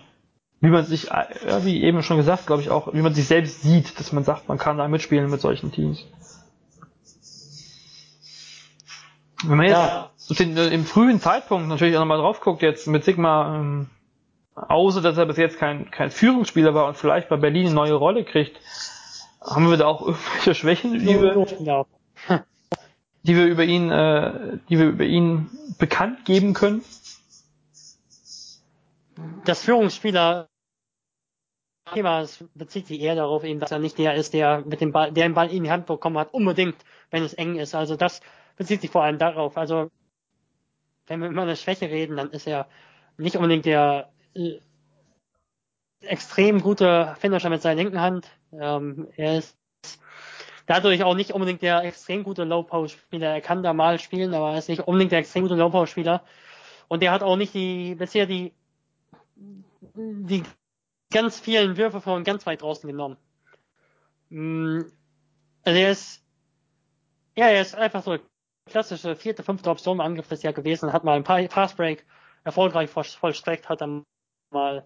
wie 0.62 0.70
man 0.70 0.84
sich, 0.84 1.06
ja, 1.06 1.64
wie 1.64 1.82
eben 1.82 2.04
schon 2.04 2.18
gesagt, 2.18 2.46
glaube 2.46 2.62
ich 2.62 2.70
auch, 2.70 2.94
wie 2.94 3.02
man 3.02 3.12
sich 3.12 3.26
selbst 3.26 3.62
sieht, 3.62 3.98
dass 3.98 4.12
man 4.12 4.22
sagt, 4.22 4.48
man 4.48 4.58
kann 4.58 4.78
da 4.78 4.86
mitspielen 4.86 5.28
mit 5.28 5.40
solchen 5.40 5.72
Teams. 5.72 6.06
Wenn 9.42 9.56
man 9.56 9.66
jetzt 9.66 10.28
ja. 10.28 10.36
den, 10.38 10.56
im 10.56 10.84
frühen 10.84 11.20
Zeitpunkt 11.20 11.66
natürlich 11.66 11.96
auch 11.96 12.00
nochmal 12.00 12.18
drauf 12.18 12.40
guckt, 12.40 12.62
jetzt 12.62 12.86
mit 12.86 13.02
Sigma, 13.02 13.56
ähm, 13.56 13.90
außer 14.54 15.00
dass 15.00 15.18
er 15.18 15.26
bis 15.26 15.36
jetzt 15.36 15.58
kein, 15.58 15.90
kein 15.90 16.12
Führungsspieler 16.12 16.74
war 16.74 16.86
und 16.86 16.96
vielleicht 16.96 17.28
bei 17.28 17.36
Berlin 17.36 17.66
eine 17.66 17.74
neue 17.74 17.94
Rolle 17.94 18.24
kriegt, 18.24 18.56
haben 19.40 19.68
wir 19.68 19.76
da 19.76 19.86
auch 19.86 20.00
irgendwelche 20.06 20.54
Schwächen, 20.54 20.92
die 20.92 21.20
wir, 21.20 21.44
die 23.24 23.36
wir 23.36 23.46
über 23.46 23.64
ihn, 23.64 23.90
äh, 23.90 24.58
die 24.68 24.78
wir 24.78 24.86
über 24.86 25.04
ihn 25.04 25.50
bekannt 25.80 26.24
geben 26.24 26.54
können? 26.54 26.84
Das 29.44 29.64
Führungsspieler 29.64 30.48
Thema 31.92 32.20
es 32.20 32.44
bezieht 32.54 32.86
sich 32.86 33.00
eher 33.00 33.14
darauf, 33.14 33.44
eben, 33.44 33.60
dass 33.60 33.70
er 33.72 33.78
nicht 33.78 33.98
der 33.98 34.14
ist, 34.14 34.34
der 34.34 34.62
mit 34.64 34.80
dem 34.80 34.92
Ball, 34.92 35.12
der 35.12 35.28
den 35.28 35.34
Ball 35.34 35.50
in 35.50 35.64
die 35.64 35.70
Hand 35.70 35.86
bekommen 35.86 36.18
hat, 36.18 36.32
unbedingt, 36.32 36.76
wenn 37.10 37.22
es 37.22 37.34
eng 37.34 37.56
ist. 37.56 37.74
Also 37.74 37.96
das 37.96 38.20
bezieht 38.56 38.80
sich 38.80 38.90
vor 38.90 39.02
allem 39.02 39.18
darauf. 39.18 39.56
Also 39.56 39.90
wenn 41.06 41.20
wir 41.20 41.28
über 41.28 41.42
eine 41.42 41.56
Schwäche 41.56 41.90
reden, 41.90 42.16
dann 42.16 42.30
ist 42.30 42.46
er 42.46 42.68
nicht 43.16 43.36
unbedingt 43.36 43.66
der 43.66 44.10
äh, 44.34 44.58
extrem 46.00 46.60
gute 46.60 47.14
Finisher 47.18 47.50
mit 47.50 47.62
seiner 47.62 47.76
linken 47.76 48.00
Hand. 48.00 48.28
Ähm, 48.52 49.08
er 49.16 49.38
ist 49.38 49.56
dadurch 50.66 51.02
auch 51.02 51.14
nicht 51.14 51.32
unbedingt 51.32 51.62
der 51.62 51.82
extrem 51.84 52.24
gute 52.24 52.44
Low-Post-Spieler. 52.44 53.28
Er 53.28 53.40
kann 53.40 53.62
da 53.62 53.72
mal 53.72 53.98
spielen, 53.98 54.34
aber 54.34 54.52
er 54.52 54.58
ist 54.58 54.68
nicht 54.68 54.82
unbedingt 54.82 55.12
der 55.12 55.20
extrem 55.20 55.42
gute 55.42 55.56
Low-Post-Spieler. 55.56 56.22
Und 56.88 57.02
der 57.02 57.12
hat 57.12 57.22
auch 57.22 57.36
nicht 57.36 57.54
die, 57.54 57.94
bisher 57.94 58.26
die, 58.26 58.52
die 59.94 60.42
ganz 61.12 61.38
vielen 61.38 61.76
Würfe 61.76 62.00
von 62.00 62.24
ganz 62.24 62.46
weit 62.46 62.62
draußen 62.62 62.88
genommen. 62.88 63.16
Mm, 64.30 64.82
also 65.64 65.78
er 65.78 65.90
ist, 65.90 66.24
ja, 67.36 67.46
er 67.46 67.62
ist 67.62 67.74
einfach 67.74 68.02
so 68.02 68.12
eine 68.12 68.20
klassische 68.66 69.16
vierte, 69.16 69.42
fünfte 69.42 69.70
Option 69.70 69.98
im 69.98 70.00
Angriff 70.00 70.28
des 70.28 70.42
Jahr 70.42 70.52
gewesen, 70.52 70.92
hat 70.92 71.04
mal 71.04 71.16
ein 71.16 71.24
paar 71.24 71.42
Fastbreak 71.48 72.04
erfolgreich 72.44 72.90
vollstreckt, 72.90 73.68
hat 73.68 73.80
dann 73.80 74.04
mal 74.50 74.84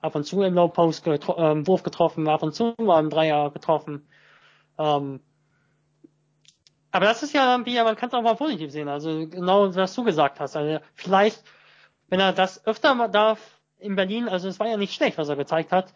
ab 0.00 0.14
und 0.14 0.24
zu 0.24 0.42
im 0.42 0.54
Low 0.54 0.68
Post 0.68 1.04
getro 1.04 1.36
ähm, 1.38 1.66
Wurf 1.66 1.82
getroffen, 1.82 2.28
ab 2.28 2.42
und 2.42 2.54
zu 2.54 2.74
mal 2.78 3.00
im 3.00 3.10
Dreier 3.10 3.50
getroffen. 3.50 4.08
Ähm, 4.78 5.20
aber 6.90 7.04
das 7.06 7.22
ist 7.22 7.34
ja 7.34 7.64
wie, 7.64 7.76
man 7.76 7.96
kann 7.96 8.08
es 8.08 8.14
auch 8.14 8.22
mal 8.22 8.36
positiv 8.36 8.70
sehen. 8.70 8.88
Also 8.88 9.28
genau, 9.28 9.74
was 9.74 9.94
du 9.94 10.04
gesagt 10.04 10.40
hast. 10.40 10.56
Also 10.56 10.84
vielleicht, 10.94 11.42
wenn 12.08 12.20
er 12.20 12.32
das 12.32 12.64
öfter 12.66 12.94
mal 12.94 13.08
darf 13.08 13.57
in 13.80 13.96
Berlin, 13.96 14.28
also 14.28 14.48
es 14.48 14.58
war 14.60 14.68
ja 14.68 14.76
nicht 14.76 14.94
schlecht, 14.94 15.18
was 15.18 15.28
er 15.28 15.36
gezeigt 15.36 15.72
hat. 15.72 15.92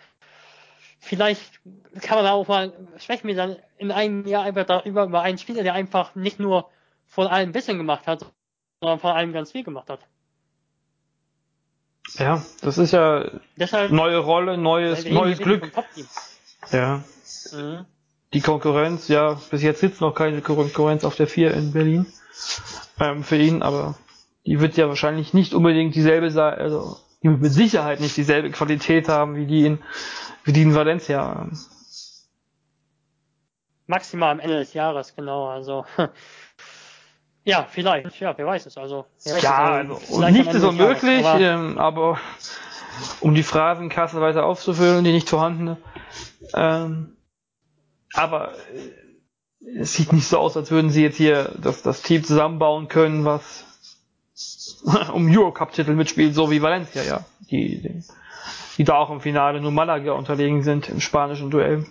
Vielleicht 0.99 1.61
kann 2.01 2.17
man 2.17 2.25
da 2.25 2.33
auch 2.33 2.47
mal, 2.47 2.73
sprechen 2.99 3.27
wir 3.27 3.35
dann 3.35 3.57
in 3.77 3.91
einem 3.91 4.27
Jahr 4.27 4.45
einfach 4.45 4.65
darüber, 4.65 5.05
über 5.05 5.23
einen 5.23 5.39
Spieler, 5.39 5.63
der 5.65 5.75
einfach 5.75 6.15
nicht 6.15 6.39
nur 6.39 6.71
von 7.07 7.27
allem 7.27 7.51
ein 7.51 7.53
bisschen 7.53 7.77
gemacht 7.77 8.07
hat, 8.07 8.25
sondern 8.81 9.01
von 9.01 9.11
allem 9.11 9.33
ganz 9.33 9.53
viel 9.53 9.65
gemacht 9.65 9.91
hat. 9.91 10.01
Ja, 12.15 12.45
das 12.61 12.79
ist 12.79 12.93
ja 12.93 13.31
Deshalb, 13.57 13.91
neue 13.91 14.19
Rolle, 14.19 14.59
neues, 14.59 15.05
neues 15.05 15.39
Glück. 15.39 15.73
Ja. 16.71 17.03
Mhm. 17.53 17.87
Die 18.33 18.41
Konkurrenz, 18.41 19.09
ja, 19.09 19.41
bis 19.51 19.63
jetzt 19.63 19.81
sitzt 19.81 20.01
noch 20.01 20.15
keine 20.15 20.41
Konkurrenz 20.41 21.05
auf 21.05 21.17
der 21.17 21.27
4 21.27 21.53
in 21.53 21.73
Berlin 21.73 22.07
ähm, 22.99 23.25
für 23.25 23.37
ihn, 23.37 23.63
aber 23.63 23.97
die 24.47 24.61
wird 24.61 24.77
ja 24.77 24.89
wahrscheinlich 24.89 25.35
nicht 25.35 25.53
unbedingt 25.53 25.95
dieselbe 25.95 26.31
sein, 26.31 26.55
also 26.55 26.97
die 27.23 27.29
mit 27.29 27.53
Sicherheit 27.53 28.01
nicht 28.01 28.17
dieselbe 28.17 28.51
Qualität 28.51 29.09
haben 29.09 29.37
wie 29.37 29.47
die 29.47 29.67
in, 29.67 29.79
wie 30.45 30.53
die 30.53 30.63
in 30.63 30.75
Valencia. 30.75 31.49
Maximal 33.87 34.31
am 34.31 34.41
Ende 34.41 34.59
des 34.59 34.75
Jahres, 34.75 35.15
genau, 35.15 35.49
also 35.49 35.85
Ja, 37.45 37.67
vielleicht, 37.69 38.21
ja, 38.21 38.37
wer 38.37 38.47
weiß 38.47 38.67
es. 38.67 38.79
Also, 38.79 39.07
ja, 39.25 39.85
also, 39.89 40.29
nicht 40.29 40.53
so 40.53 40.71
möglich, 40.71 41.27
aber, 41.27 41.41
ähm, 41.41 41.79
aber 41.79 42.21
um 43.21 43.35
die 43.35 43.43
Phrasenkasse 43.43 44.21
weiter 44.21 44.45
aufzufüllen, 44.45 45.03
die 45.05 45.13
nicht 45.13 45.29
vorhandene. 45.29 45.77
Ähm, 46.55 47.17
aber 48.15 48.53
äh, 48.53 49.81
es 49.81 49.95
sieht 49.95 50.13
nicht 50.13 50.29
so 50.29 50.39
aus, 50.39 50.57
als 50.57 50.71
würden 50.71 50.91
sie 50.91 51.03
jetzt 51.03 51.17
hier 51.17 51.51
das, 51.61 51.83
das 51.83 52.03
Team 52.03 52.23
zusammenbauen 52.23 52.87
können, 52.87 53.25
was 53.25 53.72
um 55.13 55.29
Eurocup-Titel 55.31 55.95
mitspielt, 55.95 56.35
so 56.35 56.51
wie 56.51 56.63
Valencia, 56.63 57.03
ja. 57.03 57.25
Die, 57.51 58.03
die, 58.79 58.85
da 58.85 58.97
auch 58.97 59.11
im 59.11 59.21
Finale 59.21 59.61
nur 59.61 59.71
Malaga 59.71 60.13
unterlegen 60.13 60.63
sind 60.63 60.89
im 60.89 61.01
spanischen 61.01 61.51
Duell. 61.51 61.87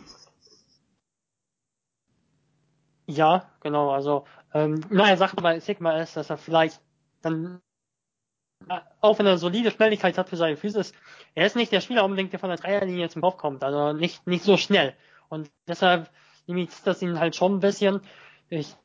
Ja, 3.08 3.50
genau, 3.62 3.92
also 3.92 4.26
ähm, 4.54 4.82
naja, 4.90 5.18
Sache 5.18 5.36
bei 5.38 5.60
Sigma 5.60 5.98
ist, 5.98 6.16
dass 6.18 6.30
er 6.30 6.38
vielleicht 6.38 6.82
dann, 7.22 7.62
auch 9.00 9.20
wenn 9.20 9.26
er 9.26 9.38
solide 9.38 9.72
Schnelligkeit 9.72 10.18
hat 10.18 10.30
für 10.30 10.38
seine 10.38 10.58
Physis, 10.58 10.94
er 11.36 11.46
ist 11.46 11.56
nicht 11.56 11.72
der 11.72 11.82
Spieler 11.82 12.04
unbedingt, 12.04 12.32
der 12.32 12.40
von 12.40 12.50
der 12.50 12.58
Dreierlinie 12.58 13.10
zum 13.10 13.22
Kopf 13.22 13.38
kommt, 13.38 13.64
also 13.64 13.94
nicht, 13.94 14.26
nicht 14.28 14.44
so 14.44 14.58
schnell. 14.58 14.96
Und 15.30 15.50
deshalb 15.68 16.10
limitiert 16.48 16.86
das 16.86 17.02
ihn 17.02 17.20
halt 17.20 17.36
schon 17.36 17.56
ein 17.56 17.60
bisschen. 17.60 18.02
Ich 18.50 18.76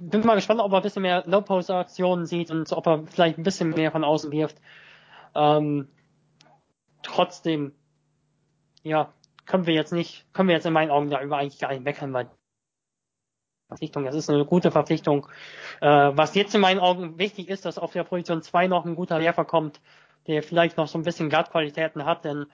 bin 0.00 0.24
mal 0.26 0.34
gespannt, 0.34 0.60
ob 0.60 0.72
er 0.72 0.78
ein 0.78 0.82
bisschen 0.82 1.02
mehr 1.02 1.24
Low-Post-Aktionen 1.26 2.26
sieht 2.26 2.50
und 2.50 2.72
ob 2.72 2.86
er 2.86 3.06
vielleicht 3.06 3.38
ein 3.38 3.42
bisschen 3.42 3.70
mehr 3.70 3.92
von 3.92 4.04
außen 4.04 4.30
wirft. 4.32 4.58
Ähm, 5.34 5.88
trotzdem, 7.02 7.72
ja, 8.82 9.12
können 9.46 9.66
wir 9.66 9.74
jetzt 9.74 9.92
nicht, 9.92 10.26
können 10.32 10.48
wir 10.48 10.54
jetzt 10.54 10.66
in 10.66 10.72
meinen 10.72 10.90
Augen 10.90 11.10
darüber 11.10 11.38
eigentlich 11.38 11.58
gar 11.58 11.70
nicht 11.70 11.84
meckern, 11.84 12.12
weil 12.12 12.30
Verpflichtung. 13.68 14.04
Das 14.04 14.14
ist 14.14 14.30
eine 14.30 14.44
gute 14.46 14.70
Verpflichtung. 14.70 15.28
Äh, 15.80 15.86
was 15.88 16.34
jetzt 16.34 16.54
in 16.54 16.60
meinen 16.60 16.80
Augen 16.80 17.18
wichtig 17.18 17.48
ist, 17.48 17.66
dass 17.66 17.78
auf 17.78 17.92
der 17.92 18.04
Position 18.04 18.42
2 18.42 18.66
noch 18.66 18.86
ein 18.86 18.94
guter 18.94 19.20
Werfer 19.20 19.44
kommt, 19.44 19.80
der 20.26 20.42
vielleicht 20.42 20.76
noch 20.76 20.88
so 20.88 20.98
ein 20.98 21.04
bisschen 21.04 21.30
Guard-Qualitäten 21.30 22.04
hat, 22.04 22.24
denn 22.24 22.46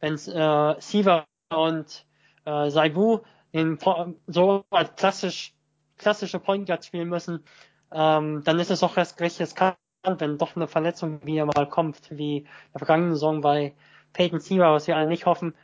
wenn 0.00 0.14
äh, 0.14 0.80
Siva 0.80 1.26
und 1.54 2.06
äh, 2.44 2.70
Saibu 2.70 3.20
in, 3.52 3.78
so 4.26 4.64
als 4.70 4.94
klassisch, 4.96 5.54
klassische 6.02 6.38
Point 6.38 6.66
Guard 6.66 6.84
spielen 6.84 7.08
müssen, 7.08 7.44
ähm, 7.92 8.42
dann 8.44 8.58
ist 8.58 8.70
es 8.70 8.82
auch 8.82 8.96
recht 8.96 9.20
riskant, 9.20 9.76
wenn 10.04 10.38
doch 10.38 10.56
eine 10.56 10.68
Verletzung 10.68 11.24
wieder 11.24 11.46
mal 11.46 11.68
kommt, 11.68 12.10
wie 12.10 12.38
in 12.38 12.46
der 12.74 12.78
vergangenen 12.78 13.14
Saison 13.14 13.40
bei 13.40 13.74
Peyton 14.12 14.40
Siva, 14.40 14.72
was 14.72 14.86
wir 14.86 14.96
alle 14.96 15.08
nicht 15.08 15.26
hoffen. 15.26 15.54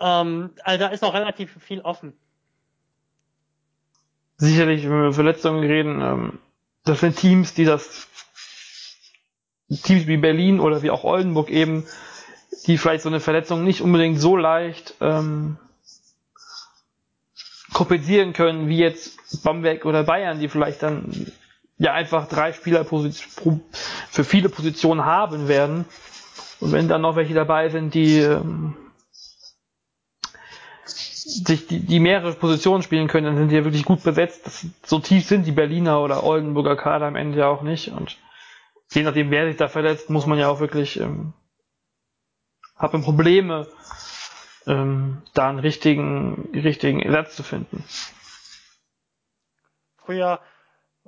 Ähm, 0.00 0.50
also 0.62 0.78
da 0.78 0.88
ist 0.88 1.02
noch 1.02 1.14
relativ 1.14 1.56
viel 1.62 1.80
offen 1.80 2.14
sicherlich, 4.42 4.82
wenn 4.84 4.90
wir 4.90 4.98
über 4.98 5.12
Verletzungen 5.12 5.64
reden, 5.64 6.00
ähm, 6.02 6.38
das 6.84 7.00
sind 7.00 7.16
Teams, 7.16 7.54
die 7.54 7.64
das 7.64 8.08
Teams 9.84 10.06
wie 10.06 10.16
Berlin 10.16 10.58
oder 10.58 10.82
wie 10.82 10.90
auch 10.90 11.04
Oldenburg 11.04 11.48
eben, 11.48 11.86
die 12.66 12.76
vielleicht 12.76 13.04
so 13.04 13.08
eine 13.08 13.20
Verletzung 13.20 13.64
nicht 13.64 13.80
unbedingt 13.80 14.20
so 14.20 14.36
leicht 14.36 14.94
ähm, 15.00 15.58
kompensieren 17.72 18.32
können, 18.32 18.68
wie 18.68 18.78
jetzt 18.78 19.42
Bamberg 19.42 19.84
oder 19.84 20.04
Bayern, 20.04 20.40
die 20.40 20.48
vielleicht 20.48 20.82
dann 20.82 21.32
ja 21.78 21.92
einfach 21.92 22.28
drei 22.28 22.52
Spieler 22.52 22.84
für 22.84 24.24
viele 24.24 24.48
Positionen 24.48 25.04
haben 25.04 25.48
werden. 25.48 25.84
Und 26.60 26.72
wenn 26.72 26.88
dann 26.88 27.02
noch 27.02 27.16
welche 27.16 27.34
dabei 27.34 27.68
sind, 27.70 27.94
die 27.94 28.18
ähm, 28.18 28.76
sich 31.24 31.66
die, 31.66 31.80
die 31.80 32.00
mehrere 32.00 32.32
Positionen 32.34 32.82
spielen 32.82 33.08
können, 33.08 33.26
dann 33.26 33.36
sind 33.36 33.48
die 33.48 33.56
ja 33.56 33.64
wirklich 33.64 33.84
gut 33.84 34.02
besetzt. 34.02 34.46
Das, 34.46 34.66
so 34.84 34.98
tief 34.98 35.26
sind 35.26 35.46
die 35.46 35.52
Berliner 35.52 36.00
oder 36.00 36.22
Oldenburger 36.24 36.76
Kader 36.76 37.06
am 37.06 37.16
Ende 37.16 37.38
ja 37.40 37.48
auch 37.48 37.62
nicht. 37.62 37.88
Und 37.88 38.16
je 38.92 39.02
nachdem, 39.02 39.30
wer 39.30 39.48
sich 39.48 39.56
da 39.56 39.68
verletzt, 39.68 40.10
muss 40.10 40.26
man 40.26 40.38
ja 40.38 40.48
auch 40.48 40.60
wirklich 40.60 41.00
ähm, 41.00 41.32
haben 42.76 43.02
Probleme, 43.02 43.66
ähm, 44.66 45.22
da 45.34 45.48
einen 45.48 45.58
richtigen, 45.58 46.50
richtigen 46.54 47.00
Ersatz 47.00 47.36
zu 47.36 47.42
finden. 47.42 47.84
Früher, 49.96 50.40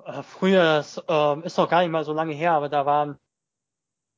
äh, 0.04 0.22
früher, 0.22 0.62
das 0.62 1.02
äh, 1.08 1.40
ist 1.40 1.58
noch 1.58 1.68
gar 1.68 1.82
nicht 1.82 1.90
mal 1.90 2.04
so 2.04 2.12
lange 2.12 2.34
her, 2.34 2.52
aber 2.52 2.68
da 2.68 2.86
waren 2.86 3.18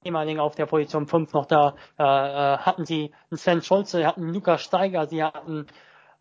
ehemaligen 0.05 0.41
auf 0.41 0.55
der 0.55 0.67
Position 0.67 1.07
5 1.07 1.33
noch 1.33 1.47
da, 1.47 1.75
äh, 1.99 2.03
äh, 2.03 2.59
hatten 2.59 2.85
sie 2.85 3.13
einen 3.31 3.39
Sven 3.39 3.63
Scholze, 3.63 4.07
hatten 4.07 4.33
Lukas 4.33 4.63
Steiger, 4.63 5.07
sie 5.07 5.23
hatten 5.25 5.67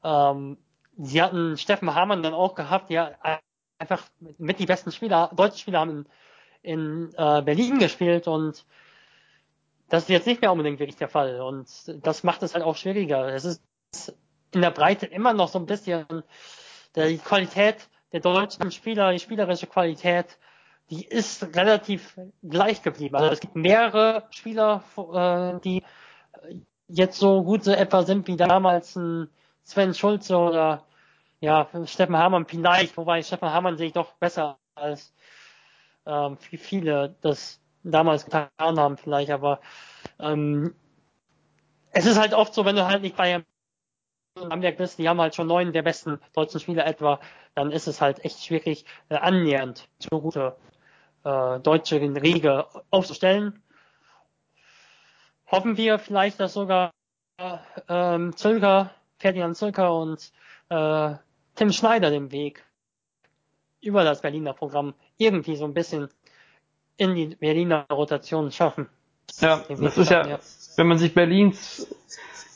ähm, 0.04 0.58
sie 0.98 1.22
hatten 1.22 1.58
Steffen 1.58 1.94
Hamann 1.94 2.24
dann 2.24 2.34
auch 2.34 2.56
gehabt, 2.56 2.90
die 2.90 3.00
einfach 3.80 4.04
mit 4.38 4.60
die 4.60 4.66
besten 4.66 4.92
Spieler, 4.92 5.32
deutschen 5.36 5.60
Spieler 5.60 5.80
haben 5.80 6.06
in, 6.62 7.10
in 7.10 7.14
äh, 7.18 7.42
Berlin 7.42 7.80
gespielt 7.80 8.28
und 8.28 8.66
das 9.90 10.04
ist 10.04 10.10
jetzt 10.10 10.28
nicht 10.28 10.42
mehr 10.42 10.52
unbedingt 10.52 10.80
wirklich 10.80 10.98
der 10.98 11.10
Fall 11.10 11.42
und 11.42 11.68
das 12.04 12.24
macht 12.24 12.44
es 12.44 12.54
halt 12.54 12.64
auch 12.64 12.76
schwieriger. 12.76 13.28
Es 13.28 13.46
ist 13.46 13.64
in 14.52 14.62
der 14.62 14.72
Breite 14.72 15.06
immer 15.06 15.34
noch 15.34 15.50
so 15.50 15.60
ein 15.60 15.66
bisschen 15.66 16.06
die 16.96 17.18
Qualität 17.18 17.88
der 18.12 18.22
deutschen 18.22 18.72
Spieler, 18.72 19.12
die 19.12 19.20
spielerische 19.20 19.68
Qualität, 19.68 20.38
die 20.90 21.06
ist 21.06 21.56
relativ 21.56 22.18
gleich 22.44 22.82
geblieben. 22.82 23.16
Also 23.16 23.32
es 23.32 23.40
gibt 23.40 23.56
mehrere 23.56 24.24
Spieler, 24.30 24.84
äh, 24.98 25.60
die 25.62 25.84
jetzt 26.88 27.20
so 27.20 27.44
gut 27.44 27.64
so 27.64 27.72
etwa 27.72 28.04
sind 28.04 28.28
wie 28.28 28.38
damals 28.38 28.96
ein 28.96 29.30
Sven 29.64 29.94
Schulze 29.94 30.38
oder 30.38 30.84
ja, 31.40 31.68
Steffen 31.86 32.18
Hamann 32.18 32.46
vielleicht, 32.46 32.96
wobei 32.98 33.22
Steffen 33.24 33.50
Hamann 33.50 33.78
sehe 33.78 33.88
ich 33.88 33.94
doch 33.94 34.14
besser 34.14 34.58
als 34.76 35.14
ähm, 36.06 36.38
viele 36.38 37.16
das 37.22 37.60
damals 37.92 38.26
getan 38.26 38.50
haben 38.60 38.98
vielleicht, 38.98 39.32
aber 39.32 39.60
ähm, 40.20 40.76
es 41.92 42.06
ist 42.06 42.20
halt 42.20 42.34
oft 42.34 42.54
so, 42.54 42.66
wenn 42.66 42.76
du 42.76 42.86
halt 42.86 43.02
nicht 43.02 43.16
bei 43.16 43.44
Bamberg 44.36 44.78
bist, 44.78 45.00
die 45.00 45.08
haben 45.08 45.22
halt 45.22 45.34
schon 45.34 45.48
neun 45.48 45.72
der 45.72 45.82
besten 45.82 46.20
deutschen 46.34 46.60
Spieler 46.60 46.86
etwa, 46.86 47.22
dann 47.54 47.72
ist 47.72 47.88
es 47.88 48.02
halt 48.02 48.24
echt 48.26 48.44
schwierig, 48.44 48.86
äh, 49.10 49.16
annähernd 49.16 49.88
so 49.98 50.22
gute 50.22 50.58
äh, 51.24 51.60
deutsche 51.62 52.02
Riege 52.02 52.68
aufzustellen. 52.90 53.64
Hoffen 55.48 55.78
wir 55.78 56.00
vielleicht, 56.00 56.40
dass 56.40 56.54
sogar 56.54 56.92
äh, 57.38 58.32
Zülker, 58.32 58.92
Ferdinand 59.20 59.56
Zülker 59.56 59.96
und 59.96 60.32
äh, 60.70 61.16
Tim 61.56 61.72
Schneider 61.72 62.10
den 62.10 62.32
Weg 62.32 62.66
über 63.80 64.04
das 64.04 64.22
Berliner 64.22 64.54
Programm 64.54 64.96
irgendwie 65.18 65.56
so 65.56 65.64
ein 65.66 65.74
bisschen 65.74 66.10
in 66.98 67.16
die 67.16 67.28
Berliner 67.36 67.86
Rotation 67.92 68.52
schaffen. 68.52 68.88
Ja, 69.40 69.62
das 69.68 69.98
ist 69.98 70.10
ja, 70.10 70.28
ja, 70.28 70.40
wenn 70.78 70.88
man 70.88 70.98
sich 70.98 71.14
Berlins 71.14 71.88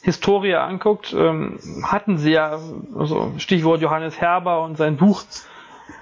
Historie 0.02 0.56
anguckt, 0.56 1.14
ähm, 1.14 1.60
hatten 1.84 2.18
sie 2.18 2.32
ja, 2.32 2.60
also 2.98 3.34
Stichwort 3.38 3.82
Johannes 3.82 4.20
Herber 4.22 4.64
und 4.64 4.78
sein 4.78 4.96
Buch, 4.96 5.24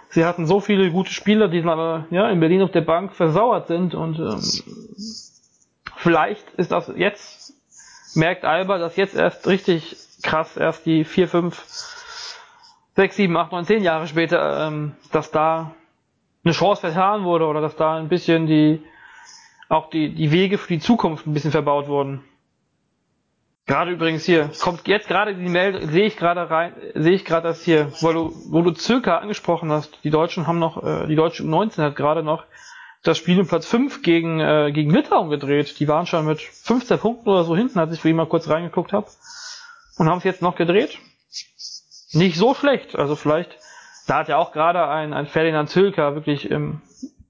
sie 0.09 0.23
hatten 0.23 0.45
so 0.45 0.59
viele 0.59 0.91
gute 0.91 1.11
Spieler, 1.11 1.47
die 1.47 1.61
dann 1.61 1.69
aber 1.69 2.05
ja, 2.11 2.29
in 2.29 2.39
Berlin 2.39 2.61
auf 2.61 2.71
der 2.71 2.81
Bank 2.81 3.13
versauert 3.13 3.67
sind 3.67 3.95
und 3.95 4.19
ähm, 4.19 4.41
vielleicht 5.95 6.47
ist 6.57 6.71
das 6.71 6.91
jetzt, 6.95 7.53
merkt 8.15 8.45
Alba, 8.45 8.77
dass 8.77 8.97
jetzt 8.97 9.15
erst 9.15 9.47
richtig 9.47 9.97
krass, 10.21 10.57
erst 10.57 10.85
die 10.85 11.03
vier, 11.03 11.27
fünf, 11.27 11.63
sechs, 12.95 13.15
sieben, 13.15 13.35
acht, 13.35 13.51
neun, 13.51 13.65
zehn 13.65 13.83
Jahre 13.83 14.07
später, 14.07 14.67
ähm, 14.67 14.95
dass 15.11 15.31
da 15.31 15.73
eine 16.47 16.53
Chance 16.53 16.81
vertan 16.81 17.23
wurde 17.23 17.45
oder 17.45 17.61
dass 17.61 17.75
da 17.75 17.97
ein 17.97 18.07
bisschen 18.07 18.47
die 18.47 18.81
auch 19.69 19.89
die, 19.89 20.13
die 20.15 20.31
Wege 20.31 20.57
für 20.57 20.69
die 20.69 20.79
Zukunft 20.79 21.27
ein 21.27 21.33
bisschen 21.33 21.51
verbaut 21.51 21.87
wurden. 21.87 22.23
Gerade 23.65 23.91
übrigens 23.91 24.23
hier, 24.23 24.49
kommt 24.61 24.87
jetzt 24.87 25.09
gerade 25.09 25.35
die 25.35 25.49
Meldung, 25.49 25.89
sehe 25.89 26.05
ich 26.05 26.15
gerade 26.15 26.49
rein, 26.49 26.73
sehe 26.95 27.11
ich 27.15 27.25
gerade 27.25 27.49
das 27.49 27.63
hier, 27.65 27.91
weil 28.01 28.13
du, 28.13 28.33
wo 28.49 28.61
du 28.61 28.71
Zirka 28.71 29.17
angesprochen 29.17 29.69
hast, 29.73 30.05
die 30.05 30.09
Deutschen 30.09 30.47
haben 30.47 30.57
noch, 30.57 30.81
äh, 30.81 31.05
die 31.07 31.15
deutsche 31.15 31.43
U19 31.43 31.83
hat 31.83 31.97
gerade 31.97 32.23
noch 32.23 32.45
das 33.03 33.17
Spiel 33.17 33.39
um 33.41 33.47
Platz 33.47 33.65
5 33.65 34.03
gegen, 34.03 34.39
äh, 34.39 34.71
gegen 34.73 34.91
Litauen 34.91 35.29
gedreht. 35.29 35.81
Die 35.81 35.87
waren 35.89 36.05
schon 36.05 36.25
mit 36.25 36.41
15 36.41 36.97
Punkten 36.97 37.27
oder 37.27 37.43
so 37.43 37.57
hinten, 37.57 37.77
als 37.77 37.93
ich 37.93 38.05
ihn 38.05 38.15
mal 38.15 38.25
kurz 38.25 38.49
reingeguckt 38.49 38.93
habe. 38.93 39.07
Und 39.97 40.07
haben 40.07 40.19
es 40.19 40.23
jetzt 40.23 40.41
noch 40.41 40.55
gedreht. 40.55 40.97
Nicht 42.13 42.37
so 42.37 42.53
schlecht. 42.53 42.95
Also 42.95 43.17
vielleicht, 43.17 43.57
da 44.07 44.19
hat 44.19 44.29
ja 44.29 44.37
auch 44.37 44.51
gerade 44.51 44.87
ein, 44.87 45.13
ein 45.13 45.27
Ferdinand 45.27 45.69
Zülker 45.69 46.15
wirklich 46.15 46.49
ähm, 46.49 46.81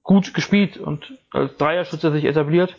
gut 0.02 0.32
gespielt 0.32 0.78
und 0.78 1.18
als 1.32 1.56
Dreierschütze 1.56 2.12
sich 2.12 2.24
etabliert. 2.24 2.76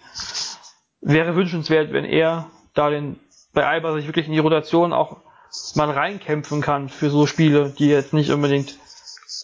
Wäre 1.01 1.35
wünschenswert, 1.35 1.91
wenn 1.91 2.05
er 2.05 2.49
da 2.73 2.89
den 2.89 3.19
bei 3.53 3.65
Alba 3.65 3.93
sich 3.93 4.07
wirklich 4.07 4.27
in 4.27 4.33
die 4.33 4.39
Rotation 4.39 4.93
auch 4.93 5.17
mal 5.75 5.89
reinkämpfen 5.89 6.61
kann 6.61 6.89
für 6.89 7.09
so 7.09 7.25
Spiele, 7.25 7.71
die 7.71 7.87
jetzt 7.87 8.13
nicht 8.13 8.31
unbedingt 8.31 8.77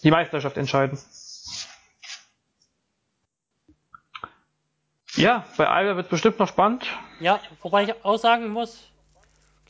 die 0.03 0.11
Meisterschaft 0.11 0.57
entscheiden. 0.57 0.97
Ja, 5.15 5.45
bei 5.57 5.67
Alba 5.67 5.95
wird 5.95 6.09
bestimmt 6.09 6.39
noch 6.39 6.47
spannend. 6.47 6.85
Ja, 7.19 7.39
wobei 7.61 7.83
ich 7.83 8.05
auch 8.05 8.17
sagen 8.17 8.49
muss, 8.49 8.89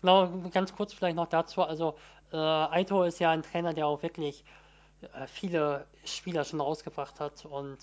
genau, 0.02 0.28
ganz 0.52 0.76
kurz 0.76 0.94
vielleicht 0.94 1.16
noch 1.16 1.28
dazu, 1.28 1.62
also 1.62 1.96
äh, 2.32 2.38
Aito 2.38 3.04
ist 3.04 3.20
ja 3.20 3.32
ein 3.32 3.44
Trainer, 3.44 3.74
der 3.74 3.88
auch 3.88 4.02
wirklich 4.02 4.44
viele 5.28 5.86
Spieler 6.06 6.44
schon 6.44 6.62
rausgebracht 6.62 7.20
hat 7.20 7.46
und 7.46 7.78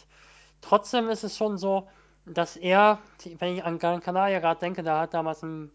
trotzdem 0.61 1.09
ist 1.09 1.25
es 1.25 1.37
schon 1.37 1.59
so, 1.59 1.89
dass 2.25 2.57
er, 2.57 2.99
wenn 3.39 3.57
ich 3.57 3.65
an 3.65 3.79
Gran 3.79 4.01
Canaria 4.01 4.39
gerade 4.39 4.61
denke, 4.61 4.83
da 4.83 5.01
hat 5.01 5.15
damals 5.15 5.43
ein 5.43 5.71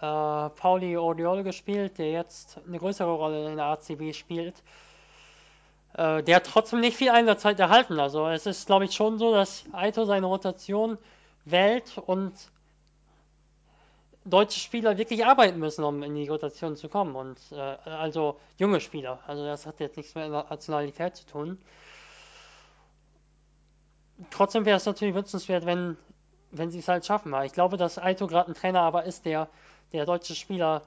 äh, 0.00 0.50
Pauli 0.50 0.96
Oriol 0.96 1.42
gespielt, 1.42 1.98
der 1.98 2.10
jetzt 2.10 2.60
eine 2.66 2.78
größere 2.78 3.10
Rolle 3.10 3.50
in 3.50 3.56
der 3.56 3.66
ACB 3.66 4.12
spielt. 4.14 4.62
Äh, 5.94 6.22
der 6.22 6.36
hat 6.36 6.46
trotzdem 6.46 6.80
nicht 6.80 6.96
viel 6.96 7.10
Einsatzzeit 7.10 7.58
erhalten. 7.58 7.98
Also 7.98 8.28
es 8.28 8.46
ist, 8.46 8.66
glaube 8.66 8.84
ich, 8.84 8.94
schon 8.94 9.18
so, 9.18 9.32
dass 9.32 9.64
Aito 9.72 10.04
seine 10.04 10.26
Rotation 10.26 10.98
wählt 11.44 11.98
und 11.98 12.32
deutsche 14.28 14.60
Spieler 14.60 14.98
wirklich 14.98 15.24
arbeiten 15.24 15.58
müssen, 15.58 15.84
um 15.84 16.02
in 16.02 16.14
die 16.14 16.28
Rotation 16.28 16.76
zu 16.76 16.88
kommen. 16.88 17.16
Und 17.16 17.38
äh, 17.52 17.56
also 17.56 18.38
junge 18.56 18.80
Spieler. 18.80 19.20
Also 19.26 19.44
das 19.44 19.66
hat 19.66 19.80
jetzt 19.80 19.96
nichts 19.96 20.14
mit 20.14 20.30
Nationalität 20.30 21.16
zu 21.16 21.26
tun. 21.26 21.58
Trotzdem 24.30 24.64
wäre 24.64 24.76
es 24.76 24.86
natürlich 24.86 25.14
wünschenswert, 25.14 25.64
wenn, 25.64 25.96
wenn 26.50 26.70
sie 26.70 26.80
es 26.80 26.88
halt 26.88 27.06
schaffen. 27.06 27.34
ich 27.44 27.52
glaube, 27.52 27.76
dass 27.76 27.98
Aito 27.98 28.26
gerade 28.26 28.50
ein 28.50 28.54
Trainer 28.54 28.80
aber 28.80 29.04
ist, 29.04 29.24
der 29.24 29.48
der 29.92 30.04
deutsche 30.04 30.34
Spieler, 30.34 30.82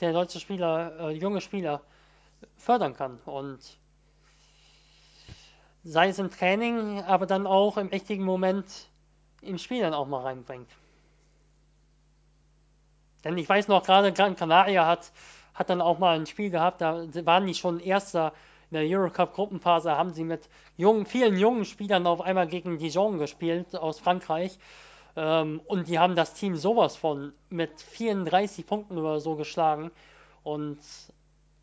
der 0.00 0.12
deutsche 0.12 0.40
Spieler, 0.40 0.98
äh, 1.00 1.10
junge 1.10 1.40
Spieler 1.40 1.82
fördern 2.56 2.94
kann 2.94 3.18
und 3.26 3.78
sei 5.84 6.08
es 6.08 6.18
im 6.18 6.30
Training, 6.30 7.02
aber 7.02 7.26
dann 7.26 7.46
auch 7.46 7.76
im 7.76 7.88
richtigen 7.88 8.24
Moment 8.24 8.88
im 9.40 9.58
Spiel 9.58 9.80
dann 9.80 9.94
auch 9.94 10.06
mal 10.06 10.22
reinbringt. 10.22 10.68
Denn 13.24 13.38
ich 13.38 13.48
weiß 13.48 13.68
noch, 13.68 13.82
gerade 13.82 14.12
Gran 14.12 14.36
Canaria 14.36 14.86
hat, 14.86 15.12
hat 15.54 15.70
dann 15.70 15.80
auch 15.80 15.98
mal 15.98 16.16
ein 16.18 16.26
Spiel 16.26 16.50
gehabt, 16.50 16.80
da 16.80 17.06
waren 17.24 17.46
die 17.46 17.54
schon 17.54 17.80
Erster 17.80 18.32
in 18.70 18.78
der 18.78 18.98
Eurocup-Gruppenphase, 18.98 19.92
haben 19.92 20.12
sie 20.12 20.24
mit 20.24 20.48
jungen, 20.76 21.06
vielen 21.06 21.36
jungen 21.36 21.64
Spielern 21.64 22.06
auf 22.06 22.20
einmal 22.20 22.46
gegen 22.46 22.78
Dijon 22.78 23.18
gespielt 23.18 23.76
aus 23.76 24.00
Frankreich 24.00 24.58
ähm, 25.16 25.60
und 25.66 25.88
die 25.88 25.98
haben 25.98 26.16
das 26.16 26.34
Team 26.34 26.56
sowas 26.56 26.96
von 26.96 27.32
mit 27.50 27.80
34 27.80 28.66
Punkten 28.66 28.98
oder 28.98 29.20
so 29.20 29.36
geschlagen. 29.36 29.90
Und 30.42 30.78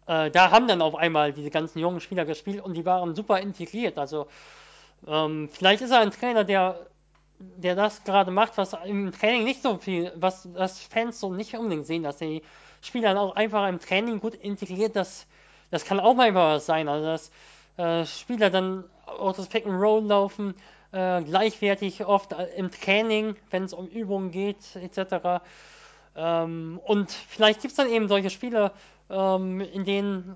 äh, 0.05 0.29
da 0.31 0.51
haben 0.51 0.67
dann 0.67 0.81
auf 0.81 0.95
einmal 0.95 1.33
diese 1.33 1.49
ganzen 1.49 1.79
jungen 1.79 1.99
Spieler 1.99 2.25
gespielt 2.25 2.63
und 2.63 2.75
die 2.75 2.85
waren 2.85 3.15
super 3.15 3.39
integriert. 3.39 3.97
Also 3.97 4.27
ähm, 5.07 5.49
vielleicht 5.51 5.81
ist 5.81 5.91
er 5.91 5.99
ein 5.99 6.11
Trainer, 6.11 6.43
der, 6.43 6.87
der 7.39 7.75
das 7.75 8.03
gerade 8.03 8.31
macht, 8.31 8.57
was 8.57 8.73
im 8.85 9.11
Training 9.11 9.45
nicht 9.45 9.61
so 9.61 9.77
viel, 9.77 10.11
was 10.15 10.47
das 10.53 10.81
Fans 10.81 11.19
so 11.19 11.33
nicht 11.33 11.55
unbedingt 11.55 11.87
sehen, 11.87 12.03
dass 12.03 12.17
die 12.17 12.43
Spieler 12.81 13.19
auch 13.19 13.35
einfach 13.35 13.67
im 13.67 13.79
Training 13.79 14.19
gut 14.19 14.35
integriert, 14.35 14.95
das, 14.95 15.25
das 15.71 15.85
kann 15.85 15.99
auch 15.99 16.13
mal 16.13 16.33
was 16.33 16.65
sein. 16.65 16.87
Also 16.87 17.05
dass 17.05 17.31
äh, 17.77 18.05
Spieler 18.05 18.49
dann 18.49 18.83
auch 19.05 19.35
das 19.35 19.47
Pick 19.47 19.65
and 19.65 19.81
Roll 19.81 20.03
laufen 20.03 20.53
äh, 20.91 21.21
gleichwertig 21.21 22.05
oft 22.05 22.33
äh, 22.33 22.45
im 22.55 22.71
Training, 22.71 23.35
wenn 23.51 23.63
es 23.63 23.73
um 23.73 23.87
Übungen 23.87 24.31
geht, 24.31 24.75
etc. 24.75 25.41
Ähm, 26.15 26.79
und 26.83 27.11
vielleicht 27.11 27.61
gibt 27.61 27.71
es 27.71 27.77
dann 27.77 27.89
eben 27.89 28.07
solche 28.07 28.29
Spiele, 28.29 28.71
ähm, 29.09 29.61
in 29.61 29.85
denen 29.85 30.35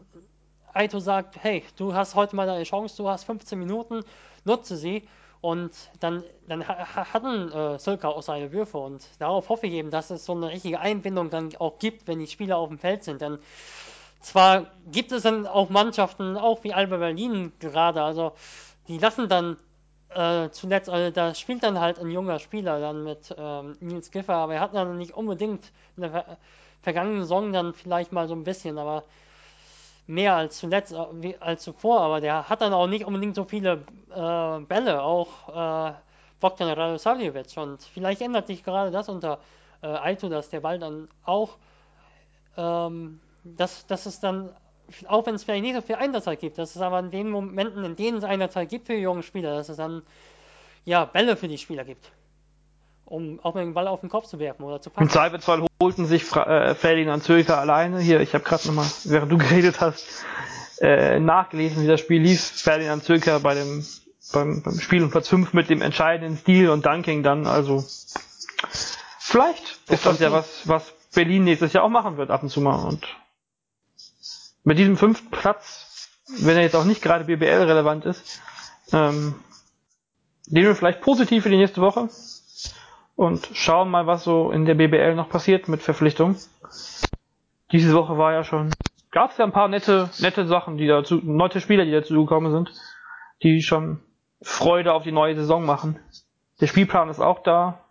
Aito 0.73 0.99
sagt, 0.99 1.43
hey, 1.43 1.63
du 1.77 1.93
hast 1.93 2.15
heute 2.15 2.35
mal 2.35 2.47
deine 2.47 2.63
Chance, 2.63 2.97
du 2.97 3.09
hast 3.09 3.25
15 3.25 3.59
Minuten, 3.59 4.03
nutze 4.43 4.77
sie. 4.77 5.07
Und 5.43 5.71
dann, 5.99 6.23
dann 6.47 6.65
hatten 6.65 7.51
äh, 7.51 7.77
Sölka 7.77 8.07
auch 8.07 8.21
seine 8.23 8.53
Würfe 8.53 8.77
und 8.77 9.05
darauf 9.19 9.49
hoffe 9.49 9.67
ich 9.67 9.73
eben, 9.73 9.91
dass 9.91 10.09
es 10.09 10.23
so 10.23 10.31
eine 10.31 10.47
richtige 10.47 10.79
Einbindung 10.79 11.29
dann 11.31 11.53
auch 11.57 11.79
gibt, 11.79 12.07
wenn 12.07 12.19
die 12.19 12.27
Spieler 12.27 12.55
auf 12.55 12.69
dem 12.69 12.77
Feld 12.77 13.03
sind. 13.03 13.19
Denn 13.19 13.39
zwar 14.21 14.67
gibt 14.89 15.11
es 15.11 15.23
dann 15.23 15.45
auch 15.45 15.69
Mannschaften, 15.69 16.37
auch 16.37 16.63
wie 16.63 16.73
Alba 16.73 16.95
Berlin 16.95 17.51
gerade, 17.59 18.01
also 18.01 18.31
die 18.87 18.97
lassen 18.97 19.27
dann 19.27 19.57
äh, 20.11 20.49
zuletzt, 20.51 20.89
also 20.89 21.11
da 21.11 21.35
spielt 21.35 21.61
dann 21.61 21.77
halt 21.77 21.99
ein 21.99 22.09
junger 22.09 22.39
Spieler 22.39 22.79
dann 22.79 23.03
mit 23.03 23.35
ähm, 23.37 23.75
Nils 23.81 24.11
Giffer, 24.11 24.35
aber 24.35 24.53
er 24.53 24.61
hat 24.61 24.73
dann 24.73 24.97
nicht 24.97 25.13
unbedingt 25.13 25.73
in 25.97 26.03
der 26.03 26.11
ver 26.11 26.37
vergangenen 26.81 27.23
Saison 27.23 27.51
dann 27.51 27.73
vielleicht 27.73 28.13
mal 28.13 28.29
so 28.29 28.33
ein 28.33 28.45
bisschen, 28.45 28.77
aber 28.77 29.03
mehr 30.07 30.35
als 30.35 30.57
zuletzt, 30.57 30.93
äh, 30.93 31.35
als 31.39 31.63
zuvor, 31.63 32.01
aber 32.01 32.21
der 32.21 32.49
hat 32.49 32.61
dann 32.61 32.73
auch 32.73 32.87
nicht 32.87 33.05
unbedingt 33.05 33.35
so 33.35 33.45
viele 33.45 33.83
äh, 34.13 34.59
Bälle, 34.65 35.01
auch 35.01 35.89
äh, 35.89 35.93
Bogdan 36.39 36.69
Radosavljevic 36.69 37.57
und 37.57 37.81
vielleicht 37.81 38.21
ändert 38.21 38.47
sich 38.47 38.63
gerade 38.63 38.91
das 38.91 39.09
unter 39.09 39.39
äh, 39.81 39.87
Aito, 39.87 40.29
dass 40.29 40.49
der 40.49 40.59
Ball 40.59 40.79
dann 40.79 41.07
auch, 41.23 41.57
ähm, 42.57 43.19
dass, 43.43 43.85
dass 43.87 44.05
es 44.05 44.19
dann 44.19 44.49
auch 45.07 45.25
wenn 45.25 45.35
es 45.35 45.43
vielleicht 45.43 45.63
nicht 45.63 45.75
so 45.75 45.81
viel 45.81 45.95
Einsatzzeit 45.95 46.39
gibt, 46.39 46.57
dass 46.57 46.75
es 46.75 46.81
aber 46.81 46.99
in 46.99 47.11
den 47.11 47.29
Momenten, 47.29 47.83
in 47.83 47.95
denen 47.95 48.17
es 48.17 48.23
Einsatzzeit 48.23 48.69
gibt 48.69 48.87
für 48.87 48.93
die 48.93 49.01
jungen 49.01 49.23
Spieler, 49.23 49.55
dass 49.55 49.69
es 49.69 49.77
dann 49.77 50.03
ja 50.85 51.05
Bälle 51.05 51.37
für 51.37 51.47
die 51.47 51.57
Spieler 51.57 51.85
gibt. 51.85 52.11
Um 53.05 53.39
auch 53.41 53.53
mal 53.53 53.63
den 53.63 53.73
Ball 53.73 53.87
auf 53.87 54.01
den 54.01 54.09
Kopf 54.09 54.27
zu 54.27 54.39
werfen 54.39 54.63
oder 54.63 54.81
zu 54.81 54.89
passen. 54.89 55.03
Im 55.03 55.09
Zweifelsfall 55.09 55.65
holten 55.81 56.05
sich 56.05 56.23
Fra 56.23 56.45
äh, 56.45 56.75
Ferdinand 56.75 57.23
Zöger 57.23 57.59
alleine. 57.59 57.99
Hier, 57.99 58.21
ich 58.21 58.33
habe 58.33 58.43
gerade 58.43 58.67
nochmal, 58.67 58.87
während 59.05 59.31
du 59.31 59.37
geredet 59.39 59.81
hast, 59.81 60.25
äh, 60.79 61.19
nachgelesen, 61.19 61.83
wie 61.83 61.87
das 61.87 61.99
Spiel 61.99 62.21
lief. 62.21 62.41
Ferdinand 62.41 63.03
Zöger 63.03 63.39
bei 63.39 63.55
dem 63.55 63.85
beim, 64.31 64.61
beim 64.63 64.79
Spiel 64.79 65.03
um 65.03 65.11
Platz 65.11 65.29
5 65.29 65.53
mit 65.53 65.69
dem 65.69 65.81
entscheidenden 65.81 66.37
Stil 66.37 66.69
und 66.69 66.85
Dunking 66.85 67.23
dann. 67.23 67.47
Also 67.47 67.85
vielleicht 69.19 69.79
ist 69.89 70.05
das 70.05 70.19
ja 70.19 70.31
was, 70.31 70.67
was 70.67 70.93
Berlin 71.13 71.43
nächstes 71.43 71.73
Jahr 71.73 71.83
auch 71.83 71.89
machen 71.89 72.17
wird 72.17 72.31
ab 72.31 72.43
und 72.43 72.49
zu 72.49 72.61
mal. 72.61 72.85
Und 72.85 73.05
mit 74.63 74.77
diesem 74.77 74.97
fünften 74.97 75.29
Platz, 75.29 76.09
wenn 76.39 76.55
er 76.55 76.63
jetzt 76.63 76.75
auch 76.75 76.85
nicht 76.85 77.01
gerade 77.01 77.25
BBL 77.25 77.63
relevant 77.63 78.05
ist, 78.05 78.41
ähm, 78.91 79.35
nehmen 80.47 80.67
wir 80.67 80.75
vielleicht 80.75 81.01
positiv 81.01 81.43
für 81.43 81.49
die 81.49 81.57
nächste 81.57 81.81
Woche 81.81 82.09
und 83.15 83.49
schauen 83.53 83.89
mal, 83.89 84.07
was 84.07 84.23
so 84.23 84.51
in 84.51 84.65
der 84.65 84.75
BBL 84.75 85.15
noch 85.15 85.29
passiert 85.29 85.67
mit 85.67 85.81
Verpflichtungen. 85.81 86.37
Diese 87.71 87.93
Woche 87.93 88.17
war 88.17 88.33
ja 88.33 88.43
schon, 88.43 88.71
gab 89.11 89.31
es 89.31 89.37
ja 89.37 89.45
ein 89.45 89.51
paar 89.51 89.67
nette, 89.67 90.09
nette 90.19 90.45
Sachen, 90.47 90.77
die 90.77 90.87
dazu, 90.87 91.19
nette 91.23 91.61
Spieler, 91.61 91.85
die 91.85 91.91
dazu 91.91 92.15
gekommen 92.15 92.51
sind, 92.51 92.71
die 93.41 93.61
schon 93.61 93.99
Freude 94.41 94.93
auf 94.93 95.03
die 95.03 95.11
neue 95.11 95.35
Saison 95.35 95.65
machen. 95.65 95.99
Der 96.59 96.67
Spielplan 96.67 97.09
ist 97.09 97.19
auch 97.19 97.43
da. 97.43 97.83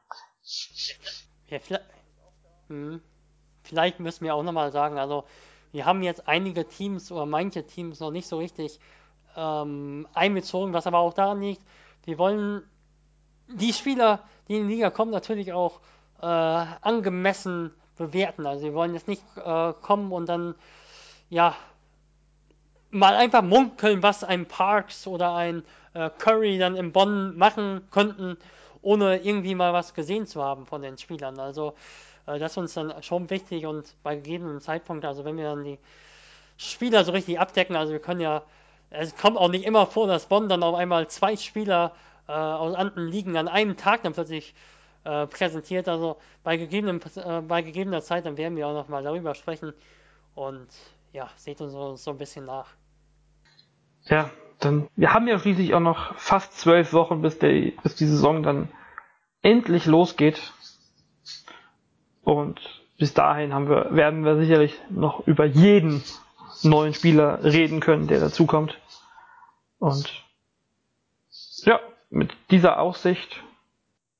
Ja, 1.48 1.58
vielleicht, 1.58 1.84
hm, 2.68 3.00
vielleicht 3.62 4.00
müssen 4.00 4.24
wir 4.24 4.34
auch 4.34 4.42
nochmal 4.42 4.70
sagen, 4.72 4.98
also 4.98 5.24
wir 5.72 5.86
haben 5.86 6.02
jetzt 6.02 6.28
einige 6.28 6.66
Teams 6.66 7.10
oder 7.10 7.26
manche 7.26 7.66
Teams 7.66 8.00
noch 8.00 8.10
nicht 8.10 8.26
so 8.26 8.38
richtig 8.38 8.78
ähm, 9.36 10.06
einbezogen, 10.12 10.74
was 10.74 10.86
aber 10.86 10.98
auch 10.98 11.14
daran 11.14 11.40
liegt, 11.40 11.62
wir 12.04 12.18
wollen 12.18 12.62
die 13.54 13.72
Spieler, 13.72 14.20
die 14.48 14.56
in 14.56 14.68
die 14.68 14.74
Liga 14.74 14.90
kommen, 14.90 15.10
natürlich 15.10 15.52
auch 15.52 15.80
äh, 16.20 16.26
angemessen 16.26 17.72
bewerten. 17.96 18.46
Also 18.46 18.64
wir 18.64 18.74
wollen 18.74 18.94
jetzt 18.94 19.08
nicht 19.08 19.22
äh, 19.36 19.72
kommen 19.80 20.12
und 20.12 20.28
dann 20.28 20.54
ja 21.30 21.54
mal 22.90 23.14
einfach 23.14 23.42
munkeln, 23.42 24.02
was 24.02 24.22
ein 24.22 24.46
Parks 24.46 25.06
oder 25.06 25.34
ein 25.34 25.64
äh, 25.94 26.10
Curry 26.18 26.58
dann 26.58 26.76
in 26.76 26.92
Bonn 26.92 27.36
machen 27.36 27.86
könnten, 27.90 28.36
ohne 28.82 29.18
irgendwie 29.18 29.54
mal 29.54 29.72
was 29.72 29.94
gesehen 29.94 30.26
zu 30.26 30.42
haben 30.42 30.66
von 30.66 30.82
den 30.82 30.98
Spielern. 30.98 31.38
Also 31.38 31.74
äh, 32.26 32.38
das 32.38 32.52
ist 32.52 32.58
uns 32.58 32.74
dann 32.74 33.02
schon 33.02 33.30
wichtig 33.30 33.66
und 33.66 33.94
bei 34.02 34.16
gegebenen 34.16 34.60
Zeitpunkt, 34.60 35.04
also 35.04 35.24
wenn 35.24 35.36
wir 35.36 35.44
dann 35.44 35.64
die 35.64 35.78
Spieler 36.56 37.04
so 37.04 37.12
richtig 37.12 37.40
abdecken, 37.40 37.76
also 37.76 37.92
wir 37.92 38.00
können 38.00 38.20
ja, 38.20 38.42
es 38.90 39.16
kommt 39.16 39.38
auch 39.38 39.48
nicht 39.48 39.64
immer 39.64 39.86
vor, 39.86 40.06
dass 40.06 40.26
Bonn 40.26 40.48
dann 40.48 40.62
auf 40.62 40.74
einmal 40.74 41.08
zwei 41.08 41.36
Spieler 41.36 41.92
äh, 42.32 42.34
aus 42.34 42.74
anderen 42.74 43.08
Ligen 43.08 43.36
an 43.36 43.48
einem 43.48 43.76
Tag 43.76 44.02
dann 44.02 44.14
plötzlich 44.14 44.54
äh, 45.04 45.26
präsentiert. 45.26 45.88
Also 45.88 46.16
bei, 46.42 46.56
gegebenen, 46.56 47.00
äh, 47.16 47.40
bei 47.42 47.62
gegebener 47.62 48.00
Zeit, 48.00 48.24
dann 48.24 48.36
werden 48.36 48.56
wir 48.56 48.66
auch 48.66 48.74
nochmal 48.74 49.02
darüber 49.02 49.34
sprechen. 49.34 49.74
Und 50.34 50.68
ja, 51.12 51.28
seht 51.36 51.60
uns 51.60 51.72
so, 51.72 51.96
so 51.96 52.10
ein 52.10 52.18
bisschen 52.18 52.46
nach. 52.46 52.68
Ja, 54.04 54.30
dann, 54.60 54.88
wir 54.96 55.12
haben 55.12 55.28
ja 55.28 55.38
schließlich 55.38 55.74
auch 55.74 55.80
noch 55.80 56.16
fast 56.16 56.58
zwölf 56.58 56.92
Wochen, 56.92 57.20
bis, 57.20 57.38
der, 57.38 57.72
bis 57.82 57.96
die 57.96 58.06
Saison 58.06 58.42
dann 58.42 58.68
endlich 59.42 59.86
losgeht. 59.86 60.52
Und 62.22 62.60
bis 62.98 63.12
dahin 63.12 63.52
haben 63.52 63.68
wir, 63.68 63.94
werden 63.94 64.24
wir 64.24 64.38
sicherlich 64.38 64.80
noch 64.88 65.26
über 65.26 65.44
jeden 65.44 66.02
neuen 66.62 66.94
Spieler 66.94 67.42
reden 67.44 67.80
können, 67.80 68.06
der 68.06 68.20
dazukommt. 68.20 68.78
Und 69.78 70.24
ja, 71.64 71.80
mit 72.12 72.30
dieser 72.50 72.78
Aussicht 72.78 73.42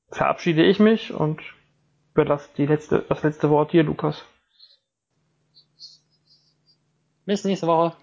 verabschiede 0.09 0.63
ich 0.63 0.79
mich 0.79 1.13
und 1.13 1.41
überlasse 2.13 2.49
die 2.57 2.65
letzte, 2.65 3.05
das 3.07 3.23
letzte 3.23 3.49
Wort 3.49 3.71
dir, 3.71 3.83
Lukas. 3.83 4.25
Bis 7.25 7.45
nächste 7.45 7.67
Woche. 7.67 7.95